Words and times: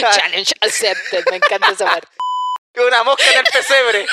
Challenge 0.00 0.52
accepted. 0.60 1.24
Me 1.30 1.36
encanta 1.36 1.70
esa 1.70 1.84
parte. 1.84 2.08
Una 2.86 3.04
mosca 3.04 3.30
en 3.32 3.38
el 3.38 3.44
pesebre. 3.44 4.06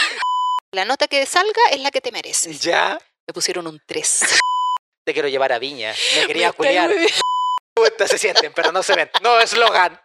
La 0.72 0.86
nota 0.86 1.08
que 1.08 1.26
salga 1.26 1.62
es 1.72 1.80
la 1.80 1.92
que 1.92 2.02
te 2.02 2.12
mereces. 2.12 2.60
Ya. 2.62 2.98
Me 3.28 3.34
pusieron 3.34 3.68
un 3.68 3.82
3. 3.86 4.40
Te 5.06 5.14
quiero 5.14 5.28
llevar 5.28 5.54
a 5.54 5.60
Viña. 5.60 5.94
Me 6.16 6.28
quería 6.28 6.52
culiar. 6.52 6.92
se 8.06 8.18
sienten, 8.18 8.52
pero 8.54 8.72
no 8.72 8.84
se 8.84 8.94
ven. 8.94 9.10
No 9.22 9.40
eslogan. 9.40 10.02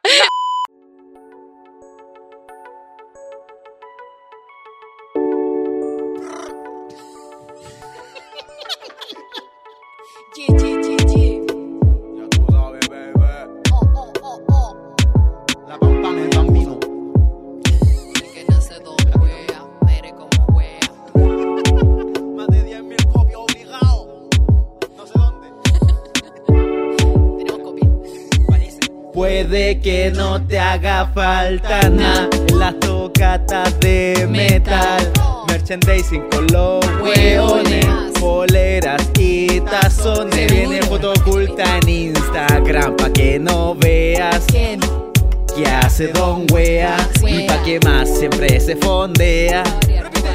No 30.33 30.41
te 30.47 30.59
haga 30.59 31.11
falta 31.15 31.91
nada 31.91 32.27
en 32.49 32.59
las 32.59 32.81
tocatas 32.81 33.79
de 33.81 34.27
metal. 34.31 35.13
Merchandising 35.47 36.23
con 36.31 36.47
los 36.47 36.83
hueones, 37.03 37.85
poleras 38.19 39.11
y 39.19 39.61
tazones. 39.61 40.51
Viene 40.51 40.81
foto 40.85 41.13
oculta 41.13 41.77
en 41.83 41.87
Instagram 41.87 42.97
pa' 42.97 43.11
que 43.11 43.39
no 43.39 43.75
veas 43.75 44.47
que 44.47 45.67
hace 45.67 46.09
Don 46.09 46.47
Wea 46.51 46.97
y 47.29 47.47
pa' 47.47 47.63
que 47.63 47.79
más 47.81 48.09
siempre 48.09 48.59
se 48.59 48.75
fondea. 48.77 49.63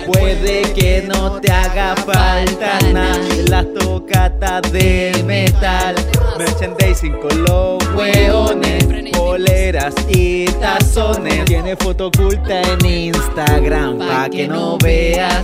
Puede 0.07 0.61
que 0.73 1.03
no 1.05 1.39
te 1.41 1.51
haga 1.51 1.93
falta 1.97 2.79
nada 2.93 3.19
las 3.49 3.65
tocatas 3.73 4.61
de 4.71 5.23
metal. 5.25 5.95
Merchandising 6.37 7.19
con 7.19 7.43
los 7.43 7.83
hueones, 7.93 8.85
poleras 9.11 9.93
y 10.07 10.45
tazones. 10.45 11.43
Tiene 11.45 11.75
foto 11.75 12.07
oculta 12.07 12.61
en 12.61 12.85
Instagram 12.85 13.97
pa' 13.99 14.29
que 14.29 14.47
no 14.47 14.77
veas 14.77 15.43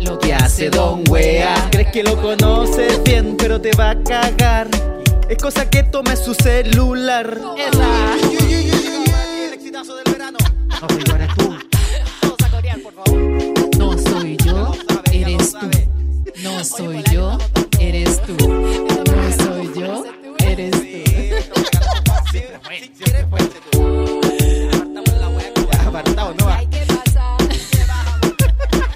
Lo 0.00 0.16
que 0.18 0.32
hace 0.32 0.70
Don 0.70 1.02
Wea. 1.08 1.68
Crees 1.72 1.90
que 1.90 2.02
lo 2.04 2.20
conoces 2.22 3.02
bien, 3.02 3.36
pero 3.36 3.60
te 3.60 3.72
va 3.72 3.90
a 3.90 4.02
cagar. 4.02 4.68
Es 5.28 5.38
cosa 5.38 5.68
que 5.68 5.82
tome 5.82 6.14
su 6.14 6.34
celular. 6.34 7.36
El 7.56 9.52
exitazo 9.52 9.96
del 9.96 10.12
verano. 10.12 10.38
No, 10.80 10.86
pero 10.86 11.16
eres 11.16 11.34
tú. 11.34 11.56
Todos 12.20 12.42
a 12.44 12.48
corear, 12.48 12.78
por 12.80 12.92
favor. 12.92 13.55
No 15.26 15.32
soy 15.32 15.42
yo, 15.50 15.76
eres 16.42 16.62
tú. 16.62 16.62
No 16.62 16.62
soy 16.64 17.02
yo, 17.12 17.38
eres 17.80 18.20
tú. 18.24 18.48
No 18.48 19.44
soy 19.44 19.72
yo, 19.74 20.04
eres 20.38 20.70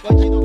tú. 0.08 0.39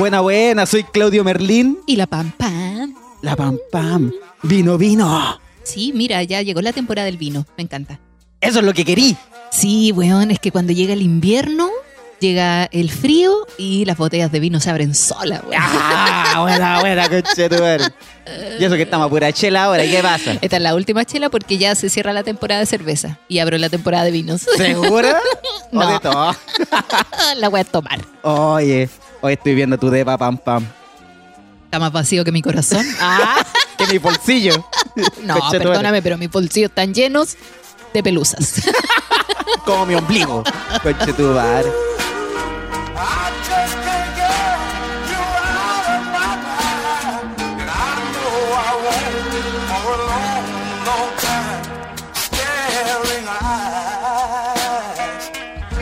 Buena, 0.00 0.20
buena, 0.22 0.64
soy 0.64 0.82
Claudio 0.84 1.22
Merlín. 1.24 1.78
Y 1.86 1.96
la 1.96 2.06
pam 2.06 2.32
pam. 2.32 2.94
La 3.20 3.36
pam 3.36 3.58
pam. 3.70 4.10
Vino, 4.42 4.78
vino. 4.78 5.38
Sí, 5.62 5.92
mira, 5.94 6.22
ya 6.22 6.40
llegó 6.40 6.62
la 6.62 6.72
temporada 6.72 7.04
del 7.04 7.18
vino. 7.18 7.44
Me 7.58 7.64
encanta. 7.64 8.00
Eso 8.40 8.60
es 8.60 8.64
lo 8.64 8.72
que 8.72 8.86
querí. 8.86 9.14
Sí, 9.52 9.92
weón, 9.92 10.30
es 10.30 10.38
que 10.38 10.50
cuando 10.52 10.72
llega 10.72 10.94
el 10.94 11.02
invierno, 11.02 11.68
llega 12.18 12.64
el 12.72 12.90
frío 12.90 13.46
y 13.58 13.84
las 13.84 13.98
botellas 13.98 14.32
de 14.32 14.40
vino 14.40 14.58
se 14.58 14.70
abren 14.70 14.94
solas, 14.94 15.42
weón. 15.42 15.62
Ah, 15.62 16.38
buena, 16.40 16.80
buena, 16.80 17.06
conchetumare. 17.10 17.84
Y 18.58 18.64
eso 18.64 18.76
que 18.76 18.82
estamos 18.84 19.06
a 19.06 19.10
pura 19.10 19.30
chela 19.34 19.64
ahora, 19.64 19.84
¿y 19.84 19.90
qué 19.90 20.02
pasa? 20.02 20.38
Esta 20.40 20.56
es 20.56 20.62
la 20.62 20.74
última 20.74 21.04
chela 21.04 21.28
porque 21.28 21.58
ya 21.58 21.74
se 21.74 21.90
cierra 21.90 22.14
la 22.14 22.22
temporada 22.22 22.60
de 22.60 22.66
cerveza 22.66 23.18
y 23.28 23.40
abro 23.40 23.58
la 23.58 23.68
temporada 23.68 24.04
de 24.04 24.12
vinos. 24.12 24.46
¿Segura? 24.56 25.20
¿O 25.72 25.76
No. 25.78 25.92
de 25.92 26.00
todo? 26.00 26.34
la 27.36 27.48
voy 27.50 27.60
a 27.60 27.64
tomar. 27.64 28.00
Oye, 28.22 28.88
hoy 29.20 29.34
estoy 29.34 29.54
viendo 29.54 29.78
tu 29.78 29.90
depa 29.90 30.16
pam 30.18 30.36
pam. 30.38 30.64
Está 31.64 31.78
más 31.78 31.92
vacío 31.92 32.24
que 32.24 32.32
mi 32.32 32.42
corazón. 32.42 32.84
Ah, 33.00 33.44
Que 33.78 33.86
mi 33.86 33.98
bolsillo. 33.98 34.66
no, 35.22 35.36
perdóname, 35.50 36.02
pero 36.02 36.18
mis 36.18 36.30
bolsillos 36.30 36.68
están 36.70 36.92
llenos 36.92 37.36
de 37.94 38.02
pelusas. 38.02 38.62
Como 39.64 39.86
mi 39.86 39.94
ombligo. 39.94 40.42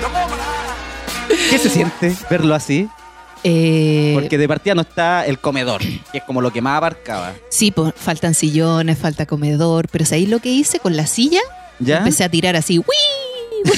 The 0.01 0.09
moment 0.09 0.41
I 1.31 1.51
¿Qué 1.51 1.59
se 1.59 1.71
siente 1.71 2.15
verlo 2.31 2.55
así? 2.55 2.89
Eh, 3.51 4.13
Porque 4.15 4.37
de 4.37 4.47
partida 4.47 4.75
no 4.75 4.83
está 4.83 5.25
el 5.25 5.39
comedor, 5.39 5.81
que 5.81 6.19
es 6.19 6.25
como 6.25 6.41
lo 6.43 6.53
que 6.53 6.61
más 6.61 6.77
abarcaba. 6.77 7.33
Sí, 7.49 7.71
po, 7.71 7.93
faltan 7.97 8.35
sillones, 8.35 8.99
falta 8.99 9.25
comedor, 9.27 9.89
pero 9.89 10.05
¿sabéis 10.05 10.29
lo 10.29 10.39
que 10.41 10.51
hice 10.51 10.81
con 10.81 10.97
la 10.97 11.07
silla? 11.07 11.41
¿Ya? 11.79 11.99
Empecé 11.99 12.25
a 12.25 12.29
tirar 12.29 12.57
así, 12.57 12.79
¡Wii! 12.79 12.87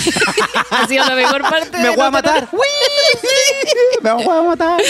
ha 0.70 0.86
sido 0.88 1.04
la 1.06 1.14
mejor 1.14 1.42
parte. 1.42 1.78
¡Me 1.78 1.84
de 1.84 1.90
voy 1.90 2.00
a 2.00 2.04
no 2.06 2.10
matar! 2.10 2.48
¡Me 4.02 4.12
voy 4.12 4.36
a 4.36 4.42
matar! 4.42 4.80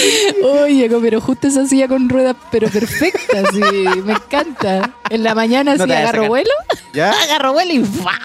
Oye, 0.63 0.91
pero 1.01 1.21
justo 1.21 1.47
esa 1.49 1.67
silla 1.67 1.87
con 1.89 2.09
ruedas, 2.09 2.37
pero 2.51 2.69
perfecta, 2.69 3.43
sí, 3.53 3.61
me 3.61 4.13
encanta. 4.15 4.91
En 5.11 5.23
la 5.25 5.35
mañana 5.35 5.75
No 5.77 5.85
así 5.85 5.93
agarro 5.93 6.23
sacar. 6.23 6.29
vuelo, 6.29 6.51
¿Ya? 6.95 7.13
agarro 7.25 7.53
vuelo 7.53 7.73
y 7.73 7.85
¡fa! 7.85 8.19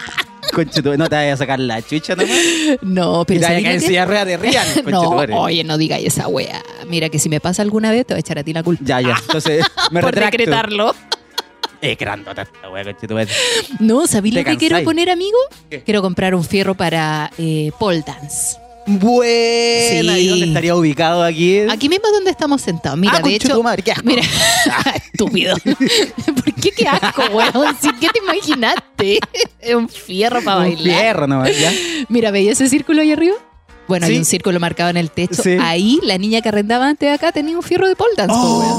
Conchetumare, 0.56 0.98
no 0.98 1.10
te 1.10 1.16
vayas 1.16 1.34
a 1.34 1.38
sacar 1.44 1.60
la 1.60 1.82
chucha 1.82 2.16
nomás. 2.16 2.38
No, 2.82 3.22
Y 3.22 3.26
pero 3.26 3.40
te 3.42 3.46
vayas 3.46 3.46
a 3.46 3.48
¿sabéis 3.48 3.64
caer 3.64 3.76
en 3.76 3.82
silla 3.82 4.00
de 4.02 4.06
ruedas 4.08 4.26
de 4.28 4.38
Rian. 4.38 4.68
No, 4.86 5.10
oye, 5.42 5.64
no 5.64 5.78
digáis 5.78 6.08
esa 6.08 6.28
wea. 6.28 6.64
Mira 6.88 7.10
que 7.10 7.20
si 7.20 7.30
me 7.30 7.40
pasa 7.40 7.62
alguna 7.62 7.92
vez 7.92 8.06
te 8.08 8.14
voy 8.14 8.20
a 8.20 8.22
echar 8.22 8.40
a 8.40 8.44
ti 8.44 8.54
la 8.54 8.64
culpa. 8.64 8.84
Ya, 8.86 9.02
ya. 9.02 9.16
Entonces, 9.22 9.66
me 9.92 10.02
por 10.02 10.12
retracto. 10.14 10.38
decretarlo. 10.38 10.96
Eh, 11.82 11.96
grandota 12.00 12.44
esta 12.44 12.70
wea, 12.70 12.84
conchetumare. 12.84 13.30
No, 13.80 14.08
¿sabéis 14.08 14.34
Te 14.36 14.44
lo 14.44 14.50
que 14.50 14.58
quiero 14.58 14.82
poner, 14.84 15.10
amigo? 15.10 15.38
¿Qué? 15.70 15.84
Quiero 15.84 16.02
comprar 16.02 16.34
un 16.34 16.44
fierro 16.44 16.74
para 16.74 17.30
eh, 17.38 17.72
pole 17.78 18.04
dance. 18.06 18.58
Buena. 18.88 20.14
Sí. 20.16 20.22
¿Y 20.22 20.28
dónde 20.30 20.46
estaría 20.48 20.76
ubicado 20.76 21.24
aquí? 21.24 21.60
Aquí 21.70 21.90
mismo 21.90 22.08
donde 22.12 22.32
estamos 22.32 22.62
sentados. 22.62 22.98
Mira, 23.00 23.14
Ah, 23.18 23.22
de 23.22 23.30
hecho. 23.36 23.48
conchetumare, 23.48 23.82
qué 23.84 23.92
asco. 23.92 24.04
Mira, 24.06 24.22
estúpido. 25.12 25.56
¿Por 25.66 26.54
qué 26.56 26.72
qué 26.72 26.88
asco, 26.88 27.24
weón? 27.34 27.76
¿Sí, 27.82 27.90
¿Qué 28.00 28.08
te 28.10 28.20
imaginaste? 28.20 29.20
Es 29.60 29.76
un 29.76 29.90
fierro 29.90 30.42
para 30.44 30.58
Un 30.58 30.64
bailar. 30.76 31.00
fierro 31.02 31.28
nomás, 31.28 31.60
¿ya? 31.60 31.72
Mira, 32.10 32.32
¿veis 32.32 32.52
ese 32.52 32.70
círculo 32.70 33.02
ahí 33.02 33.12
arriba? 33.12 33.36
Bueno, 33.88 34.08
hay 34.08 34.14
Sí. 34.14 34.18
un 34.20 34.26
círculo 34.26 34.60
marcado 34.60 34.90
en 34.90 34.98
el 34.98 35.12
techo. 35.12 35.44
Sí. 35.44 35.58
Ahí, 35.62 36.00
la 36.04 36.18
niña 36.18 36.42
que 36.42 36.50
arrendaba 36.50 36.88
antes 36.88 37.08
de 37.08 37.14
acá 37.14 37.32
tenía 37.32 37.56
un 37.56 37.62
fierro 37.64 37.88
de 37.88 37.96
pole 37.96 38.14
dance, 38.18 38.34
po, 38.34 38.60
weón. 38.60 38.72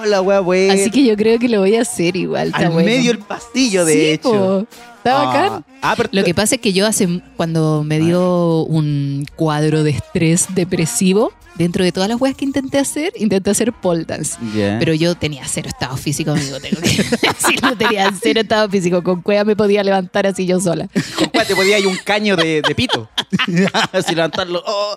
Oh, 0.00 0.02
la 0.04 0.20
wea 0.20 0.40
buena. 0.40 0.74
Así 0.74 0.90
que 0.90 1.04
yo 1.04 1.16
creo 1.16 1.38
que 1.38 1.48
lo 1.48 1.60
voy 1.60 1.76
a 1.76 1.82
hacer 1.82 2.16
igual. 2.16 2.48
Está 2.48 2.58
Al 2.58 2.70
bueno. 2.70 2.86
medio 2.88 3.10
el 3.12 3.18
pasillo, 3.18 3.84
de 3.84 3.92
Sí, 3.92 4.00
hecho. 4.10 4.30
po. 4.30 4.66
Está 5.08 5.24
bacán. 5.24 5.64
Ah, 5.82 5.94
pero 5.96 6.08
Lo 6.12 6.24
que 6.24 6.34
pasa 6.34 6.56
es 6.56 6.60
que 6.60 6.72
yo 6.72 6.86
hace 6.86 7.22
cuando 7.36 7.82
me 7.84 7.98
dio 7.98 8.64
un 8.64 9.26
cuadro 9.36 9.82
de 9.84 9.90
estrés 9.90 10.46
depresivo, 10.54 11.32
dentro 11.56 11.84
de 11.84 11.92
todas 11.92 12.08
las 12.08 12.20
weas 12.20 12.36
que 12.36 12.44
intenté 12.44 12.78
hacer, 12.78 13.12
intenté 13.16 13.50
hacer 13.50 13.72
pole 13.72 14.04
dance. 14.04 14.38
Pero 14.78 14.94
yo 14.94 15.14
tenía 15.14 15.44
cero 15.46 15.68
estado 15.68 15.96
físico, 15.96 16.30
amigo. 16.30 16.58
Tengo 16.60 16.80
que 16.80 16.88
decirlo, 17.22 17.76
tenía 17.76 18.10
cero 18.20 18.40
estado 18.40 18.68
físico. 18.68 19.02
Con 19.02 19.22
cueva 19.22 19.44
me 19.44 19.56
podía 19.56 19.82
levantar 19.82 20.26
así 20.26 20.46
yo 20.46 20.60
sola. 20.60 20.88
Compa, 21.16 21.44
te 21.44 21.54
podía 21.54 21.78
ir 21.78 21.86
un 21.86 21.96
caño 21.96 22.36
de, 22.36 22.62
de 22.62 22.74
pito. 22.74 23.08
Así 23.92 24.14
levantarlo. 24.14 24.62
Oh. 24.66 24.94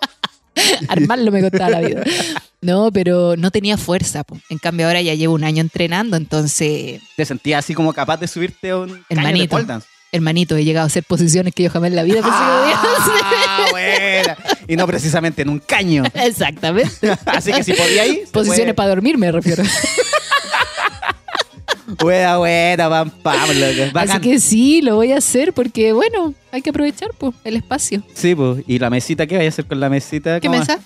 Armarlo 0.87 1.31
me 1.31 1.41
costaba 1.41 1.69
la 1.69 1.81
vida. 1.81 2.03
No, 2.61 2.91
pero 2.91 3.35
no 3.37 3.51
tenía 3.51 3.77
fuerza. 3.77 4.23
po. 4.23 4.37
En 4.49 4.57
cambio, 4.57 4.85
ahora 4.87 5.01
ya 5.01 5.15
llevo 5.15 5.33
un 5.33 5.43
año 5.43 5.61
entrenando, 5.61 6.17
entonces 6.17 7.01
Te 7.15 7.25
sentías 7.25 7.65
así 7.65 7.73
como 7.73 7.93
capaz 7.93 8.17
de 8.17 8.27
subirte 8.27 8.69
a 8.71 8.77
un 8.77 9.03
caño 9.09 9.41
de 9.41 9.47
pole 9.47 9.65
dance. 9.65 9.87
Hermanito, 10.13 10.57
he 10.57 10.65
llegado 10.65 10.83
a 10.83 10.87
hacer 10.87 11.05
posiciones 11.05 11.53
que 11.53 11.63
yo 11.63 11.69
jamás 11.69 11.89
en 11.89 11.95
la 11.95 12.03
vida 12.03 12.15
pensé 12.15 12.37
que 12.37 12.43
podía 12.59 12.75
hacer. 12.75 13.23
Ah, 13.47 13.65
buena. 13.71 14.37
Y 14.67 14.75
no 14.75 14.85
precisamente 14.85 15.41
en 15.41 15.49
un 15.49 15.59
caño. 15.59 16.03
Exactamente. 16.13 17.11
Así 17.25 17.53
que 17.53 17.63
si 17.63 17.71
podía 17.71 18.05
ir. 18.05 18.23
Posiciones 18.29 18.73
para 18.73 18.89
dormir, 18.89 19.17
me 19.17 19.31
refiero. 19.31 19.63
Buena, 21.99 22.37
buena, 22.37 22.89
pam, 23.21 23.49
loco. 23.53 23.99
Así 23.99 24.19
que 24.21 24.39
sí, 24.39 24.81
lo 24.81 24.95
voy 24.95 25.11
a 25.11 25.17
hacer 25.17 25.51
porque, 25.51 25.91
bueno, 25.91 26.33
hay 26.51 26.61
que 26.61 26.69
aprovechar 26.69 27.09
pues, 27.17 27.35
el 27.43 27.57
espacio. 27.57 28.01
Sí, 28.13 28.33
pues. 28.33 28.63
¿Y 28.65 28.79
la 28.79 28.89
mesita 28.89 29.27
qué 29.27 29.35
vais 29.35 29.47
a 29.47 29.49
hacer 29.49 29.65
con 29.65 29.79
la 29.81 29.89
mesita? 29.89 30.39
¿Qué 30.39 30.47
mesa? 30.47 30.79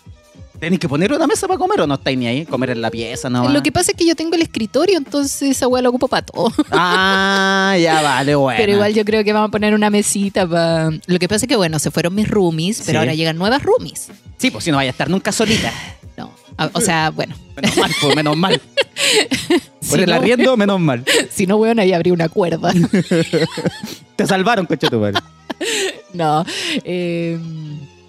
¿Tenéis 0.59 0.79
que 0.79 0.87
poner 0.89 1.11
una 1.13 1.27
mesa 1.27 1.47
para 1.47 1.57
comer 1.59 1.81
o 1.81 1.87
no 1.87 1.95
estáis 1.95 2.17
ni 2.17 2.27
ahí? 2.27 2.45
Comer 2.45 2.71
en 2.71 2.81
la 2.81 2.89
pieza, 2.89 3.29
no. 3.29 3.49
Lo 3.49 3.61
que 3.61 3.71
pasa 3.71 3.91
es 3.91 3.97
que 3.97 4.05
yo 4.05 4.15
tengo 4.15 4.35
el 4.35 4.41
escritorio, 4.41 4.97
entonces 4.97 5.41
esa 5.51 5.67
weá 5.67 5.81
la 5.81 5.89
ocupo 5.89 6.07
para 6.07 6.25
todo. 6.25 6.51
Ah, 6.71 7.75
ya 7.79 8.01
vale, 8.01 8.35
bueno. 8.35 8.57
Pero 8.57 8.71
igual 8.73 8.93
yo 8.93 9.03
creo 9.05 9.23
que 9.23 9.33
vamos 9.33 9.49
a 9.49 9.51
poner 9.51 9.73
una 9.73 9.89
mesita 9.89 10.47
para... 10.47 10.89
Lo 11.07 11.19
que 11.19 11.27
pasa 11.27 11.45
es 11.45 11.49
que, 11.49 11.55
bueno, 11.55 11.77
se 11.79 11.91
fueron 11.91 12.15
mis 12.15 12.27
roomies, 12.29 12.77
pero 12.85 12.91
Sí. 12.91 12.97
ahora 12.97 13.13
llegan 13.13 13.37
nuevas 13.37 13.61
roomies. 13.63 14.07
Sí, 14.37 14.49
pues 14.51 14.63
si 14.63 14.71
no 14.71 14.77
vaya 14.77 14.89
a 14.89 14.91
estar 14.91 15.09
nunca 15.09 15.31
solita. 15.31 15.71
No. 16.17 16.31
O 16.71 16.79
sea, 16.79 17.09
bueno, 17.09 17.35
Menos 17.57 17.75
mal, 17.77 17.91
pues, 18.01 18.15
menos 18.15 18.37
mal. 18.37 18.61
Por 19.89 19.97
Si 19.97 20.03
el 20.03 20.09
no- 20.09 20.15
arriendo, 20.15 20.55
menos 20.55 20.79
mal. 20.79 21.03
si 21.29 21.45
no, 21.45 21.57
weón, 21.57 21.77
ahí 21.79 21.91
habría 21.91 22.13
una 22.13 22.29
cuerda. 22.29 22.71
Te 24.15 24.25
salvaron, 24.25 24.65
coche 24.65 24.87
tu 24.89 24.97
madre. 24.99 25.19
No, 26.13 26.45
eh, 26.85 27.37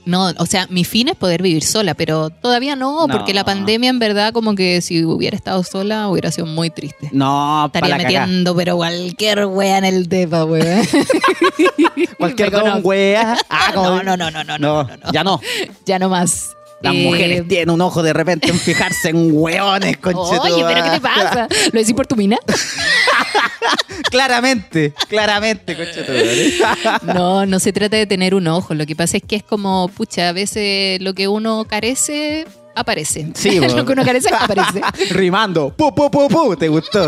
no, 0.06 0.32
o 0.38 0.46
sea, 0.46 0.66
mi 0.70 0.84
fin 0.84 1.08
es 1.08 1.16
poder 1.16 1.42
vivir 1.42 1.62
sola, 1.64 1.94
pero 1.94 2.30
todavía 2.30 2.74
no, 2.76 3.06
No. 3.06 3.12
porque 3.12 3.34
la 3.34 3.44
pandemia 3.44 3.90
en 3.90 3.98
verdad 3.98 4.32
como 4.32 4.54
que 4.54 4.80
si 4.80 5.04
hubiera 5.04 5.36
estado 5.36 5.62
sola 5.64 6.08
hubiera 6.08 6.30
sido 6.32 6.46
muy 6.46 6.70
triste. 6.70 7.10
No, 7.12 7.66
Estaría 7.66 7.96
metiendo 7.98 8.56
pero 8.56 8.76
cualquier 8.76 9.46
wea 9.46 9.78
en 9.78 9.84
el 9.84 10.08
depa, 10.08 10.44
wea. 10.44 10.82
Cualquier 12.18 12.50
don 12.50 12.80
wea. 12.82 13.36
Ah, 13.50 13.70
como- 13.74 14.02
No, 14.02 14.02
no, 14.02 14.16
no, 14.16 14.30
no, 14.30 14.44
no, 14.44 14.58
no, 14.58 14.84
no, 14.84 14.96
no. 14.96 15.12
ya 15.12 15.22
no. 15.24 15.40
Ya 15.84 15.98
no 15.98 16.08
más. 16.08 16.55
Las 16.82 16.94
Eh, 16.94 17.02
mujeres 17.04 17.48
tienen 17.48 17.70
un 17.70 17.80
ojo 17.80 18.02
de 18.02 18.12
repente 18.12 18.48
en 18.50 18.58
fijarse 18.58 19.08
en 19.08 19.30
hueones, 19.32 19.96
conche 19.96 20.36
tu 20.36 20.42
Oye, 20.42 20.64
pero 20.66 20.84
¿qué 20.84 20.90
te 20.90 21.00
pasa? 21.00 21.48
¿Lo 21.72 21.80
decís 21.80 21.94
por 21.94 22.06
tu 22.06 22.16
mina? 22.16 22.36
claramente, 24.10 24.92
claramente, 25.08 25.76
conche 25.76 26.02
tu 26.02 26.12
madre. 26.12 26.52
No, 27.14 27.46
no 27.46 27.58
se 27.60 27.72
trata 27.72 27.96
de 27.96 28.06
tener 28.06 28.34
un 28.34 28.46
ojo. 28.48 28.74
Lo 28.74 28.86
que 28.86 28.94
pasa 28.96 29.16
es 29.16 29.22
que 29.26 29.36
es 29.36 29.42
como, 29.42 29.88
pucha, 29.88 30.28
a 30.28 30.32
veces 30.32 31.00
lo 31.00 31.14
que 31.14 31.28
uno 31.28 31.64
carece, 31.66 32.46
aparece. 32.74 33.26
Sí, 33.34 33.58
lo 33.74 33.84
que 33.84 33.92
uno 33.92 34.04
carece, 34.04 34.28
aparece. 34.34 34.80
Rimando. 35.10 35.70
Pu, 35.74 35.94
pu, 35.94 36.10
pu, 36.10 36.28
pu. 36.28 36.56
¿Te 36.56 36.68
gustó? 36.68 37.06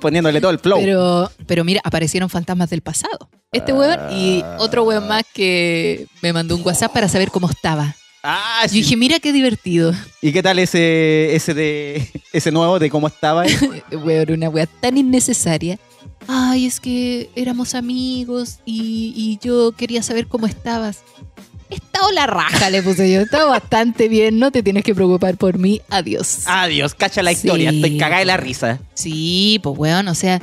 Poniéndole 0.00 0.40
todo 0.40 0.50
el 0.50 0.58
flow. 0.58 0.80
Pero, 0.80 1.30
pero 1.46 1.64
mira, 1.64 1.80
aparecieron 1.84 2.28
fantasmas 2.28 2.70
del 2.70 2.82
pasado. 2.82 3.28
Este 3.52 3.72
weón 3.72 3.98
y 4.12 4.44
otro 4.58 4.84
weón 4.84 5.08
más 5.08 5.24
que 5.34 6.06
me 6.22 6.32
mandó 6.32 6.54
un 6.56 6.62
WhatsApp 6.64 6.92
para 6.92 7.08
saber 7.08 7.30
cómo 7.30 7.48
estaba. 7.50 7.96
Ah, 8.22 8.62
Yo 8.66 8.74
dije, 8.74 8.96
mira 8.96 9.18
qué 9.20 9.32
divertido. 9.32 9.94
¿Y 10.20 10.32
qué 10.32 10.42
tal 10.42 10.58
ese, 10.58 11.34
ese 11.34 11.54
de 11.54 12.08
ese 12.32 12.50
nuevo 12.50 12.78
de 12.78 12.90
cómo 12.90 13.08
estaba? 13.08 13.44
Weón, 13.92 14.32
una 14.32 14.48
wea 14.48 14.66
tan 14.66 14.98
innecesaria. 14.98 15.78
Ay, 16.28 16.66
es 16.66 16.80
que 16.80 17.30
éramos 17.34 17.74
amigos 17.74 18.58
y, 18.64 19.12
y 19.16 19.38
yo 19.44 19.72
quería 19.72 20.02
saber 20.02 20.26
cómo 20.26 20.46
estabas. 20.46 21.02
He 21.70 21.76
estado 21.76 22.10
la 22.12 22.26
raja, 22.26 22.68
le 22.68 22.82
puse 22.82 23.10
yo. 23.10 23.20
He 23.20 23.22
estado 23.22 23.48
bastante 23.48 24.08
bien, 24.08 24.38
no 24.38 24.50
te 24.50 24.62
tienes 24.62 24.82
que 24.82 24.94
preocupar 24.94 25.36
por 25.36 25.56
mí. 25.58 25.80
Adiós. 25.88 26.40
Adiós, 26.46 26.94
cacha 26.94 27.22
la 27.22 27.32
historia. 27.32 27.70
Sí. 27.70 27.76
Estoy 27.76 27.98
cagada 27.98 28.18
de 28.20 28.26
la 28.26 28.36
risa. 28.36 28.80
Sí, 28.94 29.60
pues 29.62 29.78
weón, 29.78 30.08
o 30.08 30.14
sea, 30.14 30.42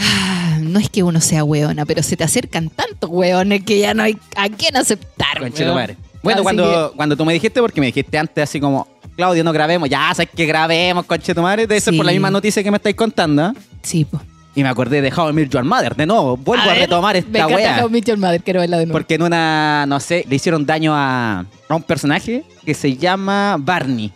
ah, 0.00 0.58
no 0.60 0.80
es 0.80 0.90
que 0.90 1.04
uno 1.04 1.20
sea 1.20 1.44
weona, 1.44 1.86
pero 1.86 2.02
se 2.02 2.16
te 2.16 2.24
acercan 2.24 2.68
tantos 2.68 3.08
weones 3.10 3.62
que 3.62 3.78
ya 3.78 3.94
no 3.94 4.02
hay 4.02 4.18
a 4.34 4.48
quién 4.48 4.76
aceptar. 4.76 5.40
Weón. 5.40 5.96
Bueno, 6.26 6.38
Así 6.40 6.44
cuando, 6.44 6.92
cuando 6.96 7.16
tú 7.16 7.24
me 7.24 7.32
dijiste, 7.32 7.60
porque 7.60 7.80
me 7.80 7.86
dijiste 7.86 8.18
antes 8.18 8.44
así 8.44 8.60
como, 8.60 8.86
Claudio, 9.16 9.42
no 9.44 9.52
grabemos, 9.52 9.88
ya 9.88 10.12
sabes 10.14 10.30
que 10.34 10.44
grabemos, 10.46 11.04
conche 11.06 11.34
tu 11.34 11.40
madre, 11.42 11.66
debe 11.66 11.80
ser 11.80 11.96
por 11.96 12.04
la 12.04 12.12
misma 12.12 12.30
noticia 12.30 12.62
que 12.62 12.70
me 12.70 12.76
estáis 12.76 12.96
contando. 12.96 13.52
Sí, 13.82 14.04
pues. 14.04 14.22
Y 14.54 14.62
me 14.62 14.68
acordé 14.70 15.02
de 15.02 15.12
How 15.14 15.30
I 15.30 15.32
Met 15.34 15.50
Your 15.50 15.64
Mother, 15.64 15.94
de 15.94 16.06
nuevo, 16.06 16.36
vuelvo 16.36 16.64
a, 16.64 16.68
ver, 16.68 16.78
retomar 16.78 17.12
Me 17.14 17.18
esta 17.20 17.38
encanta 17.38 17.54
wea. 17.56 17.82
How 17.82 17.88
I 17.88 17.92
Met 17.92 18.04
Your 18.06 18.18
Mother, 18.18 18.42
quiero 18.42 18.60
verla 18.60 18.78
de 18.78 18.86
nuevo. 18.86 18.98
Porque 18.98 19.14
en 19.14 19.22
una, 19.22 19.84
no 19.86 20.00
sé, 20.00 20.24
le 20.28 20.36
hicieron 20.36 20.64
daño 20.64 20.92
a, 20.94 21.44
a 21.68 21.74
un 21.74 21.82
personaje 21.82 22.42
que 22.64 22.72
se 22.74 22.96
llama 22.96 23.56
Barney. 23.58 24.12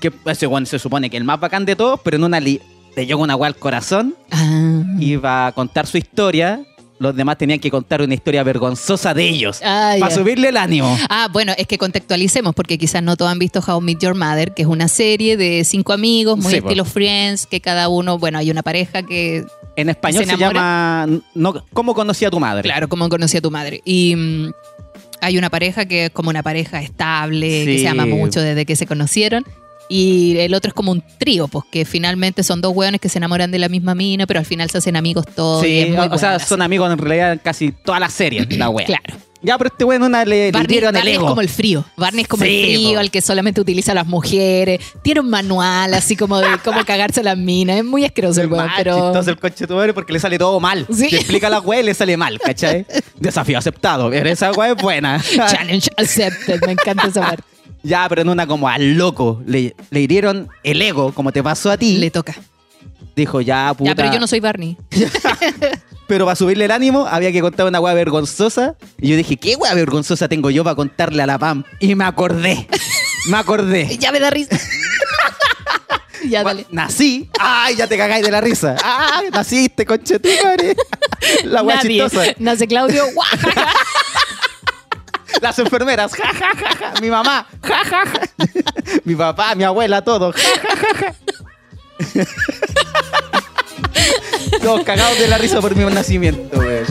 Que 0.00 0.12
ese 0.26 0.48
se 0.66 0.78
supone 0.78 1.10
que 1.10 1.16
el 1.16 1.24
más 1.24 1.40
bacán 1.40 1.64
de 1.64 1.74
todos, 1.76 2.00
pero 2.04 2.16
en 2.16 2.24
una 2.24 2.38
le 2.40 2.60
llegó 2.96 3.22
una 3.22 3.34
weá 3.36 3.48
al 3.48 3.56
corazón, 3.56 4.14
Ah. 4.30 4.82
iba 5.00 5.48
a 5.48 5.52
contar 5.52 5.86
su 5.86 5.98
historia. 5.98 6.60
Los 7.02 7.16
demás 7.16 7.36
tenían 7.36 7.58
que 7.58 7.70
contar 7.70 8.00
una 8.00 8.14
historia 8.14 8.42
vergonzosa 8.42 9.12
de 9.12 9.28
ellos. 9.28 9.60
Ah, 9.64 9.96
para 9.98 10.14
subirle 10.14 10.48
el 10.48 10.56
ánimo. 10.56 10.96
Ah, 11.08 11.28
bueno, 11.32 11.52
es 11.58 11.66
que 11.66 11.78
contextualicemos, 11.78 12.54
porque 12.54 12.78
quizás 12.78 13.02
no 13.02 13.16
todos 13.16 13.30
han 13.30 13.38
visto 13.38 13.60
How 13.60 13.80
I 13.80 13.84
Met 13.84 13.98
Your 13.98 14.14
Mother, 14.14 14.54
que 14.54 14.62
es 14.62 14.68
una 14.68 14.88
serie 14.88 15.36
de 15.36 15.64
cinco 15.64 15.92
amigos, 15.92 16.38
muy 16.38 16.52
Sí, 16.52 16.58
estilo 16.58 16.84
Friends, 16.84 17.46
que 17.46 17.60
cada 17.60 17.88
uno, 17.88 18.18
bueno, 18.18 18.38
hay 18.38 18.50
una 18.50 18.62
pareja 18.62 19.02
que, 19.02 19.44
En 19.76 19.88
español 19.88 20.24
¿Se 20.24 20.36
llama 20.36 21.06
no, 21.34 21.64
¿Cómo 21.72 21.94
conocí 21.94 22.24
a 22.24 22.30
tu 22.30 22.38
madre? 22.38 22.62
claro, 22.62 22.88
como 22.88 23.08
conocí 23.08 23.36
a 23.36 23.40
tu 23.40 23.50
madre. 23.50 23.80
Y 23.84 24.14
mm, 24.16 24.52
hay 25.20 25.38
una 25.38 25.50
pareja 25.50 25.86
que 25.86 26.06
es 26.06 26.10
como 26.10 26.30
una 26.30 26.42
pareja 26.42 26.80
estable, 26.80 27.64
que 27.64 27.78
se 27.78 27.88
ama 27.88 28.06
mucho 28.06 28.40
desde 28.40 28.64
que 28.64 28.76
se 28.76 28.86
conocieron. 28.86 29.44
Y 29.88 30.36
el 30.38 30.54
otro 30.54 30.68
es 30.68 30.74
como 30.74 30.92
un 30.92 31.02
trío, 31.18 31.48
pues 31.48 31.64
que 31.70 31.84
finalmente 31.84 32.42
son 32.42 32.60
dos 32.60 32.72
hueones 32.74 33.00
que 33.00 33.08
se 33.08 33.18
enamoran 33.18 33.50
de 33.50 33.58
la 33.58 33.68
misma 33.68 33.94
mina, 33.94 34.26
pero 34.26 34.40
al 34.40 34.46
final 34.46 34.70
se 34.70 34.78
hacen 34.78 34.96
amigos 34.96 35.26
todos. 35.34 35.62
Sí, 35.62 35.94
o, 35.96 36.14
o 36.14 36.18
sea, 36.18 36.38
son 36.38 36.62
amigos 36.62 36.90
en 36.92 36.98
realidad 36.98 37.32
en 37.32 37.38
casi 37.38 37.72
toda 37.72 38.00
la 38.00 38.08
serie, 38.08 38.46
la 38.50 38.68
wea. 38.70 38.86
Claro. 38.86 39.16
Ya, 39.42 39.58
pero 39.58 39.68
este 39.68 39.84
weón 39.84 40.04
una 40.04 40.24
le, 40.24 40.46
le 40.46 40.52
Barney, 40.52 40.78
el 40.78 40.84
Barney 40.84 41.12
es 41.14 41.18
como 41.18 41.40
el 41.40 41.48
frío. 41.48 41.84
Barney 41.96 42.22
es 42.22 42.28
como 42.28 42.44
Sí, 42.44 42.48
el 42.48 42.64
frío, 42.64 43.00
al 43.00 43.10
que 43.10 43.20
solamente 43.20 43.60
utiliza 43.60 43.90
a 43.90 43.94
las 43.96 44.06
mujeres. 44.06 44.80
Tiene 45.02 45.20
un 45.20 45.30
manual 45.30 45.92
así 45.94 46.14
como 46.16 46.38
de 46.38 46.46
cómo 46.64 46.84
cagarse 46.86 47.20
a 47.20 47.22
las 47.24 47.36
minas. 47.36 47.78
Es 47.78 47.84
muy 47.84 48.04
asqueroso 48.04 48.40
el 48.40 48.46
weón, 48.46 48.70
pero. 48.76 48.94
chistoso 48.94 49.30
el 49.30 49.38
coche 49.38 49.66
tu 49.66 49.74
madre 49.74 49.92
porque 49.94 50.12
le 50.12 50.20
sale 50.20 50.38
todo 50.38 50.60
mal. 50.60 50.86
Sí. 50.92 51.08
Te 51.10 51.16
explica 51.16 51.50
la 51.50 51.60
wea 51.60 51.80
y 51.80 51.82
le 51.82 51.94
sale 51.94 52.16
mal, 52.16 52.38
¿cachai? 52.38 52.86
Desafío 53.18 53.58
aceptado. 53.58 54.10
Pero 54.10 54.30
esa 54.30 54.52
wea 54.52 54.72
es 54.72 54.76
buena. 54.76 55.20
Challenge 55.20 55.90
accepted. 55.96 56.60
Me 56.64 56.72
encanta 56.72 57.08
esa 57.08 57.20
parte. 57.20 57.42
ya, 57.82 58.08
pero 58.08 58.22
en 58.22 58.28
una 58.28 58.46
como 58.46 58.68
al 58.68 58.94
loco. 58.94 59.42
Le, 59.46 59.74
le 59.90 60.00
hirieron 60.00 60.48
el 60.62 60.80
ego, 60.82 61.12
como 61.12 61.32
te 61.32 61.42
pasó 61.42 61.70
a 61.70 61.76
ti. 61.76 61.98
Le 61.98 62.10
toca. 62.10 62.34
Dijo, 63.14 63.40
ya, 63.40 63.74
puta. 63.74 63.90
Ya, 63.90 63.94
pero 63.94 64.12
yo 64.12 64.20
no 64.20 64.26
soy 64.26 64.40
Barney. 64.40 64.76
Pero 66.08 66.26
para 66.26 66.36
subirle 66.36 66.66
el 66.66 66.70
ánimo 66.72 67.06
había 67.06 67.32
que 67.32 67.40
contar 67.40 67.66
una 67.66 67.80
wea 67.80 67.94
vergonzosa. 67.94 68.74
Y 69.00 69.08
yo 69.08 69.16
dije, 69.16 69.38
¿qué 69.38 69.56
wea 69.56 69.72
vergonzosa 69.72 70.28
tengo 70.28 70.50
yo 70.50 70.62
para 70.62 70.76
contarle 70.76 71.22
a 71.22 71.26
la 71.26 71.38
PAM? 71.38 71.64
Y 71.80 71.94
me 71.94 72.04
acordé. 72.04 72.68
Me 73.28 73.38
acordé. 73.38 73.96
Ya 73.98 74.12
me 74.12 74.20
da 74.20 74.28
risa. 74.28 74.58
ya, 76.28 76.42
dale. 76.42 76.66
Nací. 76.70 77.30
¡Ay, 77.38 77.76
ya 77.76 77.86
te 77.86 77.96
cagáis 77.96 78.24
de 78.26 78.30
la 78.30 78.42
risa! 78.42 78.76
¡Ay, 78.84 79.28
naciste, 79.32 79.86
conchetumare! 79.86 80.76
La 81.44 81.62
Nadie. 81.62 82.02
chistosa. 82.02 82.34
Nace 82.38 82.66
Claudio. 82.66 83.04
Las 85.40 85.58
enfermeras, 85.58 86.12
ja, 86.12 86.32
ja, 86.32 86.50
ja, 86.54 86.78
ja. 86.78 86.92
Mi 87.00 87.10
mamá, 87.10 87.46
ja, 87.62 87.84
ja, 87.84 88.04
ja. 88.04 88.20
Mi 89.04 89.14
papá, 89.14 89.54
mi 89.54 89.64
abuela, 89.64 90.02
todo, 90.02 90.32
ja, 90.32 90.40
ja, 90.62 90.76
ja, 90.80 90.98
ja. 91.00 91.14
Todos 94.62 94.84
cagados 94.84 95.18
de 95.18 95.28
la 95.28 95.38
risa 95.38 95.60
por 95.60 95.74
mi 95.74 95.84
nacimiento, 95.84 96.58
weón. 96.58 96.86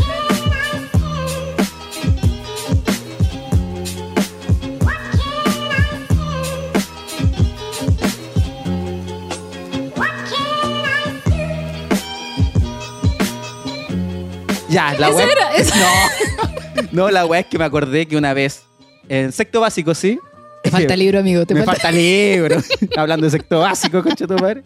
Ya, 14.72 14.94
la 14.98 15.10
¿Eso 15.10 15.18
wea. 15.18 15.28
era? 15.28 15.50
No. 15.76 16.52
No, 16.92 17.10
la 17.10 17.26
wea 17.26 17.42
es 17.42 17.48
que 17.48 17.58
me 17.58 17.66
acordé 17.66 18.08
que 18.08 18.18
una 18.18 18.34
vez, 18.34 18.64
en 19.10 19.32
sexto 19.32 19.62
básico, 19.62 19.94
¿sí? 19.94 20.20
Te 20.64 20.70
falta 20.70 20.96
libro, 20.96 21.20
amigo. 21.20 21.46
Te 21.46 21.54
me 21.54 21.64
falta... 21.64 21.82
falta 21.82 21.98
libro. 21.98 22.58
Hablando 22.98 23.26
de 23.26 23.32
sexto 23.32 23.60
básico, 23.60 24.04
concha 24.04 24.28
tu 24.28 24.36
madre. 24.36 24.64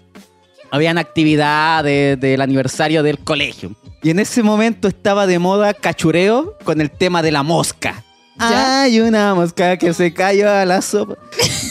Habían 0.72 0.98
actividades 0.98 2.20
del 2.20 2.42
aniversario 2.42 3.04
del 3.04 3.20
colegio. 3.20 3.76
Y 4.04 4.10
en 4.10 4.20
ese 4.20 4.44
momento 4.44 4.88
estaba 4.88 5.26
de 5.26 5.40
moda 5.40 5.74
cachureo 5.74 6.58
con 6.64 6.82
el 6.82 6.92
tema 6.92 7.22
de 7.22 7.32
la 7.32 7.44
mosca. 7.44 8.04
Ya. 8.38 8.84
Hay 8.84 9.00
una 9.00 9.34
mosca 9.34 9.78
que 9.78 9.94
se 9.94 10.14
cayó 10.14 10.52
a 10.52 10.66
la 10.66 10.82
sopa. 10.82 11.16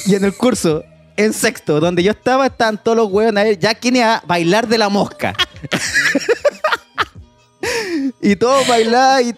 Y 0.06 0.14
en 0.14 0.24
el 0.24 0.34
curso, 0.34 0.82
en 1.16 1.32
sexto, 1.32 1.80
donde 1.80 2.02
yo 2.02 2.12
estaba, 2.12 2.46
estaban 2.46 2.82
todos 2.82 2.96
los 2.96 3.10
huevos 3.10 3.34
ya 3.58 3.74
quién 3.74 3.96
iba 3.96 4.16
a 4.16 4.22
bailar 4.26 4.66
de 4.66 4.78
la 4.78 4.88
mosca. 4.88 5.34
y 8.22 8.36
todos 8.36 8.66
bailaban 8.66 9.28
y, 9.28 9.34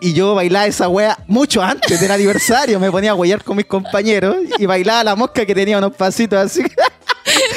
y 0.00 0.12
yo 0.12 0.34
bailaba 0.34 0.66
esa 0.66 0.88
wea 0.88 1.18
mucho 1.26 1.62
antes 1.62 2.00
del 2.00 2.10
aniversario. 2.10 2.78
Me 2.80 2.90
ponía 2.90 3.12
a 3.12 3.14
huellar 3.14 3.42
con 3.44 3.56
mis 3.56 3.66
compañeros 3.66 4.36
y 4.58 4.66
bailaba 4.66 5.04
la 5.04 5.16
mosca 5.16 5.44
que 5.44 5.54
tenía 5.54 5.78
unos 5.78 5.94
pasitos 5.94 6.38
así. 6.38 6.62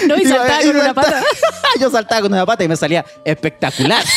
No, 0.07 0.17
y 0.17 0.25
saltaba 0.25 0.61
y 0.61 0.67
con 0.67 0.75
una 0.75 0.85
saltaba- 0.93 1.03
pata. 1.03 1.23
yo 1.79 1.89
saltaba 1.89 2.21
con 2.21 2.33
una 2.33 2.45
pata 2.45 2.63
y 2.63 2.67
me 2.67 2.75
salía 2.75 3.03
espectacular. 3.25 4.03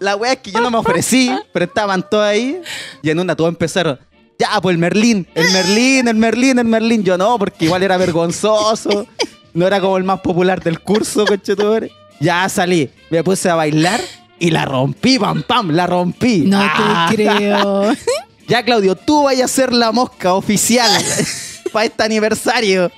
La 0.00 0.16
wea 0.16 0.32
es 0.32 0.38
que 0.40 0.50
yo 0.50 0.60
no 0.60 0.70
me 0.70 0.76
ofrecí, 0.78 1.34
pero 1.52 1.64
estaban 1.64 2.06
todos 2.08 2.24
ahí. 2.24 2.60
Y 3.02 3.10
en 3.10 3.20
una 3.20 3.34
todos 3.36 3.48
empezaron. 3.48 3.98
Ya, 4.38 4.60
pues 4.60 4.74
el 4.74 4.78
Merlín, 4.78 5.26
el 5.34 5.48
Merlín, 5.50 6.08
el 6.08 6.16
Merlín, 6.16 6.58
el 6.58 6.64
Merlín. 6.66 7.04
Yo 7.04 7.16
no, 7.16 7.38
porque 7.38 7.66
igual 7.66 7.82
era 7.84 7.96
vergonzoso. 7.96 9.06
No 9.54 9.66
era 9.66 9.80
como 9.80 9.96
el 9.96 10.04
más 10.04 10.20
popular 10.20 10.62
del 10.62 10.80
curso, 10.80 11.24
conchetumare. 11.24 11.90
Ya 12.20 12.46
salí, 12.48 12.90
me 13.10 13.22
puse 13.22 13.48
a 13.48 13.54
bailar 13.54 14.00
y 14.44 14.50
la 14.50 14.64
rompí, 14.66 15.18
pam, 15.18 15.42
pam, 15.42 15.70
la 15.70 15.86
rompí. 15.86 16.40
No 16.46 16.58
Ah. 16.60 17.06
te 17.10 17.16
creo. 17.16 17.92
Ya, 18.46 18.62
Claudio, 18.62 18.94
tú 18.94 19.22
vayas 19.24 19.50
a 19.50 19.54
ser 19.54 19.72
la 19.72 19.90
mosca 19.90 20.34
oficial 20.34 20.90
para 21.72 21.86
este 21.86 22.02
aniversario. 22.02 22.92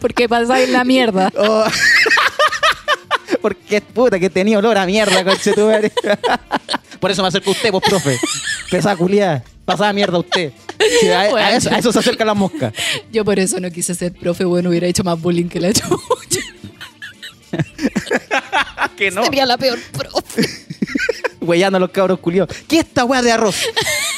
Porque 0.00 0.26
pasáis 0.26 0.70
la 0.70 0.84
mierda. 0.84 1.30
Oh. 1.36 1.64
Porque 3.42 3.82
puta 3.82 4.18
que 4.18 4.30
tenía 4.30 4.56
olor 4.58 4.78
a 4.78 4.86
mierda, 4.86 5.22
conchetumare. 5.22 5.92
Por 6.98 7.10
eso 7.10 7.20
me 7.20 7.28
acerco 7.28 7.50
a 7.50 7.52
usted, 7.52 7.70
pues, 7.70 7.82
profe. 7.86 8.18
Pesa 8.70 8.96
culiada. 8.96 9.44
Pasada 9.66 9.92
mierda 9.92 10.18
usted. 10.18 10.52
Sí, 11.00 11.08
a, 11.10 11.20
a 11.22 11.28
Bueno. 11.30 11.48
eso, 11.50 11.70
a 11.70 11.76
eso 11.78 11.92
se 11.92 11.98
acerca 11.98 12.24
la 12.24 12.32
mosca. 12.34 12.72
Yo 13.12 13.26
por 13.26 13.38
eso 13.38 13.60
no 13.60 13.70
quise 13.70 13.94
ser 13.94 14.12
profe, 14.14 14.44
bueno, 14.46 14.70
hubiera 14.70 14.86
hecho 14.86 15.04
más 15.04 15.20
bullying 15.20 15.48
que 15.48 15.60
la 15.60 15.72
chucha. 15.74 16.40
que 19.02 19.10
no. 19.10 19.24
Sería 19.24 19.46
la 19.46 19.58
peor 19.58 19.80
profe. 19.92 20.48
Weyando 21.40 21.76
a 21.78 21.80
los 21.80 21.90
cabros 21.90 22.20
culiados. 22.20 22.56
¿Qué 22.68 22.78
esta 22.78 23.04
weá 23.04 23.20
de 23.20 23.32
arroz? 23.32 23.56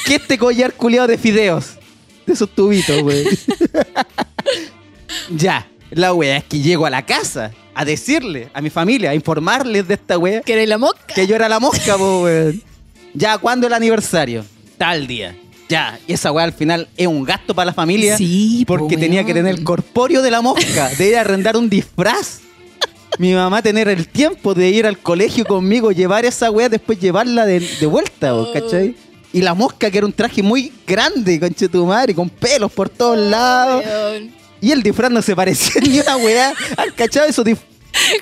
¿Qué 0.04 0.16
este 0.16 0.36
collar 0.36 0.74
culiado 0.74 1.06
de 1.06 1.16
fideos? 1.16 1.78
De 2.26 2.34
esos 2.34 2.50
tubitos, 2.50 3.02
wey. 3.02 3.26
ya. 5.30 5.66
La 5.90 6.12
wea 6.12 6.36
es 6.38 6.44
que 6.44 6.58
llego 6.58 6.84
a 6.86 6.90
la 6.90 7.06
casa 7.06 7.52
a 7.74 7.84
decirle 7.84 8.48
a 8.52 8.60
mi 8.60 8.68
familia, 8.68 9.10
a 9.10 9.14
informarles 9.14 9.88
de 9.88 9.94
esta 9.94 10.18
wea. 10.18 10.42
Que 10.42 10.52
eres 10.52 10.68
la 10.68 10.76
mosca. 10.76 11.14
Que 11.14 11.26
yo 11.26 11.34
era 11.34 11.48
la 11.48 11.60
mosca, 11.60 11.96
weón. 11.98 12.62
Ya, 13.14 13.38
¿cuándo 13.38 13.66
el 13.66 13.72
aniversario? 13.72 14.44
Tal 14.76 15.06
día. 15.06 15.34
Ya, 15.68 15.98
y 16.06 16.12
esa 16.12 16.30
weá 16.30 16.44
al 16.44 16.52
final 16.52 16.88
es 16.96 17.06
un 17.06 17.24
gasto 17.24 17.54
para 17.54 17.66
la 17.66 17.72
familia. 17.72 18.18
Sí, 18.18 18.64
po, 18.66 18.76
Porque 18.76 18.98
tenía 18.98 19.24
que 19.24 19.32
tener 19.32 19.54
el 19.54 19.64
corpóreo 19.64 20.20
de 20.20 20.30
la 20.30 20.42
mosca, 20.42 20.90
de 20.90 21.08
ir 21.08 21.16
a 21.16 21.22
arrendar 21.22 21.56
un 21.56 21.70
disfraz. 21.70 22.43
Mi 23.18 23.32
mamá 23.32 23.62
tener 23.62 23.88
el 23.88 24.08
tiempo 24.08 24.54
de 24.54 24.68
ir 24.70 24.86
al 24.86 24.98
colegio 24.98 25.44
conmigo, 25.44 25.92
llevar 25.92 26.24
esa 26.24 26.50
weá, 26.50 26.68
después 26.68 26.98
llevarla 26.98 27.46
de, 27.46 27.60
de 27.60 27.86
vuelta, 27.86 28.32
¿cachai? 28.52 28.96
Y 29.32 29.40
la 29.42 29.54
mosca, 29.54 29.90
que 29.90 29.98
era 29.98 30.06
un 30.06 30.12
traje 30.12 30.42
muy 30.42 30.72
grande, 30.86 31.38
conche 31.40 31.68
tu 31.68 31.84
madre, 31.86 32.14
con 32.14 32.28
pelos 32.28 32.70
por 32.72 32.88
todos 32.88 33.18
lados. 33.18 33.84
Y 34.60 34.70
el 34.72 34.82
disfraz 34.82 35.10
no 35.10 35.20
se 35.22 35.34
parecía 35.36 35.80
ni 35.88 35.98
una 36.00 36.16
weá. 36.16 36.52
¿Han 36.76 36.90
cachado 36.96 37.26
esos? 37.28 37.44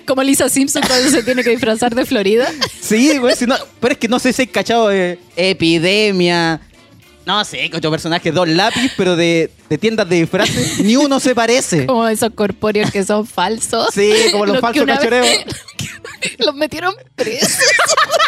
Como 0.06 0.22
Lisa 0.22 0.48
Simpson 0.48 0.82
cuando 0.86 1.08
se 1.10 1.22
tiene 1.22 1.42
que 1.42 1.50
disfrazar 1.50 1.94
de 1.94 2.04
Florida. 2.04 2.46
Sí, 2.80 3.16
güey, 3.18 3.34
si 3.36 3.46
no- 3.46 3.56
pero 3.80 3.92
es 3.92 3.98
que 3.98 4.08
no 4.08 4.18
sé 4.18 4.32
si 4.32 4.42
hay 4.42 4.48
cachado 4.48 4.88
de 4.88 5.18
epidemia. 5.36 6.60
No 7.24 7.44
sé, 7.44 7.70
ocho 7.72 7.90
personajes, 7.90 8.34
dos 8.34 8.48
lápiz, 8.48 8.92
pero 8.96 9.14
de, 9.16 9.50
de 9.68 9.78
tiendas 9.78 10.08
de 10.08 10.16
disfraces, 10.16 10.78
ni 10.84 10.96
uno 10.96 11.20
se 11.20 11.34
parece. 11.34 11.86
Como 11.86 12.06
esos 12.08 12.30
corpóreos 12.34 12.90
que 12.90 13.04
son 13.04 13.26
falsos. 13.26 13.88
Sí, 13.94 14.12
como 14.32 14.46
los 14.46 14.58
falsos 14.60 14.82
una 14.82 14.94
vez- 14.98 15.04
cachoreos. 15.04 15.44
Los 16.38 16.54
metieron 16.54 16.94
presos. 17.16 17.58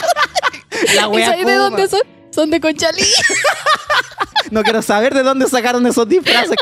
La 0.97 1.03
¿Y 1.03 1.07
wea 1.07 1.27
sabes 1.31 1.47
de 1.47 1.55
dónde 1.55 1.89
son? 1.89 2.01
Son 2.31 2.51
de 2.51 2.61
Conchalí. 2.61 3.05
No 4.51 4.63
quiero 4.65 4.83
saber 4.83 5.15
de 5.15 5.23
dónde 5.23 5.47
sacaron 5.49 5.87
esos 5.87 6.09
disfraces. 6.09 6.57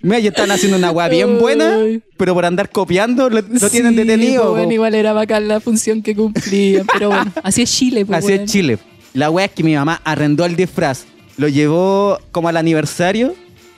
Mira, 0.00 0.20
ya 0.20 0.28
están 0.30 0.50
haciendo 0.52 0.76
una 0.78 0.92
weá 0.92 1.08
bien 1.08 1.38
buena, 1.40 1.76
pero 2.16 2.34
por 2.34 2.44
andar 2.44 2.70
copiando 2.70 3.28
lo, 3.28 3.40
lo 3.42 3.70
tienen 3.70 3.96
detenido. 3.96 4.42
pues, 4.44 4.52
bueno, 4.58 4.72
igual 4.72 4.94
era 4.94 5.12
bacán 5.12 5.48
la 5.48 5.58
función 5.60 6.02
que 6.02 6.14
cumplía. 6.14 6.84
Pero 6.92 7.08
bueno, 7.08 7.32
así 7.42 7.62
es 7.62 7.72
Chile. 7.76 8.06
Pues, 8.06 8.18
Así 8.20 8.28
weón. 8.28 8.40
es 8.44 8.50
Chile. 8.52 8.78
La 9.14 9.30
weá 9.30 9.46
es 9.46 9.52
que 9.52 9.64
mi 9.64 9.74
mamá 9.74 10.00
arrendó 10.04 10.44
el 10.44 10.54
disfraz, 10.54 11.04
lo 11.38 11.48
llevó 11.48 12.18
como 12.32 12.48
al 12.48 12.56
aniversario 12.58 13.34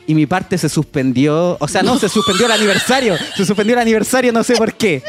y 0.06 0.14
mi 0.14 0.26
parte 0.26 0.58
se 0.58 0.68
suspendió. 0.68 1.56
O 1.60 1.68
sea, 1.68 1.82
no, 1.84 1.96
se 1.98 2.08
suspendió 2.08 2.46
el 2.46 2.52
aniversario. 2.52 3.16
Se 3.36 3.44
suspendió 3.44 3.74
el 3.74 3.80
aniversario, 3.80 4.32
no 4.32 4.42
sé 4.42 4.56
por 4.56 4.74
qué. 4.74 5.02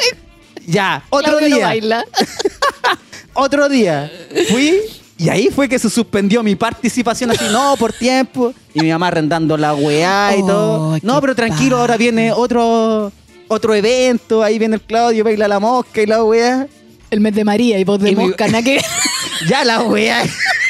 Ya, 0.68 1.04
otro 1.10 1.32
Claudio 1.38 1.50
no 1.50 1.56
día. 1.56 1.66
baila. 1.66 2.06
Otro 3.34 3.70
día. 3.70 4.12
Fui 4.50 4.78
y 5.18 5.30
ahí 5.30 5.50
fue 5.56 5.70
que 5.70 5.80
se 5.80 5.90
suspendió 5.90 6.44
mi 6.44 6.56
participación 6.56 7.32
así, 7.32 7.46
no, 7.52 7.76
por 7.78 7.94
tiempo. 7.94 8.54
Y 8.74 8.82
mi 8.82 8.90
mamá 8.92 9.08
arrendando 9.08 9.56
la 9.58 9.74
weá 9.74 10.36
y 10.38 10.42
Oh, 10.42 10.46
todo. 10.48 10.98
No, 11.02 11.22
pero 11.22 11.34
tranquilo, 11.36 11.78
ahora 11.78 11.96
viene 11.96 12.32
otro 12.34 13.12
otro 13.48 13.74
evento. 13.74 14.44
Ahí 14.44 14.60
viene 14.60 14.76
el 14.76 14.82
Claudio, 14.82 15.24
baila 15.24 15.48
la 15.48 15.60
mosca 15.60 16.02
y 16.02 16.06
la 16.08 16.24
weá. 16.24 16.68
El 17.10 17.22
mes 17.22 17.34
de 17.36 17.44
María 17.46 17.80
y 17.80 17.84
voz 17.86 18.02
de 18.02 18.12
Y 18.12 18.16
mi- 18.16 18.26
mosca, 18.28 18.48
nada 18.48 18.62
que- 18.64 18.82
Ya 19.48 19.64
la 19.64 19.82
weá. 19.82 20.24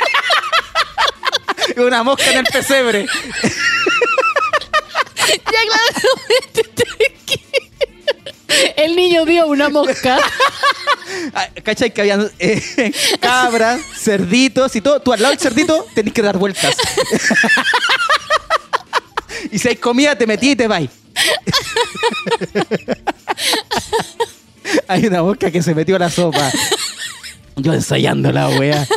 Una 1.78 2.04
mosca 2.04 2.32
en 2.32 2.38
el 2.40 2.46
pesebre. 2.46 3.06
Ya, 5.32 5.38
claro. 5.46 6.10
El 8.75 8.96
niño 8.96 9.25
dio 9.25 9.48
una 9.48 9.70
mosca. 9.70 10.20
Ah, 11.34 11.48
¿Cachai? 11.63 11.94
Que 11.94 12.01
habían 12.01 12.32
eh, 12.40 12.92
cabras, 13.20 13.82
cerditos 13.96 14.75
y 14.75 14.82
todo. 14.82 15.01
Tú 15.01 15.13
al 15.13 15.22
lado 15.22 15.32
del 15.34 15.40
cerdito 15.40 15.86
tenés 15.94 16.13
que 16.13 16.22
dar 16.22 16.38
vueltas. 16.38 16.75
y 19.51 19.60
si 19.60 19.68
hay 19.68 19.75
comida, 19.75 20.18
te 20.18 20.25
metí 20.25 20.51
y 20.51 20.56
te 20.56 20.68
vas. 20.68 20.84
hay 24.88 25.06
una 25.06 25.22
mosca 25.22 25.51
que 25.51 25.62
se 25.62 25.75
metió 25.75 25.98
a 25.98 26.00
la 26.00 26.10
sopa. 26.10 26.50
Yo 27.58 27.74
ensayando 27.74 28.32
la 28.32 28.50
wea. 28.50 28.88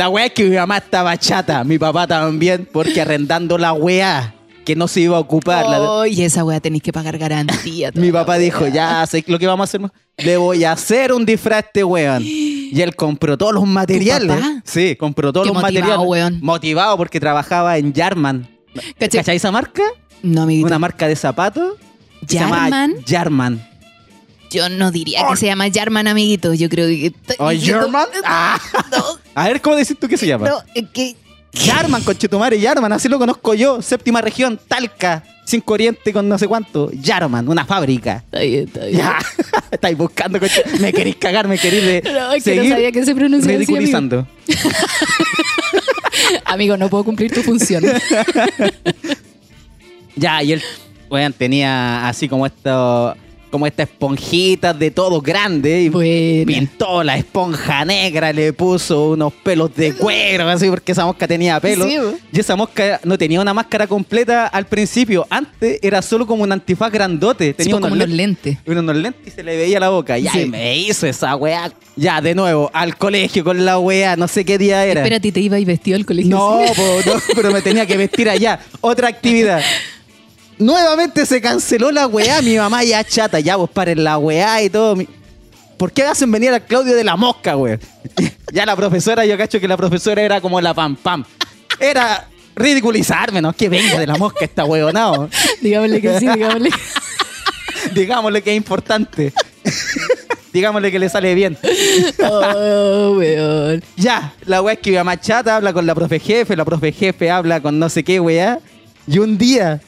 La 0.00 0.08
wea 0.08 0.24
es 0.24 0.32
que 0.32 0.44
mi 0.44 0.56
mamá 0.56 0.78
estaba 0.78 1.14
chata, 1.18 1.62
mi 1.62 1.78
papá 1.78 2.06
también, 2.06 2.66
porque 2.72 3.02
arrendando 3.02 3.58
la 3.58 3.74
wea 3.74 4.34
que 4.64 4.74
no 4.74 4.88
se 4.88 5.02
iba 5.02 5.18
a 5.18 5.20
ocupar. 5.20 5.66
la- 5.68 5.78
Oh, 5.78 6.06
y 6.06 6.22
esa 6.22 6.42
weá 6.42 6.58
tenéis 6.58 6.82
que 6.82 6.90
pagar 6.90 7.18
garantía. 7.18 7.90
mi 7.94 8.10
papá 8.10 8.38
dijo, 8.38 8.62
weá. 8.64 8.72
ya 8.72 9.06
sé 9.06 9.22
lo 9.26 9.38
que 9.38 9.46
vamos 9.46 9.64
a 9.64 9.76
hacer. 9.76 9.92
Le 10.16 10.38
voy 10.38 10.64
a 10.64 10.72
hacer 10.72 11.12
un 11.12 11.26
disfraz 11.26 11.56
a 11.58 11.60
este 11.66 11.84
weón. 11.84 12.22
Y 12.24 12.80
él 12.80 12.96
compró 12.96 13.36
todos 13.36 13.52
los 13.52 13.66
materiales. 13.66 14.36
papá? 14.38 14.62
Sí, 14.64 14.96
compró 14.96 15.34
todos 15.34 15.46
Qué 15.46 15.52
los 15.52 15.62
motivado, 15.62 15.86
materiales. 15.98 16.08
weón. 16.08 16.38
Motivado 16.42 16.96
porque 16.96 17.20
trabajaba 17.20 17.76
en 17.76 17.92
Jarman. 17.94 18.48
¿Cachai? 18.98 19.20
¿Cachai 19.20 19.36
esa 19.36 19.50
marca? 19.52 19.82
No, 20.22 20.42
amiguito. 20.44 20.66
Una 20.66 20.78
marca 20.78 21.08
de 21.08 21.16
zapatos. 21.16 21.74
¿Jarman? 22.26 22.94
Jarman. 23.06 23.66
Yo 24.50 24.68
no 24.68 24.90
diría 24.90 25.26
que 25.28 25.36
se 25.36 25.46
llama 25.46 25.66
Jarman, 25.72 26.08
amiguito. 26.08 26.52
Yo 26.54 26.68
creo 26.68 26.86
que. 26.88 27.12
¿O 27.38 27.50
German? 27.50 28.06
Ah. 28.24 28.58
No, 28.90 29.04
A 29.34 29.48
ver, 29.48 29.60
¿cómo 29.60 29.76
decís 29.76 29.96
tú 29.98 30.08
que 30.08 30.16
se 30.16 30.26
llama? 30.26 30.48
no, 30.48 30.62
que. 30.92 31.16
Jarman, 31.52 32.02
conchetumare, 32.04 32.60
Jarman, 32.60 32.92
así 32.92 33.08
lo 33.08 33.18
conozco 33.18 33.54
yo. 33.54 33.82
Séptima 33.82 34.20
región, 34.20 34.58
Talca, 34.68 35.24
Cinco 35.44 35.72
Oriente 35.74 36.12
con 36.12 36.28
no 36.28 36.38
sé 36.38 36.46
cuánto. 36.46 36.90
Jarman, 37.02 37.48
una 37.48 37.64
fábrica. 37.64 38.22
Está 38.24 38.38
bien, 38.40 38.66
está 38.68 38.84
bien. 38.84 38.98
Ya, 38.98 39.18
estáis 39.72 39.98
buscando, 39.98 40.38
coche. 40.38 40.62
Me 40.78 40.92
queréis 40.92 41.16
cagar, 41.16 41.48
me 41.48 41.58
queréis 41.58 41.84
de 42.04 42.12
No, 42.12 42.32
es 42.32 42.44
que 42.44 42.54
no 42.54 42.68
sabía 42.68 42.92
que 42.92 43.04
se 43.04 43.14
pronunciaba 43.16 43.54
así, 43.60 43.64
amigo. 43.64 43.78
ridiculizando. 43.78 44.28
Amigo, 46.44 46.76
no 46.76 46.88
puedo 46.88 47.02
cumplir 47.04 47.32
tu 47.32 47.42
función. 47.42 47.82
Ya, 50.16 50.42
y 50.42 50.52
él, 50.52 50.62
weón, 51.08 51.32
tenía 51.32 52.06
así 52.08 52.28
como 52.28 52.46
esto, 52.46 53.16
como 53.50 53.66
estas 53.66 53.88
esponjitas 53.88 54.78
de 54.78 54.90
todo 54.90 55.20
grande. 55.20 55.82
Y 55.82 55.88
Buena. 55.88 56.46
pintó 56.46 57.02
la 57.02 57.16
esponja 57.16 57.84
negra, 57.84 58.32
le 58.32 58.52
puso 58.52 59.10
unos 59.10 59.32
pelos 59.32 59.74
de 59.74 59.94
cuero, 59.94 60.48
así, 60.48 60.68
porque 60.70 60.92
esa 60.92 61.04
mosca 61.04 61.26
tenía 61.26 61.58
pelo. 61.60 61.84
Sí, 61.86 61.96
y 62.32 62.40
esa 62.40 62.56
mosca 62.56 63.00
no 63.04 63.18
tenía 63.18 63.40
una 63.40 63.52
máscara 63.54 63.86
completa 63.86 64.46
al 64.46 64.66
principio. 64.66 65.26
Antes 65.30 65.78
era 65.82 66.00
solo 66.02 66.26
como 66.26 66.42
un 66.42 66.52
antifaz 66.52 66.90
grandote. 66.92 67.52
Tenía 67.54 67.74
como 67.74 67.86
unos 67.88 67.98
len- 68.08 68.16
lentes. 68.16 68.58
unos 68.66 68.96
lentes 68.96 69.26
y 69.26 69.30
se 69.30 69.42
le 69.42 69.56
veía 69.56 69.80
la 69.80 69.88
boca. 69.90 70.16
Ya, 70.18 70.32
Sí. 70.32 70.40
y 70.42 70.46
me 70.46 70.76
hizo 70.76 71.06
esa 71.06 71.34
weá. 71.36 71.72
Ya, 71.96 72.20
de 72.20 72.34
nuevo, 72.34 72.70
al 72.72 72.96
colegio 72.96 73.44
con 73.44 73.64
la 73.64 73.78
weá, 73.78 74.16
no 74.16 74.28
sé 74.28 74.44
qué 74.44 74.56
día 74.56 74.84
era. 74.86 75.00
Espérate, 75.00 75.32
¿te 75.32 75.40
iba 75.40 75.58
y 75.58 75.64
vestido 75.64 75.96
al 75.96 76.06
colegio? 76.06 76.30
No, 76.30 76.60
po, 76.74 76.82
no, 77.04 77.12
pero 77.34 77.50
me 77.50 77.60
tenía 77.60 77.84
que 77.84 77.96
vestir 77.96 78.28
allá. 78.30 78.60
Otra 78.80 79.08
actividad. 79.08 79.60
Nuevamente 80.60 81.24
se 81.26 81.40
canceló 81.40 81.90
la 81.90 82.06
weá. 82.06 82.40
Mi 82.42 82.56
mamá 82.56 82.84
ya 82.84 83.02
chata, 83.02 83.40
ya 83.40 83.56
vos 83.56 83.68
paren 83.70 84.04
la 84.04 84.18
weá 84.18 84.62
y 84.62 84.70
todo. 84.70 84.94
Mi- 84.94 85.08
¿Por 85.78 85.90
qué 85.90 86.02
hacen 86.04 86.30
venir 86.30 86.52
a 86.52 86.60
Claudio 86.60 86.94
de 86.94 87.02
la 87.02 87.16
mosca, 87.16 87.56
weón? 87.56 87.80
Ya 88.52 88.66
la 88.66 88.76
profesora, 88.76 89.24
yo 89.24 89.38
cacho 89.38 89.58
que 89.60 89.68
la 89.68 89.76
profesora 89.76 90.20
era 90.22 90.40
como 90.40 90.60
la 90.60 90.74
pam 90.74 90.96
pam. 90.96 91.24
Era 91.78 92.28
ridiculizarme, 92.56 93.40
¿no? 93.40 93.52
Que 93.52 93.68
venga 93.68 93.98
de 93.98 94.06
la 94.06 94.16
mosca 94.16 94.44
esta 94.44 94.64
weonado. 94.64 95.30
Digámosle 95.62 96.00
que 96.00 96.18
sí, 96.18 96.28
digámosle. 96.28 96.70
Digámosle 97.94 98.42
que 98.42 98.50
es 98.50 98.56
importante. 98.56 99.32
Digámosle 100.52 100.90
que 100.90 100.98
le 100.98 101.08
sale 101.08 101.34
bien. 101.34 101.56
Oh, 102.22 103.14
weón. 103.16 103.82
Ya, 103.96 104.34
la 104.44 104.60
weá 104.62 104.74
es 104.74 104.80
que 104.80 104.90
mi 104.90 104.96
mamá 104.96 105.18
chata 105.18 105.56
habla 105.56 105.72
con 105.72 105.86
la 105.86 105.94
profe 105.94 106.18
jefe, 106.18 106.56
la 106.56 106.64
profe 106.64 106.92
jefe 106.92 107.30
habla 107.30 107.60
con 107.60 107.78
no 107.78 107.88
sé 107.88 108.02
qué 108.04 108.18
weá. 108.20 108.58
Y 109.06 109.18
un 109.18 109.38
día, 109.38 109.80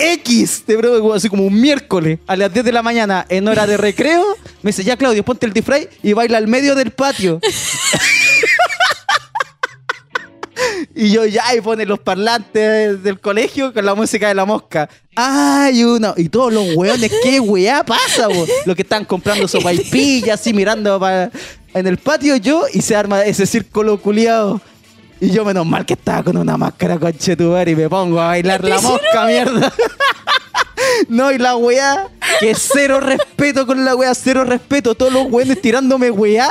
X, 0.00 0.64
te 0.66 0.76
bro, 0.76 1.12
así 1.12 1.28
como 1.28 1.44
un 1.44 1.60
miércoles, 1.60 2.18
a 2.26 2.36
las 2.36 2.52
10 2.52 2.64
de 2.64 2.72
la 2.72 2.82
mañana, 2.82 3.26
en 3.28 3.46
hora 3.48 3.66
de 3.66 3.76
recreo, 3.76 4.24
me 4.62 4.70
dice, 4.70 4.84
ya 4.84 4.96
Claudio, 4.96 5.24
ponte 5.24 5.46
el 5.46 5.52
disfraz 5.52 5.82
y 6.02 6.12
baila 6.12 6.38
al 6.38 6.48
medio 6.48 6.74
del 6.74 6.90
patio. 6.90 7.40
Y 10.94 11.10
yo 11.10 11.24
ya, 11.24 11.54
y 11.56 11.60
pone 11.62 11.86
los 11.86 11.98
parlantes 11.98 13.02
del 13.02 13.20
colegio 13.20 13.72
con 13.72 13.84
la 13.86 13.94
música 13.94 14.28
de 14.28 14.34
la 14.34 14.44
mosca. 14.44 14.88
Ay, 15.14 15.82
uno. 15.84 16.12
Y 16.16 16.28
todos 16.28 16.52
los 16.52 16.74
weones, 16.74 17.10
¿qué 17.22 17.40
weá 17.40 17.82
pasa, 17.84 18.28
po? 18.28 18.46
Los 18.66 18.76
que 18.76 18.82
están 18.82 19.06
comprando 19.06 19.48
sopaipillas, 19.48 20.40
así 20.40 20.52
mirando 20.52 21.00
en 21.72 21.86
el 21.86 21.96
patio 21.96 22.36
yo, 22.36 22.64
y 22.72 22.82
se 22.82 22.94
arma 22.94 23.24
ese 23.24 23.46
círculo 23.46 24.00
culiado. 24.00 24.60
Y 25.20 25.30
yo, 25.30 25.44
menos 25.44 25.66
mal 25.66 25.84
que 25.84 25.94
estaba 25.94 26.22
con 26.22 26.36
una 26.36 26.56
máscara 26.56 26.98
conchetubar 26.98 27.68
y 27.68 27.76
me 27.76 27.88
pongo 27.88 28.20
a 28.20 28.28
bailar 28.28 28.64
la 28.64 28.80
mosca, 28.80 29.26
mierda. 29.26 29.72
No, 31.08 31.30
y 31.30 31.38
la 31.38 31.56
weá, 31.56 32.08
que 32.40 32.54
cero 32.54 33.00
respeto 33.00 33.66
con 33.66 33.84
la 33.84 33.94
weá, 33.94 34.14
cero 34.14 34.44
respeto. 34.44 34.94
Todos 34.94 35.12
los 35.12 35.26
weones 35.30 35.60
tirándome 35.60 36.10
weá. 36.10 36.48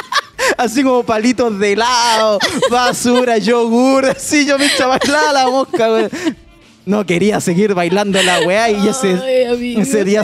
Así 0.58 0.82
como 0.82 1.02
palitos 1.04 1.58
de 1.58 1.72
helado, 1.72 2.38
basura, 2.70 3.38
yogur. 3.38 4.06
Así 4.06 4.46
yo 4.46 4.58
me 4.58 4.66
echa 4.66 4.84
a 4.84 4.98
bailar 4.98 5.32
la 5.32 5.46
mosca, 5.46 5.90
weón. 5.90 6.10
No 6.84 7.06
quería 7.06 7.40
seguir 7.40 7.74
bailando 7.74 8.20
la 8.22 8.40
weá 8.40 8.70
y 8.70 8.88
ese, 8.88 9.18
Ay, 9.48 9.76
ese 9.80 10.04
día 10.04 10.22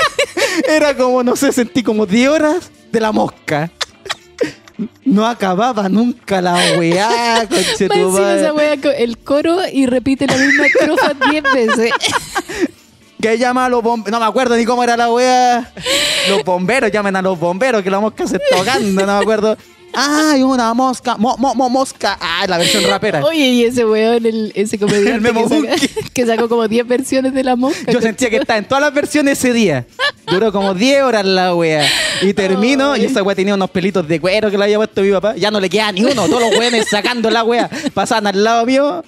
era 0.68 0.96
como, 0.96 1.22
no 1.22 1.36
sé, 1.36 1.52
sentí 1.52 1.82
como 1.82 2.06
10 2.06 2.28
horas 2.28 2.70
de 2.92 3.00
la 3.00 3.12
mosca. 3.12 3.70
No 5.04 5.26
acababa 5.26 5.88
nunca 5.88 6.40
la 6.40 6.54
weá, 6.78 7.42
esa 8.38 8.80
co- 8.80 8.90
el 8.90 9.18
coro 9.18 9.58
y 9.72 9.86
repite 9.86 10.26
la 10.26 10.36
misma 10.36 10.66
estrofa 10.66 11.12
10 11.30 11.42
veces. 11.54 11.92
Que 13.20 13.36
llama 13.36 13.66
a 13.66 13.68
los 13.68 13.82
bomberos. 13.82 14.12
No 14.12 14.18
me 14.18 14.24
acuerdo 14.24 14.56
ni 14.56 14.64
cómo 14.64 14.82
era 14.82 14.96
la 14.96 15.12
wea. 15.12 15.70
Los 16.30 16.42
bomberos 16.42 16.90
llamen 16.90 17.14
a 17.16 17.20
los 17.20 17.38
bomberos, 17.38 17.82
que 17.82 17.90
la 17.90 18.00
mosca 18.00 18.26
se 18.26 18.36
está 18.36 18.56
ahogando, 18.56 19.04
no 19.04 19.14
me 19.18 19.22
acuerdo. 19.22 19.58
¡Ay, 19.92 20.42
una 20.42 20.72
mosca! 20.74 21.16
Mo, 21.16 21.36
mo, 21.36 21.54
mo- 21.54 21.68
mosca! 21.68 22.16
¡Ah, 22.20 22.44
la 22.48 22.58
versión 22.58 22.84
rapera! 22.84 23.22
Oye, 23.24 23.48
y 23.48 23.64
ese 23.64 23.84
weón, 23.84 24.24
el, 24.24 24.52
ese 24.54 24.78
comediante 24.78 25.10
El 25.14 25.20
Memo 25.20 25.42
que, 25.48 25.48
saca- 25.48 25.68
Bunky. 25.70 25.88
que 26.14 26.26
sacó 26.26 26.48
como 26.48 26.68
10 26.68 26.86
versiones 26.86 27.34
de 27.34 27.42
la 27.44 27.56
mosca. 27.56 27.90
Yo 27.92 28.00
sentía 28.00 28.30
que 28.30 28.36
estaba 28.36 28.58
en 28.58 28.64
todas 28.66 28.82
las 28.82 28.94
versiones 28.94 29.38
ese 29.38 29.52
día. 29.52 29.86
Duró 30.26 30.52
como 30.52 30.74
10 30.74 31.02
horas 31.02 31.24
la 31.24 31.54
wea. 31.54 31.86
Y 32.22 32.32
termino, 32.34 32.96
y 32.96 33.04
esa 33.04 33.22
wea 33.22 33.34
tenía 33.34 33.54
unos 33.54 33.70
pelitos 33.70 34.06
de 34.06 34.20
cuero 34.20 34.50
que 34.50 34.56
le 34.58 34.64
había 34.64 34.76
puesto 34.76 35.02
mi 35.02 35.10
papá. 35.10 35.34
Ya 35.36 35.50
no 35.50 35.58
le 35.60 35.68
queda 35.68 35.90
ni 35.90 36.04
uno, 36.04 36.26
todos 36.28 36.40
los 36.40 36.56
weones 36.58 36.86
sacando 36.88 37.30
la 37.30 37.42
wea. 37.42 37.68
Pasaban 37.92 38.26
al 38.28 38.44
lado 38.44 38.64
mío. 38.66 39.04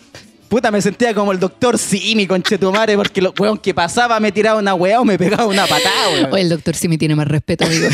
Puta, 0.52 0.70
me 0.70 0.82
sentía 0.82 1.14
como 1.14 1.32
el 1.32 1.40
doctor 1.40 1.78
Simi, 1.78 2.26
conchetumare, 2.26 2.94
porque 2.94 3.22
los 3.22 3.32
weón 3.40 3.56
que 3.56 3.72
pasaba 3.72 4.20
me 4.20 4.30
tiraba 4.32 4.58
una 4.60 4.74
wea 4.74 5.00
o 5.00 5.04
me 5.04 5.16
pegaba 5.16 5.46
una 5.46 5.66
patada, 5.66 6.10
weón. 6.12 6.30
Oye, 6.30 6.42
el 6.42 6.50
doctor 6.50 6.76
Simi 6.76 6.98
tiene 6.98 7.14
más 7.16 7.26
respeto, 7.26 7.64
amigo. 7.64 7.88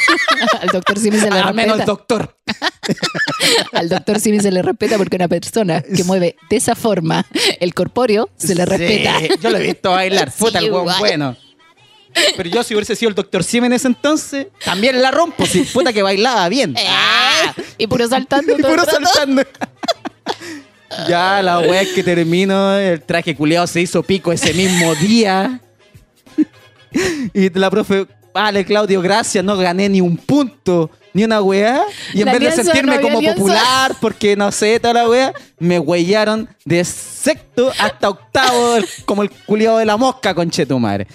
Al 0.60 0.68
doctor 0.68 0.96
Simi 1.00 1.18
se 1.18 1.28
le 1.28 1.40
Al 1.40 1.52
menos 1.54 1.72
el 1.72 1.78
respeta. 1.80 1.84
doctor. 1.86 2.36
Al 3.72 3.88
doctor 3.88 4.20
Simi 4.20 4.38
se 4.38 4.52
le 4.52 4.62
respeta 4.62 4.96
porque 4.96 5.16
una 5.16 5.26
persona 5.26 5.82
que 5.82 6.04
mueve 6.04 6.36
de 6.48 6.56
esa 6.56 6.76
forma 6.76 7.26
el 7.58 7.74
corpóreo 7.74 8.30
se 8.36 8.54
le 8.54 8.62
Sí, 8.62 8.68
respeta. 8.70 9.18
yo 9.42 9.50
lo 9.50 9.58
he 9.58 9.62
visto 9.62 9.90
bailar. 9.90 10.30
Puta, 10.38 10.60
Sí, 10.60 10.66
el 10.66 10.72
weón 10.72 10.86
bueno. 11.00 11.36
Pero 12.36 12.48
yo 12.48 12.62
si 12.62 12.76
hubiese 12.76 12.94
sido 12.94 13.08
el 13.08 13.16
doctor 13.16 13.42
Simi 13.42 13.66
en 13.66 13.72
ese 13.72 13.88
entonces, 13.88 14.46
también 14.64 15.02
la 15.02 15.10
rompo. 15.10 15.44
Si 15.46 15.62
puta 15.64 15.92
que 15.92 16.00
bailaba 16.00 16.48
bien. 16.48 16.76
Ah, 16.86 17.52
y 17.76 17.88
puro 17.88 18.06
saltando 18.06 18.56
Y 18.56 18.62
puro 18.62 18.84
saltando. 18.84 19.42
Ya, 21.08 21.42
la 21.42 21.60
wea 21.60 21.82
es 21.82 21.88
que 21.92 22.02
termino, 22.02 22.76
el 22.76 23.00
traje 23.02 23.34
culiado 23.34 23.66
se 23.66 23.80
hizo 23.80 24.02
pico 24.02 24.32
ese 24.32 24.52
mismo 24.54 24.94
día. 24.96 25.60
y 27.34 27.50
la 27.50 27.70
profe, 27.70 28.06
vale, 28.32 28.64
Claudio, 28.64 29.00
gracias, 29.00 29.44
no 29.44 29.56
gané 29.56 29.88
ni 29.88 30.00
un 30.00 30.16
punto, 30.16 30.90
ni 31.12 31.24
una 31.24 31.40
weá. 31.40 31.84
Y 32.12 32.20
en 32.20 32.26
La 32.26 32.32
vez 32.32 32.56
de 32.56 32.64
sentirme 32.64 32.96
no 32.96 33.02
como 33.02 33.20
popular, 33.22 33.92
porque 34.00 34.36
no 34.36 34.50
sé, 34.52 34.78
toda 34.80 34.94
la 34.94 35.08
weá, 35.08 35.32
me 35.58 35.78
huellaron 35.78 36.48
de 36.64 36.84
sexto 36.84 37.72
hasta 37.78 38.10
octavo, 38.10 38.76
como 39.04 39.22
el 39.22 39.30
culiado 39.30 39.78
de 39.78 39.86
la 39.86 39.96
mosca, 39.96 40.34
conche 40.34 40.66
tu 40.66 40.78
madre. 40.78 41.06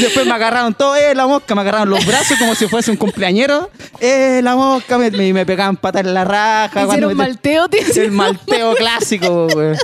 Después 0.00 0.26
me 0.26 0.32
agarraron 0.32 0.74
todo, 0.74 0.94
eh, 0.94 1.14
la 1.14 1.26
mosca, 1.26 1.54
me 1.54 1.62
agarraron 1.62 1.90
los 1.90 2.04
brazos 2.06 2.38
como 2.38 2.54
si 2.54 2.68
fuese 2.68 2.90
un 2.90 2.96
cumpleañero. 2.96 3.70
Eh, 4.00 4.40
la 4.42 4.56
mosca, 4.56 4.98
me, 4.98 5.10
me, 5.10 5.32
me 5.32 5.46
pegaban 5.46 5.76
patas 5.76 6.04
en 6.04 6.12
la 6.14 6.24
raja. 6.24 6.84
cuando 6.86 7.10
Hicieron 7.10 7.16
malteo. 7.16 7.66
El 7.96 8.10
malteo 8.10 8.74
clásico, 8.74 9.48
güey. 9.48 9.76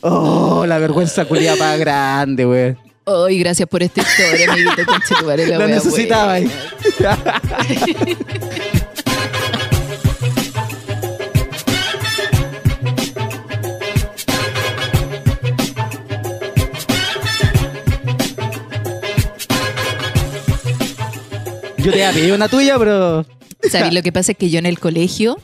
Oh, 0.00 0.64
la 0.66 0.78
vergüenza 0.78 1.24
culiada 1.26 1.56
para 1.58 1.76
grande, 1.76 2.44
güey. 2.44 2.76
Ay, 3.04 3.38
gracias 3.40 3.68
por 3.68 3.82
esta 3.82 4.00
historia, 4.00 4.52
amiguito. 4.52 4.86
conchetumare, 4.86 5.46
la 5.46 5.58
Lo 5.58 5.68
necesitaba 5.68 6.32
ahí. 6.34 6.50
Yo 21.82 21.90
te 21.92 22.04
había 22.04 22.12
pedido 22.12 22.36
una 22.36 22.48
tuya, 22.48 22.78
pero. 22.78 23.26
¿Sabes? 23.70 23.92
Lo 23.92 24.02
que 24.02 24.12
pasa 24.12 24.32
es 24.32 24.38
que 24.38 24.50
yo 24.50 24.58
en 24.58 24.66
el 24.66 24.78
colegio 24.78 25.38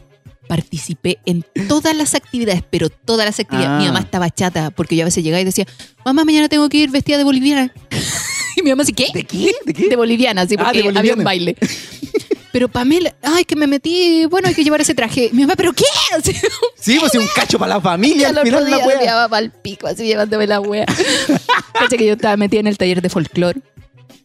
participé 0.48 1.18
en 1.26 1.44
todas 1.68 1.94
las 1.94 2.14
actividades, 2.14 2.62
pero 2.68 2.88
todas 2.90 3.26
las 3.26 3.38
actividades. 3.38 3.70
Ah. 3.70 3.78
Mi 3.78 3.86
mamá 3.86 4.00
estaba 4.00 4.30
chata 4.30 4.70
porque 4.70 4.96
yo 4.96 5.02
a 5.02 5.04
veces 5.04 5.22
llegaba 5.22 5.40
y 5.40 5.44
decía, 5.44 5.66
mamá, 6.04 6.24
mañana 6.24 6.48
tengo 6.48 6.68
que 6.68 6.78
ir 6.78 6.90
vestida 6.90 7.18
de 7.18 7.24
boliviana. 7.24 7.72
y 8.56 8.62
mi 8.62 8.70
mamá 8.70 8.82
así, 8.82 8.92
¿qué? 8.92 9.08
¿De 9.12 9.24
qué? 9.24 9.52
¿De 9.66 9.74
qué? 9.74 9.88
De 9.88 9.96
boliviana, 9.96 10.46
sí, 10.46 10.56
Ah, 10.58 10.64
porque 10.64 10.90
de 10.90 10.98
había 10.98 11.14
un 11.14 11.24
baile. 11.24 11.56
Pero 12.50 12.68
Pamela, 12.68 13.14
ay, 13.22 13.44
que 13.44 13.54
me 13.56 13.66
metí, 13.66 14.24
bueno, 14.24 14.48
hay 14.48 14.54
que 14.54 14.64
llevar 14.64 14.80
ese 14.80 14.94
traje. 14.94 15.28
Mi 15.32 15.42
mamá, 15.42 15.54
¿pero 15.54 15.72
qué? 15.74 15.84
Así, 16.16 16.34
Sí, 16.80 16.96
pues 16.98 17.14
un 17.14 17.26
cacho 17.34 17.58
para 17.58 17.74
la 17.74 17.80
familia 17.80 18.28
al 18.30 18.38
final 18.40 18.70
la 18.70 18.78
wea. 18.78 19.00
llevaba 19.00 19.28
pa'l 19.28 19.52
pico, 19.52 19.86
así 19.86 20.06
llevándome 20.06 20.46
la 20.46 20.58
wea. 20.58 20.86
Cacha 21.74 21.96
que 21.98 22.06
yo 22.06 22.14
estaba 22.14 22.36
metida 22.38 22.60
en 22.60 22.66
el 22.66 22.78
taller 22.78 23.02
de 23.02 23.10
folclore, 23.10 23.60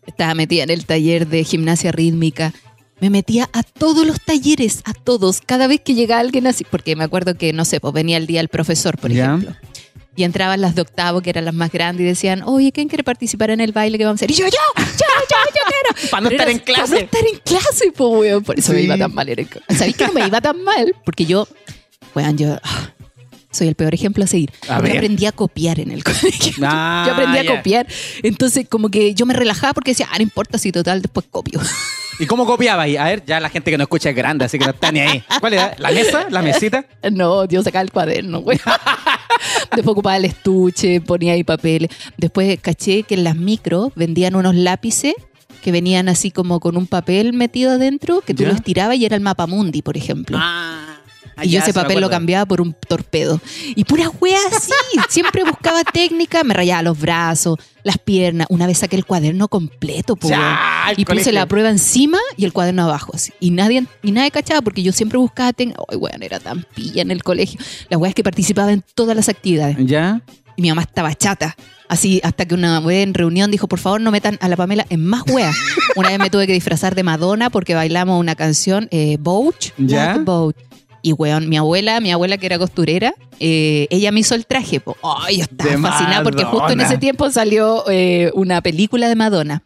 estaba 0.07 0.33
metida 0.35 0.63
en 0.63 0.69
el 0.69 0.85
taller 0.85 1.27
de 1.27 1.43
gimnasia 1.43 1.91
rítmica. 1.91 2.53
Me 2.99 3.09
metía 3.09 3.49
a 3.53 3.63
todos 3.63 4.05
los 4.07 4.21
talleres, 4.21 4.81
a 4.85 4.93
todos, 4.93 5.41
cada 5.45 5.67
vez 5.67 5.81
que 5.81 5.93
llegaba 5.93 6.21
alguien 6.21 6.47
así, 6.47 6.63
porque 6.69 6.95
me 6.95 7.03
acuerdo 7.03 7.35
que, 7.35 7.51
no 7.53 7.65
sé, 7.65 7.79
pues 7.79 7.93
venía 7.93 8.17
el 8.17 8.27
día 8.27 8.39
del 8.39 8.47
profesor, 8.49 8.97
por 8.97 9.11
Ya. 9.11 9.25
ejemplo. 9.25 9.55
Y 10.15 10.23
entraban 10.23 10.61
las 10.61 10.75
de 10.75 10.83
octavo, 10.83 11.21
que 11.21 11.31
eran 11.31 11.43
las 11.45 11.55
más 11.55 11.71
grandes, 11.71 12.03
y 12.03 12.07
decían, 12.07 12.43
oye, 12.43 12.71
¿quién 12.71 12.87
quiere 12.87 13.03
participar 13.03 13.49
en 13.49 13.59
el 13.59 13.71
baile 13.71 13.97
que 13.97 14.05
vamos 14.05 14.21
a 14.21 14.25
hacer? 14.25 14.31
Y 14.31 14.35
yo, 14.35 14.45
yo, 14.45 14.51
yo, 14.77 14.83
yo, 14.85 15.37
yo 15.55 15.61
quiero. 15.67 16.09
Para 16.11 16.21
no 16.21 16.29
Pero 16.29 16.41
estar 16.43 16.49
en 16.49 16.59
clase. 16.59 16.81
Para 16.81 16.99
no 16.99 17.05
estar 17.05 17.27
en 17.27 17.39
clase, 17.39 17.91
pues, 17.95 18.09
weón. 18.13 18.43
Por 18.43 18.59
eso 18.59 18.71
me 18.73 18.77
Sí. 18.79 18.83
iba 18.85 18.97
tan 18.97 19.13
mal. 19.13 19.27
el 19.27 19.47
¿Sabéis 19.75 19.97
que 19.97 20.05
no 20.07 20.13
me 20.13 20.27
iba 20.27 20.39
tan 20.39 20.63
mal? 20.63 20.95
Porque 21.03 21.25
yo, 21.25 21.47
weón, 22.13 22.37
yo 22.37 22.57
ah, 22.63 22.92
soy 23.53 23.69
el 23.69 23.75
peor 23.75 23.93
ejemplo 23.93 24.23
a 24.23 24.27
seguir. 24.27 24.51
A 24.67 24.77
yo 24.77 24.83
ver. 24.83 24.97
aprendí 24.97 25.25
a 25.25 25.31
copiar 25.31 25.79
en 25.79 25.91
el 25.91 26.03
colegio. 26.03 26.53
Ah, 26.63 27.05
yo 27.07 27.13
aprendí 27.13 27.37
a 27.37 27.55
copiar. 27.55 27.87
Entonces, 28.23 28.67
como 28.67 28.89
que 28.89 29.13
yo 29.13 29.25
me 29.25 29.33
relajaba 29.33 29.73
porque 29.73 29.91
decía, 29.91 30.07
ah, 30.11 30.17
no 30.17 30.23
importa 30.23 30.57
si 30.57 30.71
total 30.71 31.01
después 31.01 31.25
copio. 31.29 31.61
¿Y 32.19 32.25
cómo 32.27 32.45
copiaba 32.45 32.83
ahí? 32.83 32.95
A 32.95 33.05
ver, 33.05 33.23
ya 33.25 33.39
la 33.39 33.49
gente 33.49 33.71
que 33.71 33.77
no 33.77 33.83
escucha 33.83 34.09
es 34.09 34.15
grande, 34.15 34.45
así 34.45 34.59
que 34.59 34.65
no 34.65 34.71
está 34.71 34.91
ni 34.91 34.99
ahí. 34.99 35.23
¿Cuál 35.39 35.53
era? 35.53 35.75
¿La 35.79 35.91
mesa? 35.91 36.27
¿La 36.29 36.41
mesita? 36.41 36.85
No, 37.11 37.45
yo 37.45 37.63
sacaba 37.63 37.81
el 37.81 37.91
cuaderno, 37.91 38.39
güey. 38.41 38.59
Después 39.75 39.87
ocupaba 39.93 40.17
el 40.17 40.25
estuche, 40.25 41.01
ponía 41.01 41.33
ahí 41.33 41.43
papeles. 41.43 41.89
Después 42.17 42.59
caché 42.61 43.03
que 43.03 43.15
en 43.15 43.23
las 43.23 43.35
micros 43.35 43.91
vendían 43.95 44.35
unos 44.35 44.55
lápices 44.55 45.13
que 45.63 45.71
venían 45.71 46.07
así 46.09 46.29
como 46.29 46.59
con 46.59 46.77
un 46.77 46.87
papel 46.87 47.33
metido 47.33 47.71
adentro, 47.71 48.21
que 48.21 48.33
tú 48.33 48.43
¿Ya? 48.43 48.49
lo 48.49 48.55
estirabas 48.55 48.97
y 48.97 49.05
era 49.05 49.15
el 49.15 49.21
mapa 49.21 49.47
mundi, 49.47 49.81
por 49.81 49.97
ejemplo. 49.97 50.37
Ah. 50.39 50.92
Y 51.41 51.49
yo 51.49 51.59
ese 51.59 51.73
papel 51.73 51.99
lo 52.01 52.09
cambiaba 52.09 52.45
por 52.45 52.61
un 52.61 52.73
torpedo. 52.87 53.39
Y 53.75 53.83
pura 53.85 54.09
wea 54.21 54.37
así. 54.55 54.71
Siempre 55.09 55.43
buscaba 55.43 55.83
técnica, 55.83 56.43
me 56.43 56.53
rayaba 56.53 56.81
los 56.83 56.99
brazos, 56.99 57.57
las 57.83 57.97
piernas. 57.97 58.47
Una 58.49 58.67
vez 58.67 58.79
saqué 58.79 58.95
el 58.95 59.05
cuaderno 59.05 59.47
completo, 59.47 60.15
po, 60.15 60.29
Ya, 60.29 60.85
al 60.85 60.93
Y 60.99 61.05
puse 61.05 61.15
colegio. 61.15 61.31
la 61.33 61.45
prueba 61.47 61.69
encima 61.69 62.19
y 62.37 62.45
el 62.45 62.53
cuaderno 62.53 62.83
abajo. 62.83 63.11
así. 63.15 63.31
Y 63.39 63.51
nadie, 63.51 63.85
y 64.03 64.11
nadie 64.11 64.31
cachaba 64.31 64.61
porque 64.61 64.83
yo 64.83 64.91
siempre 64.91 65.17
buscaba 65.17 65.53
técnica. 65.53 65.81
Ay, 65.89 65.97
weón, 65.97 66.21
era 66.23 66.39
tan 66.39 66.63
pilla 66.75 67.01
en 67.01 67.11
el 67.11 67.23
colegio. 67.23 67.59
La 67.89 67.97
wea 67.97 68.09
es 68.09 68.15
que 68.15 68.23
participaba 68.23 68.71
en 68.71 68.83
todas 68.95 69.15
las 69.15 69.29
actividades. 69.29 69.77
¿Ya? 69.79 70.21
Y 70.55 70.61
mi 70.61 70.69
mamá 70.69 70.83
estaba 70.83 71.13
chata. 71.15 71.55
Así, 71.89 72.21
hasta 72.23 72.45
que 72.45 72.55
una 72.55 72.79
vez 72.79 73.03
en 73.03 73.13
reunión 73.13 73.51
dijo, 73.51 73.67
por 73.67 73.79
favor, 73.79 74.01
no 74.01 74.09
metan 74.11 74.37
a 74.41 74.47
la 74.47 74.55
Pamela 74.55 74.85
en 74.89 75.05
más 75.05 75.23
weas. 75.27 75.55
Una 75.95 76.09
vez 76.09 76.17
me 76.19 76.29
tuve 76.29 76.47
que 76.47 76.53
disfrazar 76.53 76.95
de 76.95 77.03
Madonna 77.03 77.49
porque 77.49 77.75
bailamos 77.75 78.19
una 78.19 78.35
canción, 78.35 78.87
eh, 78.89 79.17
Boat. 79.19 79.55
¿Ya? 79.77 80.17
Boat. 80.17 80.55
Y 81.05 81.11
weón, 81.11 81.49
mi 81.49 81.57
abuela, 81.57 81.99
mi 81.99 82.13
abuela 82.13 82.37
que 82.37 82.45
era 82.45 82.57
costurera, 82.57 83.13
eh, 83.41 83.87
ella 83.89 84.13
me 84.13 84.21
hizo 84.21 84.35
el 84.35 84.45
traje. 84.45 84.81
Ay, 85.03 85.37
yo 85.37 85.43
estaba 85.43 85.69
De 85.71 85.77
fascinada 85.77 86.23
porque 86.23 86.45
justo 86.45 86.69
en 86.69 86.79
ese 86.79 86.97
tiempo 86.97 87.29
salió 87.29 87.83
eh, 87.89 88.31
una 88.35 88.61
película 88.61 89.09
de 89.09 89.15
Madonna. 89.15 89.63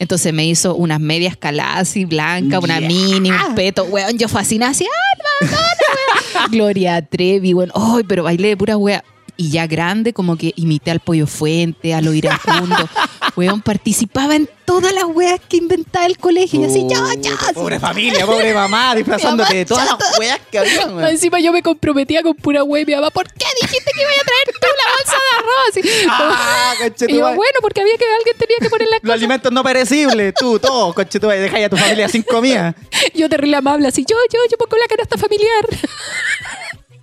Entonces 0.00 0.34
me 0.34 0.44
hizo 0.44 0.74
unas 0.74 0.98
medias 0.98 1.36
caladas 1.36 1.82
así 1.90 2.04
blancas, 2.04 2.60
una 2.60 2.80
mini, 2.80 3.30
un 3.30 3.54
peto, 3.54 3.84
weón, 3.84 4.18
yo 4.18 4.26
fascinada 4.26 4.72
así, 4.72 4.84
¡ay, 4.84 5.48
Madonna! 5.48 6.48
Gloria 6.50 7.06
Trevi, 7.06 7.54
weón, 7.54 7.70
¡ay, 7.76 8.02
pero 8.08 8.24
bailé 8.24 8.48
de 8.48 8.56
pura 8.56 8.76
wea! 8.76 9.04
Y 9.36 9.50
ya 9.50 9.68
grande, 9.68 10.12
como 10.12 10.36
que 10.36 10.52
imité 10.56 10.90
al 10.90 10.98
Pollo 10.98 11.28
Fuente, 11.28 11.94
al 11.94 12.08
Oír 12.08 12.28
Junto. 12.28 12.88
Weón, 13.34 13.62
participaba 13.62 14.36
en 14.36 14.48
todas 14.66 14.92
las 14.92 15.04
weas 15.04 15.40
que 15.48 15.56
inventaba 15.56 16.04
el 16.06 16.18
colegio. 16.18 16.60
Y 16.60 16.64
así, 16.64 16.86
ya, 16.88 17.02
ya. 17.18 17.32
Así. 17.34 17.54
Pobre 17.54 17.80
familia, 17.80 18.26
pobre 18.26 18.52
mamá, 18.52 18.94
disfrazándote 18.96 19.54
de 19.54 19.64
todas 19.64 19.86
las 19.86 20.18
weas 20.18 20.38
que 20.50 20.58
había, 20.58 20.86
weón. 20.86 21.04
Encima 21.08 21.40
yo 21.40 21.52
me 21.52 21.62
comprometía 21.62 22.22
con 22.22 22.34
pura 22.34 22.62
wea 22.62 22.82
y 22.82 22.86
mi 22.86 22.94
mamá, 22.94 23.10
¿por 23.10 23.26
qué 23.32 23.46
dijiste 23.62 23.90
que 23.94 24.00
iba 24.00 24.10
a 24.10 24.24
traer 24.24 24.58
tú 24.60 24.66
la 24.66 24.92
bolsa 24.96 25.16
de 25.16 25.38
arroz? 25.38 25.68
Así, 25.70 26.06
Ah, 26.10 26.74
y 26.74 26.78
yo, 26.78 26.84
conchetumare. 26.88 27.36
bueno, 27.36 27.58
porque 27.62 27.80
había 27.80 27.96
que 27.96 28.04
alguien 28.18 28.36
tenía 28.38 28.56
que 28.60 28.68
poner 28.70 28.88
las 28.88 29.00
Los 29.02 29.14
alimentos 29.14 29.50
no 29.52 29.62
perecibles, 29.62 30.34
tú, 30.34 30.58
todo, 30.58 30.92
conchetumare, 30.94 31.40
dejáis 31.40 31.66
a 31.66 31.68
tu 31.70 31.76
familia 31.76 32.08
sin 32.08 32.22
comida. 32.22 32.74
Yo 33.14 33.28
terrible 33.28 33.56
amable, 33.56 33.88
así, 33.88 34.04
yo, 34.08 34.16
yo, 34.32 34.40
yo 34.50 34.58
pongo 34.58 34.76
la 34.76 34.86
canasta 34.88 35.16
familiar. 35.16 35.66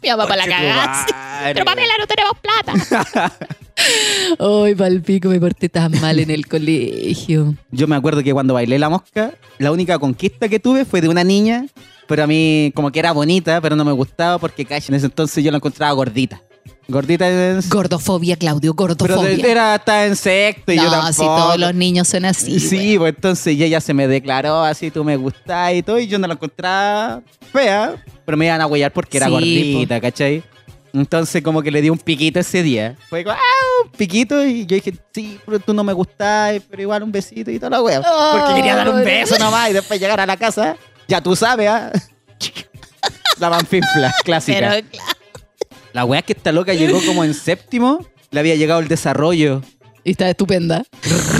Mi 0.02 0.10
mamá 0.10 0.28
para 0.28 0.46
la 0.46 0.48
cagada. 0.48 1.06
Pero 1.54 1.66
Pamela, 1.66 1.94
no 2.00 2.08
tenemos 2.08 2.34
plata. 2.40 3.34
Ay, 4.40 4.76
palpico, 4.76 5.30
me 5.30 5.40
porté 5.40 5.70
tan 5.70 6.00
mal 6.02 6.20
en 6.20 6.30
el 6.30 6.48
colegio. 6.48 7.56
Yo 7.72 7.88
me 7.88 7.96
acuerdo 7.96 8.24
que 8.24 8.34
cuando 8.34 8.54
bailé 8.54 8.78
la 8.78 8.90
mosca, 8.90 9.34
la 9.58 9.72
única 9.72 9.98
conquista 10.00 10.50
que 10.50 10.60
tuve 10.60 10.86
fue 10.86 11.02
de 11.02 11.08
una 11.10 11.24
niña, 11.24 11.66
pero 12.08 12.24
a 12.24 12.28
mí 12.28 12.72
como 12.76 12.92
que 12.92 13.00
era 13.00 13.14
bonita, 13.14 13.62
pero 13.62 13.76
no 13.76 13.86
me 13.86 13.92
gustaba 13.94 14.38
porque, 14.38 14.68
en 14.70 14.96
ese 14.96 15.06
entonces 15.06 15.44
yo 15.44 15.52
la 15.52 15.58
encontraba 15.58 15.92
gordita. 15.94 16.42
Gordita 16.90 17.30
es... 17.30 17.70
Gordofobia, 17.70 18.36
Claudio, 18.36 18.76
Pero 18.76 18.96
gordofobia. 18.96 19.38
de- 19.38 19.52
era 19.52 19.76
hasta 19.76 20.08
en 20.08 20.16
sexto 20.16 20.72
y 20.72 20.78
yo 20.78 20.84
no, 20.86 20.92
tampoco. 20.92 21.14
si 21.14 21.24
todos 21.24 21.60
los 21.60 21.76
niños 21.76 22.08
son 22.08 22.26
así. 22.26 22.60
Sí, 22.60 22.78
güey. 22.78 22.98
pues 22.98 23.16
entonces 23.16 23.60
ella 23.60 23.80
se 23.80 23.94
me 23.94 24.08
declaró 24.08 24.64
así, 24.64 24.90
tú 24.90 25.04
me 25.04 25.16
gustás 25.16 25.74
y 25.76 25.84
todo, 25.84 26.00
y 26.00 26.08
yo 26.08 26.18
no 26.18 26.26
la 26.28 26.34
encontraba 26.34 27.22
fea, 27.54 28.04
pero 28.30 28.38
me 28.38 28.46
iban 28.46 28.62
a 28.62 28.68
huellar 28.68 28.94
porque 28.94 29.18
era 29.18 29.26
Sí, 29.26 29.32
gordita, 29.32 30.00
¿cachai? 30.00 30.44
Entonces 30.94 31.42
como 31.42 31.64
que 31.64 31.72
le 31.72 31.82
di 31.82 31.90
un 31.90 31.98
piquito 31.98 32.40
ese 32.40 32.62
día. 32.62 32.96
Fue 33.10 33.24
como, 33.24 33.36
ah, 33.36 33.86
un 33.86 33.90
piquito, 33.90 34.46
y 34.46 34.68
yo 34.68 34.76
dije, 34.76 34.94
sí, 35.12 35.40
pero 35.48 35.58
tú 35.58 35.74
no 35.74 35.84
me 35.84 35.94
gustás, 35.94 36.62
pero 36.70 36.80
igual 36.80 37.02
un 37.02 37.12
besito 37.12 37.50
y 37.50 37.58
toda 37.58 37.72
la 37.72 37.82
wea. 37.82 38.04
Porque 38.04 38.54
quería 38.58 38.76
dar 38.76 38.88
un 38.88 39.04
beso 39.04 39.36
nomás 39.40 39.72
y 39.72 39.74
después 39.74 40.00
llegar 40.00 40.20
a 40.20 40.28
la 40.28 40.38
casa, 40.38 40.78
ya 41.08 41.20
tú 41.20 41.36
sabes, 41.36 41.70
¿ah? 41.70 41.92
La 43.40 43.50
manfinfla, 43.50 44.14
clásica. 44.24 44.74
Pero. 44.76 44.88
La 45.94 46.06
wea 46.06 46.20
es 46.20 46.26
que 46.28 46.34
esta 46.34 46.52
loca 46.52 46.76
llegó 46.76 47.04
como 47.08 47.24
en 47.24 47.34
séptimo, 47.34 48.06
le 48.30 48.40
había 48.42 48.54
llegado 48.54 48.80
el 48.80 48.88
desarrollo. 48.88 49.64
Y 50.04 50.12
está 50.12 50.30
estupenda. 50.30 50.84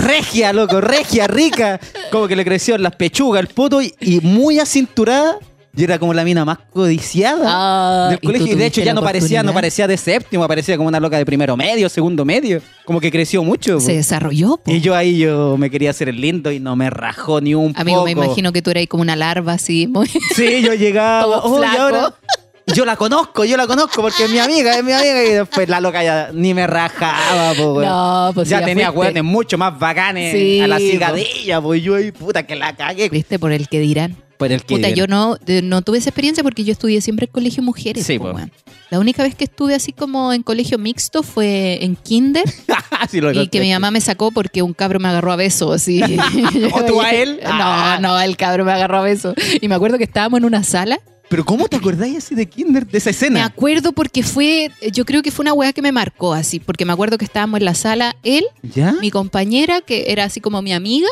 regia, 0.02 0.52
loco, 0.52 0.80
regia, 0.80 1.28
rica. 1.28 1.78
Como 2.10 2.26
que 2.26 2.34
le 2.34 2.44
creció 2.44 2.76
las 2.78 2.96
pechugas, 2.96 3.42
el 3.42 3.46
poto 3.46 3.80
y, 3.80 3.94
y 4.00 4.18
muy 4.18 4.58
acinturada. 4.58 5.38
Y 5.76 5.84
era 5.84 5.98
como 6.00 6.12
la 6.12 6.24
mina 6.24 6.44
más 6.44 6.58
codiciada 6.72 7.44
Ah, 7.46 8.08
del 8.10 8.18
y 8.22 8.26
colegio. 8.26 8.52
Y 8.52 8.54
de 8.56 8.66
hecho 8.66 8.80
ya 8.80 8.92
no 8.92 9.02
parecía, 9.02 9.42
no 9.44 9.52
parecía 9.54 9.86
de 9.86 9.96
séptimo, 9.96 10.46
parecía 10.48 10.76
como 10.76 10.88
una 10.88 10.98
loca 10.98 11.16
de 11.16 11.24
primero 11.24 11.56
medio, 11.56 11.88
segundo 11.88 12.24
medio. 12.24 12.60
Como 12.84 13.00
que 13.00 13.10
creció 13.10 13.44
mucho. 13.44 13.74
po. 13.74 13.80
Se 13.80 13.94
desarrolló. 13.94 14.56
po. 14.56 14.70
Y 14.70 14.80
yo 14.80 14.96
ahí 14.96 15.18
yo 15.18 15.56
me 15.56 15.70
quería 15.70 15.90
hacer 15.90 16.08
el 16.08 16.20
lindo 16.20 16.50
y 16.50 16.58
no 16.58 16.74
me 16.74 16.90
rajó 16.90 17.40
ni 17.40 17.54
un 17.54 17.72
Amigo, 17.76 17.98
poco. 17.98 18.04
me 18.06 18.10
imagino 18.10 18.52
que 18.52 18.62
tú 18.62 18.70
eras 18.70 18.80
ahí 18.80 18.86
como 18.88 19.02
una 19.02 19.14
larva 19.14 19.52
así, 19.52 19.86
muy... 19.86 20.08
Sí, 20.34 20.60
yo 20.62 20.74
llegaba. 20.74 21.22
Todo 21.22 21.42
"Oh, 21.44 21.56
y 21.56 21.58
flaco". 21.66 21.82
ahora- 21.82 22.14
Yo 22.74 22.84
la 22.84 22.96
conozco, 22.96 23.44
yo 23.44 23.56
la 23.56 23.66
conozco 23.66 24.02
porque 24.02 24.24
es 24.24 24.30
mi 24.30 24.38
amiga, 24.38 24.76
es 24.76 24.84
mi 24.84 24.92
amiga. 24.92 25.24
Y 25.24 25.30
después 25.34 25.68
la 25.68 25.80
loca 25.80 26.02
ya 26.04 26.30
ni 26.32 26.52
me 26.52 26.66
rajaba, 26.66 27.54
po. 27.54 27.80
No, 27.80 28.30
pues 28.34 28.48
ya 28.48 28.64
tenía 28.64 28.90
hueones 28.90 29.22
mucho 29.24 29.56
más 29.56 29.78
bacanes 29.78 30.32
Sí, 30.32 30.60
a 30.60 30.66
la 30.68 30.78
cigadilla, 30.78 31.60
pues 31.60 31.82
yo 31.82 31.94
ahí, 31.96 32.10
puta, 32.12 32.44
que 32.44 32.54
la 32.56 32.74
cagué. 32.76 33.08
¿Viste? 33.08 33.38
Por 33.38 33.52
el 33.52 33.68
que 33.68 33.78
dirán. 33.80 34.16
Por 34.40 34.50
el 34.50 34.64
que 34.64 34.74
Puta, 34.74 34.88
yo 34.88 35.06
no, 35.06 35.36
de- 35.36 35.62
no 35.62 35.82
tuve 35.82 35.98
esa 35.98 36.08
experiencia 36.10 36.42
porque 36.42 36.64
yo 36.64 36.72
estudié 36.72 37.00
siempre 37.00 37.26
en 37.26 37.32
colegio 37.32 37.62
mujeres. 37.62 38.04
Sí, 38.04 38.18
po, 38.18 38.24
po. 38.24 38.36
weón. 38.36 38.50
La 38.90 38.98
única 38.98 39.22
vez 39.22 39.36
que 39.36 39.44
estuve 39.44 39.76
así 39.76 39.92
como 39.92 40.32
en 40.32 40.42
colegio 40.42 40.76
mixto 40.78 41.22
fue 41.22 41.78
en 41.84 41.94
kinder 41.94 42.42
Sí, 43.10 43.20
lo 43.20 43.30
y 43.32 43.46
que 43.46 43.60
mi 43.60 43.70
mamá 43.70 43.92
me 43.92 44.00
sacó 44.00 44.32
porque 44.32 44.62
un 44.62 44.72
cabro 44.74 44.98
me 44.98 45.06
agarró 45.08 45.30
a 45.30 45.36
beso 45.36 45.72
así. 45.72 46.02
¿O 46.74 46.84
tú 46.84 47.00
a 47.00 47.10
él? 47.10 47.38
Ah. 47.44 47.98
No, 48.00 48.08
no, 48.14 48.20
el 48.20 48.36
cabro 48.36 48.64
me 48.64 48.72
agarró 48.72 48.98
a 48.98 49.02
beso. 49.02 49.34
Y 49.60 49.68
me 49.68 49.74
acuerdo 49.76 49.98
que 49.98 50.04
estábamos 50.04 50.38
en 50.38 50.44
una 50.46 50.64
sala. 50.64 50.98
Pero 51.28 51.44
¿cómo 51.44 51.68
te 51.68 51.76
acordáis 51.76 52.16
así 52.16 52.34
de 52.34 52.46
Kinder, 52.48 52.84
de 52.86 52.98
esa 52.98 53.08
Me 53.08 53.12
escena? 53.12 53.44
acuerdo 53.44 53.92
porque 53.92 54.22
fue, 54.24 54.70
yo 54.92 55.04
creo 55.04 55.22
que 55.22 55.30
fue 55.30 55.44
una 55.44 55.52
weá 55.52 55.72
que 55.72 55.80
me 55.82 55.92
marcó 55.92 56.32
así, 56.34 56.58
porque 56.58 56.84
me 56.84 56.92
acuerdo 56.92 57.18
que 57.18 57.24
estábamos 57.24 57.60
en 57.60 57.66
la 57.66 57.74
sala, 57.74 58.16
él, 58.24 58.44
¿Ya? 58.62 58.92
mi 59.00 59.10
compañera, 59.12 59.80
que 59.80 60.06
era 60.08 60.24
así 60.24 60.40
como 60.40 60.60
mi 60.62 60.72
amiga. 60.72 61.06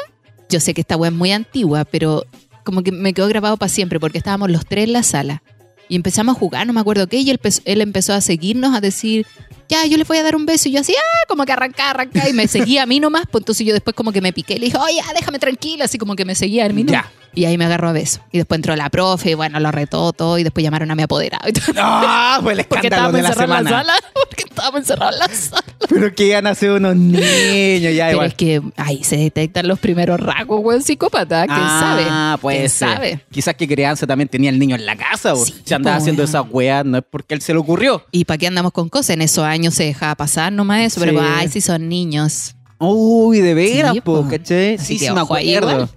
Yo 0.48 0.58
sé 0.58 0.74
que 0.74 0.80
esta 0.80 0.96
weá 0.96 1.10
es 1.10 1.16
muy 1.16 1.30
antigua, 1.30 1.84
pero 1.84 2.24
como 2.68 2.82
que 2.82 2.92
me 2.92 3.14
quedó 3.14 3.28
grabado 3.28 3.56
para 3.56 3.70
siempre, 3.70 3.98
porque 3.98 4.18
estábamos 4.18 4.50
los 4.50 4.66
tres 4.66 4.84
en 4.84 4.92
la 4.92 5.02
sala. 5.02 5.42
Y 5.88 5.96
empezamos 5.96 6.36
a 6.36 6.38
jugar, 6.38 6.66
no 6.66 6.74
me 6.74 6.80
acuerdo 6.80 7.06
qué, 7.06 7.16
y 7.16 7.30
él, 7.30 7.40
él 7.64 7.80
empezó 7.80 8.12
a 8.12 8.20
seguirnos, 8.20 8.76
a 8.76 8.82
decir, 8.82 9.26
ya, 9.68 9.84
yo 9.86 9.96
le 9.98 10.04
voy 10.04 10.16
a 10.18 10.22
dar 10.22 10.34
un 10.36 10.46
beso. 10.46 10.68
Y 10.68 10.72
yo 10.72 10.80
así, 10.80 10.94
ah, 10.96 11.24
como 11.28 11.44
que 11.44 11.52
arrancaba, 11.52 11.90
arrancaba, 11.90 12.28
y 12.28 12.32
me 12.32 12.48
seguía 12.48 12.82
a 12.84 12.86
mí 12.86 13.00
nomás. 13.00 13.24
Pues 13.30 13.42
entonces 13.42 13.66
yo 13.66 13.72
después 13.74 13.94
como 13.94 14.12
que 14.12 14.20
me 14.20 14.32
piqué, 14.32 14.58
le 14.58 14.66
dije, 14.66 14.78
oye, 14.78 14.96
ya, 14.96 15.12
déjame 15.14 15.38
tranquila, 15.38 15.84
así 15.84 15.98
como 15.98 16.16
que 16.16 16.24
me 16.24 16.34
seguía 16.34 16.64
a 16.66 16.68
mí 16.70 16.84
nomás. 16.84 17.04
Ya. 17.04 17.12
Y 17.34 17.44
ahí 17.44 17.58
me 17.58 17.66
agarró 17.66 17.88
a 17.90 17.92
beso. 17.92 18.20
Y 18.32 18.38
después 18.38 18.58
entró 18.58 18.74
la 18.74 18.88
profe, 18.90 19.30
y 19.32 19.34
bueno, 19.34 19.60
lo 19.60 19.70
retó 19.70 20.12
todo, 20.12 20.38
y 20.38 20.42
después 20.44 20.64
llamaron 20.64 20.90
a 20.90 20.94
mi 20.94 21.02
apoderado. 21.02 21.48
y 21.48 21.52
todo. 21.52 21.72
No, 21.74 22.42
fue 22.42 22.54
el 22.54 22.60
escándalo 22.60 23.12
de 23.12 23.22
la 23.22 23.28
en 23.28 23.34
la 23.34 23.40
semana. 23.40 23.70
sala. 23.70 23.92
Porque 24.14 24.44
estábamos 24.48 24.80
encerrados 24.80 25.14
en 25.14 25.20
la 25.20 25.28
sala. 25.36 25.64
Pero 25.88 26.14
que 26.14 26.26
iban 26.26 26.46
a 26.46 26.54
ser 26.54 26.72
unos 26.72 26.96
niños, 26.96 27.94
ya 27.94 28.06
Pero 28.06 28.12
igual. 28.12 28.26
es 28.28 28.34
que 28.34 28.62
ahí 28.76 29.04
se 29.04 29.16
detectan 29.18 29.68
los 29.68 29.78
primeros 29.78 30.18
rasgos, 30.18 30.60
güey, 30.62 30.80
psicópata. 30.82 31.46
¿Quién 31.46 31.58
sabe? 31.58 32.06
Ah, 32.08 32.38
puede 32.40 32.58
¿Quién 32.58 32.70
ser. 32.70 32.88
sabe? 32.88 33.24
Quizás 33.30 33.54
que 33.54 33.68
crianza 33.68 34.06
también 34.06 34.28
tenía 34.28 34.50
el 34.50 34.58
niño 34.58 34.74
en 34.74 34.86
la 34.86 34.96
casa, 34.96 35.34
o 35.34 35.44
Sí, 35.44 35.54
se 35.64 35.74
andaba 35.74 35.96
po, 35.96 36.02
haciendo 36.02 36.22
esas 36.24 36.44
weas, 36.50 36.84
no 36.84 36.98
es 36.98 37.04
porque 37.08 37.34
él 37.34 37.42
se 37.42 37.52
le 37.52 37.58
ocurrió. 37.60 38.04
¿Y 38.10 38.24
para 38.24 38.38
qué 38.38 38.46
andamos 38.48 38.72
con 38.72 38.88
cosas? 38.88 39.10
En 39.10 39.22
esos 39.22 39.44
años 39.44 39.57
se 39.70 39.84
dejaba 39.84 40.14
pasar 40.14 40.52
nomás 40.52 40.82
eso, 40.82 41.00
pero 41.00 41.12
Sí. 41.12 41.18
ay, 41.20 41.48
si 41.48 41.60
son 41.60 41.88
niños. 41.88 42.54
Uy, 42.78 43.40
de 43.40 43.54
veras, 43.54 43.92
Sí, 43.94 44.00
po. 44.00 44.24
Así 44.28 44.76
Sí, 44.78 44.98
sí, 44.98 45.10
me 45.12 45.20
acuerdo. 45.20 45.88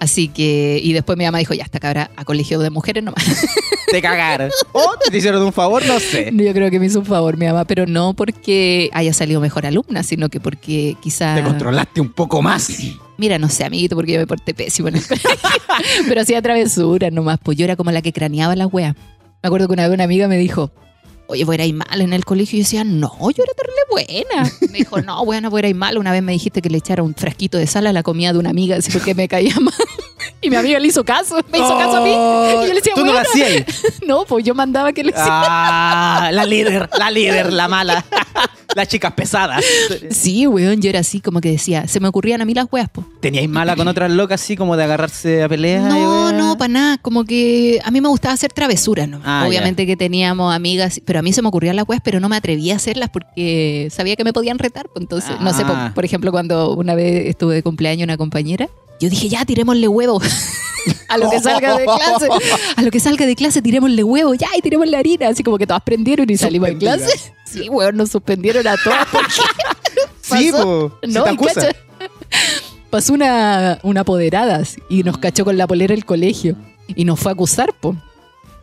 Así 0.00 0.28
que, 0.28 0.80
y 0.82 0.92
después 0.92 1.18
mi 1.18 1.24
mamá 1.24 1.38
dijo, 1.38 1.54
ya, 1.54 1.64
esta 1.64 1.80
cabra 1.80 2.10
a 2.14 2.24
colegio 2.24 2.60
de 2.60 2.70
mujeres 2.70 3.02
nomás. 3.02 3.24
Te 3.90 4.00
cagaron. 4.00 4.50
O 4.72 4.94
te 5.10 5.16
hicieron 5.16 5.42
un 5.42 5.52
favor, 5.52 5.84
no 5.86 5.98
sé. 5.98 6.30
Yo 6.32 6.52
creo 6.52 6.70
que 6.70 6.78
me 6.78 6.86
hizo 6.86 7.00
un 7.00 7.06
favor 7.06 7.36
mi 7.36 7.46
mamá, 7.46 7.64
pero 7.64 7.86
no 7.86 8.14
porque 8.14 8.90
haya 8.92 9.12
salido 9.12 9.40
mejor 9.40 9.66
alumna, 9.66 10.02
sino 10.04 10.28
que 10.28 10.38
porque 10.40 10.94
quizá... 11.00 11.34
Te 11.34 11.42
controlaste 11.42 12.00
un 12.00 12.12
poco 12.12 12.42
más. 12.42 12.70
Mira, 13.16 13.38
no 13.38 13.48
sé, 13.48 13.64
amiguito, 13.64 13.96
porque 13.96 14.12
yo 14.12 14.20
me 14.20 14.26
porté 14.26 14.54
pésimo 14.54 14.88
en 14.88 14.96
el 14.96 15.06
colegio. 15.08 15.30
Pero 16.06 16.20
hacía 16.20 16.42
travesuras 16.42 17.10
nomás, 17.12 17.38
pues 17.42 17.58
yo 17.58 17.64
era 17.64 17.74
como 17.74 17.90
la 17.90 18.00
que 18.02 18.12
craneaba 18.12 18.54
las 18.54 18.68
weas. 18.72 18.94
Me 19.42 19.46
acuerdo 19.48 19.66
que 19.68 19.72
una 19.72 19.84
vez 19.88 19.94
una 19.94 20.04
amiga 20.04 20.28
me 20.28 20.36
dijo, 20.36 20.70
oye, 21.28 21.44
vos 21.44 21.54
erais 21.54 21.72
mal 21.72 22.00
en 22.00 22.12
el 22.12 22.24
colegio. 22.24 22.56
Y 22.56 22.62
yo 22.62 22.64
decía, 22.64 22.84
no, 22.84 23.12
yo 23.30 23.44
era 23.44 23.52
terrible 23.54 23.80
buena. 23.90 24.50
Me 24.72 24.78
dijo, 24.78 25.00
no, 25.00 25.24
bueno, 25.24 25.50
vos 25.50 25.58
erais 25.60 25.76
mal. 25.76 25.96
Una 25.98 26.10
vez 26.10 26.22
me 26.22 26.32
dijiste 26.32 26.60
que 26.60 26.70
le 26.70 26.78
echara 26.78 27.02
un 27.02 27.14
frasquito 27.14 27.56
de 27.58 27.66
sal 27.66 27.86
a 27.86 27.92
la 27.92 28.02
comida 28.02 28.32
de 28.32 28.38
una 28.38 28.50
amiga, 28.50 28.76
así 28.76 28.90
porque 28.90 29.14
me 29.14 29.28
caía 29.28 29.54
mal. 29.60 29.74
Y 30.40 30.50
mi 30.50 30.56
amiga 30.56 30.78
le 30.78 30.88
hizo 30.88 31.04
caso, 31.04 31.36
me 31.52 31.58
hizo 31.58 31.78
caso 31.78 31.96
a 31.98 32.00
mí. 32.00 32.10
Y 32.10 32.66
yo 32.68 32.72
le 32.72 32.74
decía, 32.74 32.92
Oh, 32.96 33.00
Tú 33.00 33.04
no 33.06 33.12
lo 33.12 33.18
hacías. 33.18 33.64
No, 34.06 34.24
pues 34.24 34.44
yo 34.44 34.54
mandaba 34.54 34.92
que 34.92 35.02
le 35.04 35.10
hiciera. 35.10 35.28
Ah, 35.28 36.30
la 36.32 36.44
líder, 36.46 36.88
la 36.98 37.10
líder, 37.10 37.52
la 37.52 37.68
mala. 37.68 38.04
Las 38.76 38.86
chicas 38.88 39.12
pesadas. 39.14 39.64
Sí, 40.10 40.46
weón, 40.46 40.80
yo 40.82 40.90
era 40.90 41.00
así 41.00 41.20
como 41.20 41.40
que 41.40 41.50
decía, 41.50 41.88
se 41.88 42.00
me 42.00 42.08
ocurrían 42.08 42.40
a 42.42 42.44
mí 42.44 42.52
las 42.54 42.66
weas, 42.70 42.88
pues. 42.92 43.06
¿Teníais 43.20 43.48
mala 43.48 43.74
con 43.76 43.88
otras 43.88 44.10
locas 44.10 44.42
así 44.42 44.56
como 44.56 44.76
de 44.76 44.84
agarrarse 44.84 45.42
a 45.42 45.48
peleas? 45.48 45.84
No, 45.84 46.32
no, 46.32 46.58
para 46.58 46.68
nada. 46.68 46.98
Como 46.98 47.24
que 47.24 47.80
a 47.82 47.90
mí 47.90 48.00
me 48.00 48.08
gustaba 48.08 48.34
hacer 48.34 48.52
travesuras, 48.52 49.08
¿no? 49.08 49.20
Ah, 49.24 49.44
Obviamente 49.48 49.86
que 49.86 49.96
teníamos 49.96 50.54
amigas, 50.54 51.00
pero 51.04 51.18
a 51.18 51.22
mí 51.22 51.32
se 51.32 51.40
me 51.42 51.48
ocurrían 51.48 51.76
las 51.76 51.88
weas, 51.88 52.02
pero 52.04 52.20
no 52.20 52.28
me 52.28 52.36
atrevía 52.36 52.74
a 52.74 52.76
hacerlas 52.76 53.08
porque 53.10 53.88
sabía 53.90 54.16
que 54.16 54.24
me 54.24 54.32
podían 54.32 54.58
retar. 54.58 54.88
pues, 54.92 55.02
Entonces, 55.02 55.30
no 55.40 55.52
sé, 55.54 55.62
Ah. 55.64 55.86
por, 55.86 55.94
por 55.94 56.04
ejemplo, 56.04 56.30
cuando 56.30 56.74
una 56.74 56.94
vez 56.94 57.26
estuve 57.26 57.54
de 57.54 57.62
cumpleaños 57.62 58.04
una 58.04 58.16
compañera, 58.18 58.68
yo 59.00 59.08
dije, 59.08 59.28
ya, 59.28 59.44
tirémosle 59.44 59.88
huevo. 59.88 60.20
a 61.08 61.18
lo 61.18 61.30
que 61.30 61.40
salga 61.40 61.76
de 61.78 61.84
clase. 61.84 62.28
A 62.76 62.82
lo 62.82 62.90
que 62.90 63.00
salga 63.00 63.26
de 63.26 63.34
clase, 63.36 63.62
tirémosle 63.62 64.02
huevo, 64.04 64.34
ya, 64.34 64.48
y 64.56 64.60
tirémosle 64.60 64.96
harina. 64.96 65.28
Así 65.28 65.42
como 65.42 65.56
que 65.56 65.66
todas 65.66 65.82
prendieron 65.82 66.28
y 66.28 66.36
salimos 66.36 66.68
de 66.68 66.78
clase. 66.78 67.32
Sí, 67.44 67.68
weón, 67.70 67.96
nos 67.96 68.10
suspendieron 68.10 68.57
a 68.66 68.76
todas 68.82 69.06
porque 69.12 69.32
Sí, 70.22 70.50
po. 70.52 70.98
No, 71.06 71.24
te 71.24 71.30
y 71.30 71.34
acusa. 71.34 71.54
cacha, 71.54 71.76
pasó 72.90 73.12
una, 73.14 73.78
una 73.82 74.00
apoderada 74.02 74.62
y 74.88 75.02
nos 75.02 75.18
cachó 75.18 75.44
con 75.44 75.56
la 75.56 75.66
polera 75.66 75.94
del 75.94 76.04
colegio 76.04 76.56
y 76.88 77.04
nos 77.04 77.18
fue 77.20 77.32
a 77.32 77.34
acusar, 77.34 77.72
po. 77.74 77.96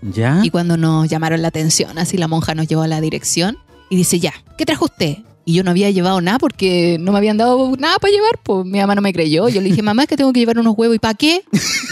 ¿Ya? 0.01 0.41
Y 0.43 0.49
cuando 0.51 0.77
nos 0.77 1.07
llamaron 1.09 1.41
la 1.41 1.47
atención, 1.47 1.97
así 1.97 2.17
la 2.17 2.27
monja 2.27 2.53
nos 2.53 2.67
llevó 2.67 2.83
a 2.83 2.87
la 2.87 3.01
dirección 3.01 3.57
y 3.89 3.95
dice, 3.95 4.19
ya, 4.19 4.33
¿qué 4.57 4.65
trajo 4.65 4.85
usted? 4.85 5.17
Y 5.47 5.53
yo 5.53 5.63
no 5.63 5.69
había 5.69 5.91
llevado 5.91 6.19
nada 6.21 6.39
porque 6.39 6.97
no 6.99 7.11
me 7.11 7.19
habían 7.19 7.37
dado 7.37 7.71
nada 7.77 7.99
para 7.99 8.11
llevar, 8.11 8.39
pues 8.41 8.65
mi 8.65 8.79
mamá 8.79 8.95
no 8.95 9.01
me 9.01 9.13
creyó. 9.13 9.47
Yo 9.47 9.61
le 9.61 9.69
dije, 9.69 9.83
mamá, 9.83 10.03
es 10.03 10.09
que 10.09 10.17
tengo 10.17 10.33
que 10.33 10.39
llevar 10.39 10.57
unos 10.57 10.73
huevos. 10.75 10.95
¿Y 10.95 10.99
para 10.99 11.13
qué? 11.13 11.43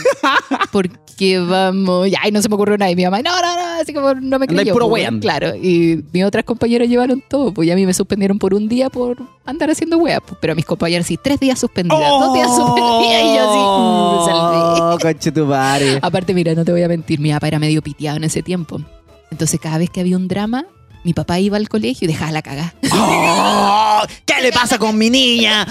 Porque 0.71 1.39
vamos, 1.39 2.07
y 2.07 2.31
no 2.31 2.41
se 2.41 2.49
me 2.49 2.55
ocurrió 2.55 2.79
nada. 2.79 2.89
Y 2.89 2.95
mi 2.95 3.03
mamá, 3.03 3.21
no, 3.21 3.29
no, 3.29 3.55
no, 3.55 3.81
así 3.81 3.93
como 3.93 4.15
no 4.15 4.39
me 4.39 4.47
creyó. 4.47 4.73
puro 4.73 4.89
pues. 4.89 5.07
Claro, 5.21 5.55
y 5.55 6.03
mis 6.11 6.23
otras 6.23 6.45
compañeras 6.45 6.89
llevaron 6.89 7.23
todo, 7.29 7.53
pues 7.53 7.67
y 7.67 7.71
a 7.71 7.75
mí 7.75 7.85
me 7.85 7.93
suspendieron 7.93 8.39
por 8.39 8.55
un 8.55 8.67
día 8.67 8.89
por 8.89 9.17
andar 9.45 9.69
haciendo 9.69 9.99
huevas. 9.99 10.23
Pues, 10.25 10.39
pero 10.41 10.53
a 10.53 10.55
mis 10.55 10.65
compañeras 10.65 11.05
sí, 11.05 11.19
tres 11.23 11.39
días 11.39 11.59
suspendidas, 11.59 12.09
dos 12.09 12.33
días 12.33 12.47
suspendidas. 12.55 13.21
Y 13.21 13.35
yo 13.35 13.49
así, 13.49 13.59
mm, 13.59 14.25
salvé. 14.25 14.81
Oh, 14.81 14.97
conche 14.99 15.31
tu 15.31 15.45
madre. 15.45 15.99
Aparte, 16.01 16.33
mira, 16.33 16.55
no 16.55 16.65
te 16.65 16.71
voy 16.71 16.81
a 16.81 16.87
mentir, 16.87 17.19
mi 17.19 17.31
papá 17.31 17.49
era 17.49 17.59
medio 17.59 17.83
piteado 17.83 18.17
en 18.17 18.23
ese 18.23 18.41
tiempo. 18.41 18.81
Entonces, 19.29 19.59
cada 19.59 19.77
vez 19.77 19.91
que 19.91 19.99
había 19.99 20.17
un 20.17 20.27
drama, 20.27 20.65
mi 21.03 21.13
papá 21.13 21.39
iba 21.39 21.57
al 21.57 21.69
colegio 21.69 22.05
y 22.05 22.11
dejaba 22.11 22.31
la 22.31 22.41
cagada. 22.41 22.73
Oh, 22.91 24.01
¿Qué 24.25 24.41
le 24.41 24.51
pasa 24.51 24.77
con 24.77 24.97
mi 24.97 25.09
niña? 25.09 25.67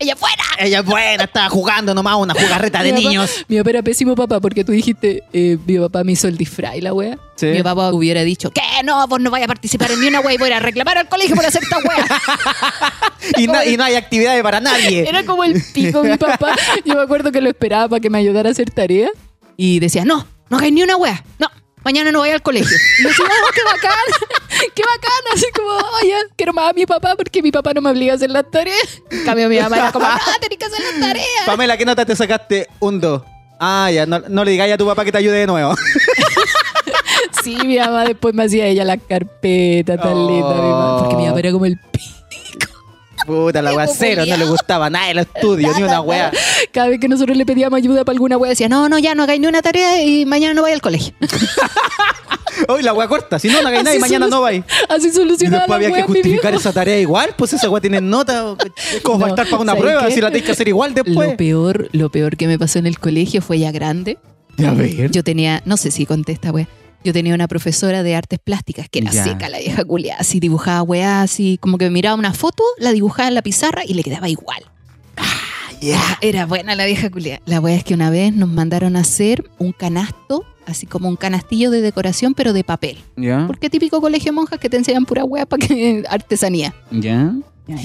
ella 0.00 0.14
fuera. 0.14 0.44
Ella 0.60 0.82
buena, 0.82 1.24
estaba 1.24 1.48
jugando 1.48 1.92
nomás 1.92 2.14
una 2.18 2.32
jugarreta 2.32 2.84
de 2.84 2.92
Mi 2.92 2.98
papá- 3.00 3.08
niños. 3.08 3.44
Mi 3.48 3.58
papá 3.58 3.70
era 3.70 3.82
pésimo 3.82 4.14
papá 4.14 4.38
porque 4.40 4.62
tú 4.64 4.70
dijiste, 4.70 5.24
eh, 5.32 5.58
mi 5.66 5.76
papá 5.78 6.04
me 6.04 6.12
hizo 6.12 6.28
el 6.28 6.36
disfraz 6.38 6.76
y 6.76 6.80
la 6.80 6.92
wea. 6.94 7.18
Sí. 7.34 7.46
Mi 7.46 7.62
papá 7.64 7.92
hubiera 7.92 8.22
dicho, 8.22 8.52
¿qué? 8.52 8.62
No, 8.84 9.04
vos 9.08 9.18
no 9.20 9.30
vayas 9.32 9.46
a 9.46 9.48
participar 9.48 9.90
en 9.90 10.00
ni 10.00 10.06
una 10.06 10.20
wea 10.20 10.34
y 10.34 10.38
voy 10.38 10.52
a 10.52 10.60
reclamar 10.60 10.98
al 10.98 11.08
colegio 11.08 11.34
por 11.34 11.44
hacer 11.44 11.62
esta 11.64 11.78
wea. 11.78 12.06
Y 13.36 13.46
no, 13.48 13.62
y 13.64 13.76
no 13.76 13.84
hay 13.84 13.96
actividades 13.96 14.42
para 14.42 14.60
nadie. 14.60 15.00
Era 15.08 15.24
como 15.24 15.42
el 15.44 15.60
pico 15.74 16.02
mi 16.04 16.16
papá. 16.16 16.54
Yo 16.84 16.94
me 16.94 17.02
acuerdo 17.02 17.30
que 17.32 17.40
lo 17.40 17.50
esperaba 17.50 17.88
para 17.88 18.00
que 18.00 18.08
me 18.08 18.18
ayudara 18.18 18.48
a 18.48 18.52
hacer 18.52 18.70
tarea. 18.70 19.08
Y 19.56 19.80
decía, 19.80 20.04
no, 20.04 20.26
no 20.48 20.56
hagáis 20.56 20.72
ni 20.72 20.82
una 20.84 20.96
wea. 20.96 21.22
No, 21.40 21.50
mañana 21.84 22.12
no 22.12 22.18
voy 22.20 22.30
al 22.30 22.42
colegio. 22.42 22.76
Y 22.98 23.02
yo 23.02 23.08
decía, 23.08 23.24
"Oh, 23.26 23.50
qué 23.54 23.60
bacán, 23.64 23.98
qué 24.74 24.82
bacán. 24.82 25.22
Así 25.34 25.46
como, 25.54 25.70
oye, 26.02 26.14
quiero 26.36 26.52
más 26.52 26.70
a 26.70 26.72
mi 26.72 26.86
papá 26.86 27.14
porque 27.16 27.42
mi 27.42 27.50
papá 27.50 27.72
no 27.74 27.80
me 27.80 27.90
obliga 27.90 28.12
a 28.12 28.16
hacer 28.16 28.30
las 28.30 28.50
tareas. 28.50 29.02
En 29.10 29.24
cambio, 29.24 29.48
mi 29.48 29.58
mamá 29.58 29.76
era 29.76 29.92
como, 29.92 30.06
no, 30.06 30.14
tenés 30.40 30.58
que 30.58 30.64
hacer 30.64 30.80
las 30.92 31.00
tareas. 31.00 31.26
Pamela, 31.46 31.76
¿qué 31.76 31.84
nota 31.84 32.04
te 32.04 32.14
sacaste? 32.16 32.68
Un 32.80 33.00
2. 33.00 33.22
Ah, 33.60 33.90
ya, 33.92 34.06
no, 34.06 34.20
no 34.28 34.44
le 34.44 34.52
digáis 34.52 34.72
a 34.74 34.78
tu 34.78 34.86
papá 34.86 35.04
que 35.04 35.10
te 35.12 35.18
ayude 35.18 35.38
de 35.38 35.46
nuevo. 35.46 35.74
Sí, 37.42 37.56
mi 37.64 37.78
mamá 37.78 38.04
después 38.04 38.34
me 38.34 38.44
hacía 38.44 38.66
ella 38.66 38.84
la 38.84 38.96
carpeta 38.96 39.96
tan 39.96 40.12
Oh. 40.14 40.28
linda, 40.30 40.54
mi 40.54 40.60
mamá. 40.70 40.98
Porque 40.98 41.16
mi 41.16 41.26
papá 41.26 41.38
era 41.40 41.52
como 41.52 41.66
el 41.66 41.78
pico. 41.78 42.72
Puta, 43.26 43.62
la 43.62 43.70
wea 43.74 43.84
Viejo 43.84 43.96
cero, 43.98 44.22
no 44.26 44.36
le 44.36 44.44
gustaba 44.46 44.88
nada 44.90 45.10
el 45.10 45.18
estudio, 45.18 45.72
ni 45.76 45.82
una 45.82 46.00
wea. 46.00 46.30
Cada 46.72 46.88
vez 46.88 47.00
que 47.00 47.08
nosotros 47.08 47.36
le 47.36 47.46
pedíamos 47.46 47.76
ayuda 47.76 48.04
para 48.04 48.14
alguna 48.14 48.36
wea, 48.36 48.50
decía, 48.50 48.68
no, 48.68 48.88
no, 48.88 48.98
ya 48.98 49.14
no 49.14 49.22
hagáis 49.24 49.40
ni 49.40 49.46
una 49.46 49.62
tarea 49.62 50.02
y 50.02 50.26
mañana 50.26 50.54
no 50.54 50.62
vaya 50.62 50.74
al 50.74 50.80
colegio. 50.82 51.12
Hoy 52.68 52.82
la 52.82 52.92
wea 52.92 53.06
corta, 53.06 53.38
si 53.38 53.48
no, 53.48 53.62
no 53.62 53.68
hagáis 53.68 53.84
nada 53.84 53.96
y 53.96 54.00
mañana 54.00 54.26
no 54.26 54.40
vais. 54.40 54.64
Así 54.88 55.08
Y 55.08 55.10
solucionaba 55.12 55.60
después 55.62 55.80
la 55.80 55.86
había 55.86 55.96
que 55.96 56.02
justificar 56.12 56.54
esa 56.54 56.72
tarea 56.72 56.98
igual, 56.98 57.30
pues 57.36 57.52
esa 57.52 57.70
wea 57.70 57.80
tiene 57.80 58.00
nota. 58.00 58.56
Es 58.94 59.00
como 59.02 59.18
No, 59.18 59.26
faltar 59.26 59.46
para 59.48 59.62
una 59.62 59.72
¿sabes 59.72 59.82
prueba, 59.82 60.06
qué? 60.08 60.14
si 60.14 60.20
la 60.20 60.28
tienes 60.30 60.46
que 60.46 60.52
hacer 60.52 60.68
igual 60.68 60.92
después. 60.94 61.30
Lo 61.30 61.36
peor, 61.36 61.88
lo 61.92 62.10
peor 62.10 62.36
que 62.36 62.46
me 62.48 62.58
pasó 62.58 62.78
en 62.78 62.86
el 62.86 62.98
colegio 62.98 63.42
fue 63.42 63.58
ya 63.60 63.70
grande. 63.70 64.18
Ya 64.56 64.72
ver. 64.72 65.10
Yo 65.12 65.22
tenía, 65.22 65.62
no 65.66 65.76
sé 65.76 65.90
si 65.92 66.04
contesta, 66.04 66.50
wea. 66.50 66.66
Yo 67.04 67.12
tenía 67.12 67.32
una 67.32 67.46
profesora 67.46 68.02
de 68.02 68.16
artes 68.16 68.40
plásticas 68.42 68.88
que 68.90 68.98
era 68.98 69.12
Ya. 69.12 69.22
seca, 69.22 69.48
la 69.48 69.58
vieja 69.58 69.84
culia, 69.84 70.16
así 70.18 70.40
dibujaba 70.40 70.82
weá, 70.82 71.22
así 71.22 71.56
como 71.60 71.78
que 71.78 71.88
miraba 71.90 72.16
una 72.16 72.34
foto, 72.34 72.64
la 72.78 72.90
dibujaba 72.90 73.28
en 73.28 73.34
la 73.34 73.42
pizarra 73.42 73.82
y 73.86 73.94
le 73.94 74.02
quedaba 74.02 74.28
igual. 74.28 74.64
Era, 75.80 76.18
era 76.20 76.46
buena 76.46 76.74
la 76.74 76.86
vieja 76.86 77.10
culia. 77.10 77.40
La 77.46 77.60
weá 77.60 77.76
es 77.76 77.84
que 77.84 77.94
una 77.94 78.10
vez 78.10 78.32
nos 78.34 78.48
mandaron 78.48 78.96
a 78.96 79.00
hacer 79.00 79.48
un 79.58 79.72
canasto, 79.72 80.44
así 80.66 80.86
como 80.86 81.08
un 81.08 81.16
canastillo 81.16 81.70
de 81.70 81.80
decoración, 81.80 82.34
pero 82.34 82.52
de 82.52 82.64
papel. 82.64 82.98
Ya, 83.16 83.46
Porque 83.46 83.70
típico 83.70 84.00
colegio 84.00 84.32
de 84.32 84.36
monjas 84.36 84.58
que 84.58 84.68
te 84.68 84.76
enseñan 84.76 85.04
pura 85.06 85.24
weá 85.24 85.46
para 85.46 85.66
que 85.66 86.04
artesanía. 86.08 86.74
ya. 86.90 87.34
Ya. 87.66 87.76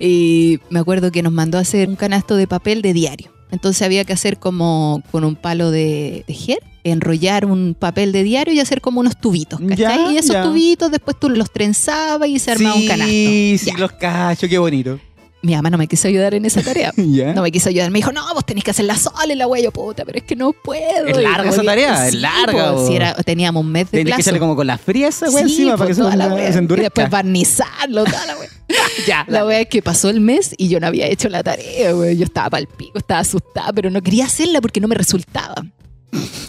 Y 0.00 0.60
me 0.70 0.78
acuerdo 0.78 1.12
que 1.12 1.22
nos 1.22 1.30
mandó 1.30 1.58
a 1.58 1.60
hacer 1.60 1.90
un 1.90 1.96
canasto 1.96 2.36
de 2.36 2.46
papel 2.46 2.80
de 2.80 2.94
diario. 2.94 3.30
Entonces 3.50 3.82
había 3.82 4.02
que 4.06 4.14
hacer 4.14 4.38
como 4.38 5.02
con 5.12 5.24
un 5.24 5.36
palo 5.36 5.70
de 5.70 6.24
tejer, 6.26 6.58
enrollar 6.84 7.44
un 7.44 7.76
papel 7.78 8.12
de 8.12 8.22
diario 8.22 8.54
y 8.54 8.60
hacer 8.60 8.80
como 8.80 8.98
unos 9.00 9.20
tubitos, 9.20 9.60
¿cachai? 9.60 9.76
Ya, 9.76 10.10
y 10.12 10.16
esos 10.16 10.32
ya. 10.32 10.42
tubitos 10.42 10.90
después 10.90 11.18
tú 11.20 11.28
los 11.28 11.52
trenzabas 11.52 12.28
y 12.30 12.38
se 12.38 12.52
armaba 12.52 12.76
un 12.76 12.86
canasto. 12.86 13.12
Sí, 13.12 13.56
sí, 13.62 13.70
los 13.76 13.92
cacho, 13.92 14.48
qué 14.48 14.56
bonito. 14.56 14.98
Mi 15.46 15.54
mamá 15.54 15.70
no 15.70 15.78
me 15.78 15.86
quiso 15.86 16.08
ayudar 16.08 16.34
en 16.34 16.44
esa 16.44 16.60
tarea. 16.62 16.92
Ya. 16.96 17.32
No 17.32 17.42
me 17.42 17.52
quiso 17.52 17.68
ayudar. 17.68 17.90
Me 17.90 18.00
dijo, 18.00 18.10
no, 18.12 18.34
vos 18.34 18.44
tenés 18.44 18.64
que 18.64 18.72
hacerla 18.72 18.96
sola 18.96 19.32
y 19.32 19.36
la 19.36 19.46
wea 19.46 19.62
yo, 19.62 19.70
puta, 19.70 20.04
pero 20.04 20.18
es 20.18 20.24
que 20.24 20.34
no 20.34 20.52
puedo. 20.52 21.06
Es 21.06 21.16
Y 21.18 21.22
larga 21.22 21.50
esa 21.50 21.60
que- 21.60 21.66
tarea, 21.66 22.08
es 22.08 22.14
larga, 22.14 22.72
po, 22.72 22.86
si 22.86 22.96
era- 22.96 23.14
teníamos 23.14 23.62
un 23.64 23.70
mes 23.70 23.90
de 23.90 23.98
que 23.98 24.04
plazo. 24.06 24.20
echarle 24.22 24.40
como 24.40 24.56
con 24.56 24.66
la 24.66 24.76
fría 24.76 25.08
esa 25.08 25.30
wea 25.30 25.44
Sí, 25.46 25.52
encima 25.52 25.70
para 25.76 25.84
po, 25.84 25.86
que 25.86 25.94
se, 25.94 26.16
la 26.16 26.26
wea. 26.34 26.48
se 26.48 26.54
Y 26.54 26.58
endurezca. 26.58 26.82
después 26.88 27.10
barnizarlo, 27.10 28.04
toda 28.04 28.26
la 28.26 28.36
wea. 28.36 28.48
ya, 29.06 29.24
La 29.28 29.46
wea 29.46 29.60
es 29.60 29.68
que 29.68 29.82
pasó 29.82 30.10
el 30.10 30.20
mes 30.20 30.52
y 30.58 30.68
yo 30.68 30.80
no 30.80 30.88
había 30.88 31.06
hecho 31.06 31.28
la 31.28 31.42
tarea, 31.44 31.94
wea. 31.94 32.12
Yo 32.12 32.24
estaba 32.24 32.50
pal 32.50 32.66
pico, 32.66 32.98
estaba 32.98 33.20
asustada, 33.20 33.72
pero 33.72 33.88
no 33.90 34.02
quería 34.02 34.24
hacerla 34.24 34.60
porque 34.60 34.80
no 34.80 34.88
me 34.88 34.96
resultaba. 34.96 35.54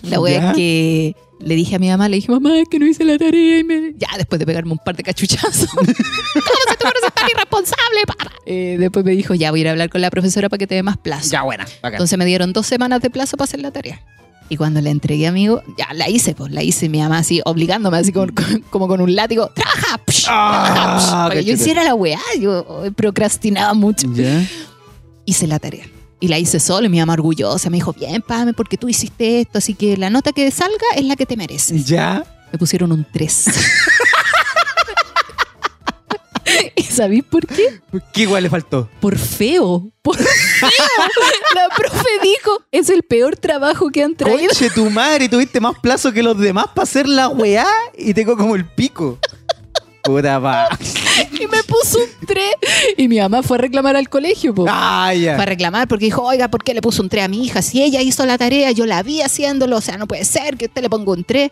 La 0.03 0.19
wea 0.19 0.39
Ya. 0.41 0.49
es 0.51 0.55
que 0.55 1.15
le 1.39 1.55
dije 1.55 1.75
a 1.75 1.79
mi 1.79 1.87
mamá, 1.89 2.09
le 2.09 2.15
dije, 2.17 2.31
mamá, 2.31 2.57
es 2.59 2.67
que 2.69 2.79
no 2.79 2.85
hice 2.87 3.03
la 3.03 3.17
tarea 3.17 3.59
y 3.59 3.63
me... 3.63 3.93
Ya, 3.97 4.09
después 4.17 4.39
de 4.39 4.45
pegarme 4.45 4.71
un 4.71 4.79
par 4.79 4.95
de 4.95 5.03
cachuchazos. 5.03 5.69
¿Cómo 5.69 5.85
se 5.85 6.75
te 6.77 6.85
ocurre 6.85 6.99
ser 7.01 7.11
tan 7.11 7.29
irresponsable, 7.29 7.99
papá? 8.07 8.31
Eh, 8.45 8.77
después 8.79 9.05
me 9.05 9.11
dijo, 9.11 9.33
ya 9.35 9.51
voy 9.51 9.59
a 9.59 9.61
ir 9.61 9.67
a 9.67 9.71
hablar 9.71 9.89
con 9.89 10.01
la 10.01 10.09
profesora 10.09 10.49
para 10.49 10.57
que 10.57 10.67
te 10.67 10.75
dé 10.75 10.83
más 10.83 10.97
plazo. 10.97 11.29
Ya, 11.31 11.43
buena. 11.43 11.65
bacán. 11.81 11.93
Entonces 11.93 12.17
me 12.17 12.25
dieron 12.25 12.53
dos 12.53 12.65
semanas 12.65 13.01
de 13.01 13.09
plazo 13.09 13.37
para 13.37 13.45
hacer 13.45 13.59
la 13.61 13.71
tarea. 13.71 14.01
Y 14.49 14.55
cuando 14.55 14.79
la 14.81 14.89
entregué, 14.89 15.27
amigo, 15.27 15.61
ya 15.77 15.93
la 15.93 16.09
hice, 16.09 16.33
pues 16.33 16.51
la 16.53 16.63
hice 16.63 16.87
mi 16.87 16.99
mamá 16.99 17.17
así, 17.19 17.41
obligándome 17.43 17.97
así 17.97 18.13
como, 18.13 18.27
como 18.69 18.87
con 18.87 19.01
un 19.01 19.13
látigo. 19.15 19.49
¡Trabaja! 19.53 19.99
Psh, 20.07 20.25
Ah, 20.29 20.71
trabaja, 20.73 20.97
psh". 20.99 21.11
Para 21.27 21.35
que 21.35 21.43
yo 21.45 21.53
hiciera 21.53 21.83
la 21.83 21.93
weá, 21.95 22.19
yo 22.39 22.65
procrastinaba 22.95 23.73
mucho. 23.73 24.07
Ya. 24.13 24.41
Hice 25.25 25.47
la 25.47 25.59
tarea. 25.59 25.85
Y 26.19 26.27
la 26.29 26.39
hice 26.39 26.59
solo 26.59 26.87
y 26.87 26.89
mi 26.89 26.99
mamá 26.99 27.13
orgullosa 27.13 27.69
me 27.69 27.77
dijo, 27.77 27.93
bien, 27.93 28.21
Pame, 28.21 28.53
porque 28.53 28.77
tú 28.77 28.89
hiciste 28.89 29.41
esto, 29.41 29.59
así 29.59 29.75
que 29.75 29.97
la 29.97 30.09
nota 30.09 30.31
que 30.31 30.49
salga 30.51 30.87
es 30.95 31.05
la 31.05 31.15
que 31.15 31.25
te 31.25 31.37
mereces. 31.37 31.85
Ya. 31.85 32.25
Me 32.51 32.57
pusieron 32.57 32.91
un 32.91 33.05
3. 33.11 33.45
¿Y 36.75 36.83
sabéis 36.83 37.23
por 37.23 37.45
qué? 37.45 37.81
¿Qué 38.13 38.21
igual 38.23 38.43
le 38.43 38.49
faltó? 38.49 38.89
Por 38.99 39.17
feo. 39.17 39.91
Por 40.01 40.17
feo. 40.17 40.69
La 41.53 41.75
profe 41.75 42.07
dijo, 42.23 42.63
es 42.71 42.89
el 42.89 43.03
peor 43.03 43.35
trabajo 43.35 43.89
que 43.89 44.03
han 44.03 44.15
traído. 44.15 44.47
Conche 44.47 44.69
tu 44.69 44.89
madre, 44.89 45.27
tuviste 45.27 45.59
más 45.59 45.77
plazo 45.79 46.11
que 46.13 46.23
los 46.23 46.37
demás 46.37 46.67
para 46.73 46.83
hacer 46.83 47.07
la 47.07 47.27
weá 47.27 47.67
y 47.97 48.13
tengo 48.13 48.37
como 48.37 48.55
el 48.55 48.65
pico. 48.65 49.19
Puta 50.07 50.41
pa. 50.41 50.69
Y 51.31 51.47
me 51.47 51.63
puso 51.63 51.99
un 51.99 52.27
3. 52.27 52.45
Y 52.97 53.07
mi 53.07 53.19
mamá 53.19 53.43
fue 53.43 53.57
a 53.57 53.61
reclamar 53.61 53.95
al 53.95 54.09
colegio, 54.09 54.53
po. 54.53 54.65
Ah. 54.67 55.11
Fue 55.13 55.29
a 55.29 55.45
reclamar 55.45 55.87
porque 55.87 56.05
dijo, 56.05 56.23
oiga, 56.23 56.47
¿por 56.47 56.63
qué 56.63 56.73
le 56.73 56.81
puso 56.81 57.01
un 57.01 57.09
3 57.09 57.25
a 57.25 57.27
mi 57.27 57.43
hija? 57.45 57.61
Si 57.61 57.81
ella 57.81 58.01
hizo 58.01 58.25
la 58.25 58.37
tarea, 58.37 58.71
yo 58.71 58.85
la 58.85 59.03
vi 59.03 59.21
haciéndolo, 59.21 59.77
o 59.77 59.81
sea, 59.81 59.97
no 59.97 60.07
puede 60.07 60.25
ser 60.25 60.57
que 60.57 60.65
usted 60.65 60.81
le 60.81 60.89
ponga 60.89 61.11
un 61.11 61.23
3. 61.23 61.51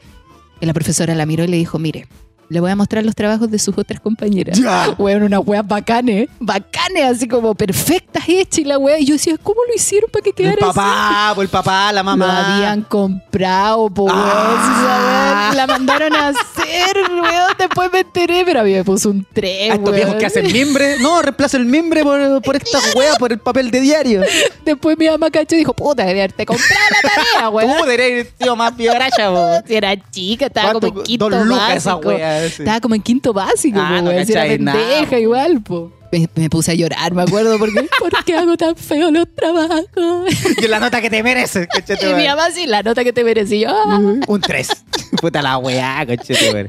Y 0.61 0.65
la 0.65 0.73
profesora 0.73 1.13
la 1.15 1.25
miró 1.25 1.43
y 1.43 1.47
le 1.47 1.57
dijo, 1.57 1.79
mire, 1.79 2.07
le 2.49 2.59
voy 2.59 2.71
a 2.71 2.75
mostrar 2.75 3.03
los 3.05 3.15
trabajos 3.15 3.49
de 3.49 3.59
sus 3.59 3.77
otras 3.77 3.99
compañeras. 3.99 4.59
Ya. 4.59 4.95
Weón, 4.97 5.23
unas 5.23 5.41
weas 5.45 5.67
bacanes, 5.67 6.29
bacanes, 6.39 7.03
así 7.03 7.27
como 7.27 7.55
perfectas 7.55 8.23
hechas 8.27 8.59
y 8.59 8.63
la 8.65 8.77
wea. 8.77 8.99
Y 8.99 9.05
yo 9.05 9.13
decía, 9.15 9.35
¿cómo 9.41 9.59
lo 9.67 9.73
hicieron 9.73 10.09
para 10.11 10.23
que 10.23 10.29
El 10.29 10.35
quedara 10.35 10.57
así? 10.67 10.75
papá, 10.75 11.31
pues 11.35 11.45
el 11.45 11.51
papá, 11.51 11.91
la 11.91 12.01
Lo 12.01 12.05
mamá. 12.05 12.55
habían 12.55 12.81
comprado, 12.83 13.89
po, 13.89 14.03
weón, 14.03 14.17
Ah. 14.17 15.51
la 15.55 15.67
mandaron 15.67 16.13
a 16.15 16.29
hacer, 16.29 16.97
weón. 17.11 17.53
Después 17.57 17.89
me 17.91 17.99
enteré, 17.99 18.43
pero 18.45 18.61
a 18.61 18.63
mí 18.63 18.73
me 18.73 18.83
puso 18.83 19.09
un 19.09 19.25
3, 19.33 19.71
A 19.71 19.75
estos 19.75 19.93
viejos 19.95 20.15
que 20.15 20.25
hacen 20.25 20.51
mimbre. 20.51 20.97
No, 20.99 21.21
reemplaza 21.21 21.57
el 21.57 21.65
mimbre 21.65 22.03
por, 22.03 22.41
por 22.41 22.55
esta 22.55 22.79
por 23.19 23.31
el 23.31 23.39
papel 23.39 23.71
de 23.71 23.81
diario. 23.81 24.21
Después 24.65 24.97
mi 24.97 25.07
mamá 25.07 25.29
cachó 25.29 25.55
y 25.55 25.59
dijo, 25.59 25.73
puta, 25.73 26.03
de 26.05 26.11
haberte 26.11 26.45
comprado 26.45 26.79
la 27.01 27.09
tarea, 27.09 27.49
weón. 27.49 27.77
Tú 27.83 27.89
eres 27.89 28.33
tío 28.37 28.55
más 28.55 28.71
pioracha, 28.73 29.29
po. 29.29 29.49
Si 29.67 29.75
era 29.75 29.95
chica, 30.11 30.45
estaba 30.47 30.73
como 30.73 30.87
en 30.87 31.03
quinto 31.03 31.29
Dos 31.29 31.45
lucas 31.45 31.75
esa 31.75 31.95
básico. 31.95 32.11
Sí. 32.41 32.61
Estaba 32.63 32.79
como 32.81 32.95
en 32.95 33.01
quinto 33.01 33.33
básico, 33.33 33.79
Ah, 33.81 33.97
po, 33.99 34.05
no 34.05 34.11
era 34.11 34.23
nada, 34.25 34.47
pendeja 34.47 35.09
po. 35.11 35.17
igual, 35.17 35.61
po. 35.61 35.91
Me, 36.11 36.29
me 36.35 36.49
puse 36.49 36.71
a 36.71 36.75
llorar, 36.75 37.13
me 37.13 37.23
acuerdo, 37.23 37.57
porque 37.59 37.87
¿por 37.99 38.23
qué 38.23 38.35
hago 38.37 38.55
tan 38.55 38.75
feo 38.75 39.11
los 39.11 39.27
trabajos? 39.35 39.85
Que 40.59 40.67
la 40.67 40.79
nota 40.79 41.01
que 41.01 41.09
te 41.09 41.21
mereces, 41.23 41.67
y 42.01 42.13
mi 42.13 42.25
mamá 42.27 42.51
sí, 42.51 42.67
la 42.67 42.83
nota 42.83 43.03
que 43.03 43.11
te 43.11 43.23
merecí 43.23 43.61
yo. 43.61 43.69
ah. 43.71 43.99
Un 44.27 44.41
3. 44.41 44.67
Puta 45.21 45.41
la 45.41 45.57
weá, 45.57 46.05
madre. 46.05 46.67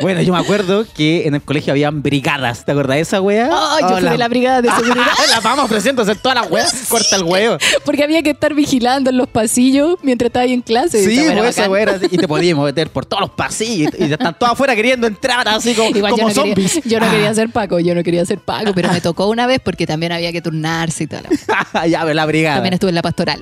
Bueno, 0.00 0.22
yo 0.22 0.32
me 0.32 0.38
acuerdo 0.38 0.86
que 0.94 1.26
en 1.26 1.34
el 1.34 1.42
colegio 1.42 1.72
habían 1.72 2.02
brigadas. 2.02 2.64
¿Te 2.64 2.72
acordás 2.72 2.96
de 2.96 3.00
esa 3.00 3.20
weá? 3.20 3.48
Oh, 3.50 3.80
yo 3.80 3.88
fui 3.94 4.02
la- 4.02 4.10
de 4.12 4.18
la 4.18 4.28
brigada 4.28 4.62
de 4.62 4.68
seguridad. 4.76 5.06
la 5.30 5.40
vamos 5.40 5.64
ofreciendo 5.64 6.02
hacer 6.02 6.16
todas 6.18 6.36
las 6.40 6.50
weas. 6.50 6.86
Corta 6.88 7.16
el 7.16 7.24
huevo. 7.24 7.56
Porque 7.84 8.04
había 8.04 8.22
que 8.22 8.30
estar 8.30 8.54
vigilando 8.54 9.10
en 9.10 9.16
los 9.16 9.28
pasillos 9.28 9.96
mientras 10.02 10.26
estaba 10.28 10.44
ahí 10.44 10.52
en 10.52 10.60
clase. 10.62 11.02
Sí, 11.02 11.14
Esa 11.18 11.22
weá 11.22 11.32
era 11.32 11.40
pues 11.42 11.50
esa 11.50 11.60
bacán. 11.62 11.72
weá 11.72 11.82
era 11.82 11.92
así, 11.92 12.06
Y 12.10 12.16
te 12.18 12.28
podíamos 12.28 12.64
meter 12.64 12.90
por 12.90 13.06
todos 13.06 13.22
los 13.22 13.30
pasillos. 13.30 13.92
Y 13.98 14.08
ya 14.08 14.14
están 14.14 14.38
todos 14.38 14.52
afuera 14.52 14.76
queriendo 14.76 15.06
entrar 15.06 15.48
así 15.48 15.74
como, 15.74 15.90
Igual 15.90 16.12
como 16.12 16.28
yo, 16.28 16.28
no 16.28 16.34
zombies. 16.34 16.74
quería, 16.74 16.90
yo 16.90 17.00
no 17.04 17.10
quería 17.10 17.34
ser 17.34 17.48
Paco, 17.50 17.80
yo 17.80 17.94
no 17.94 18.02
quería 18.04 18.24
ser 18.24 18.38
Paco, 18.38 18.72
pero 18.74 18.92
me 18.92 19.00
tocó 19.00 19.26
una 19.28 19.46
vez 19.46 19.58
porque 19.64 19.86
también 19.86 20.12
había 20.12 20.30
que 20.32 20.40
turnarse 20.42 21.04
y 21.04 21.06
tal. 21.08 21.24
ya, 21.88 22.04
la 22.04 22.26
brigada. 22.26 22.56
También 22.56 22.74
estuve 22.74 22.90
en 22.90 22.94
la 22.94 23.02
pastoral. 23.02 23.40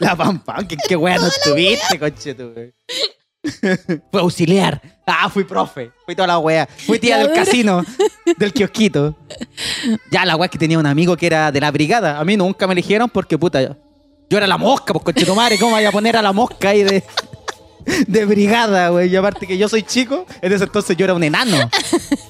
La 0.00 0.14
pam 0.16 0.40
pam. 0.40 0.66
Qué, 0.88 0.96
weá 0.96 1.16
no 1.16 1.28
estuviste, 1.28 1.98
conchetu, 1.98 2.52
wey. 2.54 2.72
Fui 4.10 4.20
auxiliar. 4.20 4.80
Ah, 5.06 5.28
fui 5.30 5.44
profe. 5.44 5.90
Fui 6.04 6.14
toda 6.14 6.26
la 6.26 6.38
wea. 6.38 6.68
Fui 6.86 6.98
tía 6.98 7.18
del 7.18 7.32
casino. 7.32 7.84
Del 8.36 8.52
kiosquito. 8.52 9.16
Ya, 10.10 10.24
la 10.24 10.36
wea 10.36 10.48
que 10.48 10.58
tenía 10.58 10.78
un 10.78 10.86
amigo 10.86 11.16
que 11.16 11.26
era 11.26 11.50
de 11.52 11.60
la 11.60 11.70
brigada. 11.70 12.18
A 12.18 12.24
mí 12.24 12.36
nunca 12.36 12.66
me 12.66 12.72
eligieron 12.74 13.08
porque, 13.08 13.38
puta, 13.38 13.62
yo, 13.62 13.76
yo 14.28 14.38
era 14.38 14.46
la 14.46 14.58
mosca, 14.58 14.92
pues 14.92 15.04
conchetumare. 15.04 15.58
¿Cómo 15.58 15.72
vaya 15.72 15.88
a 15.88 15.92
poner 15.92 16.16
a 16.16 16.22
la 16.22 16.32
mosca 16.32 16.70
ahí 16.70 16.82
de, 16.82 17.02
de 18.06 18.24
brigada, 18.26 18.90
güey? 18.90 19.08
Y 19.08 19.16
aparte 19.16 19.46
que 19.46 19.56
yo 19.56 19.68
soy 19.68 19.82
chico, 19.82 20.26
en 20.42 20.52
ese 20.52 20.64
entonces 20.64 20.96
yo 20.96 21.04
era 21.04 21.14
un 21.14 21.22
enano. 21.22 21.70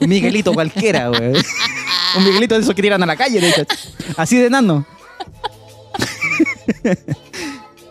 Un 0.01 0.09
Miguelito 0.09 0.53
cualquiera, 0.53 1.09
güey. 1.09 1.33
Un 2.17 2.25
Miguelito 2.25 2.55
de 2.55 2.61
esos 2.61 2.75
que 2.75 2.83
tiran 2.83 3.03
a 3.03 3.07
la 3.07 3.17
calle, 3.17 3.41
de 3.41 3.49
hecho. 3.49 3.65
Así 4.17 4.39
de 4.39 4.47
enano. 4.47 4.87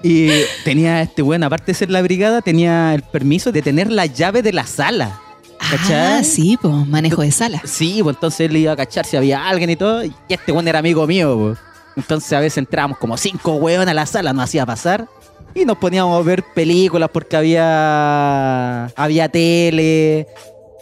Y 0.04 0.30
tenía 0.64 1.02
este 1.02 1.22
weón, 1.22 1.44
aparte 1.44 1.72
de 1.72 1.74
ser 1.74 1.90
la 1.90 2.02
brigada, 2.02 2.42
tenía 2.42 2.94
el 2.94 3.02
permiso 3.02 3.52
de 3.52 3.62
tener 3.62 3.92
la 3.92 4.06
llave 4.06 4.42
de 4.42 4.54
la 4.54 4.66
sala. 4.66 5.20
¿Cachai? 5.60 6.20
Ah, 6.20 6.24
sí, 6.24 6.58
pues, 6.62 6.74
manejo 6.88 7.24
de 7.24 7.32
sala. 7.32 7.62
Sí, 7.66 8.00
pues 8.04 8.16
entonces 8.16 8.42
él 8.42 8.58
iba 8.58 8.74
a 8.74 8.76
cachar 8.76 9.06
si 9.06 9.18
había 9.18 9.48
alguien 9.48 9.70
y 9.72 9.76
todo. 9.76 10.04
Y 10.06 10.14
este 10.30 10.52
weón 10.52 10.68
era 10.68 10.80
amigo 10.80 11.06
mío, 11.08 11.38
pues. 11.38 11.58
Entonces 11.96 12.32
a 12.34 12.40
veces 12.40 12.60
entrábamos 12.60 13.00
como 13.00 13.18
cinco 13.18 13.54
weón 13.56 13.90
a 13.90 13.94
la 13.94 14.06
sala, 14.06 14.34
nos 14.34 14.44
hacía 14.44 14.66
pasar. 14.66 15.08
Y 15.56 15.66
nos 15.66 15.78
poníamos 15.78 16.20
a 16.20 16.24
ver 16.24 16.44
películas 16.54 17.10
porque 17.12 17.36
había. 17.36 18.86
Había 18.96 19.28
tele, 19.30 20.28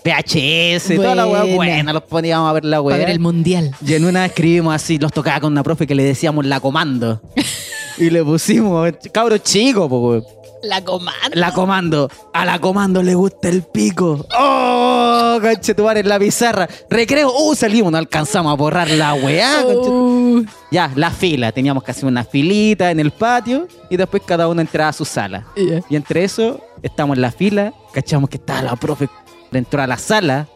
VHS, 0.03 0.95
toda 0.97 1.15
la 1.15 1.25
weá 1.25 1.43
Buena. 1.43 1.55
buena. 1.55 1.93
Los 1.93 2.03
poníamos 2.03 2.49
a 2.49 2.53
ver 2.53 2.65
la 2.65 2.81
weá. 2.81 2.95
Para 2.95 3.05
ver 3.05 3.13
el 3.13 3.21
mundial. 3.21 3.73
Y 3.85 3.93
en 3.93 4.03
una 4.03 4.25
escribimos 4.25 4.75
así, 4.75 4.97
los 4.97 5.13
tocaba 5.13 5.39
con 5.39 5.53
una 5.53 5.63
profe 5.63 5.87
que 5.87 5.95
le 5.95 6.03
decíamos 6.03 6.45
la 6.45 6.59
comando. 6.59 7.21
y 7.97 8.09
le 8.09 8.23
pusimos, 8.23 8.91
cabro 9.13 9.37
chico, 9.37 9.87
pues 9.89 10.01
weón. 10.01 10.45
La 10.63 10.83
comanda. 10.83 11.29
La 11.33 11.51
comando. 11.51 12.09
A 12.33 12.43
la 12.43 12.57
comando 12.59 13.03
le 13.03 13.13
gusta 13.13 13.49
el 13.49 13.61
pico. 13.63 14.25
¡Oh! 14.35 15.37
Conchetumar 15.39 15.97
en 15.99 16.09
la 16.09 16.17
pizarra. 16.17 16.67
Recreo. 16.89 17.31
¡Uh! 17.37 17.53
Salimos, 17.53 17.91
no 17.91 17.99
alcanzamos 17.99 18.51
a 18.51 18.55
borrar 18.55 18.89
la 18.89 19.13
weá. 19.13 19.63
Uh, 19.63 20.43
Ya, 20.71 20.91
la 20.95 21.11
fila. 21.11 21.51
Teníamos 21.51 21.83
que 21.83 21.91
hacer 21.91 22.05
una 22.05 22.23
filita 22.23 22.89
en 22.89 22.99
el 22.99 23.11
patio 23.11 23.67
y 23.91 23.97
después 23.97 24.23
cada 24.25 24.47
uno 24.47 24.59
entraba 24.59 24.89
a 24.89 24.93
su 24.93 25.05
sala. 25.05 25.45
Y 25.55 25.95
entre 25.95 26.23
eso, 26.23 26.59
estamos 26.81 27.15
en 27.17 27.21
la 27.21 27.31
fila. 27.31 27.71
Cachamos 27.93 28.27
que 28.31 28.37
estaba 28.37 28.63
la 28.63 28.75
profe. 28.75 29.07
Entró 29.51 29.83
a 29.83 29.87
la 29.87 29.97
sala. 29.97 30.47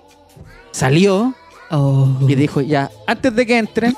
Salió 0.72 1.36
Oh. 1.72 2.08
y 2.28 2.34
dijo, 2.34 2.62
ya, 2.62 2.90
antes 3.06 3.36
de 3.36 3.46
que 3.46 3.60
entren, 3.60 3.96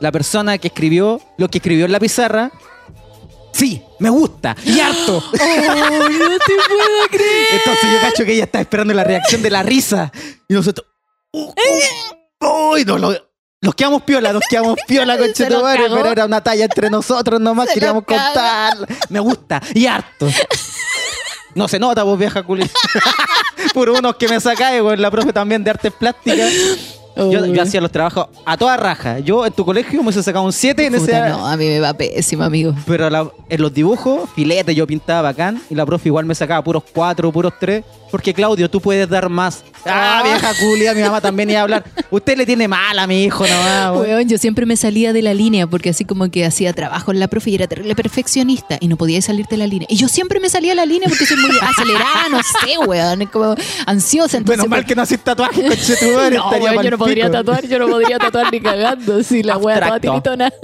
la 0.00 0.10
persona 0.10 0.56
que 0.56 0.68
escribió 0.68 1.20
lo 1.36 1.48
que 1.48 1.58
escribió 1.58 1.84
en 1.84 1.92
la 1.92 2.00
pizarra. 2.00 2.50
Sí, 3.60 3.82
me 3.98 4.08
gusta. 4.08 4.56
Y 4.64 4.80
harto. 4.80 5.22
Oh, 5.32 6.08
no 6.08 6.38
te 6.38 6.54
puedo 6.66 7.08
creer. 7.10 7.46
Entonces 7.52 7.90
yo 7.92 8.00
cacho 8.00 8.24
que 8.24 8.32
ella 8.32 8.44
está 8.44 8.60
esperando 8.60 8.94
la 8.94 9.04
reacción 9.04 9.42
de 9.42 9.50
la 9.50 9.62
risa. 9.62 10.10
Y 10.48 10.54
nosotros. 10.54 10.86
¡Uh! 11.32 11.52
uh, 12.40 12.70
uy, 12.72 12.84
no, 12.86 12.96
lo- 12.98 13.14
nos 13.60 13.74
quedamos 13.74 14.02
piola, 14.02 14.32
nos 14.32 14.42
quedamos 14.48 14.78
piola, 14.88 15.14
Se 15.18 15.20
conche 15.20 15.50
los 15.50 15.58
tu 15.58 15.64
madre, 15.64 15.82
cagó. 15.84 15.96
pero 15.96 16.10
era 16.10 16.24
una 16.24 16.42
talla 16.42 16.64
entre 16.64 16.88
nosotros 16.88 17.38
nomás, 17.38 17.68
Se 17.68 17.74
queríamos 17.74 18.04
contar. 18.04 18.78
Me 19.10 19.20
gusta, 19.20 19.60
y 19.74 19.86
harto. 19.86 20.26
No 21.54 21.68
se 21.68 21.78
nota, 21.78 22.02
vos 22.02 22.18
vieja 22.18 22.42
culi. 22.42 22.68
Por 23.74 23.90
unos 23.90 24.16
que 24.16 24.26
me 24.28 24.40
sacáis, 24.40 24.82
la 24.98 25.10
profe 25.10 25.32
también 25.34 25.62
de 25.62 25.70
artes 25.70 25.92
plásticas. 25.92 26.50
Yo, 27.16 27.44
yo 27.46 27.62
hacía 27.62 27.80
los 27.80 27.90
trabajos 27.90 28.26
a 28.44 28.56
toda 28.56 28.76
raja. 28.76 29.18
Yo 29.18 29.44
en 29.44 29.52
tu 29.52 29.64
colegio 29.64 29.98
me 30.00 30.06
hubiese 30.08 30.22
sacado 30.22 30.44
un 30.44 30.52
7 30.52 30.86
en 30.86 30.94
ese. 30.94 31.12
No, 31.30 31.46
a 31.46 31.56
mí 31.56 31.66
me 31.66 31.80
va 31.80 31.92
pésimo, 31.94 32.44
amigo. 32.44 32.74
Pero 32.86 33.10
la- 33.10 33.28
en 33.48 33.60
los 33.62 33.74
dibujos, 33.74 34.28
filete, 34.34 34.74
yo 34.74 34.86
pintaba 34.86 35.22
bacán 35.22 35.60
y 35.68 35.74
la 35.74 35.84
profe 35.84 36.08
igual 36.08 36.24
me 36.24 36.34
sacaba 36.34 36.62
puros 36.62 36.82
cuatro, 36.94 37.30
puros 37.32 37.52
tres. 37.58 37.84
Porque 38.10 38.34
Claudio, 38.34 38.68
tú 38.68 38.80
puedes 38.80 39.08
dar 39.08 39.28
más. 39.28 39.62
Ah, 39.86 40.18
Ah. 40.18 40.22
vieja 40.24 40.52
culia, 40.60 40.94
mi 40.94 41.00
mamá 41.02 41.20
también 41.20 41.48
iba 41.50 41.60
a 41.60 41.62
hablar. 41.62 41.84
Usted 42.10 42.36
le 42.36 42.44
tiene 42.44 42.66
mal 42.68 42.98
a 42.98 43.06
mi 43.06 43.24
hijo 43.24 43.46
nomás. 43.46 43.96
weón. 43.98 44.28
Yo 44.28 44.36
siempre 44.36 44.66
me 44.66 44.76
salía 44.76 45.12
de 45.12 45.22
la 45.22 45.32
línea 45.32 45.66
porque 45.66 45.90
así 45.90 46.04
como 46.04 46.28
que 46.30 46.44
hacía 46.44 46.72
trabajo 46.72 47.12
en 47.12 47.20
la 47.20 47.28
profe 47.28 47.50
y 47.50 47.54
era 47.54 47.66
terrible 47.68 47.94
perfeccionista 47.94 48.78
y 48.80 48.88
no 48.88 48.96
podía 48.96 49.22
salirte 49.22 49.54
de 49.54 49.58
la 49.58 49.66
línea. 49.66 49.86
Y 49.90 49.96
yo 49.96 50.08
siempre 50.08 50.40
me 50.40 50.48
salía 50.50 50.72
de 50.72 50.76
la 50.76 50.86
línea 50.86 51.08
porque 51.08 51.24
soy 51.24 51.36
muy 51.36 51.50
acelerada, 51.60 52.28
no 52.30 52.38
sé, 52.42 52.78
weón, 52.86 53.22
es 53.22 53.30
como 53.30 53.54
ansiosa. 53.86 54.36
Entonces, 54.38 54.58
Menos 54.58 54.68
mal 54.70 54.84
que 54.84 54.94
no 54.96 55.02
haces 55.02 55.20
tatuaje, 55.22 55.62
conche 55.62 55.96
tu 55.96 56.10
madre, 56.12 56.36
no, 56.36 56.44
estaría 56.44 56.70
weón, 56.72 56.76
pa'l 56.76 56.84
yo 56.84 56.90
no 56.90 56.98
podría 56.98 57.30
tatuar, 57.30 57.66
yo 57.66 57.78
no 57.78 57.86
podría 57.88 58.18
tatuar 58.18 58.52
ni 58.52 58.60
cagando, 58.60 59.22
si 59.22 59.42
la 59.42 59.56
wea 59.56 59.80
toda 59.80 60.00
tiritona. 60.00 60.52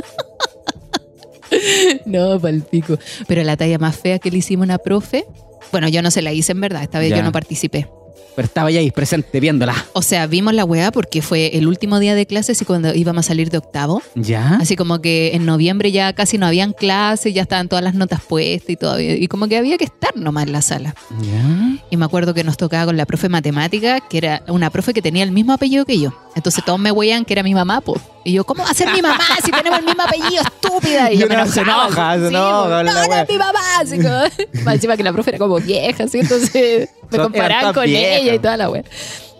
No, 2.07 2.41
pa'l 2.41 2.63
pico. 2.63 2.99
Pero 3.29 3.43
la 3.45 3.57
talla 3.57 3.79
más 3.79 3.97
fea 3.97 4.19
que 4.19 4.31
le 4.33 4.39
hicimos 4.39 4.65
a 4.65 4.67
una 4.67 4.79
profe, 4.79 5.25
bueno, 5.73 5.89
yo 5.89 6.03
no 6.03 6.11
se 6.11 6.23
la 6.23 6.33
hice 6.33 6.53
en 6.53 6.61
verdad, 6.61 6.83
esta 6.83 6.99
vez 6.99 7.11
Ya. 7.11 7.17
yo 7.17 7.23
no 7.23 7.33
participé. 7.33 7.89
Pero 8.37 8.47
estaba 8.47 8.69
ahí 8.69 8.91
presente 8.91 9.41
viéndola. 9.41 9.75
O 9.95 10.03
sea, 10.03 10.27
vimos 10.27 10.53
la 10.53 10.65
weá 10.65 10.93
porque 10.93 11.23
fue 11.23 11.57
el 11.57 11.67
último 11.67 11.99
día 11.99 12.15
de 12.15 12.27
clases 12.27 12.61
y 12.61 12.67
cuando 12.67 12.95
íbamos 12.95 13.25
a 13.25 13.29
salir 13.29 13.49
de 13.49 13.59
octavo. 13.59 14.03
¿Ya? 14.15 14.59
Así 14.61 14.77
como 14.77 15.01
que 15.01 15.35
en 15.35 15.47
noviembre 15.47 15.91
ya 15.91 16.13
casi 16.13 16.37
no 16.37 16.47
habían 16.47 16.75
clases, 16.75 17.33
ya 17.33 17.43
estaban 17.43 17.69
todas 17.69 17.83
las 17.83 17.95
notas 17.95 18.21
puestas 18.21 18.71
y 18.71 18.77
todo. 18.77 19.01
Y 19.01 19.27
como 19.29 19.49
que 19.49 19.57
había 19.57 19.79
que 19.79 19.85
estar 19.85 20.15
nomás 20.17 20.47
en 20.47 20.53
la 20.53 20.61
sala. 20.63 20.95
¿Ya? 21.23 21.81
Y 21.91 21.97
me 21.97 22.05
acuerdo 22.05 22.35
que 22.35 22.45
nos 22.45 22.59
tocaba 22.59 22.87
con 22.87 22.97
la 22.97 23.07
profe 23.07 23.25
de 23.25 23.31
matemática, 23.31 24.01
que 24.01 24.19
era 24.19 24.43
una 24.49 24.69
profe 24.69 24.93
que 24.93 25.01
tenía 25.01 25.25
el 25.25 25.33
mismo 25.33 25.55
apellido 25.55 25.87
que 25.87 25.99
yo. 25.99 26.13
Entonces 26.37 26.63
todos 26.63 26.79
me 26.79 26.93
hueían 26.93 27.25
que 27.25 27.33
era 27.33 27.43
mi 27.43 27.55
mamá, 27.55 27.81
po. 27.81 27.99
Y 28.23 28.33
yo, 28.33 28.45
¿cómo 28.45 28.65
va 28.65 28.71
a 28.71 28.75
ser 28.75 28.91
mi 28.91 29.01
mamá 29.01 29.25
si 29.43 29.51
tenemos 29.51 29.79
el 29.79 29.85
mismo 29.87 30.03
apellido, 30.03 30.43
estúpida? 30.43 31.11
Y, 31.13 31.19
yo 31.19 31.29
me 31.29 31.37
uno 31.37 31.47
se 31.47 31.61
enoja, 31.61 32.19
se 32.19 32.29
enoja 32.29 32.83
no, 32.83 32.93
no 32.93 33.15
es 33.15 33.29
mi 33.29 33.39
mamá. 33.39 33.61
Así 33.81 33.97
como, 33.99 34.73
encima 34.73 34.97
que 34.97 35.03
la 35.03 35.13
profe 35.13 35.31
era 35.31 35.39
como 35.39 35.59
vieja, 35.61 36.05
así, 36.05 36.19
entonces 36.19 36.89
me 37.11 37.19
comparaban 37.19 37.73
con 37.73 37.85
viejas. 37.85 38.26
Ella 38.27 38.35
y 38.35 38.39
toda 38.39 38.57
la 38.57 38.71
wea. 38.71 38.85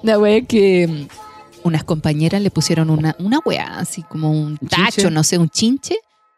La 0.03 0.19
wea 0.19 0.41
que 0.43 0.87
mm, 0.87 1.09
unas 1.65 1.85
compañeras 1.85 2.41
le 2.43 2.51
pusieron 2.51 2.91
una, 2.91 3.15
una 3.19 3.41
wea, 3.45 3.79
así 3.79 4.03
como 4.03 4.31
un 4.31 4.59
¿Un 4.61 4.69
tacho, 4.69 4.91
chinche? 4.97 5.11
no 5.11 5.23
sé, 5.25 5.39
un 5.39 5.49
chinche, 5.51 5.97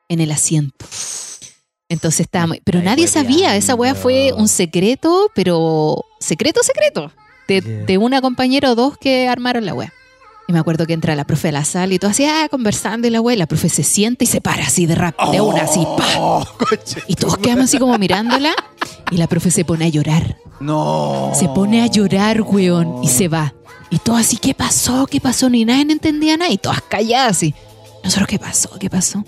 en 0.08 0.20
el 0.20 0.30
asiento. 0.32 0.86
Entonces 1.90 2.20
estábamos, 2.20 2.58
pero 2.64 2.80
Ay, 2.80 2.84
nadie 2.84 3.06
sabía, 3.08 3.56
esa 3.56 3.74
wea 3.74 3.94
fue 3.94 4.32
un 4.34 4.48
secreto, 4.48 5.30
pero 5.34 6.04
secreto, 6.20 6.60
secreto, 6.62 7.12
de, 7.46 7.60
Yeah. 7.62 7.84
de 7.86 7.98
una 7.98 8.20
compañera 8.20 8.70
o 8.72 8.74
dos 8.74 8.98
que 8.98 9.26
armaron 9.28 9.64
la 9.64 9.72
wea. 9.74 9.92
Y 10.48 10.52
me 10.52 10.58
acuerdo 10.58 10.86
que 10.86 10.94
entra 10.94 11.14
la 11.14 11.24
profe 11.24 11.48
a 11.48 11.52
la 11.52 11.64
sala 11.64 11.92
y 11.92 11.98
todo 11.98 12.10
así, 12.10 12.24
ah, 12.24 12.48
conversando 12.50 13.06
y 13.06 13.10
la 13.10 13.20
wea, 13.20 13.36
y 13.36 13.38
la 13.38 13.46
profe 13.46 13.68
se 13.68 13.82
sienta 13.82 14.24
y 14.24 14.26
se 14.26 14.40
para 14.40 14.64
así 14.64 14.86
de 14.86 14.94
rap, 14.94 15.14
de 15.30 15.40
una 15.42 15.62
así, 15.62 15.80
pa. 15.96 16.06
Oh. 16.18 16.46
Y 17.06 17.14
todos 17.16 17.36
quedamos 17.38 17.64
así 17.64 17.78
como 17.78 17.96
mirándola 17.98 18.54
y 19.10 19.16
la 19.16 19.26
profe 19.26 19.50
se 19.50 19.64
pone 19.64 19.86
a 19.86 19.88
llorar. 19.88 20.36
No. 20.60 21.32
Se 21.34 21.48
pone 21.48 21.82
a 21.82 21.86
llorar, 21.86 22.42
weón, 22.42 23.02
y 23.04 23.08
se 23.08 23.28
va. 23.28 23.54
Y 23.90 23.98
todo 23.98 24.16
así, 24.16 24.36
¿qué 24.36 24.54
pasó? 24.54 25.06
¿Qué 25.06 25.20
pasó? 25.20 25.48
Ni 25.48 25.64
nadie 25.64 25.92
entendía 25.92 26.36
nada. 26.36 26.50
Y 26.50 26.58
todas 26.58 26.82
calladas 26.82 27.42
y 27.42 27.54
nosotros, 28.04 28.28
¿qué 28.28 28.38
pasó? 28.38 28.78
¿Qué 28.78 28.90
pasó? 28.90 29.24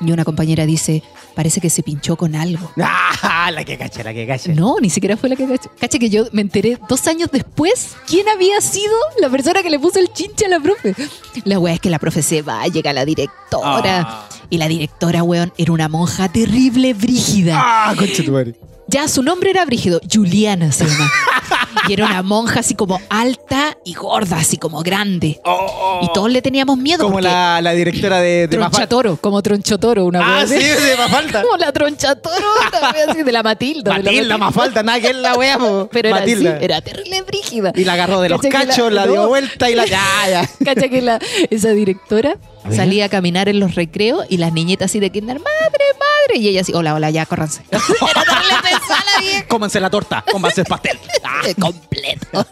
Y 0.00 0.12
una 0.12 0.24
compañera 0.24 0.66
dice, 0.66 1.02
parece 1.34 1.60
que 1.60 1.70
se 1.70 1.82
pinchó 1.82 2.16
con 2.16 2.34
algo. 2.34 2.70
Ah, 3.26 3.50
la 3.50 3.64
que 3.64 3.78
cacha, 3.78 4.02
la 4.02 4.12
que 4.12 4.26
cacha. 4.26 4.52
No, 4.54 4.76
ni 4.80 4.90
siquiera 4.90 5.16
fue 5.16 5.28
la 5.30 5.36
que 5.36 5.46
cachó. 5.46 5.70
Cacha 5.78 5.98
que 5.98 6.10
yo 6.10 6.24
me 6.32 6.42
enteré 6.42 6.78
dos 6.88 7.06
años 7.06 7.30
después 7.32 7.94
quién 8.06 8.28
había 8.28 8.60
sido 8.60 8.92
la 9.20 9.30
persona 9.30 9.62
que 9.62 9.70
le 9.70 9.78
puso 9.78 9.98
el 9.98 10.12
chinche 10.12 10.46
a 10.46 10.48
la 10.48 10.60
profe. 10.60 10.94
La 11.44 11.58
weá 11.58 11.74
es 11.74 11.80
que 11.80 11.88
la 11.90 11.98
profe 11.98 12.22
se 12.22 12.42
va, 12.42 12.66
llega 12.66 12.92
la 12.92 13.04
directora. 13.04 14.00
Ah. 14.06 14.28
Y 14.50 14.58
la 14.58 14.68
directora, 14.68 15.22
weón, 15.22 15.52
era 15.56 15.72
una 15.72 15.88
monja 15.88 16.28
terrible, 16.30 16.92
brígida. 16.94 17.54
Ah, 17.58 17.94
conche 17.96 18.22
tu 18.22 18.32
madre. 18.32 18.54
Ya, 18.86 19.08
su 19.08 19.22
nombre 19.22 19.50
era 19.50 19.64
Brígido, 19.64 20.00
Juliana 20.12 20.70
se 20.70 20.84
llama. 20.86 21.10
Y 21.88 21.92
era 21.94 22.06
una 22.06 22.22
monja 22.22 22.60
así 22.60 22.74
como 22.74 23.00
alta 23.10 23.76
y 23.84 23.94
gorda, 23.94 24.36
así 24.36 24.56
como 24.56 24.82
grande. 24.82 25.40
Y 26.02 26.12
todos 26.12 26.30
le 26.30 26.40
teníamos 26.42 26.78
miedo. 26.78 27.04
Como 27.04 27.20
la, 27.20 27.60
la 27.60 27.72
directora 27.72 28.20
de, 28.20 28.46
de. 28.46 28.56
Tronchatoro, 28.56 29.16
como 29.16 29.42
Tronchatoro, 29.42 30.04
una 30.04 30.40
Ah, 30.40 30.46
sí, 30.46 30.54
de 30.54 30.94
Mafalda. 30.96 31.42
Como 31.42 31.56
la 31.56 31.72
Tronchatoro, 31.72 32.46
una 32.68 32.90
así, 33.10 33.22
de 33.22 33.32
la 33.32 33.42
Matilda. 33.42 33.92
de 33.94 34.02
la 34.02 34.10
Matilda, 34.12 34.38
Mafalda, 34.38 34.82
nada 34.82 35.00
que 35.00 35.08
es 35.08 35.16
la 35.16 35.34
wea, 35.34 35.58
po. 35.58 35.88
Pero 35.90 36.08
era 36.10 36.20
Matilda. 36.20 36.56
así, 36.56 36.64
era 36.64 36.80
terrible 36.80 37.22
brígida. 37.22 37.72
Y 37.74 37.84
la 37.84 37.94
agarró 37.94 38.20
de 38.20 38.28
los 38.28 38.40
Cacha 38.40 38.66
cachos, 38.66 38.92
la, 38.92 39.06
dio 39.06 39.26
vuelta 39.28 39.68
y 39.70 39.74
la. 39.74 39.84
Ya, 39.86 40.00
ya. 40.28 40.48
Cacha 40.64 40.88
que 40.88 41.02
la, 41.02 41.18
esa 41.50 41.70
directora. 41.70 42.36
Salía 42.70 43.06
a 43.06 43.08
caminar 43.08 43.48
en 43.48 43.60
los 43.60 43.74
recreos 43.74 44.24
y 44.28 44.36
las 44.38 44.52
niñitas 44.52 44.90
así 44.90 45.00
de 45.00 45.10
kinder, 45.10 45.38
madre, 45.38 45.84
madre. 45.98 46.38
Y 46.38 46.48
ella 46.48 46.62
así, 46.62 46.72
hola, 46.74 46.94
hola, 46.94 47.10
ya, 47.10 47.26
córranse. 47.26 47.62
Era 47.70 47.80
terrible 47.82 48.54
pesada 48.62 49.04
la 49.16 49.20
vieja. 49.20 49.46
Cómanse 49.48 49.80
la 49.80 49.90
torta, 49.90 50.24
cómanse 50.30 50.60
el 50.62 50.66
pastel. 50.66 50.98
Ah. 51.26 51.40
Completo. 51.58 52.46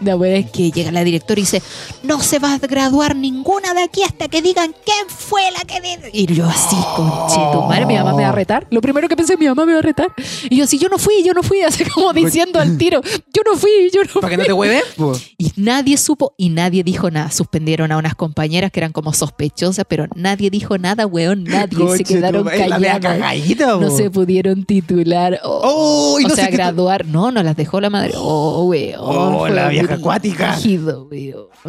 La 0.00 0.16
wea 0.16 0.36
es 0.36 0.50
que 0.50 0.70
llega 0.70 0.90
la 0.90 1.04
directora 1.04 1.40
y 1.40 1.44
dice, 1.44 1.62
no 2.02 2.20
se 2.20 2.38
va 2.38 2.54
a 2.54 2.58
graduar 2.58 3.14
ninguna 3.16 3.72
de 3.72 3.82
aquí 3.82 4.02
hasta 4.02 4.28
que 4.28 4.42
digan 4.42 4.74
quién 4.84 5.08
fue 5.08 5.42
la 5.52 5.64
que... 5.64 5.80
de-". 5.80 6.10
Y 6.12 6.26
yo 6.32 6.46
así, 6.46 6.76
concheto, 6.96 7.62
madre, 7.68 7.86
mi 7.86 7.94
mamá 7.94 8.14
me 8.14 8.24
va 8.24 8.30
a 8.30 8.32
retar. 8.32 8.66
Lo 8.70 8.80
primero 8.80 9.08
que 9.08 9.16
pensé, 9.16 9.36
mi 9.36 9.46
mamá 9.46 9.64
me 9.64 9.72
va 9.74 9.78
a 9.78 9.82
retar. 9.82 10.08
Y 10.50 10.56
yo 10.58 10.64
así, 10.64 10.78
yo 10.78 10.88
no 10.88 10.98
fui, 10.98 11.22
yo 11.24 11.32
no 11.34 11.42
fui, 11.42 11.62
así 11.62 11.84
como 11.84 12.12
diciendo 12.12 12.60
al 12.60 12.76
tiro, 12.78 13.00
yo 13.02 13.42
no 13.46 13.56
fui, 13.56 13.70
yo 13.92 14.02
no 14.02 14.08
fui. 14.08 14.20
Para 14.22 14.30
que 14.32 14.36
no 14.38 14.44
te 14.44 14.52
hueven, 14.52 14.82
po. 14.96 15.12
Y 15.38 15.52
nadie 15.56 15.96
supo 15.96 16.34
y 16.36 16.50
nadie 16.50 16.82
dijo 16.84 17.10
nada. 17.10 17.30
Suspendieron 17.30 17.90
a 17.92 17.96
unas 17.96 18.14
compañeras 18.14 18.70
que 18.72 18.80
eran 18.80 18.92
como 18.92 19.07
sospechosas, 19.16 19.84
pero 19.88 20.06
nadie 20.14 20.50
dijo 20.50 20.76
nada, 20.78 21.06
weón, 21.06 21.44
nadie. 21.44 21.96
Se 21.96 22.04
quedaron 22.04 22.44
callados. 22.44 23.00
cagadita, 23.00 23.76
No 23.76 23.90
se 23.90 24.10
pudieron 24.10 24.64
titular. 24.64 25.40
Oh, 25.44 25.60
Oh, 26.14 26.20
y 26.20 26.24
o 26.24 26.28
no 26.28 26.34
sea, 26.34 26.46
se 26.46 26.50
graduar. 26.50 27.06
No, 27.06 27.30
no 27.30 27.42
las 27.42 27.56
dejó 27.56 27.80
la 27.80 27.90
madre. 27.90 28.12
Oh, 28.16 28.64
weón. 28.64 28.98
Oh, 29.00 29.48
la 29.48 29.68
vieja 29.68 29.94
acuática. 29.94 30.56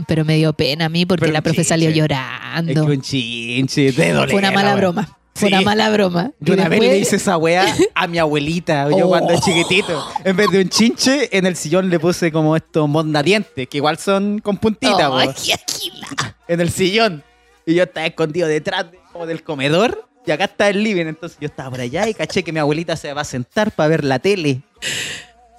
Pero 0.08 0.26
me 0.26 0.36
dio 0.38 0.54
pena 0.54 0.86
a 0.86 0.90
mí 0.90 1.06
porque 1.06 1.22
Pero 1.22 1.34
la 1.34 1.42
profe 1.42 1.64
salió. 1.64 1.90
Es 1.90 1.96
llorando. 1.96 2.86
que 2.86 2.92
un 2.92 3.02
chinche, 3.02 3.92
de 3.92 4.12
doler. 4.14 4.30
Fue 4.30 4.40
una 4.40 4.52
mala 4.52 4.76
broma. 4.76 5.16
Fue 5.36 5.48
Sí. 5.50 5.54
una 5.56 5.64
mala 5.64 5.90
broma. 5.90 6.32
Yo 6.42 6.54
una 6.54 6.68
vez 6.68 6.82
le 6.82 6.98
hice 7.00 7.16
esa 7.16 7.38
weá 7.38 7.66
a 7.96 8.08
mi 8.08 8.18
abuelita, 8.18 8.90
yo 8.90 8.98
Oh. 9.06 9.10
cuando 9.10 9.30
era 9.32 9.40
chiquitito. 9.40 10.04
En 10.26 10.36
vez 10.36 10.52
de 10.52 10.62
un 10.64 10.70
chinche, 10.70 11.30
en 11.38 11.46
el 11.46 11.56
sillón 11.56 11.90
le 11.90 11.98
puse 11.98 12.30
como 12.32 12.58
estos 12.58 12.90
mondadientes, 12.90 13.68
que 13.70 13.78
igual 13.78 13.98
son 13.98 14.40
con 14.40 14.58
puntita, 14.58 15.08
aquila. 15.22 16.36
en 16.48 16.60
el 16.60 16.70
sillón. 16.70 17.24
Y 17.70 17.76
yo 17.76 17.84
estaba 17.84 18.06
escondido 18.08 18.48
detrás 18.48 18.92
de- 18.92 19.00
como 19.12 19.26
del 19.28 19.44
comedor, 19.44 20.06
y 20.26 20.32
acá 20.32 20.46
está 20.46 20.70
el 20.70 20.84
living. 20.84 21.06
Entonces 21.06 21.38
yo 21.40 21.48
estaba 21.48 21.70
por 21.70 21.82
allá 21.82 22.08
y 22.08 22.14
caché 22.14 22.44
que 22.44 22.52
mi 22.52 22.60
abuelita 22.60 22.96
se 22.96 23.14
va 23.14 23.22
a 23.22 23.26
sentar 23.26 23.72
para 23.72 23.90
ver 23.90 24.04
la 24.04 24.20
tele. 24.20 24.62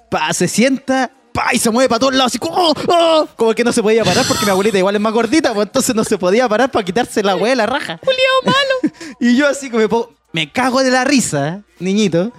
Pa, 0.09 0.33
se 0.33 0.47
sienta 0.47 1.09
pa, 1.33 1.53
y 1.53 1.57
se 1.59 1.69
mueve 1.69 1.87
para 1.87 1.99
todos 1.99 2.13
lados, 2.13 2.33
así 2.33 2.39
como, 2.39 2.53
"Oh, 2.57 2.73
oh", 2.89 3.27
como 3.37 3.53
que 3.53 3.63
no 3.63 3.71
se 3.71 3.81
podía 3.81 4.03
parar 4.03 4.25
porque 4.27 4.43
mi 4.43 4.51
abuelita 4.51 4.77
igual 4.77 4.95
es 4.95 5.01
más 5.01 5.13
gordita, 5.13 5.53
pues 5.53 5.67
entonces 5.67 5.95
no 5.95 6.03
se 6.03 6.17
podía 6.17 6.49
parar 6.49 6.69
para 6.69 6.83
quitarse 6.83 7.23
la 7.23 7.37
weá 7.37 7.51
de 7.51 7.55
la 7.55 7.65
raja. 7.65 7.99
malo. 8.45 8.93
Y 9.21 9.37
yo 9.37 9.47
así 9.47 9.69
que 9.69 9.77
me, 9.77 9.87
pongo- 9.87 10.13
me 10.33 10.51
cago 10.51 10.83
de 10.83 10.91
la 10.91 11.05
risa, 11.05 11.61
niñito. 11.79 12.33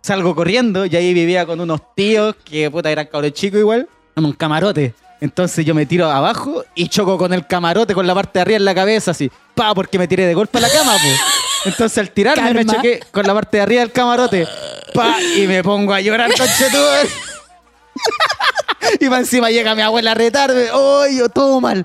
Salgo 0.00 0.34
corriendo 0.34 0.86
y 0.86 0.96
ahí 0.96 1.12
vivía 1.12 1.44
con 1.44 1.60
unos 1.60 1.80
tíos 1.94 2.34
que 2.44 2.70
puta 2.70 2.90
eran 2.90 3.06
cabros 3.08 3.32
chicos 3.32 3.60
igual, 3.60 3.86
en 4.16 4.24
un 4.24 4.32
camarote. 4.32 4.94
Entonces 5.20 5.64
yo 5.66 5.74
me 5.74 5.84
tiro 5.84 6.08
abajo 6.10 6.64
y 6.74 6.88
choco 6.88 7.18
con 7.18 7.32
el 7.32 7.46
camarote 7.46 7.92
con 7.94 8.06
la 8.06 8.14
parte 8.14 8.38
de 8.38 8.40
arriba 8.42 8.56
en 8.58 8.64
la 8.64 8.74
cabeza, 8.74 9.10
así, 9.10 9.30
pa, 9.54 9.74
porque 9.74 9.98
me 9.98 10.06
tiré 10.06 10.26
de 10.26 10.34
golpe 10.34 10.58
a 10.58 10.60
la 10.60 10.70
cama, 10.70 10.92
pues. 10.92 11.20
Entonces 11.64 11.98
al 11.98 12.10
tirarme 12.10 12.54
me 12.54 12.64
choqué 12.64 13.00
con 13.10 13.26
la 13.26 13.34
parte 13.34 13.56
de 13.56 13.62
arriba 13.64 13.80
del 13.80 13.90
camarote, 13.92 14.46
pa, 14.94 15.16
y 15.36 15.46
me 15.48 15.62
pongo 15.64 15.92
a 15.92 16.00
llorar, 16.00 16.30
conchetumare. 16.36 17.08
y 19.00 19.08
más 19.08 19.20
encima 19.20 19.50
llega 19.50 19.74
mi 19.74 19.82
abuela 19.82 20.12
a 20.12 20.14
retarme, 20.14 20.66
¡ay, 20.72 21.18
yo 21.18 21.28
todo 21.28 21.60
mal! 21.60 21.84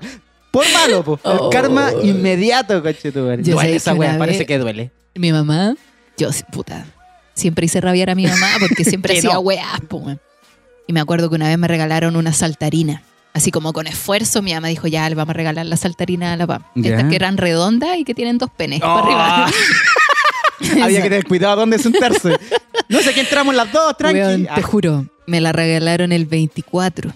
Por 0.50 0.64
malo, 0.72 1.02
pues. 1.02 1.20
El 1.24 1.38
Oh. 1.40 1.50
karma 1.50 1.90
inmediato, 2.04 2.80
conchetumare. 2.82 3.42
Yo 3.42 3.54
Duele 3.54 3.74
esa 3.76 3.94
wea, 3.94 4.16
parece 4.16 4.46
que 4.46 4.58
duele. 4.58 4.92
Mi 5.16 5.32
mamá, 5.32 5.74
yo, 6.16 6.30
puta, 6.52 6.86
siempre 7.34 7.66
hice 7.66 7.80
rabiar 7.80 8.10
a 8.10 8.14
mi 8.14 8.26
mamá 8.28 8.46
porque 8.60 8.84
siempre 8.84 9.14
hacía 9.18 9.32
no. 9.34 9.40
weón. 9.40 10.20
Y 10.86 10.92
me 10.92 11.00
acuerdo 11.00 11.28
que 11.28 11.34
una 11.34 11.48
vez 11.48 11.58
me 11.58 11.66
regalaron 11.66 12.14
una 12.14 12.32
saltarina. 12.32 13.02
Así 13.34 13.50
como 13.50 13.72
con 13.72 13.86
esfuerzo, 13.88 14.42
mi 14.42 14.54
mamá 14.54 14.68
dijo, 14.68 14.86
ya, 14.86 15.08
le 15.08 15.16
vamos 15.16 15.30
a 15.30 15.32
regalar 15.34 15.66
la 15.66 15.76
saltarina 15.76 16.32
a 16.32 16.36
la 16.36 16.46
pam. 16.46 16.62
Estas 16.76 17.04
que 17.10 17.16
eran 17.16 17.36
redondas 17.36 17.98
y 17.98 18.04
que 18.04 18.14
tienen 18.14 18.38
dos 18.38 18.48
penes 18.50 18.80
para 18.80 18.94
Ah. 18.94 19.00
arriba. 19.00 19.50
Había 20.84 21.02
que 21.02 21.08
tener 21.10 21.24
cuidado 21.26 21.56
dónde 21.56 21.78
sentarse. 21.78 22.38
No 22.88 23.00
sé, 23.00 23.12
que 23.12 23.20
entramos 23.22 23.54
las 23.54 23.72
dos, 23.72 23.96
tranqui. 23.96 24.18
Weón, 24.20 24.46
Ah, 24.48 24.54
te 24.54 24.62
juro, 24.62 25.06
me 25.26 25.40
la 25.40 25.52
regalaron 25.52 26.12
el 26.12 26.26
24 26.26 27.12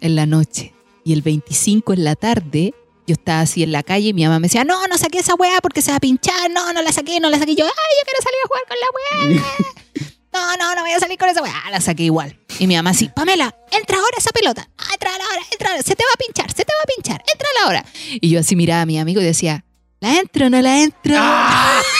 en 0.00 0.14
la 0.14 0.26
noche. 0.26 0.74
Y 1.04 1.14
el 1.14 1.22
25 1.22 1.94
en 1.94 2.04
la 2.04 2.16
tarde, 2.16 2.74
yo 3.06 3.14
estaba 3.14 3.40
así 3.40 3.62
en 3.62 3.72
la 3.72 3.82
calle 3.82 4.08
y 4.08 4.12
mi 4.12 4.24
mamá 4.24 4.38
me 4.40 4.46
decía, 4.48 4.64
no, 4.64 4.86
no 4.88 4.98
saqué 4.98 5.18
esa 5.20 5.34
weá 5.36 5.58
porque 5.62 5.80
se 5.82 5.90
va 5.90 5.96
a 5.96 6.00
pinchar. 6.00 6.50
No, 6.50 6.72
no 6.74 6.82
la 6.82 6.92
saqué, 6.92 7.18
no 7.18 7.30
la 7.30 7.38
saqué. 7.38 7.52
Y 7.52 7.56
yo, 7.56 7.64
ay, 7.64 7.70
yo 7.70 8.04
quiero 8.04 8.20
salir 8.22 8.38
a 8.44 8.48
jugar 8.48 8.62
con 8.68 8.76
la 8.78 9.36
weá. 9.38 10.11
No, 10.32 10.56
no, 10.56 10.74
no 10.74 10.82
voy 10.82 10.92
a 10.92 10.98
salir 10.98 11.18
con 11.18 11.28
esa 11.28 11.42
weá. 11.42 11.54
La 11.70 11.80
saqué 11.80 12.04
igual. 12.04 12.38
Y 12.58 12.66
mi 12.66 12.74
mamá 12.76 12.90
así, 12.90 13.08
Pamela, 13.08 13.54
entra 13.70 13.98
ahora 13.98 14.16
esa 14.18 14.30
pelota. 14.30 14.68
Ah, 14.78 14.88
entra 14.92 15.10
ahora, 15.10 15.42
entra 15.50 15.70
ahora. 15.70 15.82
Se 15.82 15.94
te 15.94 16.04
va 16.04 16.10
a 16.12 16.16
pinchar, 16.16 16.50
se 16.52 16.64
te 16.64 16.72
va 16.72 16.80
a 16.82 16.86
pinchar. 16.94 17.22
Entra 17.32 17.48
ahora. 17.64 17.84
Y 18.20 18.30
yo 18.30 18.40
así 18.40 18.56
miraba 18.56 18.82
a 18.82 18.86
mi 18.86 18.98
amigo 18.98 19.20
y 19.20 19.24
decía, 19.24 19.64
¿la 20.00 20.18
entro 20.18 20.46
o 20.46 20.50
no 20.50 20.60
la 20.62 20.82
entro? 20.82 21.14
Ah. 21.18 21.80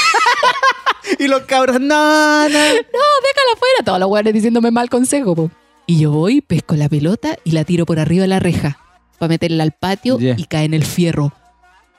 Y 1.18 1.28
los 1.28 1.42
cabros, 1.42 1.78
no, 1.80 2.48
no. 2.48 2.48
No, 2.48 2.48
déjala 2.48 3.52
afuera. 3.54 3.84
Todos 3.84 3.98
los 4.00 4.08
weones 4.08 4.32
diciéndome 4.34 4.70
mal 4.70 4.88
consejo, 4.88 5.34
po. 5.34 5.50
Y 5.86 5.98
yo 5.98 6.10
voy, 6.10 6.40
pesco 6.40 6.74
la 6.76 6.88
pelota 6.88 7.36
y 7.44 7.50
la 7.52 7.64
tiro 7.64 7.86
por 7.86 7.98
arriba 7.98 8.22
de 8.22 8.28
la 8.28 8.40
reja 8.40 8.78
para 9.18 9.28
meterla 9.28 9.62
al 9.64 9.72
patio 9.72 10.18
y 10.20 10.44
cae 10.46 10.64
en 10.64 10.74
el 10.74 10.84
fierro. 10.84 11.32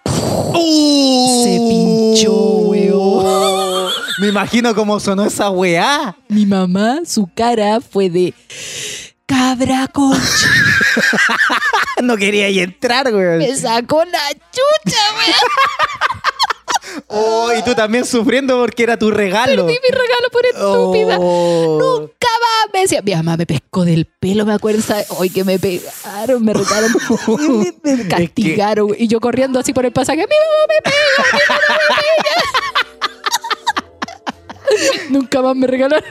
Se 0.05 1.59
pinchó, 1.69 2.33
weón. 2.33 3.62
Me 4.19 4.27
imagino 4.27 4.75
cómo 4.75 4.99
sonó 4.99 5.25
esa 5.25 5.49
weá. 5.49 6.15
Mi 6.29 6.45
mamá, 6.45 6.99
su 7.05 7.29
cara 7.33 7.81
fue 7.81 8.09
de 8.09 8.33
cabra 9.25 9.87
concha. 9.87 10.49
No 12.03 12.17
quería 12.17 12.47
ahí 12.47 12.59
entrar, 12.59 13.13
weón. 13.13 13.37
Me 13.37 13.55
sacó 13.55 14.03
la 14.03 14.29
chucha, 14.51 14.97
weón. 15.15 15.33
Oh, 17.07 17.51
y 17.57 17.63
tú 17.63 17.73
también 17.73 18.05
sufriendo 18.05 18.59
porque 18.59 18.83
era 18.83 18.97
tu 18.97 19.09
regalo. 19.09 19.65
Perdí 19.65 19.79
mi 19.81 19.89
regalo 19.89 20.29
por 20.31 20.45
estúpida. 20.45 21.17
Oh. 21.19 21.79
Nunca 21.79 22.27
más 22.41 22.73
me 22.73 22.81
decía, 22.81 23.01
mi 23.01 23.15
mamá 23.15 23.37
me 23.37 23.45
pescó 23.45 23.85
del 23.85 24.05
pelo, 24.05 24.45
me 24.45 24.53
acuerdo. 24.53 24.81
Hoy 25.09 25.29
que 25.29 25.43
me 25.43 25.59
pegaron, 25.59 26.43
me 26.43 26.53
retaron, 26.53 26.91
me, 27.83 27.95
me 27.95 28.07
castigaron. 28.07 28.89
Y 28.97 29.07
yo 29.07 29.19
corriendo 29.19 29.59
así 29.59 29.73
por 29.73 29.85
el 29.85 29.91
pasaje, 29.91 30.19
mi 30.19 30.23
mamá 30.23 30.67
me 30.67 30.81
pega, 30.83 31.25
mi 31.33 31.39
mamá 31.49 31.79
me 31.79 32.12
más 35.43 35.55
me 35.55 35.67
regalaron. 35.67 36.03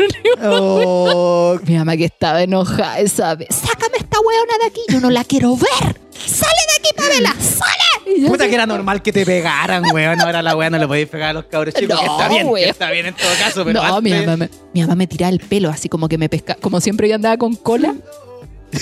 Oh, 0.45 1.59
Mi 1.67 1.77
mamá 1.77 1.97
que 1.97 2.05
estaba 2.07 2.43
enojada 2.43 2.99
esa 3.01 3.35
vez. 3.35 3.49
Sácame 3.51 3.99
esta 3.99 4.19
weona 4.21 4.59
de 4.61 4.67
aquí, 4.67 4.81
yo 4.89 5.01
no 5.01 5.11
la 5.11 5.25
quiero 5.25 5.57
ver. 5.57 6.01
Sale 6.25 6.53
de 6.69 6.79
aquí, 6.79 6.91
Pamela, 6.97 7.35
sale. 7.41 8.27
Puta 8.29 8.47
que 8.49 8.55
era 8.55 8.67
normal 8.67 9.03
que 9.03 9.13
te 9.13 9.25
pegaran, 9.27 9.85
weón. 9.93 10.21
Ahora 10.21 10.43
la 10.43 10.55
weá 10.57 10.71
no 10.71 10.79
le 10.79 10.87
podéis 10.87 11.09
pegar 11.09 11.31
a 11.31 11.33
los 11.33 11.45
cabros 11.47 11.75
chicos. 11.75 11.99
que 11.99 12.07
No, 12.07 12.13
está 12.13 12.29
bien, 12.29 12.55
que 12.55 12.69
está 12.69 12.91
bien 12.91 13.07
en 13.07 13.15
todo 13.15 13.31
caso, 13.39 13.65
pero 13.65 13.83
no, 13.83 14.01
mi 14.01 14.13
antes- 14.13 14.27
mamá, 14.27 14.37
me, 14.37 14.51
mi 14.75 14.81
mamá 14.83 14.95
me 14.95 15.07
tiraba 15.07 15.31
el 15.31 15.41
pelo, 15.41 15.71
así 15.71 15.89
como 15.89 16.09
que 16.09 16.19
me 16.19 16.29
pescaba. 16.29 16.59
Como 16.61 16.81
siempre 16.81 17.09
yo 17.09 17.15
andaba 17.15 17.37
con 17.37 17.57
cola, 17.57 17.95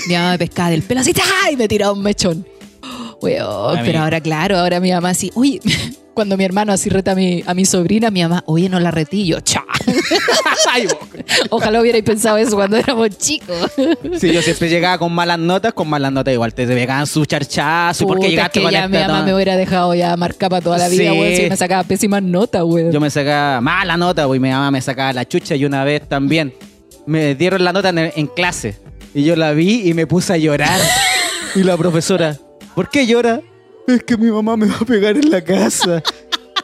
mi 0.07 0.13
mamá 0.15 0.31
me 0.31 0.37
pescaba 0.39 0.69
del 0.69 0.83
pelo 0.83 1.01
así, 1.01 1.13
¡tá! 1.13 1.23
y 1.51 1.55
me 1.57 1.67
tiraba 1.67 1.93
un 1.93 2.01
mechón. 2.03 2.45
Weón, 3.21 3.79
pero 3.85 3.99
ahora, 3.99 4.19
claro, 4.19 4.57
ahora 4.57 4.79
mi 4.79 4.91
mamá 4.91 5.09
así, 5.09 5.31
uy, 5.35 5.61
cuando 6.13 6.37
mi 6.37 6.43
hermano 6.43 6.73
así 6.73 6.89
reta 6.89 7.11
a 7.11 7.15
mi, 7.15 7.43
a 7.45 7.53
mi 7.53 7.65
sobrina, 7.65 8.11
mi 8.11 8.21
mamá, 8.21 8.43
oye, 8.45 8.69
no 8.69 8.79
la 8.79 8.91
yo, 9.11 9.39
cha. 9.39 9.63
Ojalá 11.49 11.81
hubierais 11.81 12.03
pensado 12.03 12.37
eso 12.37 12.55
cuando 12.55 12.77
éramos 12.77 13.09
chicos. 13.17 13.71
Sí, 14.19 14.31
yo 14.31 14.41
siempre 14.41 14.69
llegaba 14.69 14.97
con 14.97 15.11
malas 15.13 15.39
notas, 15.39 15.73
con 15.73 15.89
malas 15.89 16.11
notas 16.11 16.33
igual 16.33 16.53
te 16.53 16.67
pegaban 16.67 17.07
su 17.07 17.25
charchazo. 17.25 18.03
¿Y 18.03 18.07
por 18.07 18.17
qué 18.17 18.25
Puta, 18.25 18.29
llegaste 18.29 18.59
que 18.59 18.63
con 18.63 18.71
ya 18.71 18.85
esta 18.85 18.89
mi 18.89 19.07
mamá 19.07 19.23
me 19.23 19.33
hubiera 19.33 19.55
dejado 19.55 19.93
ya 19.93 20.15
marcada 20.17 20.49
para 20.49 20.61
toda 20.61 20.77
la 20.77 20.87
vida, 20.87 21.11
Sí. 21.11 21.19
weón, 21.19 21.35
si 21.35 21.49
me 21.49 21.57
sacaba 21.57 21.83
pésimas 21.83 22.23
notas, 22.23 22.63
weón. 22.63 22.91
Yo 22.91 22.99
me 22.99 23.09
sacaba 23.09 23.61
mala 23.61 23.97
nota, 23.97 24.27
pues, 24.27 24.37
y 24.37 24.39
mi 24.41 24.49
mamá 24.49 24.71
me 24.71 24.81
sacaba 24.81 25.13
la 25.13 25.27
chucha 25.27 25.55
y 25.55 25.65
una 25.65 25.83
vez 25.83 26.07
también 26.07 26.53
me 27.05 27.35
dieron 27.35 27.63
la 27.63 27.73
nota 27.73 27.89
en, 27.89 28.11
en 28.15 28.27
clase. 28.27 28.77
Y 29.13 29.23
yo 29.23 29.35
la 29.35 29.51
vi 29.51 29.87
y 29.89 29.93
me 29.93 30.07
puse 30.07 30.33
a 30.33 30.37
llorar. 30.37 30.79
y 31.55 31.63
la 31.63 31.75
profesora, 31.77 32.37
¿por 32.75 32.89
qué 32.89 33.05
llora? 33.05 33.41
Es 33.87 34.03
que 34.03 34.17
mi 34.17 34.31
mamá 34.31 34.55
me 34.57 34.67
va 34.67 34.77
a 34.81 34.85
pegar 34.85 35.17
en 35.17 35.29
la 35.29 35.41
casa. 35.43 36.01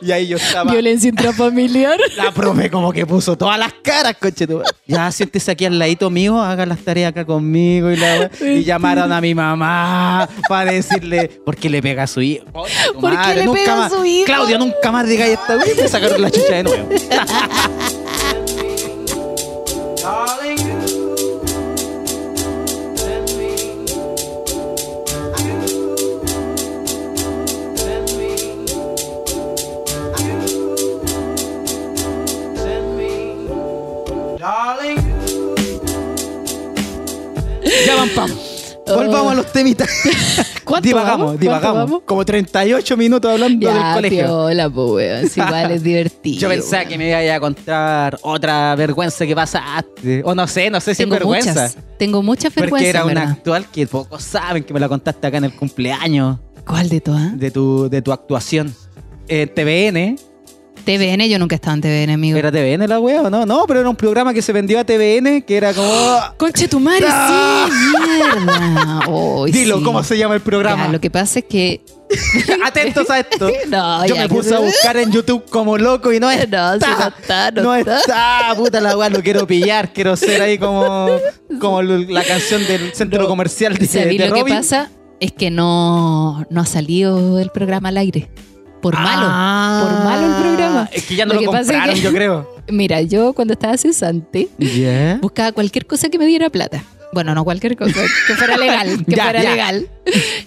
y 0.01 0.11
ahí 0.11 0.27
yo 0.27 0.37
estaba. 0.37 0.71
Violencia 0.71 1.09
intrafamiliar. 1.09 1.99
La 2.17 2.31
profe 2.31 2.69
como 2.69 2.91
que 2.93 3.05
puso 3.05 3.35
todas 3.35 3.57
las 3.57 3.73
caras, 3.81 4.15
coche. 4.19 4.45
tu- 4.45 4.61
Ya 4.85 5.11
siéntese 5.11 5.51
aquí 5.51 5.65
al 5.65 5.77
ladito 5.79 6.09
mío, 6.09 6.39
haga 6.39 6.65
las 6.67 6.79
tareas 6.79 7.09
acá 7.09 7.25
conmigo 7.25 7.89
y 7.91 7.97
la 7.97 8.29
Y 8.41 8.63
llamaron 8.63 9.11
a 9.11 9.19
mi 9.21 9.33
mamá 9.33 10.29
para 10.47 10.71
decirle 10.71 11.27
por 11.43 11.55
qué 11.55 11.69
le 11.69 11.81
pega 11.81 12.03
a 12.03 12.07
su 12.07 12.21
hijo. 12.21 12.45
¿Por 12.51 12.67
qué 13.21 13.35
le 13.35 13.45
nunca 13.45 13.59
pega 13.59 13.73
a 13.73 13.77
más. 13.77 13.91
su 13.91 14.05
hijo? 14.05 14.25
Claudio, 14.25 14.59
nunca 14.59 14.91
más 14.91 15.07
diga 15.07 15.25
esta 15.27 15.57
me 15.57 15.87
sacaron 15.87 16.21
la 16.21 16.29
chucha 16.31 16.55
de 16.55 16.63
nuevo. 16.63 16.89
Los 39.47 39.53
temitas. 39.53 39.89
¿Cuánto 40.63 40.87
divagamos, 40.87 41.17
vamos? 41.17 41.25
¿Cuánto 41.27 41.41
divagamos. 41.41 41.77
vamos? 41.89 42.01
Como 42.05 42.25
38 42.25 42.97
minutos 42.97 43.31
hablando 43.31 43.67
del 43.67 43.77
Ya, 43.77 43.93
colegio. 43.93 44.23
piola, 44.25 44.69
po, 44.69 44.93
weón. 44.95 45.29
Si 45.29 45.39
igual 45.39 45.71
es 45.71 45.83
divertido. 45.83 46.39
Yo 46.39 46.49
pensaba 46.49 46.77
weón. 46.79 46.89
que 46.89 46.97
me 46.97 47.09
iba 47.25 47.35
a 47.35 47.39
contar 47.39 48.19
otra 48.21 48.75
vergüenza 48.75 49.25
que 49.25 49.35
pasaste. 49.35 50.21
O 50.25 50.35
no 50.35 50.45
sé, 50.47 50.69
no 50.69 50.79
sé 50.79 50.85
si 50.95 51.03
es 51.03 51.09
Tengo 51.09 51.13
vergüenza. 51.15 51.51
muchas. 51.51 51.77
Tengo 51.97 52.21
muchas 52.21 52.51
Porque 52.53 52.61
vergüenzas, 52.61 52.89
era 52.89 53.05
una 53.05 53.13
¿verdad? 53.13 53.31
actual 53.31 53.65
que 53.71 53.87
pocos 53.87 54.23
saben 54.23 54.63
que 54.63 54.73
me 54.73 54.79
la 54.79 54.89
contaste 54.89 55.25
acá 55.27 55.37
en 55.37 55.45
el 55.45 55.53
cumpleaños 55.55 56.37
¿Cuál 56.65 56.89
de 56.89 56.99
todas? 57.01 57.39
de 57.39 57.49
tu, 57.51 57.89
de 57.89 58.01
tu 58.01 58.11
actuación. 58.11 58.75
En 59.29 59.49
TVN. 59.53 60.17
TVN, 60.87 61.27
yo 61.29 61.37
nunca 61.37 61.53
he 61.55 61.57
estado 61.57 61.75
en 61.75 61.81
TVN, 61.81 62.13
amigo. 62.13 62.37
¿Era 62.37 62.51
TVN 62.51 62.87
la 62.87 62.99
wea 62.99 63.21
o 63.23 63.29
no? 63.29 63.45
No, 63.45 63.65
pero 63.67 63.81
era 63.81 63.89
un 63.89 63.95
programa 63.95 64.33
que 64.33 64.41
se 64.41 64.53
vendió 64.53 64.79
a 64.79 64.85
TVN 64.85 65.41
que 65.43 65.57
era 65.57 65.73
como. 65.73 65.91
Conche 66.37 66.67
tu 66.67 66.79
madre, 66.79 67.05
Ah. 67.09 67.67
sí, 67.69 67.97
mierda. 67.99 69.45
Dilo, 69.51 69.77
sí. 69.79 69.83
¿cómo 69.83 70.03
se 70.03 70.17
llama 70.17 70.35
el 70.35 70.41
programa? 70.41 70.85
Ya, 70.85 70.91
lo 70.91 70.99
que 71.01 71.11
pasa 71.11 71.39
es 71.39 71.45
que. 71.45 71.81
Atentos 72.65 73.09
a 73.09 73.19
esto. 73.19 73.51
No, 73.67 74.05
Yo 74.05 74.15
ya, 74.15 74.21
me 74.21 74.27
que 74.29 74.33
puse 74.35 74.49
se- 74.49 74.55
a 74.55 74.59
buscar 74.61 74.95
en 74.97 75.11
YouTube 75.11 75.43
como 75.49 75.77
loco 75.77 76.13
y 76.13 76.19
no 76.21 76.31
está. 76.31 76.77
No, 76.77 76.85
sí, 76.85 76.91
no 76.99 77.07
está, 77.07 77.51
no 77.51 77.61
No 77.63 77.75
está. 77.75 77.99
está, 77.99 78.53
puta 78.55 78.79
la 78.79 78.97
weá, 78.97 79.09
lo 79.09 79.21
quiero 79.21 79.45
pillar. 79.45 79.91
Quiero 79.93 80.15
ser 80.15 80.41
ahí 80.41 80.57
como, 80.57 81.09
como 81.59 81.81
la 81.81 82.23
canción 82.23 82.65
del 82.65 82.93
centro 82.93 83.23
No. 83.23 83.27
comercial 83.27 83.75
de, 83.77 83.87
¿Sabí 83.87 84.17
de 84.17 84.27
lo 84.29 84.35
que 84.35 84.39
Robin. 84.41 84.55
pasa? 84.55 84.89
Es 85.19 85.33
que 85.33 85.49
no, 85.51 86.45
no 86.49 86.61
ha 86.61 86.65
salido 86.65 87.39
el 87.39 87.49
programa 87.49 87.89
al 87.89 87.97
aire. 87.97 88.29
Por 88.91 88.99
malo. 88.99 89.27
Ah, 89.29 89.81
Por 89.83 90.03
malo 90.05 90.27
el 90.35 90.41
programa. 90.41 90.89
Es 90.91 91.05
que 91.05 91.15
ya 91.15 91.25
no 91.25 91.33
lo, 91.33 91.41
Lo 91.41 91.51
que 91.51 91.57
pasa 91.57 91.61
es 91.61 91.67
compraron, 91.67 91.95
que- 91.95 92.01
yo 92.01 92.11
creo. 92.11 92.55
Mira, 92.69 93.01
yo 93.01 93.33
cuando 93.33 93.53
estaba 93.53 93.77
cesante, 93.77 94.49
buscaba 95.21 95.51
cualquier 95.51 95.85
cosa 95.85 96.09
que 96.09 96.17
me 96.19 96.25
diera 96.25 96.49
plata. 96.49 96.83
Bueno, 97.13 97.33
no 97.33 97.43
cualquier 97.45 97.77
cosa, 97.77 98.01
que 98.27 98.33
fuera 98.35 98.57
legal, 98.65 99.05
que 99.05 99.15
Ya, 99.15 99.23
fuera 99.23 99.41
ya. 99.43 99.51
legal 99.51 99.89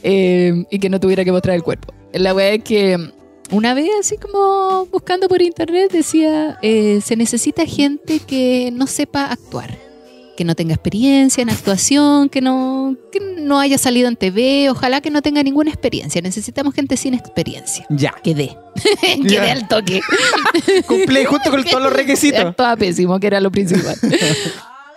eh, 0.02 0.64
y 0.70 0.78
que 0.78 0.88
no 0.90 1.00
tuviera 1.00 1.24
que 1.24 1.32
mostrar 1.32 1.56
el 1.56 1.62
cuerpo. 1.62 1.92
La 2.12 2.32
verdad 2.32 2.54
es 2.54 2.64
que 2.64 3.12
una 3.50 3.72
vez, 3.74 3.88
así 3.98 4.16
como 4.18 4.86
buscando 4.92 5.26
por 5.28 5.40
internet, 5.42 5.90
decía: 5.90 6.58
eh, 6.62 7.00
se 7.04 7.16
necesita 7.16 7.64
gente 7.66 8.18
que 8.20 8.70
no 8.72 8.86
sepa 8.86 9.24
actuar, 9.32 9.76
que 10.40 10.44
no 10.46 10.54
tenga 10.54 10.72
experiencia 10.72 11.42
en 11.42 11.50
actuación, 11.50 12.30
que 12.30 12.40
no, 12.40 12.96
que 13.12 13.20
no 13.20 13.60
haya 13.60 13.76
salido 13.76 14.08
en 14.08 14.16
TV, 14.16 14.70
ojalá 14.70 15.02
que 15.02 15.10
no 15.10 15.20
tenga 15.20 15.42
ninguna 15.42 15.68
experiencia. 15.68 16.22
Necesitamos 16.22 16.72
gente 16.72 16.96
sin 16.96 17.12
experiencia. 17.12 17.84
Ya. 17.90 18.14
Quedé. 18.24 18.56
Ya. 19.18 19.28
Quedé 19.28 19.50
al 19.50 19.68
toque. 19.68 20.00
Cumple 20.86 21.26
justo 21.26 21.50
con 21.50 21.62
todos 21.62 21.82
los 21.82 21.92
requisitos. 21.92 22.40
Estaba 22.52 22.74
pésimo, 22.74 23.20
que 23.20 23.26
era 23.26 23.38
lo 23.38 23.50
principal. 23.52 23.94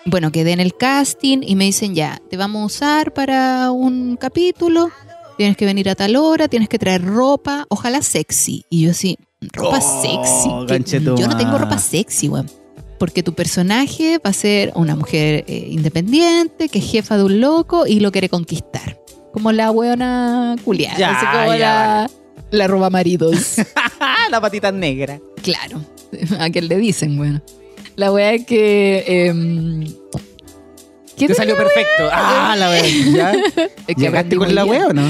bueno, 0.06 0.32
quedé 0.32 0.54
en 0.54 0.62
el 0.62 0.78
casting 0.78 1.40
y 1.42 1.58
me 1.58 1.66
dicen 1.66 1.94
ya, 1.94 2.22
te 2.30 2.38
vamos 2.38 2.62
a 2.62 2.66
usar 2.68 3.14
para 3.14 3.70
un 3.72 4.16
capítulo, 4.16 4.92
tienes 5.38 5.58
que 5.58 5.66
venir 5.66 5.90
a 5.90 5.96
tal 5.96 6.16
hora, 6.16 6.48
tienes 6.48 6.70
que 6.70 6.80
traer 6.80 7.04
ropa, 7.04 7.66
ojalá 7.68 8.02
sexy. 8.02 8.64
Y 8.70 8.84
yo 8.84 8.92
así, 8.92 9.18
ropa 9.52 9.80
Oh, 9.82 10.66
sexy. 10.66 10.86
que 10.86 11.02
yo 11.04 11.28
no 11.28 11.36
tengo 11.36 11.58
ropa 11.58 11.78
sexy, 11.80 12.30
weón. 12.30 12.50
Porque 13.04 13.22
tu 13.22 13.34
personaje 13.34 14.18
va 14.26 14.30
a 14.30 14.34
ser 14.34 14.72
una 14.76 14.96
mujer 14.96 15.44
eh, 15.50 15.68
independiente, 15.70 16.70
que 16.70 16.80
es 16.80 16.90
jefa 16.90 17.18
de 17.18 17.26
un 17.26 17.42
loco 17.42 17.86
y 17.86 18.00
lo 18.00 18.14
quiere 18.14 18.30
conquistar. 18.30 18.98
Como 19.34 19.52
la 19.52 19.72
weona 19.72 20.56
culiada, 20.64 20.98
Ya, 20.98 21.12
así 21.12 21.26
como 21.26 21.54
ya, 21.58 21.58
la, 21.60 22.10
la 22.52 22.68
roba 22.68 22.90
maridos. 22.90 23.56
La 24.32 24.40
patita 24.40 24.72
negra. 24.72 25.20
Claro, 25.42 25.82
a 26.40 26.50
quien 26.50 26.70
le 26.70 26.78
dicen, 26.78 27.18
bueno. 27.18 27.42
La 27.98 28.10
wea 28.14 28.36
es 28.36 28.46
que. 28.46 29.04
em, 29.28 29.84
¿qué 31.18 31.28
Te 31.28 31.34
salió 31.36 31.56
perfecto. 31.58 32.10
Ah, 32.12 32.56
la 32.58 32.70
wea. 32.70 32.84
¿Ya? 33.14 33.34
¿Llegaste 33.98 34.36
con 34.38 34.54
la 34.54 34.66
wea 34.66 34.88
o 34.88 34.94
no? 34.94 35.04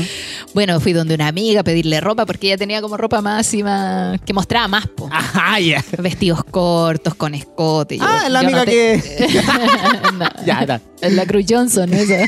Bueno, 0.54 0.80
fui 0.80 0.94
donde 0.94 1.16
una 1.16 1.28
amiga 1.28 1.62
a 1.62 1.64
pedirle 1.64 2.00
ropa 2.00 2.28
porque 2.28 2.48
ella 2.48 2.58
tenía 2.58 2.80
como 2.82 2.96
ropa 2.96 3.22
más 3.22 3.52
y 3.56 3.64
más. 3.64 4.22
que 4.22 4.34
mostraba 4.34 4.68
más, 4.68 4.88
po. 4.88 5.10
Ajá, 5.12 5.60
ya. 5.60 5.84
Vestidos 5.98 6.44
cortos, 6.44 7.16
con 7.16 7.34
escote. 7.34 7.98
Yo- 7.98 8.06
Ah, 8.08 8.30
la 8.30 8.40
amiga 8.40 8.60
no 8.60 8.66
te- 8.66 8.72
que. 8.72 9.42
No, 10.14 10.30
Ya, 10.46 10.60
está. 10.62 10.82
es 11.02 11.14
la 11.14 11.26
Cruz 11.26 11.46
Johnson, 11.50 11.92
esa. 11.94 12.28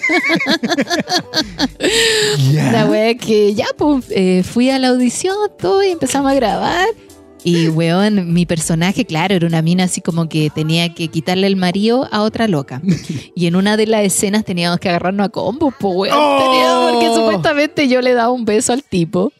La 2.71 2.85
wea 2.85 3.15
que 3.15 3.53
ya, 3.53 3.67
pues, 3.77 4.05
eh, 4.09 4.43
fui 4.43 4.69
a 4.69 4.79
la 4.79 4.89
audición, 4.89 5.35
todo, 5.59 5.83
y 5.83 5.89
empezamos 5.91 6.31
a 6.31 6.35
grabar. 6.35 6.85
Y, 7.47 7.67
weón, 7.67 8.33
mi 8.33 8.47
personaje, 8.47 9.05
claro, 9.05 9.35
era 9.35 9.45
una 9.45 9.61
mina 9.61 9.83
así 9.83 10.01
como 10.01 10.27
que 10.27 10.49
tenía 10.49 10.95
que 10.95 11.09
quitarle 11.09 11.45
el 11.45 11.55
marido 11.55 12.09
a 12.11 12.23
otra 12.23 12.47
loca. 12.47 12.81
Y 13.35 13.47
en 13.47 13.55
una 13.55 13.77
de 13.77 13.85
las 13.85 14.01
escenas 14.01 14.45
teníamos 14.45 14.79
que 14.79 14.89
agarrarnos 14.89 15.27
a 15.27 15.29
combos, 15.29 15.73
pues, 15.79 15.93
weón. 15.95 16.17
¡Oh! 16.19 16.89
Porque 16.91 17.13
supuestamente 17.13 17.87
yo 17.87 18.01
le 18.01 18.13
daba 18.13 18.31
un 18.31 18.45
beso 18.45 18.73
al 18.73 18.83
tipo 18.83 19.31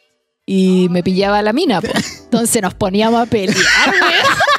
y 0.46 0.88
me 0.92 1.02
pillaba 1.02 1.40
a 1.40 1.42
la 1.42 1.52
mina, 1.52 1.82
pues. 1.82 2.22
Entonces 2.26 2.62
nos 2.62 2.76
poníamos 2.76 3.22
a 3.22 3.26
pelear, 3.26 3.56
weón. 3.90 4.55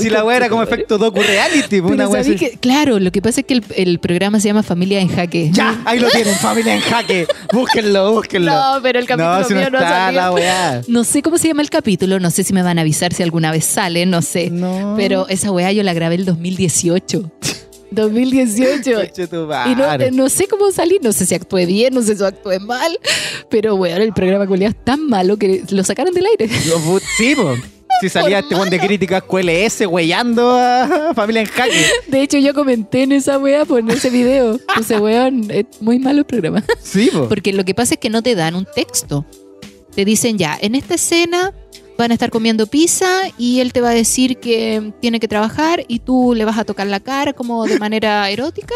Si 0.00 0.10
la 0.10 0.24
wea 0.24 0.36
era 0.36 0.48
como 0.48 0.62
efecto 0.62 0.98
docu-reality, 0.98 1.80
pues, 1.80 1.92
una 1.94 2.08
wea 2.08 2.20
así. 2.20 2.36
que, 2.36 2.52
claro, 2.58 2.98
lo 2.98 3.10
que 3.12 3.20
pasa 3.22 3.40
es 3.40 3.46
que 3.46 3.54
el, 3.54 3.64
el 3.76 3.98
programa 3.98 4.40
se 4.40 4.48
llama 4.48 4.62
Familia 4.62 5.00
en 5.00 5.08
Jaque. 5.08 5.50
Ya, 5.52 5.80
ahí 5.84 5.98
lo 5.98 6.08
tienen, 6.10 6.34
familia 6.36 6.74
en 6.74 6.80
jaque. 6.80 7.26
Búsquenlo, 7.52 8.12
búsquenlo. 8.12 8.52
No, 8.52 8.82
pero 8.82 8.98
el 8.98 9.06
capítulo 9.06 9.38
no, 9.40 9.44
si 9.44 9.54
no 9.54 9.60
mío 9.60 9.70
no 9.70 9.78
está 9.78 10.12
la 10.12 10.32
weá. 10.32 10.82
No 10.88 11.04
sé 11.04 11.22
cómo 11.22 11.38
se 11.38 11.48
llama 11.48 11.62
el 11.62 11.70
capítulo, 11.70 12.20
no 12.20 12.30
sé 12.30 12.44
si 12.44 12.52
me 12.52 12.62
van 12.62 12.78
a 12.78 12.82
avisar 12.82 13.12
si 13.14 13.22
alguna 13.22 13.50
vez 13.52 13.64
sale, 13.64 14.04
no 14.06 14.22
sé. 14.22 14.50
No. 14.50 14.94
Pero 14.96 15.28
esa 15.28 15.50
weá 15.50 15.72
yo 15.72 15.82
la 15.82 15.94
grabé 15.94 16.16
el 16.16 16.24
2018. 16.24 17.30
2018. 17.90 18.92
Conche 18.94 19.26
tu 19.26 19.48
Y 19.66 20.10
no, 20.12 20.28
sé 20.28 20.46
cómo 20.46 20.70
salir, 20.72 21.00
no 21.02 21.12
sé 21.12 21.26
si 21.26 21.34
actué 21.34 21.66
bien, 21.66 21.94
no 21.94 22.02
sé 22.02 22.16
si 22.16 22.24
actué 22.24 22.58
mal, 22.58 22.98
pero 23.50 23.74
weón, 23.76 24.02
el 24.02 24.12
programa 24.12 24.46
culiao 24.46 24.70
es 24.70 24.84
tan 24.84 25.06
malo 25.06 25.36
que 25.36 25.62
lo 25.70 25.84
sacaron 25.84 26.12
del 26.14 26.26
aire. 26.26 26.48
Pu- 26.48 27.00
Sí. 27.16 27.34
Si 28.00 28.08
salía 28.08 28.38
este 28.40 28.54
buen 28.54 28.70
de 28.70 28.78
críticas 28.78 29.22
QLS 29.22 29.86
weyando 29.88 30.56
a 30.56 31.12
familia 31.16 31.42
en 31.42 31.48
jaque. 31.48 31.84
De 32.06 32.22
hecho, 32.22 32.38
yo 32.38 32.54
comenté 32.54 33.02
en 33.02 33.12
esa 33.12 33.38
weá, 33.38 33.64
pues, 33.64 33.82
en 33.82 33.90
ese 33.90 34.10
video, 34.10 34.58
puse 34.74 34.98
weón, 34.98 35.50
es 35.50 35.66
muy 35.80 35.98
malo 35.98 36.20
el 36.20 36.24
programa. 36.24 36.64
Sí, 36.80 37.10
po. 37.12 37.28
Porque 37.28 37.52
lo 37.52 37.64
que 37.64 37.74
pasa 37.74 37.94
es 37.94 38.00
que 38.00 38.10
no 38.10 38.22
te 38.22 38.34
dan 38.34 38.54
un 38.54 38.66
texto. 38.66 39.24
Te 39.94 40.04
dicen 40.04 40.38
ya, 40.38 40.56
en 40.60 40.74
esta 40.74 40.94
escena 40.94 41.52
van 41.96 42.12
a 42.12 42.14
estar 42.14 42.30
comiendo 42.30 42.68
pizza 42.68 43.22
y 43.36 43.58
él 43.58 43.72
te 43.72 43.80
va 43.80 43.90
a 43.90 43.94
decir 43.94 44.38
que 44.38 44.92
tiene 45.00 45.18
que 45.18 45.26
trabajar 45.26 45.84
y 45.88 45.98
tú 45.98 46.34
le 46.36 46.44
vas 46.44 46.56
a 46.56 46.64
tocar 46.64 46.86
la 46.86 47.00
cara 47.00 47.32
como 47.32 47.66
de 47.66 47.78
manera 47.80 48.30
erótica 48.30 48.74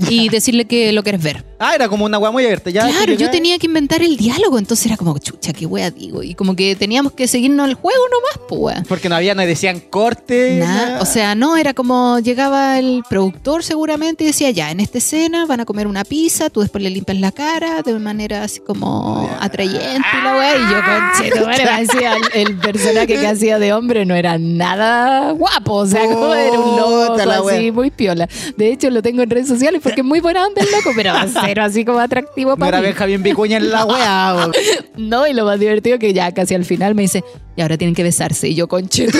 y 0.08 0.28
decirle 0.28 0.64
que 0.64 0.92
lo 0.92 1.02
quieres 1.02 1.22
ver. 1.22 1.44
Ah, 1.58 1.74
era 1.74 1.88
como 1.88 2.06
una 2.06 2.18
weá 2.18 2.30
muy 2.30 2.44
abierta. 2.44 2.70
Ya, 2.70 2.88
claro, 2.88 3.12
yo 3.12 3.30
tenía 3.30 3.58
que 3.58 3.66
inventar 3.66 4.02
el 4.02 4.16
diálogo, 4.16 4.58
entonces 4.58 4.86
era 4.86 4.96
como, 4.96 5.18
chucha, 5.18 5.52
qué 5.52 5.66
wea 5.66 5.90
digo. 5.90 6.22
Y 6.22 6.34
como 6.34 6.56
que 6.56 6.74
teníamos 6.74 7.12
que 7.12 7.28
seguirnos 7.28 7.68
el 7.68 7.74
juego 7.74 8.02
nomás, 8.10 8.48
pues 8.48 8.60
wea. 8.60 8.84
Porque 8.88 9.08
no 9.08 9.16
había, 9.16 9.34
no 9.34 9.42
decían 9.42 9.80
corte. 9.80 10.58
Nada. 10.58 11.02
o 11.02 11.06
sea, 11.06 11.34
no, 11.34 11.56
era 11.56 11.74
como 11.74 12.18
llegaba 12.18 12.78
el 12.78 13.02
productor 13.08 13.62
seguramente 13.62 14.24
y 14.24 14.28
decía, 14.28 14.50
ya, 14.50 14.70
en 14.70 14.80
esta 14.80 14.98
escena 14.98 15.44
van 15.46 15.60
a 15.60 15.64
comer 15.66 15.86
una 15.86 16.04
pizza, 16.04 16.48
tú 16.48 16.60
después 16.60 16.82
le 16.82 16.90
limpias 16.90 17.18
la 17.18 17.32
cara 17.32 17.82
de 17.82 17.98
manera 17.98 18.44
así 18.44 18.60
como 18.60 19.28
atrayente 19.40 20.06
y 20.18 20.24
la 20.24 20.36
weá, 20.36 20.56
y 20.56 20.60
yo 20.70 20.80
conchito, 20.84 21.46
me 21.46 21.80
decía, 21.82 22.14
el, 22.34 22.48
el 22.48 22.58
personaje 22.58 23.06
que 23.06 23.26
hacía 23.26 23.58
de 23.58 23.72
hombre 23.72 24.06
no 24.06 24.14
era 24.14 24.38
nada 24.38 25.32
guapo, 25.32 25.74
o 25.74 25.86
sea, 25.86 26.04
como 26.06 26.34
era 26.34 26.58
un 26.58 26.76
loco 26.76 27.14
así, 27.48 27.70
muy 27.70 27.90
piola. 27.90 28.28
De 28.56 28.72
hecho, 28.72 28.90
lo 28.90 29.02
tengo 29.02 29.22
en 29.22 29.30
redes 29.30 29.48
sociales 29.48 29.80
porque 29.90 30.00
es 30.00 30.06
muy 30.06 30.20
buena 30.20 30.46
onda 30.46 30.62
el 30.62 30.70
loco, 30.70 30.92
pero 30.94 31.12
cero 31.44 31.62
así 31.64 31.84
como 31.84 31.98
atractivo 31.98 32.50
no 32.50 32.56
para 32.56 32.78
era 32.78 32.80
mí. 32.80 32.86
Benjamín 32.86 33.22
Vicuña 33.22 33.56
en 33.58 33.70
la 33.70 33.84
weá. 33.84 34.50
No, 34.96 35.26
y 35.26 35.32
lo 35.32 35.44
más 35.44 35.58
divertido 35.58 35.98
que 35.98 36.12
ya 36.12 36.32
casi 36.32 36.54
al 36.54 36.64
final 36.64 36.94
me 36.94 37.02
dice, 37.02 37.24
y 37.56 37.62
ahora 37.62 37.78
tienen 37.78 37.94
que 37.94 38.02
besarse, 38.02 38.48
y 38.48 38.54
yo 38.54 38.68
conchito. 38.68 39.18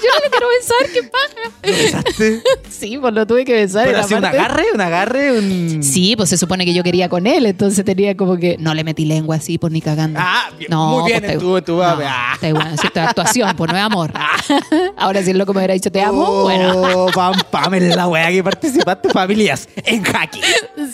yo 0.02 0.08
no 0.14 0.24
le 0.24 0.30
quiero 0.30 0.48
besar, 0.48 0.92
qué 0.92 1.02
paja. 1.02 1.56
¿Lo 1.62 1.72
besaste? 1.72 2.42
Sí, 2.70 2.96
pues 2.98 3.12
lo 3.12 3.26
tuve 3.26 3.44
que 3.44 3.52
besar. 3.52 3.84
¿Pero 3.84 3.98
era 3.98 4.06
así 4.06 4.14
un 4.14 4.24
agarre? 4.24 4.64
¿Un 4.72 4.80
agarre? 4.80 5.38
Un... 5.38 5.82
Sí, 5.82 6.14
pues 6.16 6.30
se 6.30 6.38
supone 6.38 6.64
que 6.64 6.72
yo 6.72 6.82
quería 6.82 7.10
con 7.10 7.26
él, 7.26 7.44
entonces 7.44 7.84
tenía 7.84 8.16
como 8.16 8.38
que 8.38 8.56
no 8.58 8.74
le 8.74 8.84
metí 8.84 9.04
lengua 9.04 9.36
así, 9.36 9.58
pues 9.58 9.70
ni 9.70 9.82
cagando. 9.82 10.18
Ah, 10.22 10.48
bien, 10.58 10.70
no, 10.70 10.86
muy 10.86 11.10
bien 11.10 11.20
pues, 11.20 11.32
en 11.34 11.38
tu, 11.40 11.60
tu 11.60 11.76
no, 11.76 11.82
ah. 11.82 12.30
está 12.34 12.48
igual, 12.48 12.78
sí, 12.78 12.86
esto 12.86 13.00
es 13.00 13.06
actuación, 13.06 13.54
pues 13.56 13.70
no 13.70 13.76
es 13.76 13.84
amor. 13.84 14.12
Ahora 14.96 15.22
si 15.22 15.30
el 15.32 15.38
loco 15.38 15.52
me 15.52 15.58
hubiera 15.58 15.74
dicho 15.74 15.92
te 15.92 16.00
amo, 16.00 16.24
Oh, 16.26 16.42
bueno. 16.44 17.06
Pam, 17.14 17.34
pam, 17.50 17.74
en 17.74 17.96
la 17.96 18.08
weá 18.08 18.30
que 18.30 18.42
participaste, 18.42 19.10
familias 19.10 19.68
en 19.84 20.02
jaque. 20.02 20.40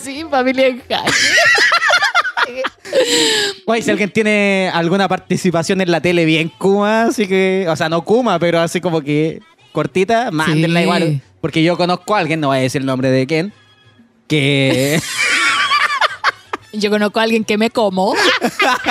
Sí, 0.02 0.24
familia 0.28 0.66
en 0.68 0.80
jaque. 0.88 1.12
Guay, 3.66 3.82
si 3.82 3.90
alguien 3.90 4.11
tiene 4.11 4.70
alguna 4.72 5.09
participación 5.09 5.80
en 5.80 5.90
la 5.90 6.01
tele 6.01 6.24
bien 6.24 6.49
Kuma, 6.57 7.05
así 7.05 7.26
que, 7.26 7.66
o 7.68 7.76
sea, 7.76 7.88
no 7.88 8.03
Kuma, 8.05 8.38
pero 8.38 8.61
así 8.61 8.80
como 8.80 9.01
que 9.03 9.40
cortita, 9.72 10.30
mándenla 10.30 10.80
Sí. 10.80 10.84
igual. 10.84 11.20
Porque 11.40 11.62
yo 11.62 11.76
conozco 11.76 12.14
a 12.16 12.18
alguien, 12.20 12.40
no 12.40 12.49
voy 12.49 12.59
a 12.59 12.61
decir 12.62 12.80
el 12.80 12.86
nombre 12.86 13.11
de 13.11 13.26
quién, 13.26 13.53
que 14.28 15.01
Yo 16.72 16.90
conozco 16.90 17.20
a 17.20 17.22
alguien 17.22 17.44
que 17.44 17.57
me 17.57 17.70
como. 17.70 18.14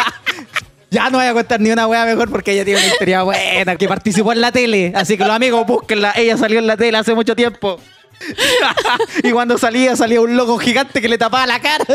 ya 0.89 1.09
no 1.09 1.17
voy 1.19 1.27
a 1.27 1.33
contar 1.33 1.59
ni 1.61 1.69
una 1.69 1.87
wea 1.87 2.05
mejor 2.05 2.31
porque 2.31 2.51
ella 2.53 2.65
tiene 2.65 2.79
una 2.79 2.87
historia 2.87 3.21
buena, 3.23 3.75
que 3.75 3.87
participó 3.87 4.31
en 4.31 4.41
la 4.41 4.51
tele. 4.51 4.91
Así 4.95 5.17
que 5.17 5.23
los 5.23 5.33
amigos, 5.35 5.67
búsquenla. 5.67 6.13
Ella 6.15 6.35
salió 6.37 6.59
en 6.59 6.67
la 6.67 6.77
tele 6.77 6.97
hace 6.97 7.13
mucho 7.13 7.35
tiempo. 7.35 7.79
y 9.23 9.31
cuando 9.31 9.57
salía, 9.57 9.95
salía 9.95 10.21
un 10.21 10.35
loco 10.35 10.57
gigante 10.57 11.01
que 11.01 11.09
le 11.09 11.17
tapaba 11.17 11.45
la 11.45 11.59
cara. 11.59 11.85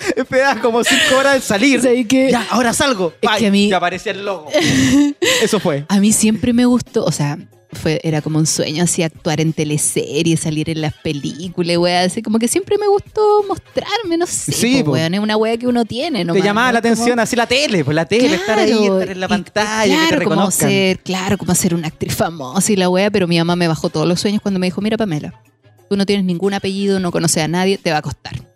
Esperaba 0.16 0.60
como 0.60 0.82
cinco 0.84 1.16
horas 1.18 1.36
en 1.36 1.42
salir. 1.42 1.80
¿Sabes 1.82 2.06
qué? 2.06 2.30
Ya, 2.30 2.46
ahora 2.50 2.72
salgo. 2.72 3.12
Es 3.20 3.30
que 3.38 3.46
a 3.46 3.50
mí- 3.50 3.68
Y 3.68 3.72
aparecía 3.72 4.12
el 4.12 4.24
logo. 4.24 4.48
Eso 5.42 5.60
fue. 5.60 5.84
A 5.88 6.00
mí 6.00 6.12
siempre 6.12 6.52
me 6.52 6.64
gustó, 6.66 7.04
o 7.04 7.12
sea, 7.12 7.38
fue, 7.72 8.00
era 8.02 8.20
como 8.20 8.38
un 8.38 8.46
sueño 8.46 8.82
así 8.82 9.02
actuar 9.04 9.40
en 9.40 9.52
teleseries, 9.52 10.40
salir 10.40 10.68
en 10.70 10.80
las 10.80 10.92
películas, 10.92 11.76
wea, 11.76 12.02
así 12.02 12.20
como 12.20 12.38
que 12.40 12.48
siempre 12.48 12.76
me 12.78 12.88
gustó 12.88 13.44
mostrarme, 13.46 14.16
no 14.16 14.26
sé, 14.26 14.50
Sí, 14.50 14.78
po, 14.80 14.86
po. 14.86 14.90
weón, 14.92 15.14
es 15.14 15.20
una 15.20 15.36
wea 15.36 15.56
que 15.56 15.68
uno 15.68 15.84
tiene, 15.84 16.24
¿no? 16.24 16.32
te 16.32 16.42
llamaba 16.42 16.72
la 16.72 16.80
atención 16.80 17.20
así 17.20 17.36
la 17.36 17.46
tele, 17.46 17.84
pues 17.84 17.94
la 17.94 18.06
tele, 18.06 18.34
estar 18.34 18.58
ahí, 18.58 18.72
estar 18.72 19.10
en 19.10 19.20
la 19.20 19.28
pantalla, 19.28 19.84
que 20.08 20.16
te 20.16 20.24
como 20.24 20.34
reconozcan. 20.34 20.68
ser, 20.68 20.98
claro, 20.98 21.38
como 21.38 21.54
ser 21.54 21.74
una 21.74 21.86
actriz 21.86 22.14
famosa 22.16 22.72
y 22.72 22.76
la 22.76 22.88
wea, 22.88 23.08
pero 23.10 23.28
mi 23.28 23.38
mamá 23.38 23.54
me 23.54 23.68
bajó 23.68 23.88
todos 23.88 24.06
los 24.08 24.20
sueños 24.20 24.42
cuando 24.42 24.58
me 24.58 24.66
dijo, 24.66 24.80
mira 24.80 24.96
Pamela, 24.96 25.32
tú 25.88 25.96
no 25.96 26.04
tienes 26.06 26.24
ningún 26.26 26.54
apellido, 26.54 26.98
no 26.98 27.12
conoces 27.12 27.44
a 27.44 27.48
nadie, 27.48 27.78
te 27.78 27.92
va 27.92 27.98
a 27.98 28.02
costar. 28.02 28.49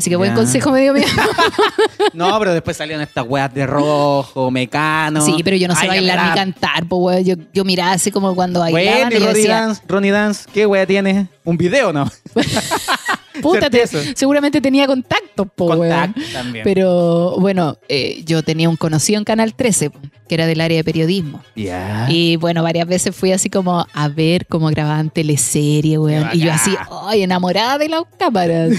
Así 0.00 0.08
que 0.08 0.16
buen 0.16 0.30
Ya. 0.30 0.34
consejo 0.34 0.70
me 0.70 0.80
dio 0.80 0.94
mi. 0.94 1.02
No, 2.14 2.38
pero 2.38 2.54
después 2.54 2.74
salieron 2.74 3.02
estas 3.02 3.26
weas 3.28 3.52
de 3.52 3.66
rojo, 3.66 4.50
mecano. 4.50 5.20
Sí, 5.20 5.42
pero 5.44 5.56
yo 5.58 5.68
no 5.68 5.74
sé 5.74 5.82
Ay, 5.82 5.88
bailar 5.88 6.16
ya, 6.16 6.28
ni 6.30 6.34
cantar, 6.34 6.86
pues 6.88 7.00
weón. 7.02 7.24
Yo, 7.24 7.34
yo 7.52 7.64
miraba 7.66 7.92
así 7.92 8.10
como 8.10 8.34
cuando 8.34 8.60
bailaban 8.60 9.10
Bueno, 9.10 9.16
y 9.16 9.18
Ronnie 9.18 9.34
decía, 9.34 9.60
Dance, 9.60 9.82
Ronnie 9.86 10.10
Dance, 10.10 10.48
¿qué 10.54 10.64
wea 10.64 10.86
tienes? 10.86 11.28
¿Un 11.44 11.56
video 11.56 11.92
no? 11.92 12.10
puta, 13.42 13.70
te- 13.70 13.86
seguramente 14.14 14.60
tenía 14.60 14.86
contactos, 14.86 15.46
pues 15.54 15.78
weón. 15.78 16.12
Contacto 16.12 16.32
también. 16.32 16.64
Pero 16.64 17.36
bueno, 17.38 17.78
eh, 17.88 18.22
yo 18.26 18.42
tenía 18.42 18.68
un 18.68 18.76
conocido 18.76 19.18
en 19.18 19.24
Canal 19.24 19.54
13, 19.54 19.90
po, 19.90 19.98
que 20.28 20.34
era 20.34 20.46
del 20.46 20.60
área 20.60 20.76
de 20.76 20.84
periodismo. 20.84 21.42
Ya. 21.56 22.06
Y 22.10 22.36
bueno, 22.36 22.62
varias 22.62 22.86
veces 22.86 23.16
fui 23.16 23.32
así 23.32 23.48
como 23.48 23.86
a 23.92 24.08
ver 24.08 24.46
cómo 24.46 24.68
grababan 24.68 25.10
teleserie, 25.10 25.98
weón. 25.98 26.28
Y 26.32 26.40
yo 26.40 26.52
así, 26.52 26.76
¡ay, 27.06 27.22
enamorada 27.22 27.78
de 27.78 27.88
las 27.88 28.02
cámaras! 28.18 28.72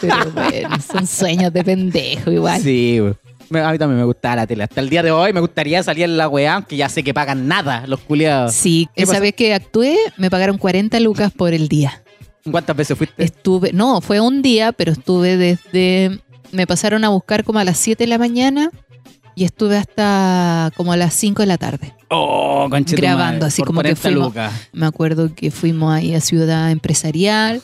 Pero 0.00 0.30
bueno, 0.32 0.76
son 0.80 1.06
sueños 1.06 1.52
de 1.52 1.64
pendejo 1.64 2.30
igual. 2.30 2.60
Sí, 2.60 3.00
wey. 3.00 3.14
Me- 3.52 3.60
A 3.60 3.70
mí 3.70 3.78
también 3.78 3.98
me 3.98 4.04
gustaba 4.04 4.36
la 4.36 4.46
tele. 4.46 4.64
Hasta 4.64 4.80
el 4.80 4.88
día 4.88 5.02
de 5.02 5.10
hoy 5.10 5.32
me 5.32 5.40
gustaría 5.40 5.82
salir 5.82 6.04
en 6.04 6.16
la 6.16 6.28
weá, 6.28 6.54
aunque 6.54 6.76
ya 6.76 6.88
sé 6.88 7.02
que 7.04 7.12
pagan 7.14 7.46
nada 7.46 7.86
los 7.86 8.00
culiados. 8.00 8.54
Sí, 8.54 8.88
¿Qué 8.96 9.02
esa 9.02 9.12
pasa? 9.12 9.20
vez 9.22 9.34
que 9.34 9.52
actué 9.54 9.96
me 10.16 10.30
pagaron 10.30 10.58
40 10.58 10.98
lucas 11.00 11.30
por 11.32 11.52
el 11.52 11.68
día. 11.68 12.02
¿Cuántas 12.50 12.74
veces 12.76 12.96
fuiste? 12.98 13.22
Estuve, 13.22 13.72
no, 13.72 14.00
fue 14.00 14.20
un 14.20 14.42
día, 14.42 14.72
pero 14.72 14.90
estuve 14.92 15.36
desde, 15.36 16.18
me 16.50 16.66
pasaron 16.66 17.04
a 17.04 17.10
buscar 17.10 17.44
como 17.44 17.58
a 17.60 17.64
las 17.64 17.76
7 17.78 18.02
de 18.04 18.08
la 18.08 18.18
mañana 18.18 18.70
y 19.36 19.44
estuve 19.44 19.76
hasta 19.76 20.72
como 20.76 20.92
a 20.92 20.96
las 20.96 21.14
5 21.14 21.42
de 21.42 21.46
la 21.46 21.58
tarde. 21.58 21.94
Oh, 22.08 22.68
grabando, 22.70 23.16
madre, 23.16 23.46
así 23.46 23.62
como 23.62 23.80
que 23.82 23.94
40 23.94 24.00
fuimos- 24.00 24.24
lucas. 24.28 24.52
Me 24.72 24.86
acuerdo 24.86 25.34
que 25.34 25.50
fuimos 25.50 25.94
ahí 25.94 26.14
a 26.14 26.20
Ciudad 26.20 26.70
Empresarial. 26.70 27.62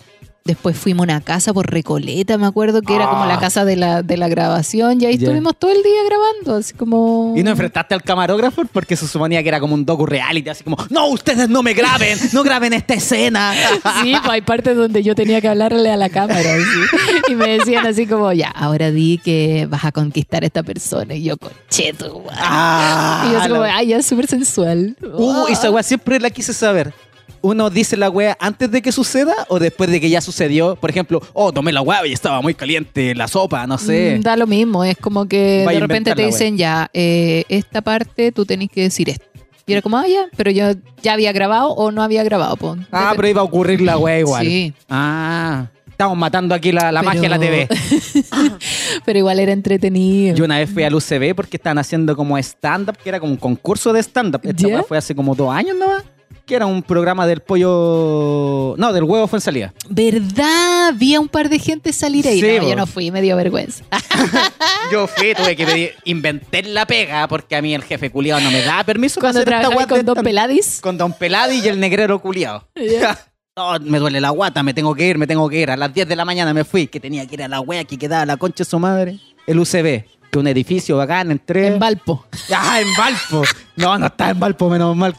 Después 0.49 0.79
fuimos 0.79 1.03
a 1.05 1.13
una 1.13 1.21
casa 1.21 1.53
por 1.53 1.71
Recoleta, 1.71 2.39
me 2.39 2.47
acuerdo 2.47 2.81
que 2.81 2.95
era 2.95 3.07
como 3.11 3.27
la 3.27 3.35
Ah. 3.35 3.39
casa 3.39 3.67
de 3.67 3.77
la, 3.77 4.03
de 4.03 4.17
la 4.17 4.29
grabación. 4.29 4.99
Y 5.01 5.05
ahí 5.05 5.15
estuvimos 5.17 5.55
todo 5.59 5.71
el 5.71 5.83
día 5.83 6.01
grabando, 6.09 6.57
así 6.59 6.73
como... 6.73 7.35
¿Y 7.37 7.43
no 7.43 7.51
enfrentaste 7.51 7.95
al 7.95 8.03
camarógrafo? 8.03 8.65
Porque 8.73 8.97
se 8.97 9.07
suponía 9.07 9.43
que 9.43 9.49
era 9.51 9.61
como 9.61 9.75
un 9.75 9.85
docu 9.85 10.07
reality, 10.07 10.49
así 10.49 10.65
como, 10.65 10.79
no, 10.89 11.09
ustedes 11.09 11.51
no 11.51 11.63
me 11.63 11.75
graben, 11.75 12.19
no 12.33 12.43
graben 12.43 12.73
esta 12.73 12.95
escena. 12.95 13.53
Sí, 14.03 14.13
pues 14.23 14.31
hay 14.31 14.41
partes 14.41 14.75
donde 14.77 15.03
yo 15.03 15.15
tenía 15.15 15.41
que 15.43 15.49
hablarle 15.49 15.91
a 15.93 15.97
la 15.99 16.09
cámara. 16.09 16.39
así. 16.41 17.31
Y 17.33 17.35
me 17.35 17.59
decían 17.59 17.87
así 17.87 18.07
como, 18.07 18.33
ya, 18.33 18.49
ahora 18.49 18.91
di 18.91 19.19
que 19.23 19.67
vas 19.69 19.85
a 19.85 19.93
conquistar 19.93 20.45
a 20.45 20.47
esta 20.47 20.63
persona. 20.63 21.15
Y 21.15 21.25
yo, 21.25 21.37
concheto, 21.37 22.11
guau. 22.21 22.27
Ah, 22.37 23.27
Y 23.29 23.33
yo 23.33 23.39
así 23.41 23.49
como, 23.51 23.63
la- 23.63 23.77
ay, 23.77 23.89
ya 23.89 23.99
es 23.99 24.07
súper 24.07 24.27
sensual. 24.27 24.97
Uh, 25.03 25.47
esa 25.49 25.71
weá 25.71 25.83
siempre 25.83 26.19
la 26.21 26.31
quise 26.31 26.55
saber. 26.55 26.95
¿Uno 27.41 27.71
dice 27.71 27.97
la 27.97 28.11
weá 28.11 28.37
antes 28.41 28.71
de 28.71 28.83
que 28.83 28.91
suceda 28.93 29.35
o 29.49 29.59
después 29.59 29.91
de 29.91 30.01
que 30.01 30.11
ya 30.11 30.21
sucedió? 30.21 30.77
Por 30.77 30.91
ejemplo, 30.91 31.21
oh, 31.33 31.53
tomé 31.53 31.73
la 31.73 31.83
weá 31.83 32.07
y 32.07 32.13
estaba 32.13 32.41
muy 32.43 32.55
caliente 32.55 33.15
la 33.15 33.29
sopa, 33.29 33.67
no 33.67 33.79
sé. 33.79 34.17
Mm, 34.19 34.23
Da 34.23 34.37
lo 34.37 34.47
mismo, 34.47 34.85
es 34.85 34.97
como 34.97 35.27
que 35.27 35.65
de 35.69 35.81
repente 35.81 36.15
te 36.15 36.27
dicen 36.27 36.57
ya, 36.59 36.91
eh, 36.93 37.45
esta 37.49 37.81
parte 37.83 38.33
tú 38.33 38.45
tenés 38.45 38.69
que 38.71 38.83
decir 38.83 39.09
esto. 39.09 39.25
Y 39.67 39.73
era 39.73 39.83
como, 39.83 39.99
ah, 39.99 40.07
ya, 40.09 40.27
pero 40.37 40.51
yo 40.51 40.73
ya 41.03 41.13
había 41.13 41.31
grabado 41.33 41.69
o 41.73 41.91
no 41.93 42.03
había 42.03 42.25
grabado. 42.25 42.57
po. 42.57 42.77
ah, 42.91 43.13
pero 43.15 43.29
iba 43.29 43.41
a 43.43 43.45
ocurrir 43.45 43.81
la 43.83 43.99
weá 43.99 44.19
igual. 44.21 44.47
Sí. 44.47 44.73
Ah, 44.89 45.67
estamos 45.89 46.17
matando 46.17 46.55
aquí 46.55 46.73
la, 46.73 46.91
la 46.91 47.01
Pero- 47.01 47.11
magia 47.15 47.21
de 47.23 47.29
la 47.29 47.39
TV. 47.39 47.69
Pero 49.05 49.19
igual 49.19 49.39
era 49.39 49.53
entretenido. 49.53 50.35
Yo 50.37 50.45
una 50.45 50.59
vez 50.59 50.71
fui 50.71 50.83
al 50.85 50.95
UCB 50.95 51.35
porque 51.35 51.57
estaban 51.57 51.79
haciendo 51.79 52.17
como 52.17 52.37
stand-up, 52.39 52.97
que 53.03 53.09
era 53.09 53.21
como 53.21 53.33
un 53.33 53.39
concurso 53.39 53.93
de 53.93 54.01
stand-up. 54.03 54.41
Esta 54.45 54.83
fue 54.85 54.99
hace 54.99 55.15
como 55.15 55.35
dos 55.35 55.53
años 55.55 55.77
nomás. 55.77 56.03
Que 56.49 56.55
era 56.55 56.65
un 56.65 56.83
programa 56.83 57.27
del 57.27 57.41
pollo. 57.41 58.75
No, 58.79 58.93
del 58.95 59.05
huevo 59.05 59.29
fue 59.29 59.37
en 59.37 59.41
salida. 59.43 59.75
¿Verdad? 59.91 60.95
Vi 60.97 61.15
a 61.15 61.21
un 61.21 61.29
par 61.29 61.51
de 61.51 61.59
gente 61.59 61.93
salir 61.93 62.27
ahí. 62.27 62.41
Sí, 62.41 62.57
no, 62.59 62.67
yo 62.67 62.75
no 62.75 62.87
fui, 62.87 63.11
me 63.11 63.21
dio 63.21 63.37
vergüenza. 63.37 63.85
Yo 64.91 65.07
fui, 65.07 65.35
tuve 65.35 65.55
que 65.55 65.67
pedir, 65.67 65.93
inventé 66.05 66.63
la 66.63 66.87
pega 66.87 67.29
porque 67.29 67.55
a 67.55 67.61
mí 67.61 67.75
el 67.75 67.83
jefe 67.83 68.11
culiado 68.11 68.41
no 68.41 68.51
me 68.51 68.63
da 68.63 68.83
permiso 68.85 69.21
Cuando 69.21 69.45
trabajaba 69.45 69.87
con 69.87 70.03
Don. 70.03 70.25
Peladis. 70.25 70.81
Con 70.81 70.97
Don 70.97 71.13
Peladi 71.13 71.61
y 71.61 71.69
el 71.69 71.79
negrero 71.79 72.19
culiado. 72.21 72.67
Ya. 72.75 73.19
No, 73.55 73.79
me 73.81 73.99
duele 73.99 74.21
la 74.21 74.31
guata, 74.31 74.63
me 74.63 74.73
tengo 74.73 74.95
que 74.95 75.07
ir, 75.07 75.19
me 75.19 75.27
tengo 75.27 75.47
que 75.51 75.61
ir. 75.61 75.71
A 75.71 75.77
las 75.77 75.93
10 75.93 76.09
de 76.09 76.17
la 76.17 76.25
mañana 76.25 76.55
me 76.55 76.65
fui, 76.65 76.87
que 76.87 77.01
tenía 77.01 77.27
que 77.27 77.35
ir 77.35 77.43
a 77.43 77.49
la 77.49 77.61
wea 77.61 77.85
que 77.85 77.99
quedaba 77.99 78.25
la 78.25 78.39
concha 78.39 78.65
de 78.65 78.71
su 78.71 78.79
madre. 78.79 79.19
El 79.47 79.59
UCB, 79.59 80.05
que 80.31 80.39
un 80.39 80.47
edificio 80.47 80.97
bacán, 80.97 81.31
entré. 81.31 81.67
En 81.69 81.79
Valpo. 81.79 82.25
Ah, 82.55 82.81
en 82.81 82.89
Valpo. 82.97 83.43
No, 83.77 83.99
no 83.99 84.07
está 84.07 84.31
en 84.31 84.41
Valpo, 84.41 84.69
menos 84.69 84.97
mal. 84.97 85.15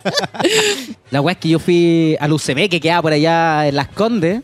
la 1.12 1.22
wea 1.22 1.34
es 1.34 1.40
que 1.40 1.50
yo 1.50 1.60
fui 1.60 2.18
al 2.20 2.34
UCB, 2.34 2.70
que 2.70 2.80
quedaba 2.80 3.04
por 3.04 3.14
allá 3.14 3.68
en 3.68 3.76
Las 3.76 3.88
Condes. 3.88 4.42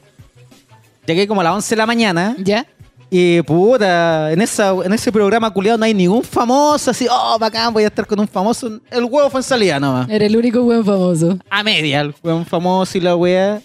Llegué 1.06 1.28
como 1.28 1.42
a 1.42 1.44
las 1.44 1.54
11 1.54 1.70
de 1.70 1.78
la 1.78 1.86
mañana. 1.86 2.36
¿Ya? 2.38 2.66
Y 3.10 3.42
puta, 3.44 4.32
en, 4.32 4.42
esa, 4.42 4.72
en 4.84 4.92
ese 4.92 5.12
programa 5.12 5.52
culiado 5.52 5.78
no 5.78 5.86
hay 5.86 5.94
ningún 5.94 6.24
famoso 6.24 6.92
así, 6.92 7.08
oh, 7.10 7.38
bacán, 7.40 7.72
voy 7.72 7.84
a 7.84 7.88
estar 7.88 8.06
con 8.06 8.20
un 8.20 8.28
famoso. 8.28 8.80
El 8.90 9.06
huevo 9.06 9.30
fue 9.30 9.40
en 9.40 9.44
salida 9.44 9.80
nomás. 9.80 10.10
Era 10.10 10.26
el 10.26 10.36
único 10.36 10.64
buen 10.64 10.84
famoso. 10.84 11.38
A 11.50 11.64
media, 11.64 12.02
el 12.02 12.16
weón 12.24 12.46
famoso 12.46 12.98
y 12.98 13.02
la 13.02 13.16
wea. 13.16 13.62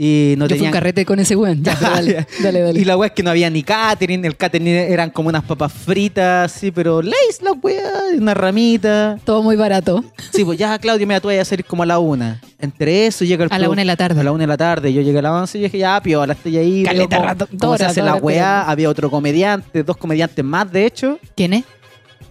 Y 0.00 0.34
no 0.38 0.44
Yo 0.44 0.50
fui 0.50 0.58
tenían. 0.58 0.70
un 0.70 0.72
carrete 0.72 1.04
con 1.04 1.18
ese 1.18 1.34
weón. 1.34 1.62
Ya, 1.64 1.76
pero 1.78 1.90
dale, 1.90 2.26
dale, 2.42 2.60
dale. 2.60 2.80
Y 2.80 2.84
la 2.84 2.96
wea 2.96 3.08
es 3.08 3.12
que 3.14 3.22
no 3.24 3.30
había 3.30 3.50
ni 3.50 3.62
catering, 3.64 4.24
el 4.24 4.36
catering 4.36 4.68
eran 4.68 5.10
como 5.10 5.28
unas 5.28 5.42
papas 5.42 5.72
fritas, 5.72 6.52
sí, 6.52 6.70
pero 6.70 7.02
leis 7.02 7.42
la 7.42 7.52
wea, 7.52 7.82
y 8.14 8.18
una 8.18 8.32
ramita. 8.34 9.18
Todo 9.24 9.42
muy 9.42 9.56
barato. 9.56 10.04
Sí, 10.32 10.44
pues 10.44 10.56
ya, 10.58 10.78
Claudio, 10.78 11.06
mira, 11.06 11.20
tú 11.20 11.28
vas 11.28 11.38
a 11.38 11.44
salir 11.44 11.64
como 11.64 11.82
a 11.82 11.86
la 11.86 11.98
una. 11.98 12.40
Entre 12.60 13.06
eso 13.06 13.24
llega 13.24 13.44
el 13.44 13.52
A 13.52 13.58
la 13.58 13.68
una 13.68 13.82
de 13.82 13.86
la 13.86 13.96
tarde. 13.96 14.20
A 14.20 14.24
la 14.24 14.32
una 14.32 14.42
de 14.44 14.48
la 14.48 14.56
tarde. 14.56 14.92
Yo 14.92 15.02
llegué 15.02 15.18
a 15.18 15.22
las 15.22 15.32
once 15.32 15.58
y 15.58 15.62
dije, 15.62 15.78
ya, 15.78 16.00
piola, 16.00 16.32
estoy 16.32 16.56
ahí. 16.58 16.82
Caleta 16.84 17.18
rato, 17.18 17.48
se 17.76 17.84
hace 17.84 18.02
la 18.02 18.14
weá. 18.16 18.62
Había 18.62 18.88
otro 18.88 19.10
comediante, 19.10 19.82
dos 19.82 19.96
comediantes 19.96 20.44
más, 20.44 20.70
de 20.70 20.86
hecho. 20.86 21.18
¿Quién 21.36 21.54
es? 21.54 21.64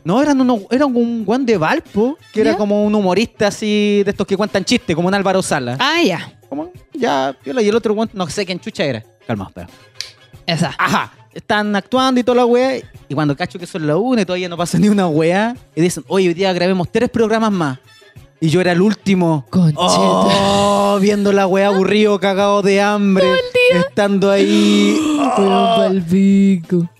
No, 0.07 0.21
eran, 0.21 0.39
uno, 0.39 0.61
eran 0.71 0.95
un 0.95 1.25
guan 1.25 1.45
de 1.45 1.57
Valpo, 1.57 2.17
que 2.31 2.39
era 2.39 2.55
como 2.55 2.85
un 2.85 2.95
humorista 2.95 3.47
así, 3.47 4.03
de 4.05 4.11
estos 4.11 4.25
que 4.25 4.37
cuentan 4.37 4.63
chistes, 4.63 4.95
como 4.95 5.09
un 5.09 5.13
Álvaro 5.13 5.41
Sala. 5.41 5.75
Ah, 5.81 6.01
ya. 6.01 6.31
Como, 6.47 6.71
ya, 6.93 7.35
piola, 7.43 7.61
y 7.61 7.67
el 7.67 7.75
otro 7.75 7.93
guan, 7.93 8.09
no 8.13 8.25
sé 8.29 8.45
quién 8.45 8.57
chucha 8.57 8.85
era. 8.85 9.03
Calma, 9.27 9.47
espera. 9.49 9.67
Esa. 10.45 10.73
Ajá, 10.77 11.11
están 11.33 11.75
actuando 11.75 12.21
y 12.21 12.23
toda 12.23 12.37
la 12.37 12.45
weá. 12.45 12.77
Y 13.09 13.15
cuando 13.15 13.35
cacho 13.35 13.59
que 13.59 13.67
son 13.67 13.85
la 13.85 13.97
una 13.97 14.21
y 14.21 14.25
todavía 14.25 14.47
no 14.47 14.55
pasa 14.55 14.79
ni 14.79 14.87
una 14.87 15.09
weá, 15.09 15.57
y 15.75 15.81
dicen, 15.81 16.05
oye, 16.07 16.29
hoy 16.29 16.33
día 16.33 16.53
grabemos 16.53 16.89
tres 16.89 17.09
programas 17.09 17.51
más. 17.51 17.77
Y 18.39 18.49
yo 18.49 18.61
era 18.61 18.71
el 18.71 18.81
último. 18.81 19.45
Concheta. 19.49 19.79
Oh, 19.81 20.99
viendo 21.01 21.31
la 21.33 21.47
weá 21.47 21.67
aburrido, 21.67 22.19
cagado 22.19 22.61
de 22.61 22.81
hambre. 22.81 23.25
Estando 23.73 24.29
ahí. 24.31 24.97
Oh, 25.39 25.77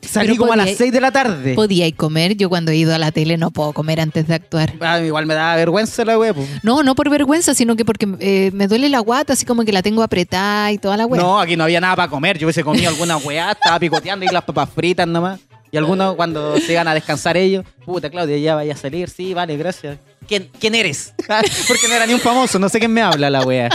salí 0.02 0.28
Pero 0.28 0.36
como 0.38 0.54
a 0.54 0.58
las 0.58 0.66
podía- 0.68 0.78
6 0.78 0.92
de 0.94 1.02
la 1.02 1.12
tarde. 1.12 1.54
Podía 1.56 1.92
comer. 1.96 2.36
Yo 2.36 2.50
cuando 2.50 2.72
he 2.72 2.76
ido 2.76 2.94
a 2.94 3.00
la 3.00 3.12
tele 3.12 3.38
no 3.38 3.50
puedo 3.52 3.74
comer 3.74 4.00
antes 4.00 4.28
de 4.28 4.36
actuar. 4.36 4.74
Ah, 4.80 5.00
igual 5.00 5.26
me 5.26 5.34
da 5.34 5.56
vergüenza 5.56 6.06
la 6.06 6.20
weá. 6.20 6.34
No, 6.62 6.84
no 6.84 6.94
por 6.94 7.10
vergüenza, 7.10 7.56
sino 7.56 7.76
que 7.76 7.84
porque 7.86 8.08
eh, 8.20 8.52
me 8.54 8.68
duele 8.68 8.90
la 8.90 9.00
guata, 9.00 9.34
así 9.34 9.46
como 9.46 9.64
que 9.64 9.72
la 9.72 9.82
tengo 9.82 10.04
apretada 10.04 10.72
y 10.72 10.78
toda 10.78 10.98
la 10.98 11.06
weá. 11.08 11.20
No, 11.22 11.40
aquí 11.40 11.56
no 11.56 11.64
había 11.64 11.80
nada 11.82 11.96
para 11.96 12.10
comer. 12.10 12.38
Yo 12.38 12.46
hubiese 12.48 12.64
comido 12.64 12.90
alguna 12.90 13.18
weá, 13.18 13.52
estaba 13.54 13.80
picoteando 13.80 14.26
y 14.26 14.30
las 14.30 14.44
papas 14.44 14.70
fritas 14.70 15.08
nomás. 15.08 15.40
Y 15.72 15.78
algunos 15.78 16.16
cuando 16.16 16.58
se 16.60 16.78
a 16.78 16.94
descansar 16.94 17.38
ellos, 17.38 17.66
puta 17.86 18.10
Claudia, 18.10 18.38
ya 18.38 18.56
vaya 18.56 18.74
a 18.74 18.78
salir, 18.78 19.10
sí, 19.10 19.34
vale, 19.34 19.58
gracias. 19.58 19.98
¿Quién, 20.28 20.50
quién 20.60 20.76
eres? 20.76 21.14
Porque 21.68 21.88
no 21.88 21.94
era 21.94 22.06
ni 22.06 22.14
un 22.14 22.20
famoso, 22.20 22.60
no 22.60 22.70
sé 22.70 22.80
quién 22.80 22.94
me 22.94 23.02
habla 23.02 23.30
la 23.30 23.44
wea. 23.44 23.70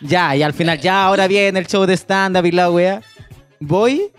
Ya, 0.00 0.36
y 0.36 0.42
al 0.42 0.52
final, 0.52 0.80
ya, 0.80 1.04
ahora 1.04 1.26
viene 1.26 1.58
el 1.58 1.66
show 1.66 1.86
de 1.86 1.94
stand-up 1.94 2.44
y 2.44 2.52
la 2.52 2.70
wea. 2.70 3.02
Voy 3.60 4.12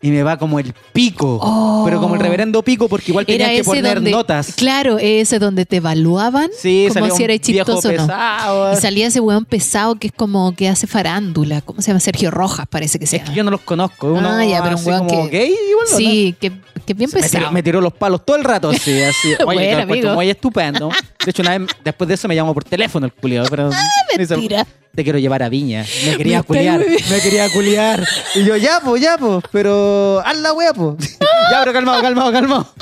y 0.00 0.10
me 0.10 0.22
va 0.22 0.36
como 0.38 0.58
el 0.60 0.72
pico. 0.92 1.38
Oh. 1.42 1.82
Pero 1.84 2.00
como 2.00 2.14
el 2.14 2.20
reverendo 2.20 2.62
pico, 2.62 2.88
porque 2.88 3.10
igual 3.10 3.24
Era 3.28 3.46
tenían 3.46 3.56
que 3.60 3.64
poner 3.64 3.94
donde, 3.96 4.10
notas. 4.12 4.54
claro, 4.54 4.98
ese 4.98 5.38
donde 5.38 5.66
te 5.66 5.76
evaluaban 5.76 6.50
Sí, 6.56 6.86
como 6.94 7.10
si 7.14 7.24
era 7.24 7.36
chistoso 7.38 7.88
o 7.88 7.92
no. 7.92 8.06
pesado. 8.06 8.72
Y 8.72 8.76
salía 8.76 9.06
ese 9.08 9.20
weón 9.20 9.44
pesado 9.44 9.96
que 9.96 10.08
es 10.08 10.12
como 10.12 10.54
que 10.54 10.68
hace 10.68 10.86
farándula. 10.86 11.60
¿Cómo 11.62 11.82
se 11.82 11.88
llama? 11.88 12.00
Sergio 12.00 12.30
Rojas, 12.30 12.66
parece 12.68 12.98
que 12.98 13.06
se 13.06 13.16
Es 13.16 13.22
que 13.24 13.34
yo 13.34 13.42
no 13.42 13.50
los 13.50 13.60
conozco. 13.62 14.12
Uno 14.12 14.28
Ah, 14.28 14.44
ya, 14.44 14.62
pero 14.62 14.76
un 14.76 14.84
weón 14.86 15.06
como 15.08 15.28
que- 15.30 15.38
gay 15.38 15.54
igual, 15.70 15.86
¿o 15.88 15.90
no? 15.90 15.96
Sí, 15.96 16.34
que, 16.40 16.52
que 16.86 16.94
bien 16.94 17.10
Me 17.12 17.20
pesado. 17.20 17.38
tiró, 17.38 17.52
me 17.52 17.62
tiró 17.62 17.80
los 17.80 17.92
palos 17.92 18.24
todo 18.24 18.36
el 18.36 18.44
rato, 18.44 18.70
así, 18.70 19.02
así. 19.02 19.32
Oye, 19.44 19.74
Bueno, 19.74 19.82
amigo. 19.82 20.14
muy 20.14 20.30
estupendo. 20.30 20.90
De 21.24 21.30
hecho, 21.30 21.42
una 21.42 21.58
vez, 21.58 21.68
después 21.84 22.06
de 22.08 22.14
eso 22.14 22.28
me 22.28 22.34
llamó 22.36 22.54
por 22.54 22.62
teléfono 22.64 23.06
el 23.06 23.12
culiado, 23.12 23.48
pero... 23.50 23.68
me 24.16 24.22
dice, 24.22 24.36
mentira. 24.36 24.64
Te 24.94 25.04
quiero 25.04 25.18
llevar 25.18 25.42
a 25.42 25.48
Viña. 25.48 25.84
Me 26.06 26.16
quería 26.16 26.38
Me 26.38 26.44
culiar, 26.44 26.80
me 26.80 27.20
quería 27.20 27.48
culiar. 27.50 28.06
Y 28.34 28.44
yo, 28.44 28.56
ya, 28.56 28.80
pues, 28.84 29.00
ya, 29.00 29.16
pues, 29.16 29.44
pero 29.52 30.20
haz 30.24 30.36
la 30.38 30.52
wea, 30.52 30.72
pues. 30.72 31.18
ya, 31.50 31.60
pero 31.60 31.72
calmado, 31.72 32.02
calmado, 32.02 32.32
calmado. 32.32 32.74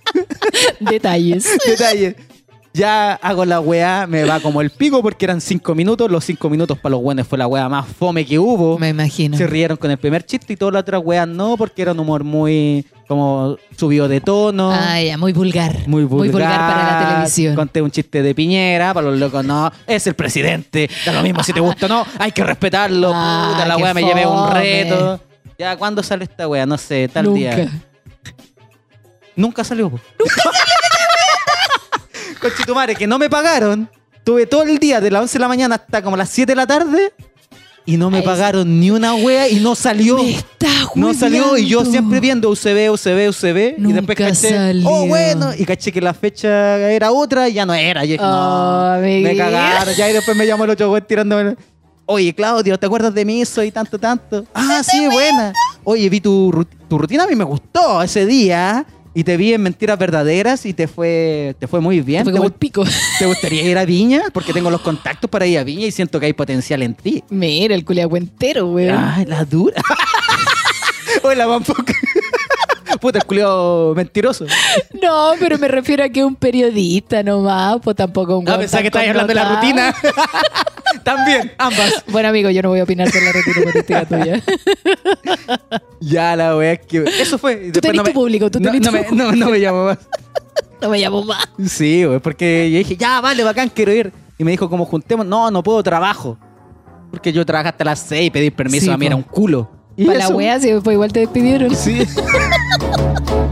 Detalles. 0.80 1.48
Detalle. 1.66 2.16
Ya 2.74 3.14
hago 3.14 3.44
la 3.44 3.60
weá, 3.60 4.06
me 4.06 4.24
va 4.24 4.38
como 4.40 4.60
el 4.60 4.70
pico 4.70 5.02
porque 5.02 5.24
eran 5.24 5.40
cinco 5.40 5.74
minutos. 5.74 6.10
Los 6.10 6.24
cinco 6.24 6.48
minutos 6.50 6.78
para 6.78 6.92
los 6.92 7.02
buenos 7.02 7.26
fue 7.26 7.38
la 7.38 7.46
weá 7.46 7.68
más 7.68 7.86
fome 7.86 8.24
que 8.24 8.38
hubo. 8.38 8.78
Me 8.78 8.90
imagino. 8.90 9.36
Se 9.36 9.46
rieron 9.46 9.76
con 9.76 9.90
el 9.90 9.98
primer 9.98 10.24
chiste 10.24 10.52
y 10.52 10.56
todas 10.56 10.74
las 10.74 10.82
otras 10.82 11.02
weas 11.04 11.26
no, 11.26 11.56
porque 11.56 11.82
era 11.82 11.92
un 11.92 12.00
humor 12.00 12.22
muy 12.24 12.86
como 13.08 13.56
subido 13.76 14.06
de 14.06 14.20
tono. 14.20 14.70
Ah, 14.70 15.00
ya, 15.00 15.16
muy 15.16 15.32
vulgar. 15.32 15.88
Muy 15.88 16.04
vulgar. 16.04 16.58
para 16.58 16.92
la 17.00 17.08
televisión. 17.08 17.56
Conté 17.56 17.80
un 17.82 17.90
chiste 17.90 18.22
de 18.22 18.34
Piñera, 18.34 18.92
para 18.94 19.08
los 19.10 19.18
locos 19.18 19.44
no. 19.44 19.72
Es 19.86 20.06
el 20.06 20.14
presidente. 20.14 20.88
Da 21.06 21.12
lo 21.12 21.22
mismo 21.22 21.42
si 21.42 21.52
te 21.52 21.60
gusta 21.60 21.86
o 21.86 21.88
no. 21.88 22.06
Hay 22.18 22.32
que 22.32 22.44
respetarlo. 22.44 23.10
Ah, 23.14 23.50
Puta, 23.52 23.66
la 23.66 23.76
wea 23.78 23.94
me 23.94 24.02
llevé 24.02 24.26
un 24.26 24.50
reto. 24.52 25.20
Ya, 25.58 25.76
¿cuándo 25.76 26.02
sale 26.02 26.24
esta 26.24 26.46
wea? 26.46 26.66
No 26.66 26.76
sé, 26.78 27.08
tal 27.08 27.24
Nunca. 27.24 27.38
día. 27.38 27.72
Nunca 29.34 29.64
salió. 29.64 29.90
po. 29.90 29.98
Conchetumare, 32.40 32.94
que 32.94 33.06
no 33.06 33.18
me 33.18 33.28
pagaron. 33.28 33.90
Tuve 34.24 34.46
todo 34.46 34.62
el 34.62 34.78
día 34.78 35.00
de 35.00 35.10
las 35.10 35.22
11 35.22 35.38
de 35.38 35.40
la 35.40 35.48
mañana 35.48 35.74
hasta 35.76 36.02
como 36.02 36.16
las 36.16 36.28
7 36.30 36.52
de 36.52 36.56
la 36.56 36.66
tarde 36.66 37.12
y 37.88 37.96
no 37.96 38.10
me 38.10 38.20
pagaron 38.20 38.78
ni 38.78 38.90
una 38.90 39.14
wea 39.14 39.48
y 39.48 39.60
no 39.60 39.74
salió. 39.74 40.18
Me 40.18 40.32
está 40.34 40.68
No 40.94 41.14
salió 41.14 41.56
y 41.56 41.66
yo 41.66 41.86
siempre 41.86 42.20
viendo 42.20 42.50
UCB, 42.50 42.90
UCB, 42.92 43.30
UCB. 43.30 43.78
y 43.78 43.92
después 43.94 44.18
caché, 44.18 44.50
salió. 44.50 44.86
oh 44.86 45.06
bueno, 45.06 45.54
y 45.56 45.64
caché 45.64 45.90
que 45.90 46.02
la 46.02 46.12
fecha 46.12 46.76
era 46.90 47.10
otra 47.12 47.48
y 47.48 47.54
ya 47.54 47.64
no 47.64 47.72
era. 47.72 48.04
Y 48.04 48.08
dije, 48.08 48.22
Oh, 48.22 48.96
no, 48.96 49.00
me 49.00 49.34
cagaron. 49.34 49.94
Ya 49.94 50.10
y 50.10 50.12
después 50.12 50.36
me 50.36 50.46
llamó 50.46 50.64
el 50.64 50.70
otro 50.70 50.90
güey 50.90 51.00
tirándome. 51.00 51.56
Oye, 52.04 52.34
Claudio, 52.34 52.78
¿te 52.78 52.84
acuerdas 52.84 53.14
de 53.14 53.24
mí? 53.24 53.42
Soy 53.46 53.70
tanto, 53.70 53.98
tanto. 53.98 54.44
Ah, 54.52 54.82
sí, 54.82 55.08
buena. 55.08 55.54
Oye, 55.84 56.10
vi 56.10 56.20
tu, 56.20 56.66
tu 56.90 56.98
rutina, 56.98 57.24
a 57.24 57.26
mí 57.26 57.34
me 57.34 57.44
gustó 57.44 58.02
ese 58.02 58.26
día. 58.26 58.84
Y 59.18 59.24
te 59.24 59.36
vi 59.36 59.52
en 59.52 59.60
Mentiras 59.60 59.98
Verdaderas 59.98 60.64
y 60.64 60.74
te 60.74 60.86
fue, 60.86 61.56
te 61.58 61.66
fue 61.66 61.80
muy 61.80 62.02
bien. 62.02 62.22
Fue 62.22 62.32
¿Te, 62.32 62.38
como 62.38 62.46
el 62.46 62.54
pico. 62.54 62.84
te 63.18 63.26
gustaría 63.26 63.64
ir 63.64 63.76
a 63.76 63.84
Viña? 63.84 64.22
Porque 64.32 64.52
tengo 64.52 64.70
los 64.70 64.80
contactos 64.80 65.28
para 65.28 65.44
ir 65.44 65.58
a 65.58 65.64
Viña 65.64 65.86
y 65.86 65.90
siento 65.90 66.20
que 66.20 66.26
hay 66.26 66.34
potencial 66.34 66.84
en 66.84 66.94
ti. 66.94 67.24
Mira, 67.28 67.74
el 67.74 67.84
culiao 67.84 68.16
entero, 68.16 68.68
weón. 68.68 68.96
Ay, 68.96 69.24
la 69.24 69.44
dura. 69.44 69.82
Hola, 71.24 71.46
Bampoc. 71.46 71.90
Puta, 73.00 73.18
el 73.18 73.24
culiao 73.24 73.92
mentiroso. 73.96 74.46
No, 75.02 75.32
pero 75.40 75.58
me 75.58 75.66
refiero 75.66 76.04
a 76.04 76.08
que 76.10 76.24
un 76.24 76.36
periodista 76.36 77.24
nomás, 77.24 77.78
pues 77.82 77.96
tampoco 77.96 78.38
un 78.38 78.48
Ah, 78.48 78.56
pensaba 78.56 78.82
que 78.82 78.86
estabas 78.86 79.08
hablando 79.08 79.26
de 79.26 79.34
la 79.34 79.56
rutina. 79.56 79.94
También, 81.04 81.52
ambas. 81.58 82.04
Bueno, 82.08 82.28
amigo, 82.28 82.50
yo 82.50 82.62
no 82.62 82.68
voy 82.70 82.80
a 82.80 82.84
opinar 82.84 83.10
de 83.10 83.20
la 83.20 83.32
rutina 83.32 83.62
política 83.72 84.04
tuya. 84.06 84.42
Ya, 86.00 86.36
la 86.36 86.56
wea 86.56 86.72
es 86.74 86.80
que. 86.86 87.04
Eso 87.20 87.38
fue. 87.38 87.70
Tú 87.72 87.80
tenés 87.80 87.96
no 87.96 88.02
tu 88.04 88.10
me- 88.10 88.14
público, 88.14 88.50
tú 88.50 88.60
no, 88.60 88.70
tenés 88.70 88.80
no 88.82 88.90
tu 89.06 89.14
me, 89.16 89.24
no, 89.24 89.32
no 89.32 89.50
me 89.50 89.58
llamo 89.58 89.84
más. 89.86 89.98
No 90.80 90.90
me 90.90 90.98
llamo 91.00 91.24
más. 91.24 91.44
Sí, 91.66 92.04
güey, 92.04 92.20
porque 92.20 92.70
yo 92.70 92.78
dije, 92.78 92.96
ya, 92.96 93.20
vale, 93.20 93.42
bacán, 93.42 93.68
quiero 93.68 93.92
ir. 93.92 94.12
Y 94.38 94.44
me 94.44 94.52
dijo, 94.52 94.70
como 94.70 94.84
juntemos, 94.84 95.26
no, 95.26 95.50
no 95.50 95.60
puedo, 95.60 95.82
trabajo. 95.82 96.38
Porque 97.10 97.32
yo 97.32 97.44
trabajé 97.44 97.70
hasta 97.70 97.84
las 97.84 97.98
6 97.98 98.28
y 98.28 98.30
pedir 98.30 98.54
permiso 98.54 98.84
Sí, 98.86 98.90
a 98.92 98.96
mí 98.96 99.06
po. 99.06 99.08
era 99.08 99.16
un 99.16 99.22
culo. 99.24 99.68
Y 99.96 100.04
Para 100.06 100.20
la 100.20 100.28
wea, 100.28 100.60
si 100.60 100.72
fue 100.80 100.92
igual 100.92 101.10
te 101.12 101.18
despidieron. 101.18 101.74
Sí. 101.74 102.06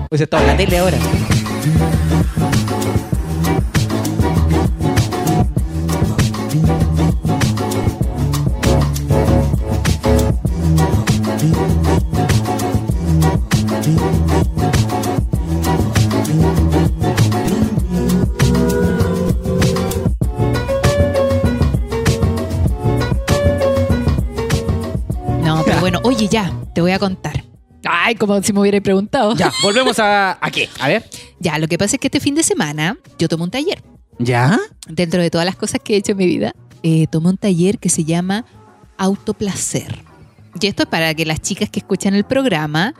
pues 0.09 0.21
está 0.21 0.41
en 0.41 0.47
la 0.47 0.57
tele 0.57 0.79
ahora. 0.79 0.99
Bueno, 25.87 26.01
oye, 26.03 26.27
ya, 26.27 26.53
te 26.75 26.81
voy 26.81 26.91
a 26.91 26.99
contar. 26.99 27.45
Ay, 27.85 28.17
como 28.17 28.43
si 28.43 28.53
me 28.53 28.59
hubiera 28.59 28.81
preguntado. 28.81 29.37
Ya, 29.37 29.53
volvemos 29.63 29.97
a, 30.01 30.37
a 30.45 30.51
qué. 30.51 30.69
A 30.81 30.89
ver. 30.89 31.09
Ya, 31.39 31.61
lo 31.61 31.69
que 31.69 31.79
pasa 31.79 31.95
es 31.95 32.01
que 32.01 32.09
este 32.09 32.19
fin 32.19 32.35
de 32.35 32.43
semana 32.43 32.99
yo 33.21 33.29
tomé 33.29 33.45
un 33.45 33.53
taller. 33.53 33.85
¿Ya? 34.19 34.59
Dentro 34.89 35.23
de 35.23 35.31
todas 35.31 35.45
las 35.45 35.55
cosas 35.55 35.81
que 35.85 35.95
he 35.95 35.97
hecho 35.99 36.11
en 36.11 36.19
mi 36.19 36.27
vida, 36.27 36.57
eh, 36.83 37.07
tomé 37.07 37.29
un 37.29 37.37
taller 37.37 37.79
que 37.79 37.89
se 37.89 38.03
llama 38.03 38.45
Autoplacer. 38.97 40.03
Y 40.61 40.67
esto 40.67 40.83
es 40.83 40.89
para 40.89 41.15
que 41.15 41.25
las 41.25 41.41
chicas 41.41 41.71
que 41.71 41.79
escuchan 41.79 42.15
el 42.15 42.25
programa 42.25 42.93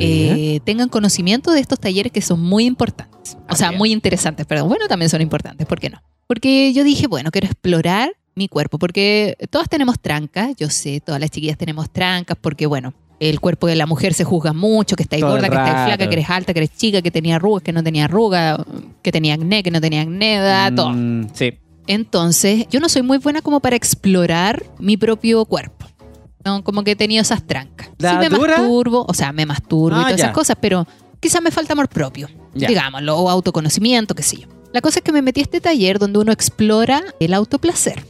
eh, 0.00 0.58
tengan 0.64 0.88
conocimiento 0.88 1.52
de 1.52 1.60
estos 1.60 1.78
talleres 1.78 2.10
que 2.10 2.22
son 2.22 2.40
muy 2.40 2.64
importantes. 2.64 3.36
O 3.48 3.52
A 3.52 3.54
sea, 3.54 3.70
muy 3.70 3.92
interesantes, 3.92 4.46
perdón. 4.46 4.68
Bueno, 4.68 4.88
también 4.88 5.10
son 5.10 5.20
importantes, 5.20 5.64
¿por 5.64 5.78
qué 5.78 5.90
no? 5.90 6.02
Porque 6.26 6.72
yo 6.72 6.82
dije, 6.82 7.06
bueno, 7.06 7.30
quiero 7.30 7.46
explorar 7.46 8.10
mi 8.34 8.48
cuerpo, 8.48 8.78
porque 8.78 9.36
todas 9.50 9.68
tenemos 9.68 10.00
trancas, 10.00 10.54
yo 10.56 10.70
sé, 10.70 11.00
todas 11.00 11.20
las 11.20 11.30
chiquillas 11.30 11.58
tenemos 11.58 11.90
trancas, 11.90 12.36
porque 12.40 12.66
bueno, 12.66 12.94
el 13.20 13.38
cuerpo 13.40 13.66
de 13.66 13.76
la 13.76 13.86
mujer 13.86 14.14
se 14.14 14.24
juzga 14.24 14.52
mucho, 14.52 14.96
que 14.96 15.02
está 15.04 15.16
Todo 15.18 15.36
el 15.36 15.42
gorda, 15.42 15.48
que 15.48 15.54
está 15.54 15.72
rato. 15.74 15.86
flaca, 15.86 16.06
que 16.08 16.12
eres 16.14 16.30
alta, 16.30 16.52
que 16.52 16.58
eres 16.60 16.76
chica, 16.76 17.02
que 17.02 17.10
tenía 17.10 17.36
arrugas, 17.36 17.62
que 17.62 17.72
no 17.72 17.82
tenía 17.82 18.06
arrugas, 18.06 18.58
que 19.02 19.12
tenía 19.12 19.34
acné, 19.34 19.62
que 19.62 19.70
no 19.70 19.80
tenía 19.80 20.02
acné, 20.02 20.38
da, 20.38 20.74
todo. 20.74 20.90
Mm, 20.90 21.28
sí. 21.34 21.52
Entonces, 21.86 22.66
yo 22.70 22.80
no 22.80 22.88
soy 22.88 23.02
muy 23.02 23.18
buena 23.18 23.42
como 23.42 23.60
para 23.60 23.76
explorar 23.76 24.64
mi 24.78 24.96
propio 24.96 25.44
cuerpo. 25.44 25.86
¿no? 26.44 26.64
Como 26.64 26.82
que 26.82 26.92
he 26.92 26.96
tenido 26.96 27.22
esas 27.22 27.46
trancas. 27.46 27.90
¿La 27.98 28.10
sí 28.12 28.16
me 28.16 28.28
dura? 28.28 28.56
masturbo, 28.58 29.04
o 29.06 29.14
sea, 29.14 29.32
me 29.32 29.46
masturbo 29.46 29.96
y 29.98 30.00
Ah, 30.00 30.04
todas 30.06 30.16
ya. 30.16 30.24
esas 30.24 30.34
cosas, 30.34 30.56
pero 30.60 30.86
quizás 31.20 31.40
me 31.40 31.52
falta 31.52 31.74
amor 31.74 31.88
propio, 31.88 32.28
Ya. 32.54 32.66
digámoslo, 32.66 33.16
o 33.16 33.30
autoconocimiento, 33.30 34.16
qué 34.16 34.24
sé 34.24 34.38
yo. 34.38 34.48
La 34.72 34.80
cosa 34.80 34.98
es 34.98 35.04
que 35.04 35.12
me 35.12 35.22
metí 35.22 35.38
a 35.40 35.44
este 35.44 35.60
taller 35.60 36.00
donde 36.00 36.18
uno 36.18 36.32
explora 36.32 37.00
el 37.20 37.34
autoplacer. 37.34 38.04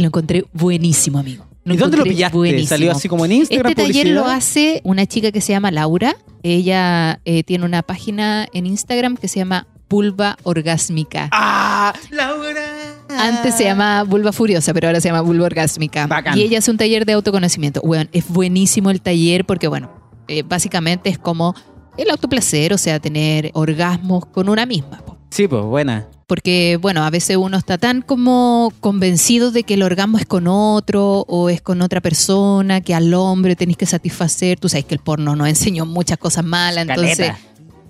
Y 0.00 0.02
lo 0.02 0.06
encontré 0.06 0.46
buenísimo, 0.54 1.18
amigo. 1.18 1.44
¿Y 1.62 1.76
dónde 1.76 1.98
lo 1.98 2.04
pillaste? 2.04 2.34
buenísimo. 2.34 2.68
¿Salió 2.68 2.90
así 2.90 3.06
como 3.06 3.26
en 3.26 3.32
Instagram? 3.32 3.70
Este 3.70 3.82
taller 3.82 4.06
lo 4.06 4.24
hace 4.24 4.80
una 4.82 5.04
chica 5.04 5.30
que 5.30 5.42
se 5.42 5.52
llama 5.52 5.70
Laura. 5.70 6.16
Ella 6.42 7.20
eh, 7.26 7.42
tiene 7.42 7.66
una 7.66 7.82
página 7.82 8.48
en 8.54 8.64
Instagram 8.64 9.18
que 9.18 9.28
se 9.28 9.40
llama 9.40 9.66
Vulva 9.90 10.38
Orgásmica. 10.42 11.28
¡Ah! 11.32 11.92
¡Laura! 12.10 12.62
Antes 13.10 13.56
se 13.56 13.64
llamaba 13.64 14.04
Vulva 14.04 14.32
Furiosa, 14.32 14.72
pero 14.72 14.88
ahora 14.88 15.02
se 15.02 15.08
llama 15.08 15.20
Vulva 15.20 15.44
Orgásmica. 15.44 16.06
Bacán. 16.06 16.38
Y 16.38 16.42
ella 16.44 16.60
hace 16.60 16.70
un 16.70 16.78
taller 16.78 17.04
de 17.04 17.12
autoconocimiento. 17.12 17.82
Weón, 17.82 18.08
es 18.12 18.26
buenísimo 18.26 18.88
el 18.88 19.02
taller 19.02 19.44
porque, 19.44 19.68
bueno, 19.68 19.90
eh, 20.28 20.42
básicamente 20.42 21.10
es 21.10 21.18
como 21.18 21.54
el 21.98 22.08
autoplacer, 22.08 22.72
o 22.72 22.78
sea, 22.78 23.00
tener 23.00 23.50
orgasmos 23.52 24.24
con 24.24 24.48
una 24.48 24.64
misma. 24.64 25.02
Sí, 25.30 25.48
pues, 25.48 25.62
buena. 25.62 26.06
Porque, 26.26 26.78
bueno, 26.80 27.04
a 27.04 27.10
veces 27.10 27.36
uno 27.36 27.56
está 27.56 27.76
tan 27.76 28.02
como 28.02 28.72
convencido 28.80 29.50
de 29.50 29.64
que 29.64 29.74
el 29.74 29.82
orgasmo 29.82 30.18
es 30.18 30.26
con 30.26 30.46
otro 30.46 31.24
o 31.26 31.48
es 31.50 31.60
con 31.60 31.82
otra 31.82 32.00
persona, 32.00 32.80
que 32.80 32.94
al 32.94 33.12
hombre 33.14 33.56
tenés 33.56 33.76
que 33.76 33.86
satisfacer. 33.86 34.58
Tú 34.60 34.68
sabes 34.68 34.84
que 34.84 34.94
el 34.94 35.00
porno 35.00 35.34
nos 35.34 35.48
enseñó 35.48 35.86
muchas 35.86 36.18
cosas 36.18 36.44
malas, 36.44 36.86
entonces 36.86 37.18
Caleta. 37.18 37.38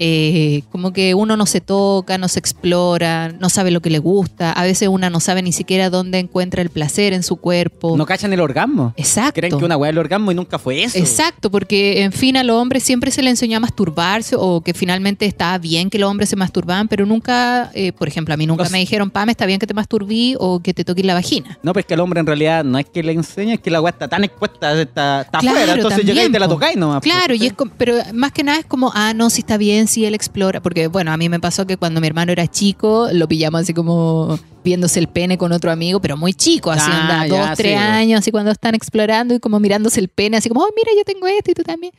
Eh, 0.02 0.62
como 0.72 0.94
que 0.94 1.14
uno 1.14 1.36
no 1.36 1.44
se 1.44 1.60
toca, 1.60 2.16
no 2.16 2.26
se 2.28 2.38
explora, 2.38 3.32
no 3.38 3.50
sabe 3.50 3.70
lo 3.70 3.82
que 3.82 3.90
le 3.90 3.98
gusta. 3.98 4.50
A 4.50 4.62
veces 4.62 4.88
una 4.88 5.10
no 5.10 5.20
sabe 5.20 5.42
ni 5.42 5.52
siquiera 5.52 5.90
dónde 5.90 6.18
encuentra 6.18 6.62
el 6.62 6.70
placer 6.70 7.12
en 7.12 7.22
su 7.22 7.36
cuerpo. 7.36 7.98
No 7.98 8.06
cachan 8.06 8.32
el 8.32 8.40
orgasmo. 8.40 8.94
Exacto. 8.96 9.34
Creen 9.34 9.58
que 9.58 9.62
una 9.64 9.76
weá 9.76 9.90
es 9.90 9.92
el 9.92 9.98
orgasmo 9.98 10.32
y 10.32 10.34
nunca 10.34 10.58
fue 10.58 10.84
eso. 10.84 10.96
Exacto, 10.98 11.50
porque 11.50 12.02
en 12.02 12.12
fin 12.12 12.38
a 12.38 12.44
los 12.44 12.56
hombres 12.56 12.82
siempre 12.82 13.10
se 13.10 13.22
le 13.22 13.28
enseñó 13.28 13.58
a 13.58 13.60
masturbarse 13.60 14.36
o 14.38 14.62
que 14.62 14.72
finalmente 14.72 15.26
estaba 15.26 15.58
bien 15.58 15.90
que 15.90 15.98
los 15.98 16.10
hombres 16.10 16.30
se 16.30 16.36
masturbaban, 16.36 16.88
pero 16.88 17.04
nunca, 17.04 17.70
eh, 17.74 17.92
por 17.92 18.08
ejemplo, 18.08 18.32
a 18.32 18.38
mí 18.38 18.46
nunca 18.46 18.70
me 18.70 18.78
dijeron, 18.78 19.10
Pam, 19.10 19.28
está 19.28 19.44
bien 19.44 19.58
que 19.58 19.66
te 19.66 19.74
masturbí 19.74 20.34
o 20.38 20.60
que 20.60 20.72
te 20.72 20.82
toques 20.82 21.04
la 21.04 21.12
vagina. 21.12 21.58
No, 21.62 21.74
pues 21.74 21.84
que 21.84 21.92
el 21.92 22.00
hombre 22.00 22.20
en 22.20 22.26
realidad 22.26 22.64
no 22.64 22.78
es 22.78 22.86
que 22.86 23.02
le 23.02 23.12
enseñe, 23.12 23.52
es 23.52 23.60
que 23.60 23.70
la 23.70 23.82
weá 23.82 23.90
está 23.90 24.08
tan 24.08 24.24
expuesta, 24.24 24.80
está, 24.80 25.20
está 25.22 25.40
Claro, 25.40 25.58
afuera. 25.58 25.74
Entonces 25.74 26.06
llegáis 26.06 26.30
y 26.30 26.32
te 26.32 26.38
la 26.38 26.48
tocáis 26.48 26.78
nomás. 26.78 27.00
pues, 27.02 27.12
Claro, 27.12 27.34
y 27.34 27.38
¿cachai? 27.50 27.54
es 27.66 27.70
pero 27.76 27.96
más 28.14 28.32
que 28.32 28.42
nada 28.44 28.60
es 28.60 28.64
como, 28.64 28.90
ah, 28.94 29.12
no, 29.12 29.28
si 29.28 29.40
está 29.40 29.58
bien, 29.58 29.88
si 29.90 30.06
él 30.06 30.14
explora, 30.14 30.60
porque 30.62 30.86
bueno, 30.86 31.12
a 31.12 31.16
mí 31.16 31.28
me 31.28 31.38
pasó 31.40 31.66
que 31.66 31.76
cuando 31.76 32.00
mi 32.00 32.06
hermano 32.06 32.32
era 32.32 32.46
chico, 32.46 33.08
lo 33.12 33.28
pillamos 33.28 33.62
así 33.62 33.74
como 33.74 34.38
viéndose 34.64 34.98
el 35.00 35.08
pene 35.08 35.36
con 35.38 35.52
otro 35.52 35.70
amigo, 35.70 36.00
pero 36.00 36.16
muy 36.16 36.32
chico, 36.34 36.70
así 36.70 36.90
Ah, 36.90 37.22
anda, 37.22 37.26
ya, 37.36 37.46
dos, 37.48 37.56
tres 37.56 37.72
sí. 37.72 37.76
años, 37.78 38.20
así 38.20 38.30
cuando 38.30 38.50
están 38.50 38.74
explorando 38.74 39.34
y 39.34 39.40
como 39.40 39.60
mirándose 39.60 40.00
el 40.00 40.08
pene, 40.08 40.36
así 40.36 40.48
como, 40.48 40.60
oh, 40.62 40.68
mira, 40.76 40.90
yo 40.96 41.04
tengo 41.04 41.26
esto 41.26 41.50
y 41.50 41.54
tú 41.54 41.62
también. 41.62 41.92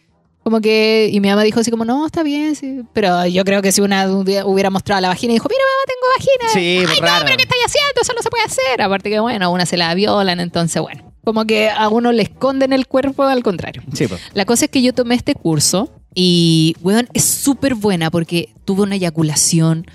Como 0.43 0.59
que, 0.59 1.07
y 1.11 1.19
mi 1.19 1.29
mamá 1.29 1.43
dijo 1.43 1.59
así 1.59 1.69
como, 1.69 1.85
no, 1.85 2.03
está 2.05 2.23
bien, 2.23 2.55
sí. 2.55 2.81
Pero 2.93 3.27
yo 3.27 3.43
creo 3.45 3.61
que 3.61 3.71
si 3.71 3.79
una 3.81 4.07
un 4.11 4.25
día 4.25 4.43
hubiera 4.45 4.71
mostrado 4.71 4.99
la 4.99 5.07
vagina 5.09 5.33
y 5.33 5.35
dijo, 5.35 5.47
mira, 5.47 5.61
mamá, 5.61 5.85
tengo 5.85 6.07
vagina. 6.17 6.53
Sí, 6.53 6.91
Ay, 6.91 6.99
raro. 6.99 7.19
no, 7.19 7.25
pero 7.25 7.37
¿qué 7.37 7.43
estáis 7.43 7.63
haciendo? 7.67 8.01
Eso 8.01 8.13
no 8.15 8.23
se 8.23 8.29
puede 8.31 8.43
hacer. 8.45 8.81
Aparte 8.81 9.11
que, 9.11 9.19
bueno, 9.19 9.45
a 9.45 9.49
una 9.49 9.67
se 9.67 9.77
la 9.77 9.93
violan, 9.93 10.39
entonces, 10.39 10.81
bueno. 10.81 11.03
Como 11.23 11.45
que 11.45 11.69
a 11.69 11.87
uno 11.89 12.11
le 12.11 12.23
esconden 12.23 12.73
el 12.73 12.87
cuerpo, 12.87 13.21
al 13.21 13.43
contrario. 13.43 13.83
Sí, 13.93 14.07
pues. 14.07 14.19
La 14.33 14.45
cosa 14.45 14.65
es 14.65 14.71
que 14.71 14.81
yo 14.81 14.91
tomé 14.95 15.13
este 15.13 15.35
curso 15.35 15.91
y, 16.13 16.75
weón, 16.81 17.07
es 17.13 17.23
súper 17.23 17.75
buena 17.75 18.11
porque 18.11 18.49
tuve 18.65 18.83
una 18.83 18.95
eyaculación, 18.95 19.85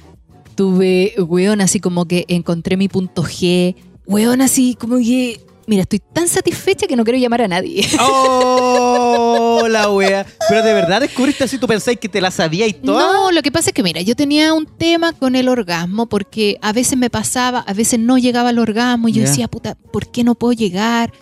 tuve, 0.54 1.14
weón, 1.18 1.60
así 1.60 1.80
como 1.80 2.06
que 2.06 2.24
encontré 2.28 2.76
mi 2.76 2.88
punto 2.88 3.22
G, 3.22 3.74
weón, 4.06 4.40
así 4.40 4.74
como 4.74 4.96
que, 4.98 5.40
mira, 5.66 5.82
estoy 5.82 6.00
tan 6.12 6.28
satisfecha 6.28 6.86
que 6.86 6.96
no 6.96 7.04
quiero 7.04 7.18
llamar 7.18 7.42
a 7.42 7.48
nadie. 7.48 7.86
¡Oh, 8.00 9.66
la 9.68 9.90
wea! 9.90 10.24
Pero 10.48 10.62
de 10.62 10.74
verdad 10.74 11.00
descubriste 11.00 11.44
así, 11.44 11.58
tú 11.58 11.66
pensáis 11.66 11.98
que 11.98 12.08
te 12.08 12.20
la 12.20 12.30
sabías 12.30 12.68
y 12.68 12.72
todo. 12.74 12.98
No, 12.98 13.32
lo 13.32 13.42
que 13.42 13.50
pasa 13.52 13.70
es 13.70 13.74
que, 13.74 13.82
mira, 13.82 14.00
yo 14.00 14.14
tenía 14.16 14.52
un 14.54 14.66
tema 14.66 15.12
con 15.12 15.34
el 15.36 15.48
orgasmo 15.48 16.06
porque 16.06 16.58
a 16.62 16.72
veces 16.72 16.96
me 16.96 17.10
pasaba, 17.10 17.60
a 17.60 17.72
veces 17.74 17.98
no 17.98 18.16
llegaba 18.18 18.50
al 18.50 18.58
orgasmo 18.58 19.08
y 19.08 19.12
yo 19.12 19.22
Ya. 19.22 19.28
decía, 19.28 19.48
puta, 19.48 19.74
¿por 19.92 20.06
qué 20.10 20.24
no 20.24 20.34
puedo 20.34 20.52
llegar? 20.52 21.12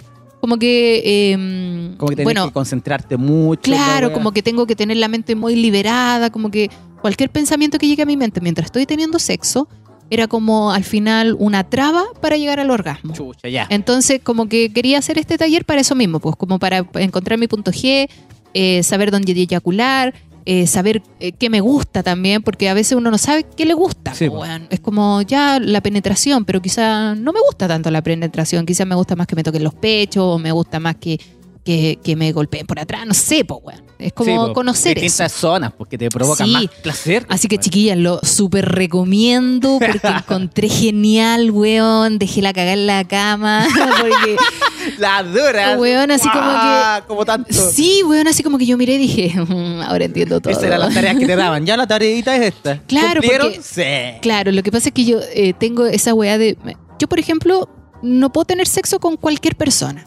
Como 0.44 0.58
que, 0.58 1.32
em, 1.32 1.96
Como 1.96 2.10
que 2.10 2.16
tenés 2.16 2.24
bueno, 2.26 2.46
que 2.48 2.52
concentrarte 2.52 3.16
mucho. 3.16 3.70
la 3.70 3.78
Claro, 3.78 4.12
como 4.12 4.32
que 4.32 4.42
tengo 4.42 4.66
que 4.66 4.76
tener 4.76 4.98
la 4.98 5.08
mente 5.08 5.34
muy 5.34 5.56
liberada, 5.56 6.28
como 6.28 6.50
que 6.50 6.68
cualquier 7.00 7.30
pensamiento 7.30 7.78
que 7.78 7.88
llegue 7.88 8.02
a 8.02 8.04
mi 8.04 8.18
mente 8.18 8.42
mientras 8.42 8.66
estoy 8.66 8.84
teniendo 8.84 9.18
sexo 9.18 9.68
era 10.10 10.28
como 10.28 10.70
al 10.70 10.84
final 10.84 11.34
una 11.38 11.64
traba 11.64 12.04
para 12.20 12.36
llegar 12.36 12.60
al 12.60 12.70
orgasmo. 12.70 13.14
Chucha, 13.14 13.48
ya. 13.48 13.66
Entonces, 13.70 14.20
como 14.22 14.46
que 14.50 14.70
quería 14.70 14.98
hacer 14.98 15.16
este 15.16 15.38
taller 15.38 15.64
para 15.64 15.80
eso 15.80 15.94
mismo, 15.94 16.20
pues 16.20 16.36
como 16.36 16.58
para 16.58 16.86
encontrar 16.96 17.38
mi 17.38 17.48
punto 17.48 17.70
G, 17.70 18.10
eh, 18.52 18.82
saber 18.82 19.10
dónde 19.10 19.32
eyacular, 19.32 20.12
eh, 20.46 20.66
saber 20.66 21.02
eh, 21.20 21.32
qué 21.32 21.48
me 21.50 21.60
gusta 21.60 22.02
también, 22.02 22.42
porque 22.42 22.68
a 22.68 22.74
veces 22.74 22.92
uno 22.96 23.10
no 23.10 23.18
sabe 23.18 23.46
qué 23.56 23.64
le 23.64 23.74
gusta. 23.74 24.14
Sí, 24.14 24.28
weón. 24.28 24.66
Es 24.70 24.80
como 24.80 25.22
ya 25.22 25.58
la 25.58 25.80
penetración, 25.80 26.44
pero 26.44 26.60
quizá 26.60 27.14
no 27.14 27.32
me 27.32 27.40
gusta 27.40 27.66
tanto 27.66 27.90
la 27.90 28.02
penetración, 28.02 28.66
quizá 28.66 28.84
me 28.84 28.94
gusta 28.94 29.16
más 29.16 29.26
que 29.26 29.36
me 29.36 29.42
toquen 29.42 29.64
los 29.64 29.74
pechos, 29.74 30.22
o 30.22 30.38
me 30.38 30.52
gusta 30.52 30.80
más 30.80 30.96
que, 30.96 31.18
que, 31.64 31.98
que 32.04 32.14
me 32.16 32.30
golpeen 32.32 32.66
por 32.66 32.78
atrás, 32.78 33.06
no 33.06 33.14
sé, 33.14 33.44
pues, 33.44 33.60
weón. 33.62 33.82
Es 33.98 34.12
como 34.12 34.30
Sí, 34.30 34.36
po. 34.48 34.52
conocer 34.52 34.98
eso. 34.98 35.04
Distintas 35.04 35.32
zonas, 35.32 35.72
porque 35.76 35.96
te 35.96 36.10
provocan 36.10 36.46
Sí. 36.46 36.52
más 36.52 36.66
placer. 36.82 37.24
Así 37.30 37.48
que 37.48 37.56
chiquillas, 37.58 37.96
lo 37.96 38.20
súper 38.22 38.66
recomiendo 38.70 39.78
porque 39.78 40.00
encontré 40.28 40.68
genial, 40.68 41.50
weón. 41.50 42.18
Dejé 42.18 42.42
la 42.42 42.52
cagada 42.52 42.74
en 42.74 42.86
la 42.86 43.04
cama. 43.04 43.66
Porque 44.00 44.36
La 44.98 45.22
dura. 45.22 45.78
Weón, 45.78 46.10
así 46.10 46.28
como 46.28 46.44
Ah, 46.46 47.02
como 47.08 47.24
tanto. 47.24 47.52
Sí, 47.52 48.02
weón, 48.04 48.26
así 48.28 48.42
como 48.42 48.58
que 48.58 48.66
yo 48.66 48.76
miré 48.76 48.94
y 48.94 48.98
dije, 48.98 49.32
"Mm, 49.40 49.80
ahora 49.82 50.04
entiendo 50.04 50.40
todo. 50.40 50.50
Esas 50.52 50.64
eran 50.64 50.80
las 50.80 50.92
tareas 50.92 51.16
que 51.16 51.26
te 51.26 51.36
daban. 51.36 51.64
Ya 51.64 51.76
la 51.78 51.86
tareita 51.86 52.36
es 52.36 52.54
esta. 52.54 52.80
Claro, 52.86 53.22
porque- 53.22 53.60
Sí. 53.62 54.18
Claro, 54.20 54.52
lo 54.52 54.62
que 54.62 54.70
pasa 54.70 54.88
es 54.90 54.94
que 54.94 55.04
yo 55.06 55.20
eh, 55.34 55.54
tengo 55.58 55.86
esa 55.86 56.12
weá 56.12 56.36
de... 56.36 56.58
Yo, 56.98 57.08
por 57.08 57.18
ejemplo, 57.18 57.68
no 58.02 58.30
puedo 58.32 58.44
tener 58.44 58.66
sexo 58.66 58.98
con 59.00 59.16
cualquier 59.16 59.56
persona. 59.56 60.06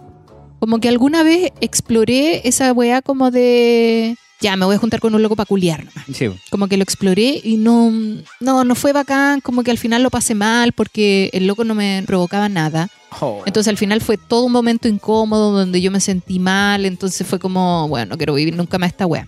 Como 0.59 0.79
que 0.79 0.89
alguna 0.89 1.23
vez 1.23 1.51
exploré 1.61 2.47
esa 2.47 2.71
weá 2.73 3.01
como 3.01 3.31
de... 3.31 4.17
Ya, 4.39 4.55
me 4.55 4.65
voy 4.65 4.75
a 4.75 4.79
juntar 4.79 4.99
con 4.99 5.15
un 5.15 5.23
loco 5.23 5.35
para 5.35 5.47
culiar 5.47 5.83
nomás. 5.83 6.05
Sí. 6.13 6.29
Como 6.51 6.67
que 6.67 6.77
lo 6.77 6.83
exploré 6.83 7.41
y 7.43 7.57
no, 7.57 7.91
no, 8.39 8.63
no 8.63 8.75
fue 8.75 8.93
bacán, 8.93 9.41
como 9.41 9.63
que 9.63 9.71
al 9.71 9.79
final 9.79 10.03
lo 10.03 10.11
pasé 10.11 10.35
mal 10.35 10.73
porque 10.73 11.31
el 11.33 11.47
loco 11.47 11.63
no 11.63 11.73
me 11.73 12.03
provocaba 12.05 12.47
nada. 12.47 12.89
Oh. 13.19 13.41
Entonces 13.47 13.69
al 13.69 13.77
final 13.77 13.99
fue 14.01 14.17
todo 14.17 14.43
un 14.43 14.51
momento 14.51 14.87
incómodo 14.87 15.51
donde 15.51 15.81
yo 15.81 15.89
me 15.89 15.99
sentí 15.99 16.37
mal, 16.37 16.85
entonces 16.85 17.25
fue 17.25 17.39
como, 17.39 17.87
bueno, 17.87 18.11
no 18.11 18.17
quiero 18.17 18.35
vivir 18.35 18.55
nunca 18.55 18.77
más 18.77 18.91
esta 18.91 19.07
wea. 19.07 19.27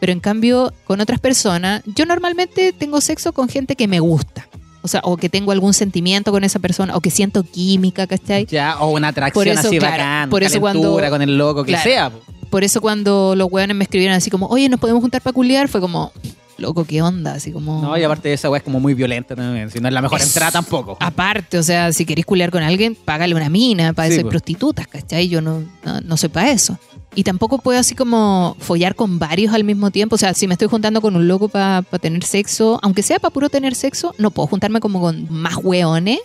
Pero 0.00 0.12
en 0.12 0.20
cambio, 0.20 0.72
con 0.84 1.00
otras 1.00 1.20
personas, 1.20 1.82
yo 1.84 2.04
normalmente 2.06 2.72
tengo 2.72 3.00
sexo 3.00 3.32
con 3.32 3.48
gente 3.48 3.76
que 3.76 3.86
me 3.86 4.00
gusta. 4.00 4.47
O 4.88 4.90
sea, 4.90 5.00
o 5.04 5.18
que 5.18 5.28
tengo 5.28 5.52
algún 5.52 5.74
sentimiento 5.74 6.32
con 6.32 6.44
esa 6.44 6.58
persona, 6.60 6.96
o 6.96 7.00
que 7.02 7.10
siento 7.10 7.42
química, 7.42 8.06
¿cachai? 8.06 8.46
Ya, 8.46 8.78
o 8.78 8.88
una 8.92 9.08
atracción 9.08 9.34
Por 9.44 9.48
eso, 9.48 9.68
así 9.68 9.78
claro, 9.78 9.92
bacán, 9.98 10.30
por 10.30 10.42
eso 10.42 10.60
cuando- 10.60 10.98
con 11.10 11.20
el 11.20 11.36
loco, 11.36 11.62
que 11.64 11.72
Claro. 11.72 11.84
sea. 11.84 12.10
po. 12.10 12.20
Por 12.48 12.64
eso 12.64 12.80
cuando 12.80 13.34
los 13.36 13.48
weones 13.52 13.76
me 13.76 13.84
escribieron 13.84 14.16
así 14.16 14.30
como, 14.30 14.46
oye, 14.46 14.70
nos 14.70 14.80
podemos 14.80 15.02
juntar 15.02 15.20
para 15.20 15.34
culiar, 15.34 15.68
fue 15.68 15.82
como, 15.82 16.10
loco, 16.56 16.86
¿qué 16.86 17.02
onda? 17.02 17.34
Así 17.34 17.52
como... 17.52 17.82
No, 17.82 17.98
y 17.98 18.02
aparte 18.02 18.30
de 18.30 18.34
esa 18.36 18.48
weá 18.48 18.56
es 18.58 18.64
como 18.64 18.80
muy 18.80 18.94
violenta 18.94 19.36
también. 19.36 19.70
Si 19.70 19.78
no 19.80 19.88
es 19.88 19.92
la 19.94 20.00
mejor 20.00 20.18
Es- 20.20 20.28
entrada 20.28 20.50
tampoco. 20.52 20.96
Aparte, 20.98 21.58
o 21.58 21.62
sea, 21.62 21.92
si 21.92 22.06
queréis 22.06 22.24
culiar 22.24 22.50
con 22.50 22.62
alguien, 22.62 22.96
págale 23.04 23.34
una 23.34 23.50
mina, 23.50 23.92
para 23.92 24.08
Sí, 24.08 24.14
eso 24.14 24.20
hay 24.20 24.24
pues. 24.24 24.30
prostitutas, 24.32 24.86
¿cachai? 24.88 25.28
Yo 25.28 25.42
no, 25.42 25.62
no, 25.84 26.00
no 26.00 26.16
soy 26.16 26.30
para 26.30 26.50
eso. 26.50 26.78
Y 27.18 27.24
tampoco 27.24 27.58
puedo 27.58 27.80
así 27.80 27.96
como 27.96 28.56
follar 28.60 28.94
con 28.94 29.18
varios 29.18 29.52
al 29.52 29.64
mismo 29.64 29.90
tiempo. 29.90 30.14
O 30.14 30.18
sea, 30.18 30.34
si 30.34 30.46
me 30.46 30.54
estoy 30.54 30.68
juntando 30.68 31.00
con 31.00 31.16
un 31.16 31.26
loco 31.26 31.48
para 31.48 31.82
tener 32.00 32.22
sexo, 32.22 32.78
aunque 32.80 33.02
sea 33.02 33.18
para 33.18 33.32
puro 33.32 33.48
tener 33.48 33.74
sexo, 33.74 34.14
no 34.18 34.30
puedo 34.30 34.46
juntarme 34.46 34.78
como 34.78 35.00
con 35.00 35.26
más 35.28 35.56
hueones. 35.56 36.20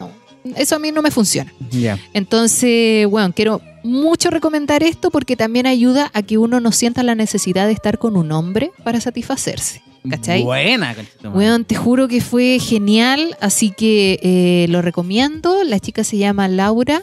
No, 0.00 0.10
eso 0.56 0.76
a 0.76 0.78
mí 0.78 0.92
no 0.92 1.02
me 1.02 1.10
funciona. 1.10 1.52
Ya. 1.70 1.98
Entonces, 2.14 3.06
bueno, 3.06 3.34
quiero 3.36 3.60
mucho 3.82 4.30
recomendar 4.30 4.82
esto 4.82 5.10
porque 5.10 5.36
también 5.36 5.66
ayuda 5.66 6.10
a 6.14 6.22
que 6.22 6.38
uno 6.38 6.58
no 6.58 6.72
sienta 6.72 7.02
la 7.02 7.14
necesidad 7.14 7.66
de 7.66 7.74
estar 7.74 7.98
con 7.98 8.16
un 8.16 8.32
hombre 8.32 8.70
para 8.82 9.02
satisfacerse. 9.02 9.82
¿Cachai? 10.08 10.42
Buena. 10.42 10.96
Weón, 11.34 11.66
te 11.66 11.74
juro 11.74 12.08
que 12.08 12.22
fue 12.22 12.58
genial, 12.60 13.36
así 13.42 13.72
que 13.76 14.18
eh, 14.22 14.68
lo 14.70 14.80
recomiendo. 14.80 15.64
La 15.64 15.80
chica 15.80 16.02
se 16.02 16.16
llama 16.16 16.48
Laura. 16.48 17.02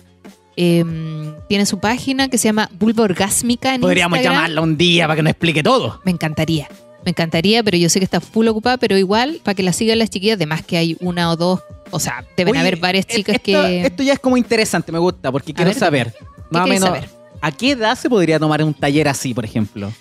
Em, 0.61 1.33
tiene 1.47 1.65
su 1.65 1.79
página 1.79 2.27
que 2.29 2.37
se 2.37 2.47
llama 2.47 2.69
Vulva 2.79 3.03
Orgásmica 3.03 3.73
en 3.75 3.81
Podríamos 3.81 4.17
Instagram. 4.17 4.41
llamarla 4.41 4.61
un 4.61 4.77
día 4.77 5.05
para 5.07 5.15
que 5.17 5.23
nos 5.23 5.31
explique 5.31 5.63
todo. 5.63 5.99
Me 6.05 6.11
encantaría. 6.11 6.67
Me 7.03 7.09
encantaría, 7.11 7.63
pero 7.63 7.77
yo 7.77 7.89
sé 7.89 7.99
que 7.99 8.05
está 8.05 8.21
full 8.21 8.47
ocupada, 8.47 8.77
pero 8.77 8.95
igual, 8.97 9.39
para 9.43 9.55
que 9.55 9.63
la 9.63 9.73
sigan 9.73 9.97
las 9.99 10.09
chiquillas, 10.11 10.35
además 10.35 10.61
que 10.63 10.77
hay 10.77 10.97
una 10.99 11.31
o 11.31 11.35
dos, 11.35 11.61
o 11.89 11.99
sea, 11.99 12.23
deben 12.37 12.51
Oye, 12.51 12.59
haber 12.59 12.77
varias 12.77 13.05
e- 13.09 13.15
chicas 13.15 13.35
esto, 13.37 13.45
que... 13.45 13.81
Esto 13.87 14.03
ya 14.03 14.13
es 14.13 14.19
como 14.19 14.37
interesante, 14.37 14.91
me 14.91 14.99
gusta, 14.99 15.31
porque 15.31 15.51
quiero 15.53 15.71
ver, 15.71 15.79
saber. 15.79 16.13
Más 16.51 16.65
o 16.65 16.67
menos, 16.67 16.89
saber? 16.89 17.09
¿a 17.41 17.51
qué 17.51 17.71
edad 17.71 17.97
se 17.97 18.07
podría 18.07 18.37
tomar 18.37 18.63
un 18.63 18.73
taller 18.75 19.07
así, 19.07 19.33
por 19.33 19.45
ejemplo? 19.45 19.91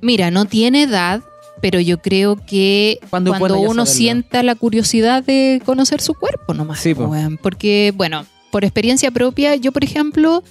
Mira, 0.00 0.30
no 0.30 0.46
tiene 0.46 0.84
edad, 0.84 1.22
pero 1.60 1.78
yo 1.78 1.98
creo 1.98 2.36
que 2.36 3.00
¿Cuándo 3.10 3.34
es 3.34 3.38
cuando 3.38 3.58
uno 3.58 3.84
saberlo? 3.84 3.86
sienta 3.86 4.42
la 4.42 4.54
curiosidad 4.54 5.22
de 5.22 5.60
conocer 5.64 6.00
su 6.00 6.14
cuerpo 6.14 6.54
nomás. 6.54 6.80
Sí, 6.80 6.94
po. 6.94 7.12
Porque, 7.42 7.92
bueno, 7.94 8.24
por 8.56 8.64
experiencia 8.64 9.10
propia, 9.10 9.54
yo, 9.56 9.70
por 9.70 9.84
ejemplo, 9.84 10.42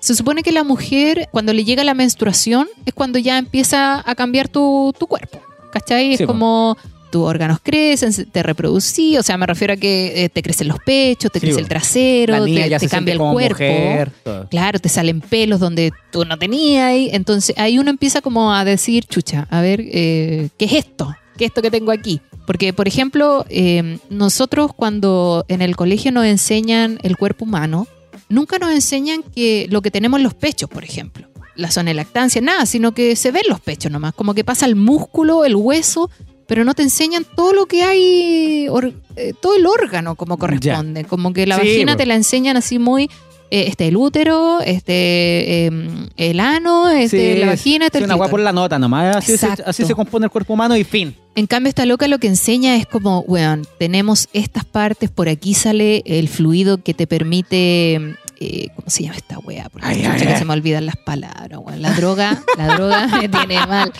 se 0.00 0.16
supone 0.16 0.42
que 0.42 0.50
la 0.50 0.64
mujer, 0.64 1.28
cuando 1.30 1.52
le 1.52 1.62
llega 1.62 1.84
la 1.84 1.94
menstruación, 1.94 2.66
es 2.84 2.92
cuando 2.92 3.16
ya 3.20 3.38
empieza 3.38 4.02
a 4.04 4.14
cambiar 4.16 4.48
tu, 4.48 4.92
tu 4.98 5.06
cuerpo. 5.06 5.38
¿Cachai? 5.72 6.14
Es 6.14 6.18
Sí, 6.18 6.26
como 6.26 6.76
tus 7.12 7.22
órganos 7.22 7.60
crecen, 7.62 8.12
te 8.32 8.42
reproducís, 8.42 9.20
o 9.20 9.22
sea, 9.22 9.36
me 9.38 9.46
refiero 9.46 9.74
a 9.74 9.76
que 9.76 10.24
eh, 10.24 10.28
te 10.30 10.42
crecen 10.42 10.66
los 10.66 10.78
pechos, 10.84 11.30
te 11.30 11.38
Sí, 11.38 11.46
crece 11.46 11.60
el 11.60 11.68
trasero, 11.68 12.44
te, 12.44 12.88
cambia 12.88 13.12
el 13.12 13.20
cuerpo. 13.20 13.62
mujer. 13.62 14.10
Claro, 14.50 14.80
te 14.80 14.88
salen 14.88 15.20
pelos 15.20 15.60
donde 15.60 15.92
tú 16.10 16.24
no 16.24 16.36
tenías. 16.36 16.90
Entonces 17.12 17.56
ahí 17.56 17.78
uno 17.78 17.88
empieza 17.88 18.20
como 18.20 18.52
a 18.52 18.64
decir, 18.64 19.04
chucha, 19.04 19.46
a 19.48 19.60
ver, 19.60 19.80
eh, 19.80 20.48
¿qué 20.58 20.64
es 20.64 20.72
esto? 20.72 21.14
¿Qué 21.36 21.44
es 21.46 21.50
esto 21.50 21.62
que 21.62 21.70
tengo 21.70 21.90
aquí? 21.90 22.20
Porque, 22.46 22.72
por 22.72 22.86
ejemplo, 22.88 23.44
eh, 23.48 23.98
nosotros 24.10 24.72
cuando 24.74 25.44
en 25.48 25.62
el 25.62 25.76
colegio 25.76 26.12
nos 26.12 26.26
enseñan 26.26 26.98
el 27.02 27.16
cuerpo 27.16 27.44
humano, 27.44 27.86
nunca 28.28 28.58
nos 28.58 28.70
enseñan 28.72 29.22
que 29.22 29.66
lo 29.70 29.80
que 29.82 29.90
tenemos 29.90 30.18
en 30.18 30.24
los 30.24 30.34
pechos, 30.34 30.68
por 30.68 30.84
ejemplo. 30.84 31.28
La 31.56 31.70
zona 31.70 31.90
de 31.90 31.94
lactancia, 31.94 32.40
nada, 32.40 32.66
sino 32.66 32.92
que 32.92 33.14
se 33.16 33.30
ven 33.30 33.44
los 33.48 33.60
pechos 33.60 33.90
nomás, 33.90 34.12
como 34.14 34.34
que 34.34 34.44
pasa 34.44 34.66
el 34.66 34.74
músculo, 34.76 35.44
el 35.44 35.54
hueso, 35.56 36.10
pero 36.46 36.64
no 36.64 36.74
te 36.74 36.82
enseñan 36.82 37.24
todo 37.36 37.52
lo 37.52 37.66
que 37.66 37.84
hay, 37.84 38.66
or- 38.68 38.92
eh, 39.16 39.32
todo 39.40 39.54
el 39.56 39.64
órgano 39.66 40.14
como 40.16 40.36
corresponde. 40.36 41.04
Como 41.04 41.32
que 41.32 41.46
la 41.46 41.56
Sí, 41.58 41.66
vagina 41.68 41.96
te 41.96 42.06
la 42.06 42.14
enseñan 42.16 42.56
así 42.56 42.78
muy, 42.78 43.08
eh, 43.54 43.68
este 43.68 43.86
el 43.86 43.96
útero, 43.96 44.60
este 44.60 45.66
em, 45.66 46.08
el 46.16 46.40
ano, 46.40 46.90
este 46.90 47.34
Sí, 47.34 47.40
la 47.40 47.46
vagina, 47.46 47.86
este 47.86 47.98
es 47.98 48.02
el 48.04 48.10
una 48.10 48.16
hueá 48.16 48.28
por 48.28 48.40
la 48.40 48.52
nota 48.52 48.80
nomás. 48.80 49.16
Así 49.16 49.36
se, 49.36 49.46
así 49.46 49.84
se 49.84 49.94
compone 49.94 50.26
el 50.26 50.30
cuerpo 50.32 50.54
humano 50.54 50.76
y 50.76 50.82
fin. 50.82 51.14
En 51.36 51.46
cambio, 51.46 51.68
esta 51.68 51.86
loca 51.86 52.08
lo 52.08 52.18
que 52.18 52.26
enseña 52.26 52.74
es 52.74 52.86
como, 52.86 53.20
weón, 53.20 53.64
tenemos 53.78 54.28
estas 54.32 54.64
partes, 54.64 55.08
por 55.08 55.28
aquí 55.28 55.54
sale 55.54 56.02
el 56.04 56.28
fluido 56.28 56.78
que 56.78 56.94
te 56.94 57.06
permite. 57.06 58.16
Eh, 58.44 58.68
¿Cómo 58.76 58.88
se 58.90 59.02
llama 59.04 59.16
esta 59.16 59.38
wea? 59.38 59.68
Porque 59.68 59.86
Ay, 59.86 59.96
chucha 59.98 60.12
ay, 60.12 60.20
que 60.20 60.28
ay. 60.32 60.38
se 60.38 60.44
me 60.44 60.52
olvidan 60.52 60.86
las 60.86 60.96
palabras, 60.96 61.58
weón. 61.62 61.80
La 61.82 61.92
droga, 61.92 62.42
la 62.58 62.74
droga 62.76 63.06
me 63.20 63.28
tiene 63.28 63.66
mal. 63.66 63.92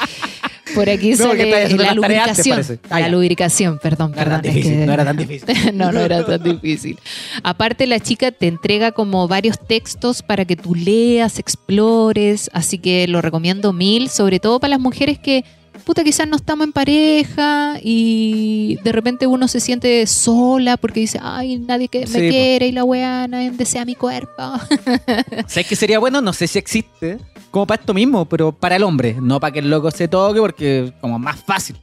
Por 0.74 0.88
aquí 0.90 1.10
No, 1.10 1.16
sale 1.16 1.50
la 1.50 1.58
antes, 1.62 1.94
lubricación. 1.94 2.80
Ah, 2.90 3.00
la 3.00 3.08
lubricación, 3.08 3.78
perdón, 3.78 4.12
No 4.16 4.22
era 4.22 4.30
tan 4.30 4.40
perdón. 4.42 4.50
es 4.50 4.54
difícil, 4.54 4.78
que- 4.80 4.86
no 4.86 4.92
era 4.92 5.04
tan 5.04 5.16
difícil. 5.16 5.48
no, 5.74 5.92
no 5.92 6.00
era 6.00 6.24
tan 6.26 6.42
difícil. 6.42 6.98
Aparte, 7.42 7.86
la 7.86 8.00
chica 8.00 8.32
te 8.32 8.48
entrega 8.48 8.90
como 8.92 9.28
varios 9.28 9.58
textos 9.58 10.22
para 10.22 10.44
que 10.46 10.56
tú 10.56 10.74
leas, 10.74 11.38
explores, 11.38 12.50
así 12.52 12.78
que 12.78 13.06
lo 13.08 13.20
recomiendo 13.22 13.72
mil, 13.72 14.08
sobre 14.08 14.40
todo 14.40 14.58
para 14.58 14.70
las 14.70 14.80
mujeres 14.80 15.18
que, 15.18 15.44
puta, 15.84 16.02
quizás 16.02 16.26
no 16.26 16.36
estamos 16.36 16.64
en 16.66 16.72
pareja 16.72 17.76
y 17.82 18.78
de 18.82 18.92
repente 18.92 19.26
uno 19.26 19.48
se 19.48 19.60
siente 19.60 20.06
sola 20.06 20.76
porque 20.76 21.00
dice, 21.00 21.18
ay, 21.22 21.58
nadie 21.58 21.88
que 21.88 22.00
me 22.00 22.06
Sí, 22.06 22.12
po. 22.12 22.18
quiere 22.30 22.66
y 22.68 22.72
la 22.72 22.84
weá, 22.84 23.28
nadie 23.28 23.50
desea 23.50 23.84
mi 23.84 23.94
cuerpo. 23.94 24.32
¿Sabes 25.46 25.66
qué 25.68 25.76
sería 25.76 25.98
bueno? 25.98 26.20
No 26.20 26.32
sé 26.32 26.46
si 26.46 26.58
existe. 26.58 27.18
Como 27.50 27.66
para 27.66 27.80
esto 27.80 27.94
mismo, 27.94 28.24
pero 28.24 28.52
para 28.52 28.76
el 28.76 28.82
hombre. 28.82 29.16
No 29.20 29.38
para 29.40 29.52
que 29.52 29.58
el 29.60 29.70
loco 29.70 29.90
se 29.90 30.08
toque, 30.08 30.40
porque 30.40 30.84
es 30.86 30.92
como 31.00 31.18
más 31.18 31.40
fácil. 31.44 31.76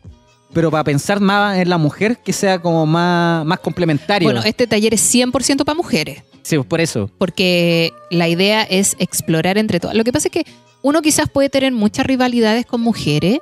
Pero 0.54 0.70
para 0.70 0.84
pensar 0.84 1.20
más 1.22 1.58
en 1.60 1.70
la 1.70 1.78
mujer, 1.78 2.18
que 2.18 2.34
sea 2.34 2.62
como 2.62 2.86
más, 2.86 3.45
más 3.45 3.60
complementario. 3.60 4.28
bueno, 4.28 4.41
este 4.43 4.68
taller 4.68 4.93
es 4.93 5.14
100% 5.16 5.64
para 5.64 5.76
mujeres. 5.76 6.24
Sí, 6.43 6.58
por 6.58 6.82
eso. 6.82 7.10
porque 7.18 7.93
la 8.10 8.28
idea 8.28 8.64
es 8.64 8.95
explorar 8.99 9.58
entre 9.58 9.80
todas. 9.80 9.95
Lo 9.95 10.04
que 10.04 10.12
pasa 10.12 10.28
es 10.28 10.32
que 10.34 10.45
uno 10.82 11.02
quizás 11.02 11.30
puede 11.30 11.49
tener 11.49 11.72
muchas 11.72 12.06
rivalidades 12.06 12.66
con 12.66 12.82
mujeres 12.82 13.38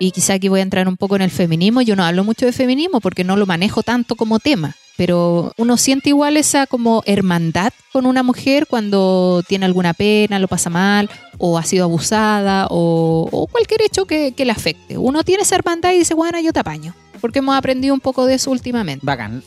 y 0.00 0.10
quizás 0.12 0.30
aquí 0.30 0.48
voy 0.48 0.60
a 0.60 0.62
entrar 0.64 0.88
un 0.88 0.96
poco 0.96 1.14
en 1.14 1.22
el 1.22 1.30
feminismo. 1.30 1.82
Yo 1.82 1.94
no 1.94 2.02
hablo 2.02 2.24
mucho 2.24 2.46
de 2.46 2.52
feminismo 2.52 3.00
porque 3.00 3.22
no 3.22 3.36
lo 3.36 3.46
manejo 3.46 3.82
tanto 3.82 4.16
como 4.16 4.40
tema, 4.40 4.74
pero 4.96 5.52
uno 5.58 5.76
siente 5.76 6.08
igual 6.08 6.38
esa 6.38 6.66
como 6.66 7.02
hermandad 7.04 7.72
con 7.92 8.06
una 8.06 8.22
mujer 8.22 8.66
cuando 8.66 9.44
tiene 9.46 9.66
alguna 9.66 9.92
pena, 9.92 10.38
lo 10.38 10.48
pasa 10.48 10.70
mal 10.70 11.08
o 11.36 11.58
ha 11.58 11.64
sido 11.64 11.84
abusada 11.84 12.66
o, 12.70 13.28
o 13.30 13.46
cualquier 13.46 13.82
hecho 13.82 14.06
que, 14.06 14.32
que 14.32 14.46
le 14.46 14.52
afecte. 14.52 14.96
Uno 14.96 15.22
tiene 15.22 15.42
esa 15.42 15.56
hermandad 15.56 15.92
y 15.92 15.98
dice, 15.98 16.14
bueno, 16.14 16.40
yo 16.40 16.52
te 16.52 16.60
apaño, 16.60 16.94
porque 17.20 17.40
hemos 17.40 17.54
aprendido 17.54 17.92
un 17.92 18.00
poco 18.00 18.24
de 18.24 18.34
eso 18.34 18.50
últimamente. 18.50 19.04
Bacán. 19.04 19.42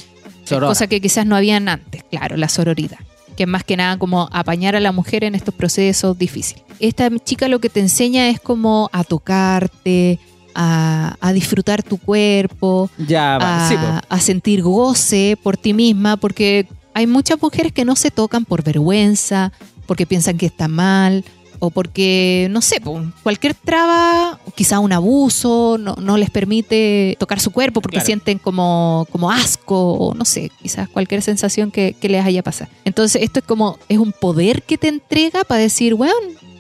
Sorora. 0.45 0.68
Cosa 0.68 0.88
que 0.88 1.01
quizás 1.01 1.26
no 1.26 1.36
habían 1.36 1.68
antes, 1.68 2.04
claro, 2.04 2.38
la 2.38 2.47
sororidad. 2.47 2.99
Que 3.36 3.43
es 3.43 3.49
más 3.49 3.64
que 3.64 3.76
nada 3.76 3.97
como 3.97 4.30
apañar 4.32 4.76
a 4.76 4.80
la 4.80 4.91
mujer 4.91 5.24
en 5.24 5.34
estos 5.34 5.56
procesos 5.56 6.16
difíciles. 6.16 6.64
Esta 6.80 7.10
chica 7.18 7.47
lo 7.47 7.60
que 7.60 7.70
te 7.70 7.80
enseña 7.80 8.30
es 8.30 8.39
como 8.39 8.89
a 8.91 9.04
tocarte, 9.04 10.20
a, 10.56 11.16
a 11.20 11.34
disfrutar 11.34 11.84
tu 11.84 11.97
cuerpo, 11.97 12.89
Ya, 12.97 13.36
a, 13.38 13.68
Sí, 13.70 13.76
po. 13.76 13.88
a 14.10 14.20
sentir 14.20 14.62
goce 14.62 15.38
por 15.41 15.58
ti 15.58 15.74
misma, 15.74 16.18
porque 16.18 16.68
hay 16.93 17.08
muchas 17.08 17.41
mujeres 17.41 17.72
que 17.72 17.86
no 17.86 17.95
se 17.95 18.12
tocan 18.12 18.45
por 18.45 18.64
vergüenza, 18.64 19.51
porque 19.88 20.06
piensan 20.06 20.38
que 20.38 20.45
está 20.45 20.68
mal, 20.68 21.24
o 21.60 21.70
porque, 21.70 22.47
no 22.51 22.62
sé, 22.62 22.82
cualquier 23.24 23.54
traba, 23.54 24.38
quizá 24.54 24.80
un 24.80 24.91
abuso, 24.91 25.78
no, 25.80 25.95
no 25.95 26.18
les 26.18 26.30
permite 26.30 27.16
tocar 27.20 27.39
su 27.39 27.51
cuerpo 27.51 27.80
porque 27.80 27.95
Claro. 27.95 28.06
sienten 28.06 28.38
como, 28.38 29.08
como 29.12 29.32
asco, 29.32 29.93
o 29.93 30.14
no 30.14 30.26
sé, 30.26 30.51
quizás 30.62 30.89
cualquier 30.89 31.22
sensación 31.22 31.72
que, 31.72 31.95
que 31.99 32.10
les 32.10 32.26
haya 32.26 32.43
pasado. 32.43 32.70
Entonces, 32.84 33.22
esto 33.22 33.39
es 33.39 33.45
como, 33.45 33.78
es 33.88 33.97
un 33.97 34.12
poder 34.12 34.64
que 34.64 34.78
te 34.78 34.89
entrega 34.89 35.45
para 35.45 35.62
decir, 35.62 35.93
weón, 35.93 36.14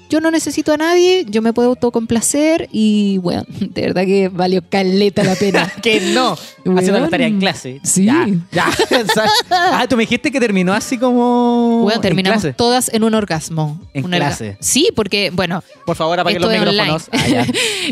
yo 0.09 0.19
no 0.21 0.29
necesito 0.31 0.73
a 0.73 0.77
nadie, 0.77 1.25
yo 1.27 1.41
me 1.41 1.53
puedo 1.53 1.69
autocomplacer 1.69 2.69
y 2.71 3.17
bueno, 3.19 3.43
de 3.59 3.81
verdad 3.81 4.05
que 4.05 4.29
valió 4.29 4.61
caleta 4.69 5.23
la 5.23 5.35
pena. 5.35 5.71
que 5.81 5.99
no. 6.13 6.37
Weón. 6.65 6.77
Haciendo 6.79 6.99
la 7.01 7.09
tarea 7.09 7.27
en 7.27 7.39
clase. 7.39 7.79
Sí. 7.83 8.05
Ya, 8.05 8.27
ya. 8.51 8.67
ah, 9.49 9.85
tú 9.89 9.97
me 9.97 10.03
dijiste 10.03 10.31
que 10.31 10.39
terminó 10.39 10.73
así 10.73 10.97
como. 10.97 11.79
Bueno, 11.83 11.95
en 11.97 12.01
terminamos 12.01 12.41
clase. 12.41 12.53
todas 12.53 12.93
en 12.93 13.03
un 13.03 13.13
orgasmo. 13.15 13.79
En 13.93 14.05
Un 14.05 14.11
orga- 14.11 14.17
clase. 14.17 14.57
Sí, 14.61 14.89
porque, 14.95 15.29
bueno, 15.31 15.63
Por 15.85 15.95
favor, 15.95 16.19
apaguen 16.19 16.41
los 16.41 16.51
micrófonos. 16.51 17.09
Ah, 17.11 17.45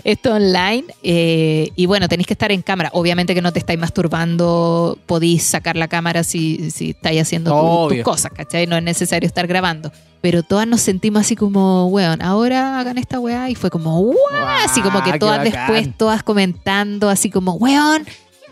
esto 0.03 0.34
online 0.36 0.86
eh, 1.03 1.70
y 1.76 1.86
bueno, 1.86 2.07
tenéis 2.07 2.28
que 2.28 2.34
estar 2.34 2.51
en 2.51 2.62
cámara. 2.62 2.89
Obviamente 2.93 3.34
que 3.34 3.41
no 3.41 3.51
te 3.51 3.59
estáis 3.59 3.80
masturbando, 3.80 4.97
podéis 5.05 5.43
sacar 5.43 5.76
la 5.76 5.88
cámara 5.88 6.24
si, 6.24 6.72
si 6.72 6.91
estáis 6.91 7.22
haciendo 7.22 7.88
tu- 7.89 7.95
tus 7.95 8.03
cosas, 8.03 8.32
¿cachai? 8.34 8.68
No 8.68 8.78
es 8.78 8.84
necesario 8.84 9.28
estar 9.28 9.47
grabando. 9.47 9.91
Pero 10.22 10.43
todas 10.43 10.67
nos 10.67 10.82
sentimos 10.82 11.22
así 11.22 11.36
como, 11.36 11.88
weón, 11.88 12.22
ahora 12.22 12.80
hagan 12.80 12.97
esta 12.99 13.19
weá 13.19 13.49
y 13.49 13.55
fue 13.55 13.69
como, 13.72 13.99
¡guau! 14.01 14.15
Así 14.63 14.82
como 14.82 15.03
que 15.03 15.17
todas 15.17 15.43
después, 15.43 15.89
todas 15.97 16.22
comentando, 16.24 17.09
así 17.09 17.30
como, 17.32 17.53
weón, 17.53 18.05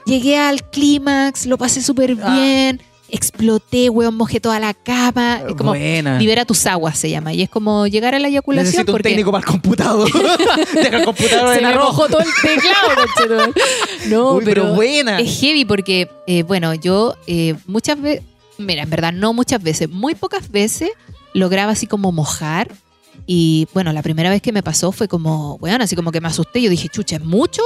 llegué 0.05 0.37
al 0.37 0.63
clímax, 0.69 1.45
lo 1.45 1.57
pasé 1.59 1.83
súper 1.83 2.17
Ah. 2.23 2.33
bien, 2.33 2.81
exploté, 3.11 3.89
weón, 3.89 4.15
mojé 4.15 4.39
toda 4.39 4.59
la 4.59 4.73
cama. 4.73 5.41
Es 5.47 5.53
como, 5.55 5.71
Buena. 5.71 6.17
libera 6.17 6.43
tus 6.45 6.65
aguas 6.65 6.97
se 6.97 7.09
llama. 7.11 7.33
Y 7.33 7.43
es 7.43 7.49
como 7.49 7.85
llegar 7.85 8.15
a 8.15 8.19
la 8.19 8.27
eyaculación 8.29 8.65
Necesito 8.65 8.91
un 8.91 8.95
porque 8.95 9.09
técnico 9.09 9.31
para 9.31 9.41
el 9.41 9.45
computador. 9.51 10.09
Deja 10.73 10.97
el 10.97 11.05
computador 11.05 11.49
se 11.55 11.61
en 11.61 11.67
me 11.67 11.75
mojó 11.75 12.07
todo 12.07 12.21
el 12.21 12.27
teclado. 12.41 13.53
No, 14.09 14.33
Uy, 14.33 14.41
pero 14.45 14.63
pero, 14.63 14.75
buena. 14.75 15.19
es 15.19 15.39
heavy 15.39 15.65
porque, 15.65 16.09
eh, 16.25 16.41
bueno, 16.43 16.73
yo 16.73 17.15
eh, 17.27 17.55
muchas 17.67 18.01
veces, 18.01 18.23
mira, 18.57 18.81
en 18.83 18.89
verdad 18.89 19.13
no 19.13 19.33
muchas 19.33 19.61
veces, 19.61 19.87
muy 19.89 20.15
pocas 20.15 20.49
veces 20.49 20.89
lograba 21.33 21.71
así 21.73 21.87
como 21.87 22.11
mojar. 22.11 22.69
Y 23.25 23.67
bueno, 23.73 23.93
la 23.93 24.01
primera 24.01 24.29
vez 24.29 24.41
que 24.41 24.51
me 24.51 24.63
pasó 24.63 24.91
fue 24.91 25.07
como, 25.07 25.55
weón, 25.55 25.81
así 25.81 25.95
como 25.95 26.11
que 26.11 26.21
me 26.21 26.27
asusté. 26.27 26.61
Yo 26.61 26.69
dije, 26.69 26.89
chucha, 26.89 27.17
¿es 27.17 27.23
mucho? 27.23 27.61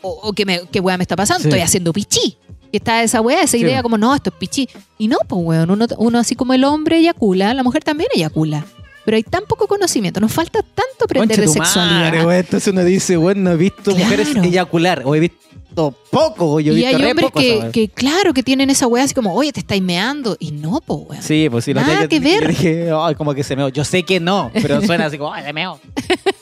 ¿O, 0.00 0.10
o 0.22 0.32
qué, 0.32 0.44
me, 0.44 0.62
qué 0.70 0.80
weá 0.80 0.96
me 0.96 1.04
está 1.04 1.16
pasando? 1.16 1.42
Sí. 1.42 1.48
Estoy 1.48 1.60
haciendo 1.62 1.92
pichí. 1.92 2.36
Y 2.70 2.76
está 2.78 3.02
esa 3.02 3.20
weá, 3.20 3.42
esa 3.42 3.52
Sí. 3.58 3.58
idea 3.64 3.82
como, 3.82 3.98
no, 3.98 4.14
esto 4.14 4.30
es 4.30 4.36
pichí. 4.36 4.68
Y 4.98 5.08
no, 5.08 5.18
pues 5.28 5.40
weón, 5.44 5.70
uno, 5.70 5.86
uno 5.98 6.18
así 6.18 6.34
como 6.36 6.54
el 6.54 6.64
hombre 6.64 6.98
eyacula, 6.98 7.52
la 7.54 7.62
mujer 7.62 7.82
también 7.84 8.08
eyacula. 8.14 8.64
Pero 9.04 9.16
hay 9.16 9.24
tan 9.24 9.42
poco 9.48 9.66
conocimiento, 9.66 10.20
nos 10.20 10.32
falta 10.32 10.62
tanto 10.62 11.04
aprender 11.04 11.36
Conche 11.36 11.42
de 11.42 11.48
sexualidad. 11.48 12.24
madre. 12.24 12.38
Entonces 12.38 12.72
uno 12.72 12.84
dice, 12.84 13.16
bueno, 13.16 13.50
he 13.50 13.56
visto 13.56 13.82
Claro. 13.82 13.98
mujeres 13.98 14.28
eyacular 14.36 15.02
o 15.04 15.14
he 15.16 15.20
visto 15.20 15.36
poco 15.74 16.54
o 16.54 16.60
yo 16.60 16.72
he 16.72 16.74
y 16.74 16.76
visto 16.78 16.96
hay 16.96 17.02
re 17.02 17.10
hombres 17.10 17.26
poco, 17.26 17.40
esa 17.40 17.48
que, 17.54 17.58
weá. 17.60 17.72
que, 17.72 17.88
claro, 17.88 18.34
que 18.34 18.42
tienen 18.42 18.70
esa 18.70 18.86
weá 18.86 19.04
así 19.04 19.14
como, 19.14 19.34
oye, 19.34 19.52
te 19.52 19.60
estáis 19.60 19.82
meando. 19.82 20.36
Y 20.38 20.52
no, 20.52 20.80
po, 20.80 20.94
weón. 21.08 21.22
Sí, 21.22 21.48
pues 21.50 21.64
sí, 21.64 21.74
los 21.74 21.86
Nada 21.86 22.08
que 22.08 22.20
ver. 22.20 22.42
yo 22.42 22.48
dije, 22.48 22.90
ay, 22.94 23.14
como 23.14 23.34
que 23.34 23.42
se 23.44 23.56
meó. 23.56 23.68
Yo 23.68 23.84
sé 23.84 24.02
que 24.02 24.20
no, 24.20 24.50
pero 24.52 24.80
suena 24.82 25.06
así 25.06 25.18
como, 25.18 25.32
ay, 25.32 25.44
se 25.44 25.52
meó. 25.52 25.80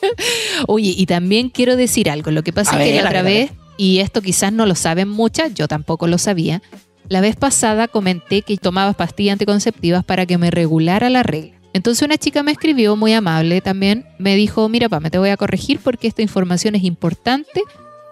Oye, 0.67 0.93
y 0.95 1.05
también 1.05 1.49
quiero 1.49 1.75
decir 1.75 2.09
algo. 2.09 2.31
Lo 2.31 2.43
que 2.43 2.53
pasa 2.53 2.75
A 2.75 2.79
es 2.79 2.87
que 2.87 2.93
ver, 2.93 3.03
la 3.03 3.09
a 3.09 3.11
otra 3.11 3.21
ver, 3.23 3.49
vez, 3.49 3.51
y 3.77 3.99
esto 3.99 4.21
quizás 4.21 4.51
no 4.53 4.65
lo 4.65 4.75
saben 4.75 5.09
muchas, 5.09 5.53
yo 5.53 5.67
tampoco 5.67 6.07
lo 6.07 6.17
sabía. 6.17 6.61
La 7.07 7.21
vez 7.21 7.35
pasada 7.35 7.87
comenté 7.87 8.41
que 8.41 8.57
tomaba 8.57 8.93
pastillas 8.93 9.33
anticonceptivas 9.33 10.03
para 10.03 10.25
que 10.25 10.37
me 10.37 10.51
regulara 10.51 11.09
la 11.09 11.23
regla. 11.23 11.53
Entonces 11.73 12.03
una 12.05 12.17
chica 12.17 12.43
me 12.43 12.51
escribió, 12.51 12.95
muy 12.97 13.13
amable 13.13 13.61
también, 13.61 14.05
me 14.19 14.35
dijo, 14.35 14.67
mira, 14.67 14.89
pa, 14.89 14.99
me 14.99 15.09
te 15.09 15.17
voy 15.17 15.29
a 15.29 15.37
corregir 15.37 15.79
porque 15.81 16.07
esta 16.07 16.21
información 16.21 16.75
es 16.75 16.83
importante 16.83 17.63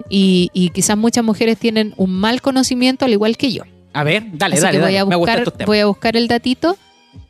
y, 0.09 0.49
y 0.53 0.69
quizás 0.69 0.97
muchas 0.97 1.23
mujeres 1.23 1.57
tienen 1.57 1.93
un 1.97 2.11
mal 2.11 2.41
conocimiento 2.41 3.05
al 3.05 3.11
igual 3.11 3.37
que 3.37 3.51
yo. 3.51 3.63
A 3.93 4.03
ver, 4.03 4.23
dale, 4.33 4.55
Así 4.55 4.63
dale, 4.63 4.77
que 4.77 4.83
voy 4.83 4.93
dale. 4.95 5.13
a 5.13 5.17
buscar, 5.17 5.53
voy 5.65 5.79
a 5.79 5.85
buscar 5.85 6.15
el 6.17 6.27
datito 6.27 6.77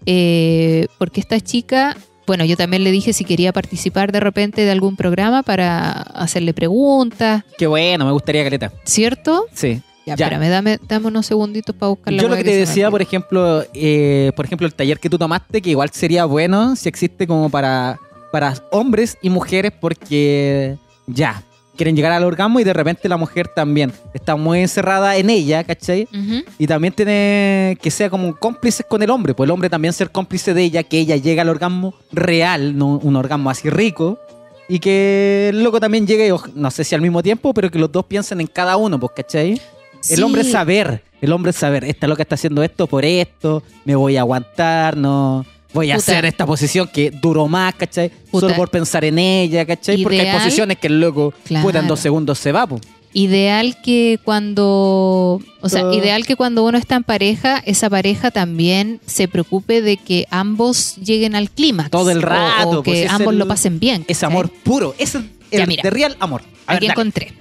eh, 0.05 0.87
porque 0.97 1.19
esta 1.19 1.39
chica, 1.39 1.95
bueno, 2.27 2.45
yo 2.45 2.57
también 2.57 2.83
le 2.83 2.91
dije 2.91 3.13
si 3.13 3.25
quería 3.25 3.53
participar 3.53 4.11
de 4.11 4.19
repente 4.19 4.63
de 4.65 4.71
algún 4.71 4.95
programa 4.95 5.43
para 5.43 5.91
hacerle 5.91 6.53
preguntas, 6.53 7.43
Qué 7.57 7.67
bueno, 7.67 8.05
me 8.05 8.11
gustaría 8.11 8.43
Caleta. 8.43 8.71
¿cierto? 8.83 9.45
Sí. 9.53 9.81
Ya, 10.05 10.15
Ya. 10.15 10.25
espérame, 10.25 10.49
dame, 10.49 10.79
dame 10.87 11.07
unos 11.07 11.25
segunditos 11.27 11.75
para 11.75 11.89
buscar 11.91 12.13
la 12.13 12.21
Yo 12.23 12.29
lo 12.29 12.35
que 12.35 12.43
te 12.43 12.55
decía, 12.55 12.89
por 12.89 13.01
ejemplo, 13.01 13.63
eh, 13.73 14.31
por 14.35 14.45
ejemplo, 14.45 14.65
el 14.65 14.73
taller 14.73 14.99
que 14.99 15.09
tú 15.09 15.17
tomaste, 15.17 15.61
que 15.61 15.69
igual 15.69 15.89
sería 15.91 16.25
bueno 16.25 16.75
si 16.75 16.89
existe 16.89 17.27
como 17.27 17.49
para, 17.49 17.99
para 18.31 18.55
hombres 18.71 19.17
y 19.21 19.29
mujeres, 19.29 19.71
porque 19.79 20.77
ya, 21.07 21.43
quieren 21.79 21.95
llegar 21.95 22.11
al 22.11 22.25
orgasmo 22.25 22.59
y 22.59 22.65
de 22.65 22.73
repente 22.73 23.07
la 23.07 23.15
mujer 23.15 23.47
también 23.47 23.93
está 24.13 24.35
muy 24.35 24.59
encerrada 24.59 25.15
en 25.15 25.29
ella, 25.29 25.63
¿cachai? 25.63 26.09
Ujú. 26.11 26.43
Y 26.57 26.67
también 26.67 26.93
tiene 26.93 27.77
que 27.81 27.89
sea 27.89 28.09
como 28.09 28.35
cómplices 28.35 28.85
con 28.85 29.01
el 29.01 29.09
hombre, 29.09 29.33
pues 29.33 29.47
el 29.47 29.51
hombre 29.51 29.69
también 29.69 29.93
ser 29.93 30.11
cómplice 30.11 30.53
de 30.53 30.61
ella, 30.61 30.83
que 30.83 30.99
ella 30.99 31.15
llega 31.15 31.41
al 31.41 31.47
orgasmo 31.47 31.93
real, 32.11 32.77
no 32.77 32.97
un 33.01 33.15
orgasmo 33.15 33.49
así 33.49 33.69
rico. 33.69 34.19
Y 34.67 34.79
que 34.79 35.47
el 35.51 35.63
loco 35.63 35.79
también 35.79 36.05
llegue, 36.05 36.35
no 36.53 36.69
sé 36.69 36.83
si 36.83 36.95
al 36.95 37.01
mismo 37.01 37.23
tiempo, 37.23 37.53
pero 37.53 37.71
que 37.71 37.79
los 37.79 37.89
dos 37.89 38.05
piensen 38.05 38.41
en 38.41 38.47
cada 38.47 38.75
uno, 38.75 38.99
pues, 38.99 39.13
¿cachai? 39.15 39.61
El 40.09 40.21
hombre 40.21 40.41
es 40.41 40.51
saber, 40.51 41.01
el 41.21 41.31
hombre 41.31 41.51
es 41.51 41.55
saber, 41.55 41.85
esta 41.85 42.07
loca 42.07 42.23
está 42.23 42.35
haciendo 42.35 42.61
esto 42.61 42.87
por 42.87 43.05
esto, 43.05 43.63
me 43.85 43.95
voy 43.95 44.17
a 44.17 44.19
aguantar, 44.19 44.97
no 44.97 45.45
voy 45.73 45.91
a 45.91 45.95
Puta. 45.95 46.11
hacer 46.11 46.25
esta 46.25 46.45
posición 46.45 46.89
que 46.91 47.11
duró 47.11 47.47
más, 47.47 47.75
¿cachai? 47.75 48.09
Puta. 48.09 48.47
Solo 48.47 48.55
por 48.55 48.69
pensar 48.69 49.03
en 49.05 49.19
ella, 49.19 49.65
¿cachai? 49.65 50.01
Porque 50.03 50.21
hay 50.21 50.37
posiciones 50.37 50.77
que 50.77 50.87
el 50.87 50.99
loco 50.99 51.33
Claro. 51.45 51.65
puta 51.65 51.79
en 51.79 51.87
dos 51.87 51.99
segundos 51.99 52.39
se 52.39 52.51
va. 52.51 52.67
Ideal 53.11 53.77
que 53.81 54.19
cuando, 54.23 55.41
o 55.61 55.69
sea, 55.69 55.83
Ah. 55.89 55.95
ideal 55.95 56.27
que 56.27 56.35
cuando 56.35 56.63
uno 56.63 56.77
está 56.77 56.95
en 56.95 57.03
pareja, 57.03 57.57
esa 57.65 57.89
pareja 57.89 58.29
también 58.29 58.99
se 59.07 59.27
preocupe 59.27 59.81
de 59.81 59.97
que 59.97 60.27
ambos 60.29 60.95
lleguen 60.97 61.35
al 61.35 61.49
clímax. 61.49 61.89
Todo 61.89 62.11
el 62.11 62.19
o- 62.19 62.21
rato, 62.21 62.69
O, 62.69 62.83
pues, 62.83 62.99
que 62.99 63.03
es 63.05 63.11
ambos 63.11 63.33
el- 63.33 63.39
lo 63.39 63.47
pasen 63.47 63.79
bien. 63.79 64.03
Ese 64.07 64.21
¿cachai? 64.21 64.29
amor 64.31 64.51
puro, 64.63 64.93
ese 64.99 65.19
es 65.49 65.59
el 65.61 65.67
mira. 65.67 65.81
de 65.81 65.89
real 65.89 66.17
amor. 66.19 66.43
A 66.67 66.73
Aquí 66.75 66.85
encontré. 66.85 67.33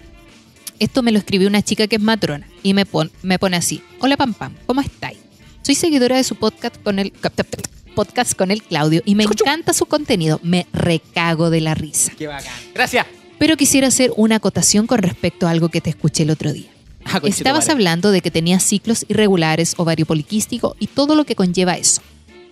Esto 0.78 1.02
me 1.02 1.12
lo 1.12 1.18
escribió 1.18 1.48
una 1.48 1.60
chica 1.60 1.86
que 1.86 1.96
es 1.96 2.02
matrona 2.02 2.46
y 2.62 2.72
me, 2.72 2.86
pon- 2.86 3.10
me 3.22 3.38
pone 3.38 3.56
así. 3.58 3.82
Hola 4.00 4.16
Pam 4.16 4.32
Pam, 4.32 4.54
¿cómo 4.64 4.80
estáis? 4.80 5.18
Soy 5.62 5.74
seguidora 5.74 6.16
de 6.16 6.24
su 6.24 6.34
podcast 6.36 6.76
con 6.82 6.98
el 6.98 7.12
podcast 7.98 8.34
con 8.34 8.52
el 8.52 8.62
Claudio 8.62 9.02
y 9.04 9.16
me 9.16 9.24
encanta 9.24 9.72
su 9.72 9.84
contenido. 9.86 10.38
Me 10.44 10.68
recago 10.72 11.50
de 11.50 11.60
la 11.60 11.74
risa. 11.74 12.12
Qué 12.16 12.28
bacán. 12.28 12.54
Gracias. 12.72 13.04
Pero 13.40 13.56
quisiera 13.56 13.88
hacer 13.88 14.12
una 14.16 14.36
acotación 14.36 14.86
con 14.86 14.98
respecto 14.98 15.48
a 15.48 15.50
algo 15.50 15.68
que 15.68 15.80
te 15.80 15.90
escuché 15.90 16.22
el 16.22 16.30
otro 16.30 16.52
día. 16.52 16.68
Ah. 17.04 17.20
Estabas 17.24 17.68
hablando 17.68 18.12
de 18.12 18.20
que 18.20 18.30
tenías 18.30 18.62
ciclos 18.62 19.04
irregulares, 19.08 19.74
ovario 19.78 20.06
poliquístico 20.06 20.76
y 20.78 20.86
todo 20.86 21.16
lo 21.16 21.24
que 21.24 21.34
conlleva 21.34 21.74
eso. 21.74 22.00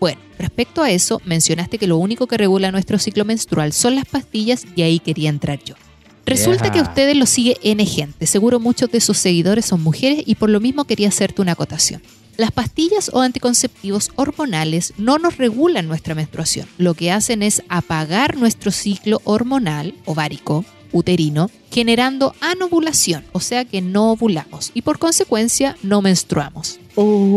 Bueno, 0.01 0.21
respecto 0.37 0.83
a 0.83 0.91
eso, 0.91 1.23
mencionaste 1.25 1.79
que 1.79 1.87
lo 1.87 1.97
único 1.97 2.27
que 2.27 2.37
regula 2.37 2.73
nuestro 2.73 2.99
ciclo 2.99 3.25
menstrual 3.25 3.73
son 3.73 3.95
las 3.95 4.05
pastillas 4.07 4.65
y 4.75 4.83
ahí 4.83 4.99
quería 4.99 5.29
entrar 5.29 5.63
yo. 5.63 5.77
Resulta 6.25 6.65
Yeah. 6.65 6.73
que 6.73 6.79
a 6.81 6.83
ustedes 6.83 7.17
lo 7.17 7.27
sigue 7.27 7.57
N 7.63 7.87
gente. 7.87 8.27
Seguro 8.27 8.59
muchos 8.59 8.91
de 8.91 9.01
sus 9.01 9.17
seguidores 9.17 9.65
son 9.65 9.81
mujeres 9.81 10.25
y 10.27 10.35
por 10.35 10.51
lo 10.51 10.59
mismo 10.59 10.87
quería 10.87 11.07
hacerte 11.09 11.41
una 11.41 11.53
acotación. 11.53 12.03
Las 12.37 12.53
pastillas 12.53 13.11
o 13.15 13.21
anticonceptivos 13.21 14.11
hormonales 14.17 14.93
no 14.99 15.19
nos 15.19 15.39
regulan 15.39 15.89
nuestra 15.89 16.15
menstruación. 16.15 16.69
Lo 16.77 16.93
que 16.95 17.11
hacen 17.11 17.43
es 17.43 17.63
apagar 17.69 18.37
nuestro 18.37 18.71
ciclo 18.71 19.23
hormonal, 19.25 19.95
ovárico, 20.05 20.65
uterino, 20.93 21.51
generando 21.71 22.35
anovulación, 22.41 23.25
o 23.33 23.41
sea 23.41 23.65
que 23.65 23.81
no 23.81 24.13
ovulamos 24.13 24.71
y 24.75 24.83
por 24.83 24.99
consecuencia 24.99 25.77
no 25.83 26.03
menstruamos. 26.03 26.79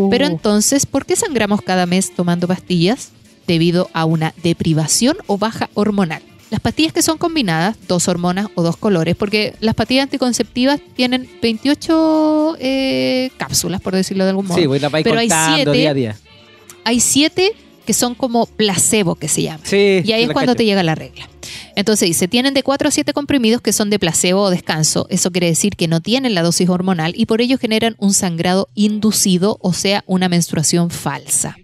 Pero 0.10 0.26
entonces, 0.26 0.86
¿por 0.86 1.06
qué 1.06 1.16
sangramos 1.16 1.62
cada 1.62 1.86
mes 1.86 2.14
tomando 2.14 2.48
pastillas? 2.48 3.12
Debido 3.48 3.90
a 3.94 4.06
una 4.06 4.34
deprivación 4.44 5.18
o 5.28 5.38
baja 5.38 5.70
hormonal. 5.74 6.22
Las 6.50 6.60
pastillas 6.62 6.94
que 6.94 7.02
son 7.04 7.18
combinadas, 7.18 7.78
dos 7.88 8.08
hormonas 8.08 8.48
o 8.56 8.64
dos 8.64 8.76
colores, 8.76 9.16
porque 9.16 9.54
las 9.60 9.76
pastillas 9.76 10.04
anticonceptivas 10.04 10.80
tienen 10.96 11.30
28 11.42 12.58
eh, 12.60 13.30
cápsulas, 13.38 13.82
por 13.82 13.94
decirlo 13.96 14.24
de 14.24 14.32
algún 14.32 14.48
modo. 14.48 14.58
Sí, 14.58 14.66
voy 14.66 14.80
la 14.80 14.90
Pero 14.90 15.20
hay 15.20 15.30
siete- 15.30 15.72
día 15.72 15.92
a 15.92 15.94
día. 15.94 16.18
Hay 16.86 17.00
siete 17.00 17.52
que 17.86 17.94
son 17.94 18.16
como 18.16 18.46
placebo, 18.46 19.16
que 19.16 19.28
se 19.28 19.44
llama. 19.44 19.62
Sí. 19.64 20.02
Y 20.04 20.12
ahí 20.12 20.24
es 20.24 20.32
cuando 20.32 20.52
cacho. 20.54 20.58
te 20.58 20.66
llega 20.66 20.82
la 20.84 20.96
regla. 20.96 21.28
Entonces 21.76 22.08
dice, 22.08 22.28
tienen 22.28 22.54
de 22.54 22.62
4 22.62 22.88
a 22.90 22.92
7 22.92 23.14
comprimidos 23.14 23.62
que 23.62 23.72
son 23.74 23.90
de 23.90 24.00
placebo 24.00 24.42
o 24.42 24.50
descanso. 24.50 25.08
Eso 25.10 25.32
quiere 25.32 25.48
decir 25.48 25.76
que 25.76 25.88
no 25.88 26.02
tienen 26.02 26.36
la 26.36 26.42
dosis 26.44 26.68
hormonal 26.70 27.14
y 27.16 27.26
por 27.26 27.42
ello 27.42 27.58
generan 27.58 27.96
un 28.00 28.14
sangrado 28.14 28.70
inducido, 28.76 29.58
o 29.62 29.74
sea, 29.74 30.04
una 30.06 30.30
menstruación 30.30 30.90
falsa. 30.90 31.56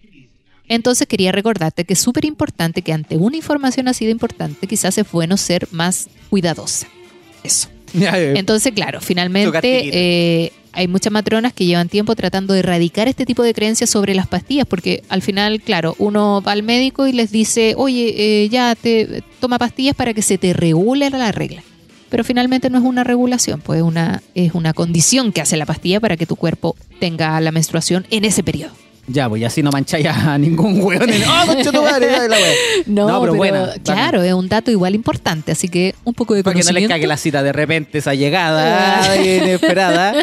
Entonces 0.67 1.07
quería 1.07 1.31
recordarte 1.31 1.85
que 1.85 1.93
es 1.93 1.99
súper 1.99 2.25
importante 2.25 2.81
que 2.81 2.93
ante 2.93 3.17
una 3.17 3.35
información 3.35 3.87
así 3.87 4.05
de 4.05 4.11
importante 4.11 4.67
quizás 4.67 4.97
es 4.97 5.11
bueno 5.11 5.37
ser 5.37 5.67
más 5.71 6.07
cuidadosa. 6.29 6.87
Eso. 7.43 7.69
Eh, 7.95 8.33
Entonces, 8.35 8.73
claro, 8.73 8.99
finalmente 8.99 9.61
eh, 9.63 10.51
hay 10.73 10.87
muchas 10.89 11.13
matronas 11.13 11.53
que 11.53 11.65
llevan 11.65 11.87
tiempo 11.87 12.13
tratando 12.15 12.53
de 12.53 12.59
erradicar 12.59 13.07
este 13.07 13.25
tipo 13.25 13.41
de 13.41 13.53
creencias 13.53 13.89
sobre 13.89 14.13
las 14.13 14.27
pastillas, 14.27 14.67
porque 14.67 15.01
al 15.07 15.21
final, 15.21 15.61
claro, 15.61 15.95
uno 15.97 16.41
va 16.45 16.51
al 16.51 16.63
médico 16.63 17.07
y 17.07 17.13
les 17.13 17.31
dice, 17.31 17.73
oye, 17.77 18.13
eh, 18.17 18.49
ya 18.49 18.75
te 18.75 19.23
toma 19.39 19.57
pastillas 19.57 19.95
para 19.95 20.13
que 20.13 20.21
se 20.21 20.37
te 20.37 20.51
regule 20.53 21.09
la 21.09 21.31
regla. 21.31 21.63
Pero 22.09 22.23
finalmente 22.23 22.69
no 22.69 22.77
es 22.77 22.83
una 22.83 23.03
regulación, 23.03 23.61
pues 23.61 23.81
una, 23.81 24.21
es 24.35 24.53
una 24.53 24.73
condición 24.73 25.31
que 25.31 25.41
hace 25.41 25.57
la 25.57 25.65
pastilla 25.65 25.99
para 25.99 26.17
que 26.17 26.25
tu 26.25 26.35
cuerpo 26.35 26.75
tenga 26.99 27.39
la 27.39 27.51
menstruación 27.51 28.05
en 28.09 28.25
ese 28.25 28.43
periodo. 28.43 28.73
Ya, 29.07 29.29
pues 29.29 29.39
y 29.41 29.45
así 29.45 29.61
no 29.61 29.69
mancháis 29.71 30.07
a 30.07 30.35
ningún 30.39 30.81
weón. 30.81 31.09
en- 31.09 31.23
¡Oh, 31.23 31.45
concha 31.45 31.71
tu 31.71 31.81
madre! 31.81 32.27
la 32.27 32.35
wea. 32.37 32.53
No, 32.87 33.07
No, 33.07 33.19
pero 33.21 33.33
pero, 33.33 33.35
buena, 33.35 33.73
claro, 33.83 34.23
es 34.23 34.33
un 34.33 34.49
dato 34.49 34.71
igual 34.71 34.95
importante, 34.95 35.51
así 35.51 35.67
que 35.69 35.93
un 36.03 36.13
poco 36.13 36.33
de 36.33 36.43
Para 36.43 36.53
que 36.53 36.57
no 36.59 36.61
les 36.61 36.67
conocimiento. 36.67 36.93
cague 36.93 37.07
la 37.07 37.17
cita 37.17 37.43
de 37.43 37.53
repente, 37.53 37.99
esa 37.99 38.13
llegada 38.15 39.15
inesperada. 39.23 40.15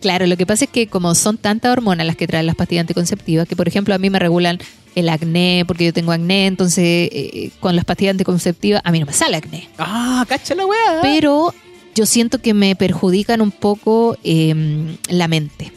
Claro, 0.00 0.26
lo 0.26 0.36
que 0.36 0.44
pasa 0.46 0.64
es 0.64 0.70
que 0.70 0.86
como 0.86 1.14
son 1.14 1.38
tantas 1.38 1.72
hormonas 1.72 2.06
las 2.06 2.16
que 2.16 2.26
traen 2.26 2.46
las 2.46 2.56
pastillas 2.56 2.82
anticonceptivas, 2.82 3.48
que 3.48 3.56
por 3.56 3.68
ejemplo 3.68 3.94
a 3.94 3.98
mí 3.98 4.10
me 4.10 4.18
regulan 4.18 4.58
el 4.94 5.08
acné, 5.08 5.64
porque 5.66 5.86
yo 5.86 5.92
tengo 5.92 6.12
acné, 6.12 6.46
entonces 6.46 6.84
eh, 6.84 7.50
con 7.60 7.74
las 7.74 7.84
pastillas 7.84 8.12
anticonceptivas 8.12 8.80
a 8.84 8.92
mí 8.92 9.00
no 9.00 9.06
me 9.06 9.12
sale 9.12 9.36
acné. 9.36 9.68
¡Ah, 9.78 10.24
cacha 10.28 10.54
la 10.54 10.66
weá! 10.66 11.00
Pero 11.02 11.52
yo 11.94 12.06
siento 12.06 12.38
que 12.38 12.54
me 12.54 12.76
perjudican 12.76 13.40
un 13.40 13.50
poco 13.50 14.16
eh, 14.24 14.96
la 15.08 15.26
mente. 15.28 15.72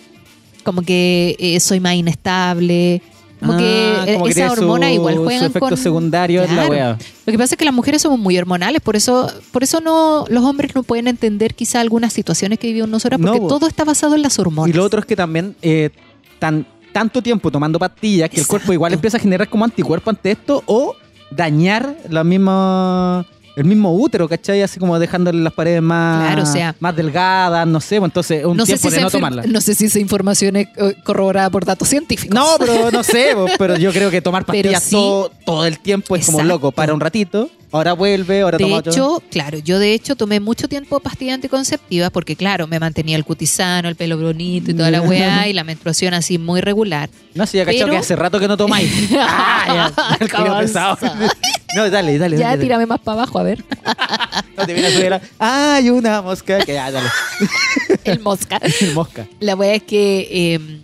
Como 0.67 0.81
que 0.81 1.37
eh, 1.39 1.59
soy 1.61 1.79
más 1.79 1.95
inestable. 1.95 3.01
Como 3.39 3.53
Ah, 3.53 3.57
que 3.57 3.63
eh, 4.11 4.15
esas 4.15 4.33
tiene 4.33 4.47
su- 4.49 4.53
hormonas 4.53 4.91
igual 4.91 5.15
su 5.15 5.23
juegan 5.23 5.43
efecto 5.45 5.59
con... 5.69 5.77
secundario 5.77 6.43
es 6.43 6.51
la 6.51 6.67
wea. 6.67 6.97
Lo 7.25 7.31
que 7.31 7.37
pasa 7.37 7.53
es 7.55 7.57
que 7.57 7.63
las 7.63 7.73
mujeres 7.73 8.01
somos 8.01 8.19
muy 8.19 8.37
hormonales, 8.37 8.81
por 8.81 8.95
eso, 8.97 9.31
por 9.51 9.63
eso 9.63 9.79
no, 9.79 10.25
los 10.27 10.43
hombres 10.43 10.75
no 10.75 10.83
pueden 10.83 11.07
entender 11.07 11.53
quizá 11.55 11.79
algunas 11.79 12.11
situaciones 12.11 12.59
que 12.59 12.67
vivimos 12.67 12.89
nosotras, 12.89 13.21
porque 13.21 13.39
No, 13.39 13.47
todo 13.47 13.67
está 13.67 13.85
basado 13.85 14.15
en 14.15 14.23
las 14.23 14.37
hormonas. 14.39 14.73
Y 14.73 14.77
lo 14.77 14.83
otro 14.83 14.99
es 14.99 15.05
que 15.05 15.15
también 15.15 15.55
eh, 15.61 15.91
tan, 16.39 16.65
tanto 16.91 17.21
tiempo 17.21 17.49
tomando 17.49 17.79
pastillas 17.79 18.29
que 18.29 18.41
el 18.41 18.47
cuerpo 18.47 18.73
igual 18.73 18.91
empieza 18.93 19.15
a 19.17 19.19
generar 19.21 19.47
como 19.47 19.63
anticuerpo 19.63 20.09
ante 20.09 20.31
esto 20.31 20.63
o 20.65 20.95
dañar 21.31 21.95
la 22.09 22.23
misma 22.25 23.25
el 23.57 23.65
mismo 23.65 23.93
útero, 23.93 24.29
¿cachai? 24.29 24.61
Así 24.61 24.79
como 24.79 24.97
dejándole 24.99 25.39
las 25.41 25.51
paredes 25.53 25.81
más, 25.81 26.27
Claro, 26.27 26.43
o 26.43 26.45
sea- 26.45 26.75
más 26.79 26.95
delgadas, 26.95 27.67
no 27.67 27.81
sé, 27.81 27.97
pues 27.99 28.09
entonces 28.09 28.45
un 28.45 28.55
no 28.55 28.65
sé, 28.65 28.73
tiempo 28.73 28.89
si 28.89 28.95
de 28.95 29.01
no 29.01 29.09
tomarla. 29.09 29.43
no 29.47 29.61
sé 29.61 29.73
si 29.75 29.85
esa 29.85 29.99
información 29.99 30.55
es 30.57 30.67
eh, 30.77 30.95
corroborada 31.03 31.49
por 31.49 31.65
datos 31.65 31.87
científicos. 31.89 32.35
No, 32.35 32.45
pero 32.59 32.91
no 32.91 33.03
sé, 33.03 33.31
pues, 33.35 33.53
pero 33.57 33.75
yo 33.77 33.91
creo 33.91 34.11
que 34.11 34.21
tomar 34.21 34.45
pastillas 34.45 34.83
sí. 34.83 34.91
todo, 34.91 35.31
todo 35.45 35.65
el 35.65 35.79
tiempo 35.79 36.15
es 36.15 36.25
como 36.27 36.43
loco, 36.43 36.71
para 36.71 36.93
un 36.93 36.99
ratito, 36.99 37.49
ahora 37.77 37.93
vuelve, 37.93 38.41
ahora 38.41 38.57
De 38.57 38.63
toma 38.63 38.77
otro. 38.77 38.91
hecho, 38.91 39.23
claro, 39.31 39.57
yo 39.59 39.79
de 39.79 39.93
hecho 39.93 40.15
tomé 40.15 40.39
mucho 40.39 40.67
tiempo 40.67 40.99
pastillas 40.99 41.35
anticonceptivas 41.35 42.11
porque, 42.11 42.35
claro, 42.35 42.67
me 42.67 42.79
mantenía 42.79 43.15
el 43.15 43.23
cutisano, 43.25 43.87
el 43.89 43.95
pelo 43.95 44.17
bonito 44.17 44.71
y 44.71 44.73
toda 44.73 44.91
la 44.91 45.01
weá 45.01 45.47
y 45.47 45.53
la 45.53 45.63
menstruación 45.63 46.13
así 46.13 46.37
muy 46.37 46.61
regular. 46.61 47.09
No 47.33 47.45
sé, 47.45 47.59
ya 47.59 47.65
pero- 47.65 47.89
que 47.89 47.97
hace 47.97 48.15
rato 48.15 48.39
que 48.39 48.47
no 48.47 48.57
tomáis. 48.57 48.91
ah, 49.19 49.91
ya, 49.95 50.17
el 50.19 50.31
culo 50.31 50.57
pesado. 50.59 50.97
No, 51.75 51.89
dale, 51.89 52.17
dale. 52.17 52.37
Ya 52.37 52.49
dale, 52.49 52.61
tírame 52.63 52.85
más 52.85 52.99
para 52.99 53.21
abajo, 53.21 53.39
a 53.39 53.43
ver. 53.43 53.63
No 54.57 54.65
te 54.65 54.85
a 54.85 54.91
subir 54.91 55.13
a- 55.13 55.21
Ah, 55.39 55.75
hay 55.75 55.89
una 55.89 56.21
mosca. 56.21 56.59
Que 56.65 56.73
ya, 56.73 56.89
dale. 56.91 57.09
el 58.03 58.19
mosca. 58.21 58.59
mosca. 58.93 59.27
La 59.39 59.55
weá 59.55 59.75
es 59.75 59.83
que 59.83 60.27
eh, 60.31 60.79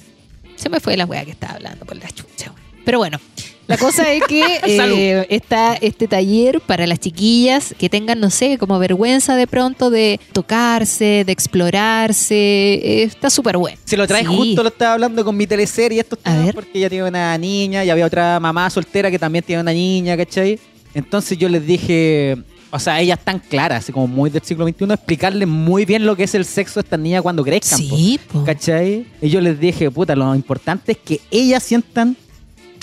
se 0.56 0.70
me 0.70 0.80
fue 0.80 0.96
la 0.98 1.06
weá 1.06 1.26
que 1.26 1.32
estaba 1.32 1.54
hablando 1.56 1.86
por 1.86 1.98
la 1.98 2.08
chucha. 2.10 2.52
Pero 2.86 2.98
bueno, 3.00 3.20
la 3.68 3.78
cosa 3.78 4.12
es 4.12 4.24
que 4.28 4.44
eh, 4.68 5.26
está 5.30 5.76
este 5.76 6.08
taller 6.08 6.60
para 6.62 6.86
las 6.88 7.00
chiquillas 7.00 7.74
que 7.78 7.90
tengan, 7.90 8.20
no 8.20 8.30
sé, 8.30 8.58
como 8.58 8.78
vergüenza 8.80 9.36
de 9.36 9.48
pronto 9.48 9.90
de 9.90 10.20
tocarse, 10.34 11.24
de 11.26 11.32
explorarse. 11.32 12.36
Eh, 12.36 13.04
está 13.04 13.30
súper 13.30 13.58
bueno. 13.58 13.78
Si 13.86 13.96
lo 13.96 14.08
traes 14.08 14.28
Sí. 14.28 14.36
justo, 14.36 14.64
lo 14.64 14.70
estaba 14.70 14.94
hablando 14.94 15.24
con 15.26 15.36
mi 15.36 15.48
teleserie 15.48 16.00
estos 16.02 16.20
A 16.24 16.36
ver. 16.38 16.54
porque 16.56 16.72
ella 16.80 16.90
tiene 16.90 17.08
una 17.08 17.38
niña 17.38 17.84
y 17.84 17.90
había 17.90 18.06
otra 18.06 18.40
mamá 18.40 18.70
soltera 18.70 19.10
que 19.12 19.20
también 19.20 19.44
tiene 19.44 19.62
una 19.62 19.74
niña, 19.74 20.16
¿cachai? 20.18 20.60
Entonces 20.94 21.38
yo 21.38 21.50
les 21.50 21.66
dije, 21.66 22.38
o 22.72 22.80
sea, 22.80 23.00
ellas 23.02 23.20
tan 23.24 23.40
claras, 23.40 23.84
así 23.84 23.92
como 23.92 24.08
muy 24.08 24.30
del 24.30 24.44
siglo 24.44 24.68
XXI, 24.68 24.86
explicarles 24.94 25.48
muy 25.48 25.86
bien 25.86 26.06
lo 26.06 26.16
que 26.16 26.24
es 26.24 26.36
el 26.36 26.46
sexo 26.46 26.80
a 26.80 26.84
estas 26.84 27.00
niñas 27.00 27.22
cuando 27.22 27.44
crezcan. 27.44 27.80
Sí, 27.80 28.20
po. 28.32 28.44
¿Cachai? 28.44 29.06
Y 29.22 29.30
yo 29.30 29.42
les 29.42 29.60
dije, 29.60 29.90
puta, 29.90 30.16
lo 30.16 30.34
importante 30.36 30.92
es 30.94 30.98
que 31.00 31.20
ellas 31.32 31.64
sientan 31.64 32.16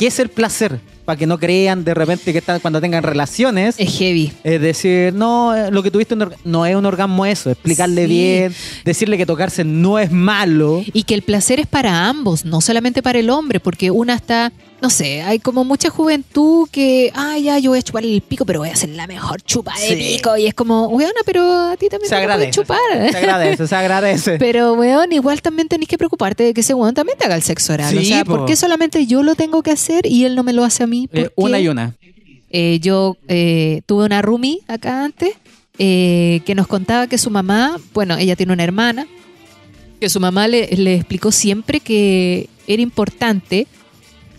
qué 0.01 0.07
es 0.07 0.19
el 0.19 0.31
placer, 0.31 0.81
para 1.05 1.19
que 1.19 1.27
no 1.27 1.39
crean 1.39 1.85
de 1.85 1.93
repente 1.93 2.33
que 2.33 2.39
están, 2.39 2.59
cuando 2.61 2.81
tengan 2.81 3.03
relaciones. 3.03 3.75
es 3.79 3.99
heavy. 3.99 4.33
Es 4.45 4.59
decir, 4.61 5.13
no, 5.13 5.55
eh, 5.55 5.71
lo 5.71 5.83
que 5.83 5.91
tuviste 5.91 6.17
no 6.45 6.65
es 6.67 6.75
un 6.75 6.87
orgasmo 6.87 7.27
eso, 7.27 7.51
explicarle 7.51 8.05
Sí. 8.07 8.09
bien, 8.09 8.55
decirle 8.85 9.19
que 9.19 9.27
tocarse 9.27 9.63
no 9.63 9.99
es 9.99 10.11
malo. 10.11 10.83
Y 10.95 11.03
que 11.03 11.13
el 11.13 11.21
placer 11.21 11.61
es 11.61 11.67
para 11.67 12.09
ambos, 12.09 12.47
no 12.47 12.63
solamente 12.63 13.03
para 13.03 13.19
el 13.19 13.29
hombre, 13.29 13.61
porque 13.61 13.91
una 13.91 14.15
está, 14.15 14.53
no 14.81 14.89
sé, 14.91 15.22
hay 15.22 15.39
como 15.39 15.64
mucha 15.64 15.91
juventud 15.91 16.68
que, 16.70 17.12
ah, 17.14 17.37
ya, 17.39 17.59
yo 17.59 17.70
voy 17.70 17.78
a 17.81 17.83
chupar 17.83 18.05
el 18.05 18.20
pico, 18.22 18.45
pero 18.47 18.61
voy 18.61 18.70
a 18.70 18.72
hacer 18.72 18.89
la 18.91 19.07
mejor 19.07 19.43
chupa 19.43 19.72
de 19.78 19.89
Sí. 19.89 20.16
pico. 20.16 20.37
Y 20.37 20.47
es 20.47 20.55
como, 20.55 20.87
weona, 20.89 21.20
pero 21.26 21.43
a 21.70 21.76
ti 21.76 21.89
también 21.89 22.09
Se 22.09 22.14
te 22.16 22.20
agradece. 22.22 22.51
chupar. 22.53 22.78
Se 23.11 23.16
agradece, 23.18 23.66
se 23.66 23.74
agradece. 23.76 24.39
Pero, 24.39 24.72
weón, 24.74 25.12
igual 25.12 25.43
también 25.43 25.68
tenés 25.68 25.89
que 25.89 25.99
preocuparte 25.99 26.45
de 26.45 26.55
que 26.55 26.62
ese 26.62 26.72
weón 26.74 26.95
también 26.95 27.18
te 27.18 27.24
haga 27.26 27.35
el 27.37 27.43
sexo 27.43 27.72
oral. 27.74 27.97
o 27.97 28.01
Sí, 28.01 28.07
sea, 28.07 28.24
po. 28.24 28.37
¿por 28.39 28.47
qué 28.47 28.57
solamente 28.57 29.07
yo 29.07 29.22
lo 29.22 29.35
tengo 29.35 29.62
que 29.62 29.70
hacer 29.70 30.07
y 30.07 30.24
él 30.24 30.35
no 30.35 30.43
me 30.43 30.53
lo 30.53 30.64
hace 30.64 30.83
a 30.83 30.87
mí? 30.87 31.09
Eh, 31.12 31.28
¿Por 31.35 31.45
una 31.51 31.61
y 31.61 31.68
una. 31.68 31.95
Eh, 32.51 32.78
yo 32.81 33.16
eh, 33.28 33.83
tuve 33.87 34.05
una 34.07 34.22
roomie 34.22 34.61
acá 34.66 35.05
antes 35.05 35.35
eh, 35.78 36.41
que 36.45 36.55
nos 36.55 36.66
contaba 36.66 37.07
que 37.07 37.16
su 37.18 37.31
mamá, 37.31 37.76
bueno, 37.95 38.16
ella 38.18 38.35
tiene 38.35 38.53
una 38.53 38.64
hermana, 38.64 39.07
que 40.01 40.09
su 40.09 40.18
mamá 40.20 40.49
le, 40.49 40.66
le 40.76 40.95
explicó 40.97 41.31
siempre 41.33 41.81
que 41.81 42.49
era 42.66 42.83
importante 42.83 43.66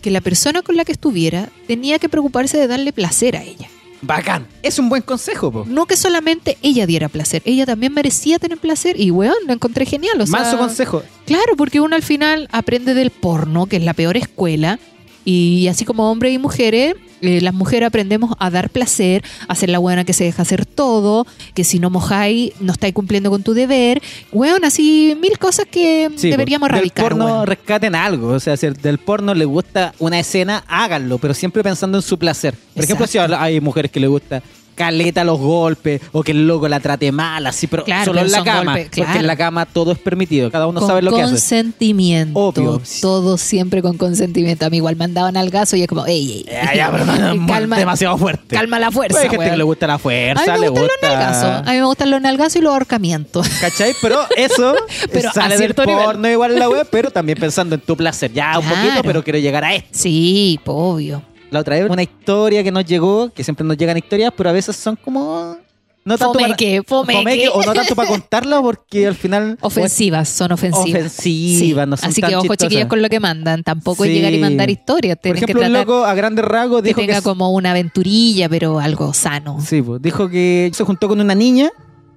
que 0.02 0.10
la 0.10 0.20
persona 0.20 0.60
con 0.60 0.76
la 0.76 0.84
que 0.84 0.92
estuviera 0.92 1.48
tenía 1.66 1.98
que 1.98 2.10
preocuparse 2.10 2.58
de 2.58 2.66
darle 2.66 2.92
placer 2.92 3.36
a 3.36 3.42
ella. 3.42 3.68
Bacán. 4.02 4.48
Es 4.62 4.80
un 4.80 4.88
buen 4.88 5.02
consejo, 5.02 5.52
po. 5.52 5.64
No 5.66 5.86
que 5.86 5.96
solamente 5.96 6.58
ella 6.60 6.86
diera 6.86 7.08
placer, 7.08 7.40
ella 7.44 7.64
también 7.64 7.94
merecía 7.94 8.40
tener 8.40 8.58
placer 8.58 9.00
y, 9.00 9.12
weón, 9.12 9.36
lo 9.46 9.52
encontré 9.52 9.86
genial. 9.86 10.20
O 10.20 10.26
sea, 10.26 10.40
Manso 10.40 10.58
consejo. 10.58 11.02
Claro, 11.24 11.56
porque 11.56 11.80
uno 11.80 11.94
al 11.94 12.02
final 12.02 12.48
aprende 12.50 12.94
del 12.94 13.10
porno, 13.10 13.66
que 13.66 13.76
es 13.76 13.84
la 13.84 13.94
peor 13.94 14.16
escuela, 14.16 14.80
y 15.24 15.68
así 15.68 15.84
como 15.84 16.10
hombres 16.10 16.34
y 16.34 16.38
mujeres, 16.38 16.96
eh, 17.22 17.40
las 17.40 17.54
mujeres 17.54 17.86
aprendemos 17.86 18.34
a 18.38 18.50
dar 18.50 18.68
placer, 18.68 19.24
a 19.48 19.54
ser 19.54 19.70
la 19.70 19.78
buena 19.78 20.04
que 20.04 20.12
se 20.12 20.24
deja 20.24 20.42
hacer 20.42 20.66
todo, 20.66 21.26
que 21.54 21.64
si 21.64 21.78
no 21.78 21.88
mojáis, 21.88 22.52
no 22.60 22.72
estáis 22.72 22.92
cumpliendo 22.92 23.30
con 23.30 23.42
tu 23.42 23.54
deber. 23.54 24.02
Weón, 24.32 24.64
así 24.64 25.16
mil 25.20 25.38
cosas 25.38 25.66
que 25.70 26.10
Sí, 26.16 26.30
deberíamos 26.30 26.68
po. 26.68 26.74
erradicar. 26.74 27.04
Del 27.04 27.08
porno 27.18 27.24
weón. 27.26 27.46
rescaten 27.46 27.94
algo. 27.94 28.28
O 28.28 28.40
sea, 28.40 28.56
si 28.56 28.66
el- 28.66 28.74
del 28.74 28.98
porno 28.98 29.34
le 29.34 29.44
gusta 29.44 29.94
una 29.98 30.18
escena, 30.18 30.64
háganlo, 30.68 31.18
pero 31.18 31.32
siempre 31.32 31.62
pensando 31.62 31.96
en 31.98 32.02
su 32.02 32.18
placer. 32.18 32.54
Por 32.74 32.84
ejemplo, 32.84 33.06
si 33.06 33.18
hay 33.18 33.60
mujeres 33.60 33.90
que 33.90 34.00
le 34.00 34.08
gusta 34.08 34.42
caleta 34.74 35.24
los 35.24 35.38
golpes 35.38 36.00
o 36.12 36.22
que 36.22 36.32
el 36.32 36.46
loco 36.46 36.68
la 36.68 36.80
trate 36.80 37.12
mal, 37.12 37.46
así, 37.46 37.66
pero 37.66 37.84
Claro, 37.84 38.04
solo 38.06 38.20
pero 38.20 38.26
en 38.26 38.32
la 38.32 38.44
cama. 38.44 38.72
golpes, 38.76 38.90
Porque 39.04 39.18
en 39.18 39.26
la 39.26 39.36
cama 39.36 39.66
todo 39.66 39.92
es 39.92 39.98
permitido. 39.98 40.50
Cada 40.50 40.66
uno 40.66 40.80
con 40.80 40.88
sabe 40.88 41.02
lo 41.02 41.12
que 41.12 41.22
hace. 41.22 41.30
consentimiento. 41.32 42.38
Obvio. 42.38 42.80
Todo 43.00 43.36
siempre 43.38 43.82
con 43.82 43.96
consentimiento. 43.96 44.66
A 44.66 44.70
mí 44.70 44.78
igual 44.78 44.96
me 44.96 45.04
andaban 45.04 45.36
al 45.36 45.50
gaso 45.50 45.76
y 45.76 45.82
es 45.82 45.88
como, 45.88 46.06
ey, 46.06 46.32
ey. 46.32 46.46
Ya, 46.50 46.74
ya, 46.74 46.90
pero 46.90 47.04
no, 47.04 47.34
no, 47.34 47.46
calma, 47.52 47.76
demasiado 47.78 48.16
fuerte. 48.18 48.56
calma 48.56 48.78
la 48.78 48.90
fuerza. 48.90 49.20
Hay 49.20 49.28
gente 49.28 49.50
que 49.50 49.56
le 49.56 49.62
gusta 49.64 49.86
la 49.86 49.94
A 49.94 49.98
fuerza, 49.98 50.44
mí 50.44 50.50
me 50.52 50.58
le 50.60 50.68
gustan 50.70 50.88
gusta. 50.88 51.08
los 51.08 51.18
nalgazos. 51.18 51.68
A 51.68 51.72
mí 51.72 51.78
me 51.78 51.84
gustan 51.84 52.10
los 52.10 52.20
nalgazos 52.20 52.56
y 52.56 52.60
los 52.60 52.72
ahorcamientos. 52.72 53.48
¿Cachai? 53.60 53.94
Pero 54.00 54.20
eso 54.36 54.74
Pero 55.12 55.28
a 55.28 55.32
sale 55.32 55.58
del 55.58 55.74
nivel. 55.76 55.96
porno 56.04 56.28
igual 56.30 56.58
la 56.58 56.68
web, 56.68 56.86
pero 56.90 57.10
también 57.10 57.38
pensando 57.38 57.74
en 57.74 57.80
tu 57.80 57.96
placer. 57.96 58.32
Ya 58.32 58.58
un 58.58 58.66
poquito, 58.68 59.02
pero 59.02 59.22
quiero 59.22 59.38
llegar 59.38 59.64
a 59.64 59.74
esto. 59.74 59.88
Sí, 59.92 60.58
obvio. 60.66 61.22
La 61.52 61.60
otra 61.60 61.76
vez 61.78 61.88
una 61.90 62.02
historia 62.02 62.64
que 62.64 62.72
nos 62.72 62.84
llegó, 62.84 63.30
que 63.30 63.44
siempre 63.44 63.64
nos 63.64 63.76
llegan 63.76 63.96
historias, 63.96 64.32
pero 64.36 64.48
a 64.50 64.52
veces 64.52 64.74
son 64.74 64.96
como... 64.96 65.56
No 66.04 66.18
tanto 66.18 66.36
Fomeque, 66.40 66.82
para, 66.82 67.04
fomeque. 67.04 67.48
o 67.48 67.62
no 67.62 67.72
tanto 67.74 67.94
para 67.94 68.08
contarla 68.08 68.60
porque 68.60 69.06
al 69.06 69.14
final... 69.14 69.56
Ofensivas, 69.60 70.28
son 70.28 70.50
ofensivas. 70.50 70.88
Ofensivas, 71.06 71.86
no 71.86 71.96
son 71.96 72.08
Así 72.08 72.20
tan 72.20 72.30
que 72.30 72.36
ojo, 72.36 72.42
chistosas. 72.44 72.68
chiquillos, 72.70 72.88
con 72.88 73.02
lo 73.02 73.08
que 73.08 73.20
mandan. 73.20 73.62
Tampoco 73.62 74.04
es 74.04 74.10
llegar 74.10 74.32
y 74.32 74.38
mandar 74.40 74.68
historias. 74.68 75.16
Por 75.16 75.22
Tienen 75.22 75.38
que 75.44 75.52
ejemplo, 75.52 75.66
un 75.68 75.72
loco 75.74 76.04
a 76.04 76.12
grandes 76.14 76.44
rasgos 76.44 76.82
dijo 76.82 77.00
que... 77.00 77.06
tenga 77.06 77.22
como 77.22 77.52
una 77.52 77.70
aventurilla, 77.70 78.48
pero 78.48 78.80
algo 78.80 79.14
sano. 79.14 79.58
Sí, 79.64 79.80
pues, 79.80 80.02
dijo 80.02 80.28
que 80.28 80.72
se 80.74 80.82
juntó 80.82 81.06
con 81.06 81.20
una 81.20 81.36
niña 81.36 81.70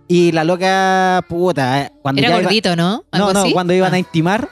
y 0.08 0.32
la 0.32 0.44
loca, 0.44 1.24
puta, 1.30 1.84
eh, 1.84 1.92
cuando 2.02 2.22
Era 2.22 2.30
ya 2.30 2.36
iba- 2.38 2.44
gordito, 2.44 2.76
¿no? 2.76 3.04
¿Algo 3.12 3.28
No, 3.28 3.34
no, 3.34 3.40
así? 3.42 3.54
cuando 3.54 3.74
iban 3.74 3.92
Ah. 3.92 3.98
a 3.98 4.00
intimar, 4.00 4.50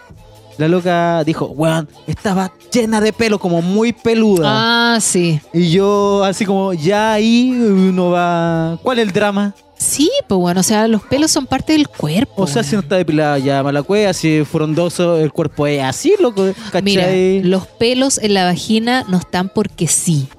la 0.58 0.68
loca 0.68 1.24
dijo, 1.24 1.46
weón, 1.48 1.88
estaba 2.08 2.52
llena 2.72 3.02
de 3.02 3.14
pelo, 3.14 3.40
como 3.40 3.62
muy 3.62 3.94
peluda. 3.94 4.96
Ah, 4.96 5.00
sí. 5.00 5.40
Y 5.54 5.72
yo, 5.72 6.24
así 6.24 6.46
como, 6.46 6.74
ya 6.74 7.14
ahí 7.14 7.52
uno 7.52 8.12
va. 8.12 8.78
¿Cuál 8.82 9.00
es 9.00 9.08
el 9.08 9.14
drama? 9.14 9.54
Sí, 9.78 10.10
pues 10.28 10.40
bueno, 10.40 10.62
o 10.62 10.64
sea, 10.64 10.88
los 10.88 11.02
pelos 11.04 11.32
son 11.32 11.46
parte 11.46 11.74
del 11.74 11.90
cuerpo. 11.90 12.44
O 12.44 12.48
sea, 12.48 12.64
si 12.64 12.74
no 12.74 12.82
está 12.82 12.96
depilada 12.96 13.38
ya 13.38 13.62
mala 13.64 13.84
cueva, 13.84 14.14
si 14.14 14.46
frondoso, 14.46 15.18
el 15.18 15.34
cuerpo 15.34 15.68
es 15.68 15.84
así, 15.84 16.14
loco, 16.20 16.46
¿cachai? 16.72 16.82
Mira, 16.82 17.08
los 17.44 17.68
pelos 17.68 18.18
en 18.18 18.34
la 18.34 18.46
vagina 18.46 19.06
no 19.10 19.18
están 19.18 19.50
porque 19.50 19.88
sí. 19.88 20.30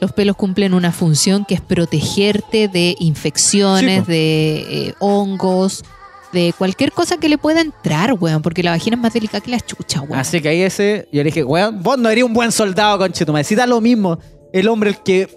Los 0.00 0.12
pelos 0.12 0.36
cumplen 0.36 0.74
una 0.74 0.92
función 0.92 1.44
que 1.44 1.54
es 1.54 1.60
protegerte 1.60 2.68
de 2.68 2.96
infecciones, 3.00 4.04
Sí, 4.04 4.12
de 4.12 4.66
eh, 4.68 4.94
hongos, 4.98 5.84
de 6.32 6.54
cualquier 6.56 6.92
cosa 6.92 7.16
que 7.18 7.28
le 7.28 7.38
pueda 7.38 7.60
entrar, 7.60 8.14
weón, 8.14 8.42
porque 8.42 8.62
la 8.62 8.70
vagina 8.72 8.96
es 8.96 9.02
más 9.02 9.12
delicada 9.12 9.40
que 9.40 9.50
la 9.50 9.60
chucha, 9.60 10.00
weón. 10.00 10.18
Así 10.18 10.40
que 10.40 10.48
ahí 10.48 10.62
ese, 10.62 11.08
yo 11.12 11.18
le 11.18 11.24
dije, 11.24 11.44
weón, 11.44 11.82
vos 11.82 11.98
no 11.98 12.08
eres 12.08 12.24
un 12.24 12.32
buen 12.32 12.52
soldado, 12.52 12.98
conchetumare. 12.98 13.44
Si 13.44 13.54
da 13.54 13.66
lo 13.66 13.80
mismo, 13.80 14.18
el 14.52 14.68
hombre 14.68 14.90
el 14.90 14.96
que 15.02 15.28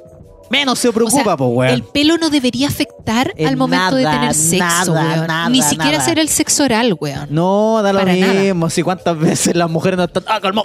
menos 0.49 0.79
se 0.79 0.89
O 0.89 0.91
sea, 0.91 0.95
preocupa, 0.95 1.37
pues, 1.37 1.49
weón. 1.51 1.73
el 1.73 1.83
pelo 1.83 2.17
no 2.17 2.29
debería 2.29 2.67
afectar 2.67 3.33
al 3.45 3.57
momento 3.57 3.95
de 3.95 4.05
tener 4.05 4.33
sexo, 4.33 4.93
nada, 4.93 5.15
weón. 5.15 5.27
nada, 5.27 5.49
Ni 5.49 5.61
siquiera 5.61 5.97
hacer 5.97 6.19
el 6.19 6.29
sexo 6.29 6.63
oral, 6.63 6.95
weón. 6.99 7.27
No, 7.29 7.81
da 7.81 7.91
lo 7.93 7.99
Para 7.99 8.13
mismo. 8.13 8.69
Si 8.69 8.83
cuántas 8.83 9.17
veces 9.17 9.55
las 9.55 9.69
mujeres 9.69 9.97
no 9.97 10.05
están. 10.05 10.23
¡Ah, 10.27 10.39
calmó! 10.41 10.63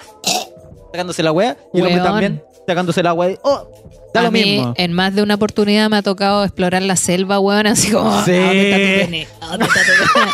sacándose 0.93 1.23
la 1.23 1.33
wea. 1.33 1.57
Y 1.73 1.79
el 1.79 1.87
hombre 1.87 2.03
también 2.03 2.43
sacándose 2.71 3.03
la 3.03 3.13
wea. 3.13 3.37
Oh, 3.43 3.69
da 4.15 4.21
a 4.21 4.25
lo 4.25 4.31
mí, 4.31 4.43
mismo. 4.45 4.75
en 4.77 4.93
más 4.93 5.15
de 5.15 5.23
una 5.23 5.35
oportunidad 5.35 5.91
me 5.91 5.97
ha 5.97 6.03
tocado 6.03 6.45
explorar 6.45 6.83
la 6.83 6.97
selva, 6.97 7.39
weón, 7.41 7.67
así 7.67 7.91
como, 7.91 8.11
¿a 8.11 8.25
Sí. 8.25 8.33
¿dónde 8.33 8.71
está 8.71 8.77
tu 8.77 9.07
pene? 9.07 9.29
¿A 9.41 9.47
¿Dónde 9.49 9.67
está 9.67 9.81
tu 9.81 10.13
pene? 10.15 10.33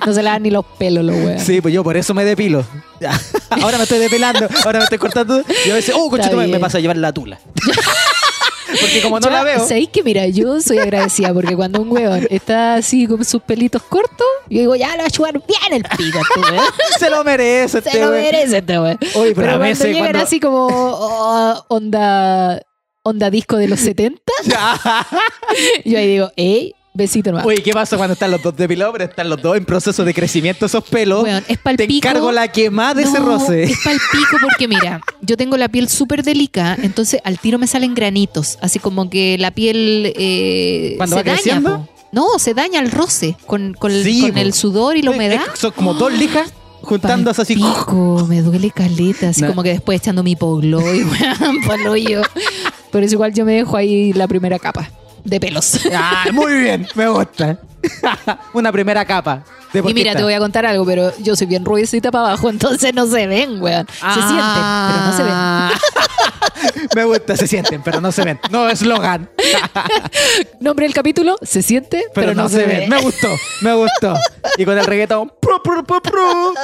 no 0.06 0.12
se 0.12 0.22
le 0.22 0.28
dan 0.30 0.42
ni 0.42 0.50
los 0.50 0.64
pelos, 0.78 1.04
los 1.04 1.16
weón. 1.16 1.40
Sí, 1.40 1.60
pues 1.60 1.72
yo 1.74 1.82
por 1.84 1.96
eso 1.96 2.14
me 2.14 2.24
depilo. 2.24 2.64
Ahora 3.62 3.76
me 3.78 3.84
estoy 3.84 3.98
depilando, 3.98 4.48
ahora 4.64 4.78
me 4.78 4.84
estoy 4.84 4.98
cortando. 4.98 5.42
Y 5.66 5.70
a 5.70 5.74
veces, 5.74 5.94
oh, 5.96 6.08
conchito, 6.10 6.36
me, 6.36 6.58
pasa 6.58 6.78
a 6.78 6.80
llevar 6.80 6.96
la 6.96 7.12
tula. 7.12 7.38
Porque 8.80 9.00
como 9.02 9.20
no 9.20 9.26
Yo- 9.26 9.30
la 9.32 9.44
veo. 9.44 9.66
¿Sabéis 9.66 9.88
que 9.90 10.02
mira, 10.02 10.26
yo 10.26 10.60
soy 10.60 10.78
agradecida 10.78 11.32
porque 11.32 11.54
cuando 11.56 11.80
un 11.82 11.90
weón 11.92 12.26
está 12.30 12.74
así 12.74 13.06
con 13.06 13.24
sus 13.24 13.42
pelitos 13.42 13.82
cortos, 13.82 14.26
yo 14.48 14.60
digo, 14.60 14.76
ya 14.76 14.92
le 14.96 15.02
va 15.02 15.06
a 15.06 15.10
chupar 15.10 15.32
bien 15.32 15.72
el 15.72 15.82
pico 15.96 16.18
a 16.18 16.22
este 16.22 16.40
weón. 16.52 16.64
Se 16.98 17.10
lo 17.10 17.24
merece 17.24 17.78
este 17.78 17.90
Se 17.90 18.00
lo 18.00 18.10
weón. 18.10 18.22
merece 18.22 18.58
este 18.58 18.78
weón. 18.80 18.98
Pero, 19.00 19.12
Pero 19.12 19.30
a 19.30 19.34
cuando 19.34 19.58
veces 19.60 19.86
llegan 19.86 20.02
cuando... 20.02 20.18
así 20.20 20.40
como 20.40 20.66
oh, 20.70 21.64
onda, 21.68 22.60
onda 23.02 23.30
disco 23.30 23.56
de 23.56 23.68
los 23.68 23.80
70, 23.80 24.20
yo 25.84 25.98
ahí 25.98 26.06
digo, 26.08 26.30
ey, 26.36 26.74
besito 26.94 27.30
nomás. 27.32 27.44
Oye, 27.46 27.62
¿qué 27.62 27.72
pasa 27.72 27.96
cuando 27.96 28.12
están 28.14 28.30
los 28.30 28.40
dos 28.40 28.56
depilados? 28.56 28.92
Pero 28.92 29.04
están 29.10 29.28
los 29.28 29.42
dos 29.42 29.56
en 29.56 29.64
proceso 29.64 30.04
de 30.04 30.14
crecimiento 30.14 30.64
esos 30.66 30.84
pelos. 30.84 31.24
Weón, 31.24 31.44
es 31.48 31.58
pa'l 31.58 31.76
Te 31.76 31.86
pico. 31.86 32.06
encargo 32.08 32.30
la 32.32 32.48
quemada 32.48 32.94
de 32.94 33.02
ese 33.02 33.18
roce. 33.18 33.64
Es 33.64 33.78
para 33.82 33.94
el 33.94 34.00
pico 34.12 34.36
porque 34.40 34.68
mira, 34.68 35.00
yo 35.20 35.36
tengo 35.36 35.56
la 35.56 35.68
piel 35.68 35.88
súper 35.88 36.22
delicada, 36.22 36.76
entonces 36.82 37.20
al 37.24 37.38
tiro 37.38 37.58
me 37.58 37.66
salen 37.66 37.94
granitos, 37.94 38.58
así 38.62 38.78
como 38.78 39.10
que 39.10 39.36
la 39.38 39.50
piel 39.50 40.12
eh, 40.16 40.94
¿Cuando 40.96 41.16
se 41.16 41.22
va 41.22 41.24
daña. 41.24 41.36
creciendo? 41.36 41.76
po. 41.78 41.88
No, 42.12 42.38
se 42.38 42.54
daña 42.54 42.78
el 42.78 42.92
roce 42.92 43.36
con, 43.46 43.74
con 43.74 43.90
el, 43.90 44.04
Sí, 44.04 44.20
con 44.20 44.32
po. 44.32 44.38
el 44.38 44.52
sudor 44.54 44.96
y 44.96 45.02
la 45.02 45.10
Es- 45.10 45.16
humedad. 45.16 45.40
es- 45.52 45.58
son 45.58 45.72
como 45.72 45.94
dos 45.94 46.12
lijas 46.12 46.54
juntándose 46.82 47.42
así. 47.42 47.56
Pico, 47.56 48.24
me 48.28 48.40
duele 48.40 48.70
caleta, 48.70 49.30
así 49.30 49.40
No. 49.42 49.48
como 49.48 49.64
que 49.64 49.70
después 49.70 50.00
echando 50.00 50.22
mi 50.22 50.36
pogloy, 50.36 51.02
weón, 51.40 51.60
pa'l 51.66 51.86
hoyo. 51.88 52.22
Pero 52.92 53.04
es 53.04 53.12
igual 53.12 53.34
yo 53.34 53.44
me 53.44 53.54
dejo 53.54 53.76
ahí 53.76 54.12
la 54.12 54.28
primera 54.28 54.60
capa 54.60 54.88
de 55.24 55.40
pelos. 55.40 55.80
Ah, 55.92 56.26
muy 56.32 56.54
bien, 56.54 56.86
me 56.94 57.08
gusta. 57.08 57.58
Una 58.52 58.70
primera 58.70 59.04
capa. 59.04 59.44
Y 59.72 59.94
mira, 59.94 60.14
te 60.14 60.22
voy 60.22 60.34
a 60.34 60.38
contar 60.38 60.64
algo, 60.66 60.86
pero 60.86 61.12
yo 61.18 61.34
soy 61.34 61.48
bien 61.48 61.64
rubiecita 61.64 62.12
para 62.12 62.28
abajo, 62.28 62.48
entonces 62.50 62.94
no 62.94 63.06
se 63.06 63.26
ven, 63.26 63.60
weón. 63.60 63.86
Se 63.88 64.20
sienten, 64.20 64.62
pero 64.88 65.00
no 65.04 65.16
se 65.16 65.22
ven. 65.24 66.88
me 66.94 67.04
gusta, 67.04 67.36
se 67.36 67.46
sienten, 67.46 67.82
pero 67.82 68.00
no 68.00 68.12
se 68.12 68.24
ven. 68.24 68.38
No 68.50 68.68
eslogan, 68.68 69.28
Nombre 70.60 70.86
del 70.86 70.94
capítulo, 70.94 71.36
se 71.42 71.62
siente, 71.62 72.04
pero, 72.14 72.34
no, 72.34 72.48
se 72.48 72.64
ven. 72.66 72.88
Me 72.88 73.00
gustó, 73.00 73.28
me 73.62 73.74
gustó. 73.74 74.14
Y 74.56 74.64
con 74.64 74.78
el 74.78 74.86
reggaetón. 74.86 75.32
pru, 75.40 75.60
pru, 75.62 75.84
pru, 75.84 76.00
pru. 76.00 76.54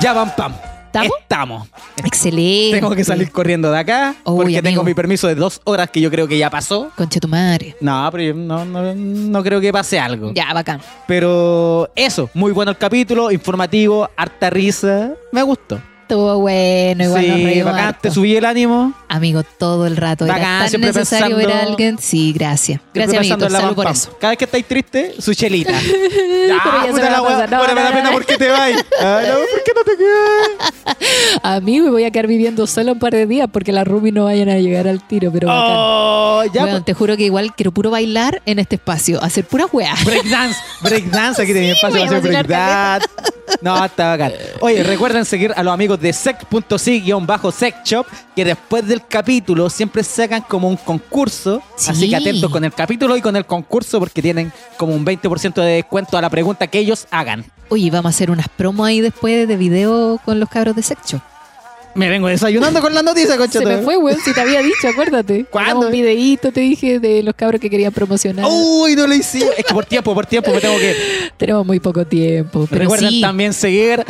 Ya 0.00 0.12
van 0.14 0.34
pam. 0.34 0.54
¿Estamos? 0.86 1.12
Estamos. 1.20 1.68
Excelente. 2.04 2.80
Tengo 2.80 2.94
que 2.96 3.04
salir 3.04 3.30
corriendo 3.30 3.70
de 3.70 3.78
acá 3.78 4.14
Uy, 4.24 4.36
porque 4.36 4.42
amigo. 4.58 4.62
tengo 4.62 4.82
mi 4.82 4.94
permiso 4.94 5.28
de 5.28 5.36
dos 5.36 5.60
horas 5.64 5.88
que 5.90 6.00
yo 6.00 6.10
creo 6.10 6.26
que 6.26 6.36
ya 6.36 6.50
pasó. 6.50 6.90
Conche 6.96 7.20
tu 7.20 7.28
madre. 7.28 7.76
No, 7.80 8.08
pero 8.10 8.24
yo 8.24 8.34
no, 8.34 8.64
no, 8.64 8.92
no 8.94 9.42
creo 9.44 9.60
que 9.60 9.72
pase 9.72 10.00
algo. 10.00 10.32
Ya, 10.34 10.52
bacán. 10.52 10.80
Pero 11.06 11.88
eso, 11.94 12.28
muy 12.34 12.50
bueno 12.50 12.72
el 12.72 12.78
capítulo, 12.78 13.30
informativo, 13.30 14.08
harta 14.16 14.50
risa. 14.50 15.12
Me 15.30 15.42
gustó. 15.42 15.80
Estuvo 16.10 16.38
bueno, 16.40 17.04
igual 17.04 17.28
nos 17.28 17.36
sí, 17.36 17.44
reímos 17.44 17.72
bacán, 17.72 17.86
harto. 17.88 18.00
te 18.02 18.10
subí 18.10 18.34
el 18.34 18.44
ánimo. 18.44 18.92
Amigo, 19.08 19.42
todo 19.44 19.86
el 19.86 19.96
rato. 19.96 20.24
Era 20.24 20.34
Bacán, 20.34 20.58
tan 20.62 20.68
siempre 20.68 20.92
necesario 20.92 21.36
ver 21.36 21.46
a 21.46 21.50
pensando- 21.50 21.70
alguien. 21.70 21.98
Sí, 22.00 22.32
gracias. 22.32 22.80
Siempre 22.80 23.02
Gracias, 23.02 23.18
pensando 23.20 23.44
amiguito. 23.44 23.46
en 23.46 23.52
la 23.52 23.60
Salud 23.60 23.74
por 23.76 23.84
pam, 23.84 23.92
eso. 23.94 24.10
pam. 24.10 24.18
Cada 24.20 24.30
vez 24.32 24.38
que 24.38 24.44
estáis 24.46 24.66
triste, 24.66 25.14
su 25.20 25.34
chelita. 25.34 25.72
Pero 25.82 26.56
ya 26.84 26.86
se 26.86 26.92
me 26.94 27.00
va 27.10 27.18
a 27.18 27.22
pasar. 27.22 27.50
No, 27.50 27.58
Bueno, 27.58 27.74
me 27.74 27.80
no, 27.80 27.84
da 27.84 27.90
no, 27.90 27.96
pena 27.96 28.10
no. 28.10 28.12
porque 28.16 28.36
te 28.36 28.48
vas. 28.48 28.60
Ay, 29.00 29.26
no, 29.28 29.34
¿por 29.34 29.62
qué 29.64 29.72
no 29.76 29.84
te 29.84 29.96
quedas? 29.96 30.98
Amigo, 31.42 31.86
y 31.86 31.90
voy 31.90 32.04
a 32.04 32.10
quedar 32.10 32.26
viviendo 32.26 32.66
solo 32.66 32.92
un 32.92 32.98
par 32.98 33.12
de 33.12 33.26
días 33.26 33.48
porque 33.52 33.72
las 33.72 33.86
roomies 33.86 34.12
no 34.14 34.24
vayan 34.24 34.48
a 34.48 34.56
llegar 34.58 34.88
al 34.88 35.06
tiro, 35.06 35.30
pero 35.32 35.46
bacán. 35.48 35.74
Oh, 35.76 36.42
ya. 36.52 36.64
Weón, 36.64 36.84
te 36.84 36.92
juro 36.94 37.16
que 37.16 37.22
igual 37.24 37.54
quiero 37.54 37.70
puro 37.72 37.90
bailar 37.90 38.42
en 38.46 38.58
este 38.58 38.74
espacio, 38.76 39.22
hacer 39.22 39.44
pura 39.44 39.66
weá. 39.72 39.94
pues, 40.02 40.06
Breakdance, 40.22 40.56
breakdance, 40.82 41.42
aquí 41.42 41.52
tenía 41.52 41.72
espacio 41.74 41.98
voy 41.98 42.02
a 42.02 42.06
para 42.08 42.18
hacer 42.18 42.30
emocionar 42.34 42.46
breakdance. 42.46 43.08
No, 43.60 43.84
está 43.84 44.08
bacán. 44.08 44.32
Oye, 44.60 44.82
recuerden 44.82 45.24
seguir 45.24 45.52
a 45.56 45.62
los 45.62 45.72
amigos 45.72 46.00
de 46.00 46.12
sec.si-secshop, 46.12 48.06
que 48.34 48.44
después 48.44 48.86
del 48.86 49.06
capítulo 49.06 49.68
siempre 49.70 50.02
sacan 50.02 50.42
como 50.42 50.68
un 50.68 50.76
concurso. 50.76 51.62
Sí. 51.76 51.90
Así 51.90 52.10
que 52.10 52.16
atentos 52.16 52.50
con 52.50 52.64
el 52.64 52.72
capítulo 52.72 53.16
y 53.16 53.20
con 53.20 53.36
el 53.36 53.46
concurso 53.46 53.98
porque 53.98 54.22
tienen 54.22 54.52
como 54.76 54.94
un 54.94 55.04
20% 55.04 55.54
de 55.54 55.72
descuento 55.72 56.16
a 56.16 56.22
la 56.22 56.30
pregunta 56.30 56.66
que 56.66 56.78
ellos 56.78 57.06
hagan. 57.10 57.44
Oye, 57.68 57.90
vamos 57.90 58.06
a 58.06 58.10
hacer 58.10 58.30
unas 58.30 58.48
promos 58.48 58.86
ahí 58.86 59.00
después 59.00 59.46
de 59.46 59.56
video 59.56 60.20
con 60.24 60.40
los 60.40 60.48
cabros 60.48 60.74
de 60.74 60.82
Sex 60.82 61.00
Shop. 61.06 61.20
Me 61.94 62.08
vengo 62.08 62.28
desayunando 62.28 62.80
con 62.80 62.94
la 62.94 63.02
noticia, 63.02 63.36
concha. 63.36 63.58
Se 63.58 63.66
me 63.66 63.78
fue, 63.78 63.96
weón, 63.96 64.18
si 64.24 64.32
te 64.32 64.40
había 64.40 64.62
dicho, 64.62 64.88
acuérdate. 64.88 65.44
¿Cuándo? 65.50 65.86
Un 65.86 65.92
videíto, 65.92 66.52
te 66.52 66.60
dije, 66.60 67.00
de 67.00 67.22
los 67.22 67.34
cabros 67.34 67.60
que 67.60 67.68
querían 67.68 67.92
promocionar. 67.92 68.46
Uy, 68.48 68.94
no 68.94 69.06
lo 69.06 69.14
hice. 69.14 69.38
Es 69.58 69.64
que 69.64 69.74
por 69.74 69.84
tiempo, 69.86 70.14
por 70.14 70.26
tiempo 70.26 70.52
me 70.52 70.60
tengo 70.60 70.78
que 70.78 70.90
ir. 70.90 70.96
Tenemos 71.36 71.66
muy 71.66 71.80
poco 71.80 72.06
tiempo, 72.06 72.66
pero 72.70 72.82
Recuerden 72.82 73.10
sí. 73.10 73.20
también 73.20 73.52
seguir 73.52 74.04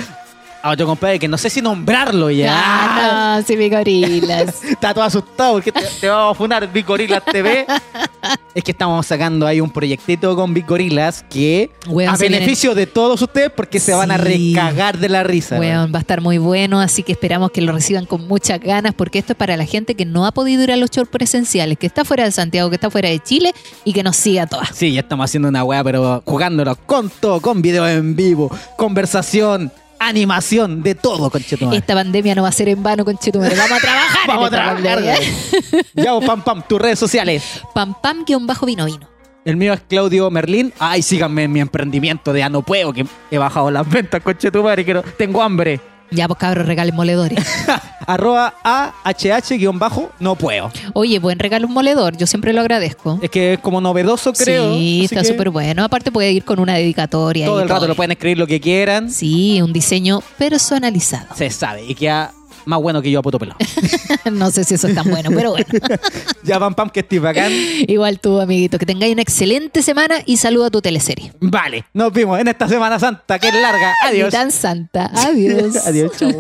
a 0.63 0.71
otro 0.71 0.87
compadre 0.87 1.19
que 1.19 1.29
no 1.29 1.39
sé 1.39 1.51
si 1.51 1.63
nombrarlo 1.63 2.31
ya. 2.31 2.53
Ah, 2.53 3.37
no, 3.39 3.47
sí, 3.47 3.57
mi 3.57 3.69
gorilas. 3.71 4.63
Está 4.71 4.93
todo 4.93 5.05
asustado 5.05 5.55
porque 5.55 5.73
te, 5.73 5.81
te 6.01 6.09
vamos 6.09 6.37
a 6.37 6.39
funar 6.39 6.71
Big 6.73 6.87
Gorillas 6.87 7.25
TV. 7.25 7.67
es 8.55 8.65
que 8.65 8.71
estamos 8.71 9.07
sacando 9.07 9.47
ahí 9.47 9.61
un 9.61 9.71
proyectito 9.71 10.35
con 10.37 10.53
Big 10.53 10.67
Gorillas 10.67 11.25
que 11.29 11.71
Weón, 11.87 12.15
a 12.15 12.17
beneficio 12.17 12.75
de 12.75 12.87
todos 12.87 13.21
ustedes 13.23 13.51
porque 13.51 13.81
se 13.81 13.95
van 13.95 14.11
a 14.11 14.17
recagar 14.17 14.99
de 14.99 15.09
la 15.09 15.23
risa. 15.23 15.59
Weón, 15.59 15.93
va 15.93 15.99
a 15.99 16.01
estar 16.01 16.21
muy 16.21 16.39
bueno, 16.39 16.81
así 16.81 17.03
que 17.03 17.13
esperamos 17.13 17.51
que 17.51 17.61
lo 17.63 17.73
reciban 17.73 18.07
con 18.07 18.27
muchas 18.27 18.61
ganas, 18.61 18.95
porque 18.95 19.19
esto 19.19 19.33
es 19.33 19.37
para 19.37 19.57
la 19.57 19.65
gente 19.65 19.95
que 19.95 20.05
no 20.05 20.27
ha 20.27 20.33
podido 20.33 20.63
ir 20.63 20.73
a 20.73 20.77
los 20.77 20.91
shows 20.91 21.09
presenciales, 21.09 21.79
que 21.79 21.87
está 21.87 22.05
fuera 22.05 22.25
de 22.25 22.33
Santiago, 22.33 22.69
que 22.69 22.77
está 22.77 22.91
fuera 22.91 23.09
de 23.09 23.21
Chile 23.21 23.55
y 23.85 23.93
que 23.93 24.03
nos 24.03 24.17
siga 24.17 24.47
todas. 24.47 24.71
Sí, 24.75 24.93
ya 24.93 25.01
estamos 25.01 25.25
haciendo 25.25 25.49
una 25.49 25.65
weá, 25.65 25.83
pero 25.85 26.23
jugándolo 26.25 26.77
con 26.87 27.11
todo, 27.11 27.41
con 27.41 27.63
video 27.63 27.89
en 27.89 28.15
vivo, 28.17 28.51
conversación, 28.77 29.73
animación, 30.01 30.83
de 30.83 30.97
todo, 30.97 31.31
conchetumare. 31.31 31.79
Esta 31.79 31.95
pandemia 31.95 32.35
no 32.35 32.43
va 32.43 32.49
a 32.49 32.53
ser 32.53 32.69
en 32.71 32.83
vano, 32.83 33.05
conchetumare. 33.05 33.55
Vamos 33.55 33.79
a 33.79 33.81
trabajar. 33.81 34.21
Vamos 34.27 34.47
a 34.47 34.51
trabajar. 34.51 35.21
ya, 35.95 36.13
vos, 36.13 36.25
pam, 36.25 36.43
pam, 36.43 36.63
tus 36.67 36.81
redes 36.81 36.99
sociales. 36.99 37.63
Pam 37.75 37.95
pam 38.03 38.25
guion 38.25 38.47
bajo 38.47 38.67
vino 38.67 38.87
vino. 38.87 39.09
El 39.45 39.57
mío 39.57 39.73
es 39.73 39.81
Claudio 39.89 40.31
Merlín. 40.31 40.73
Ay, 40.79 41.03
síganme 41.03 41.45
en 41.45 41.53
mi 41.53 41.61
emprendimiento 41.61 42.33
de 42.33 42.41
Ya 42.41 42.49
no 42.49 42.63
puedo, 42.63 42.93
que 42.93 43.07
he 43.31 43.39
bajado 43.39 43.71
las 43.71 43.89
ventas, 43.89 44.23
coche 44.23 44.51
tu 44.51 44.63
madre, 44.63 44.85
quiero, 44.85 45.03
tengo 45.03 45.43
hambre. 45.43 45.81
Ya, 46.11 46.27
pues 46.27 46.39
cabros, 46.39 46.67
regalen 46.67 46.95
moledores. 46.95 47.39
Arroba 48.07 48.55
AHH-bajo, 48.65 50.11
no 50.19 50.35
puedo. 50.35 50.71
Oye, 50.95 51.19
buen 51.19 51.39
regalo 51.39 51.67
un 51.67 51.73
moledor, 51.73 52.17
yo 52.17 52.27
siempre 52.27 52.53
lo 52.53 52.61
agradezco. 52.61 53.19
Es 53.23 53.31
que 53.31 53.55
es 53.55 53.61
como 53.61 53.81
novedoso, 53.81 54.33
creo. 54.33 54.75
Sí, 54.75 55.05
así 55.05 55.15
está 55.15 55.23
que 55.23 55.29
súper 55.29 55.51
bueno. 55.51 55.85
Aparte 55.85 56.11
puede 56.11 56.33
ir 56.33 56.45
con 56.45 56.59
una 56.59 56.75
dedicatoria. 56.75 57.47
Todo 57.47 57.61
y 57.61 57.63
el 57.63 57.69
rato 57.69 57.87
lo 57.87 57.95
pueden 57.95 58.13
escribir 58.13 58.39
lo 58.39 58.47
que 58.47 58.61
quieran. 58.61 59.11
Sí, 59.11 59.63
un 59.63 59.73
diseño 59.73 60.21
personalizado. 60.39 61.35
Se 61.37 61.51
sabe. 61.51 61.85
Y 61.85 61.95
queda 61.95 62.33
más 62.65 62.81
bueno 62.81 63.03
que 63.03 63.11
yo 63.11 63.21
a 63.21 63.23
puto 63.23 63.39
pelado. 63.39 63.59
no 64.33 64.51
sé 64.51 64.65
si 64.65 64.75
eso 64.75 64.89
es 64.89 64.95
tan 64.95 65.09
bueno, 65.09 65.31
pero 65.35 65.51
bueno. 65.53 65.67
ya, 66.43 66.59
pam, 66.59 66.75
pam, 66.75 66.91
que 66.91 67.01
estoy 67.01 67.19
bacán. 67.19 67.53
Igual 67.87 68.21
tú, 68.21 68.41
amiguito, 68.41 68.79
que 68.79 68.87
tengáis 68.87 69.13
una 69.13 69.23
excelente 69.23 69.83
semana 69.83 70.17
y 70.27 70.37
saluda 70.37 70.67
a 70.67 70.71
tu 70.71 70.81
teleserie. 70.81 71.33
Vale, 71.41 71.85
nos 71.93 72.13
vimos 72.13 72.39
en 72.41 72.49
esta 72.49 72.69
Semana 72.69 72.99
Santa, 72.99 73.39
que 73.39 73.49
es 73.49 73.55
larga. 73.55 73.95
Adiós. 74.05 74.33
tan 74.33 74.51
santa. 74.51 75.07
Adiós. 75.15 75.87
Adiós, 75.87 76.13
chao. 76.17 76.31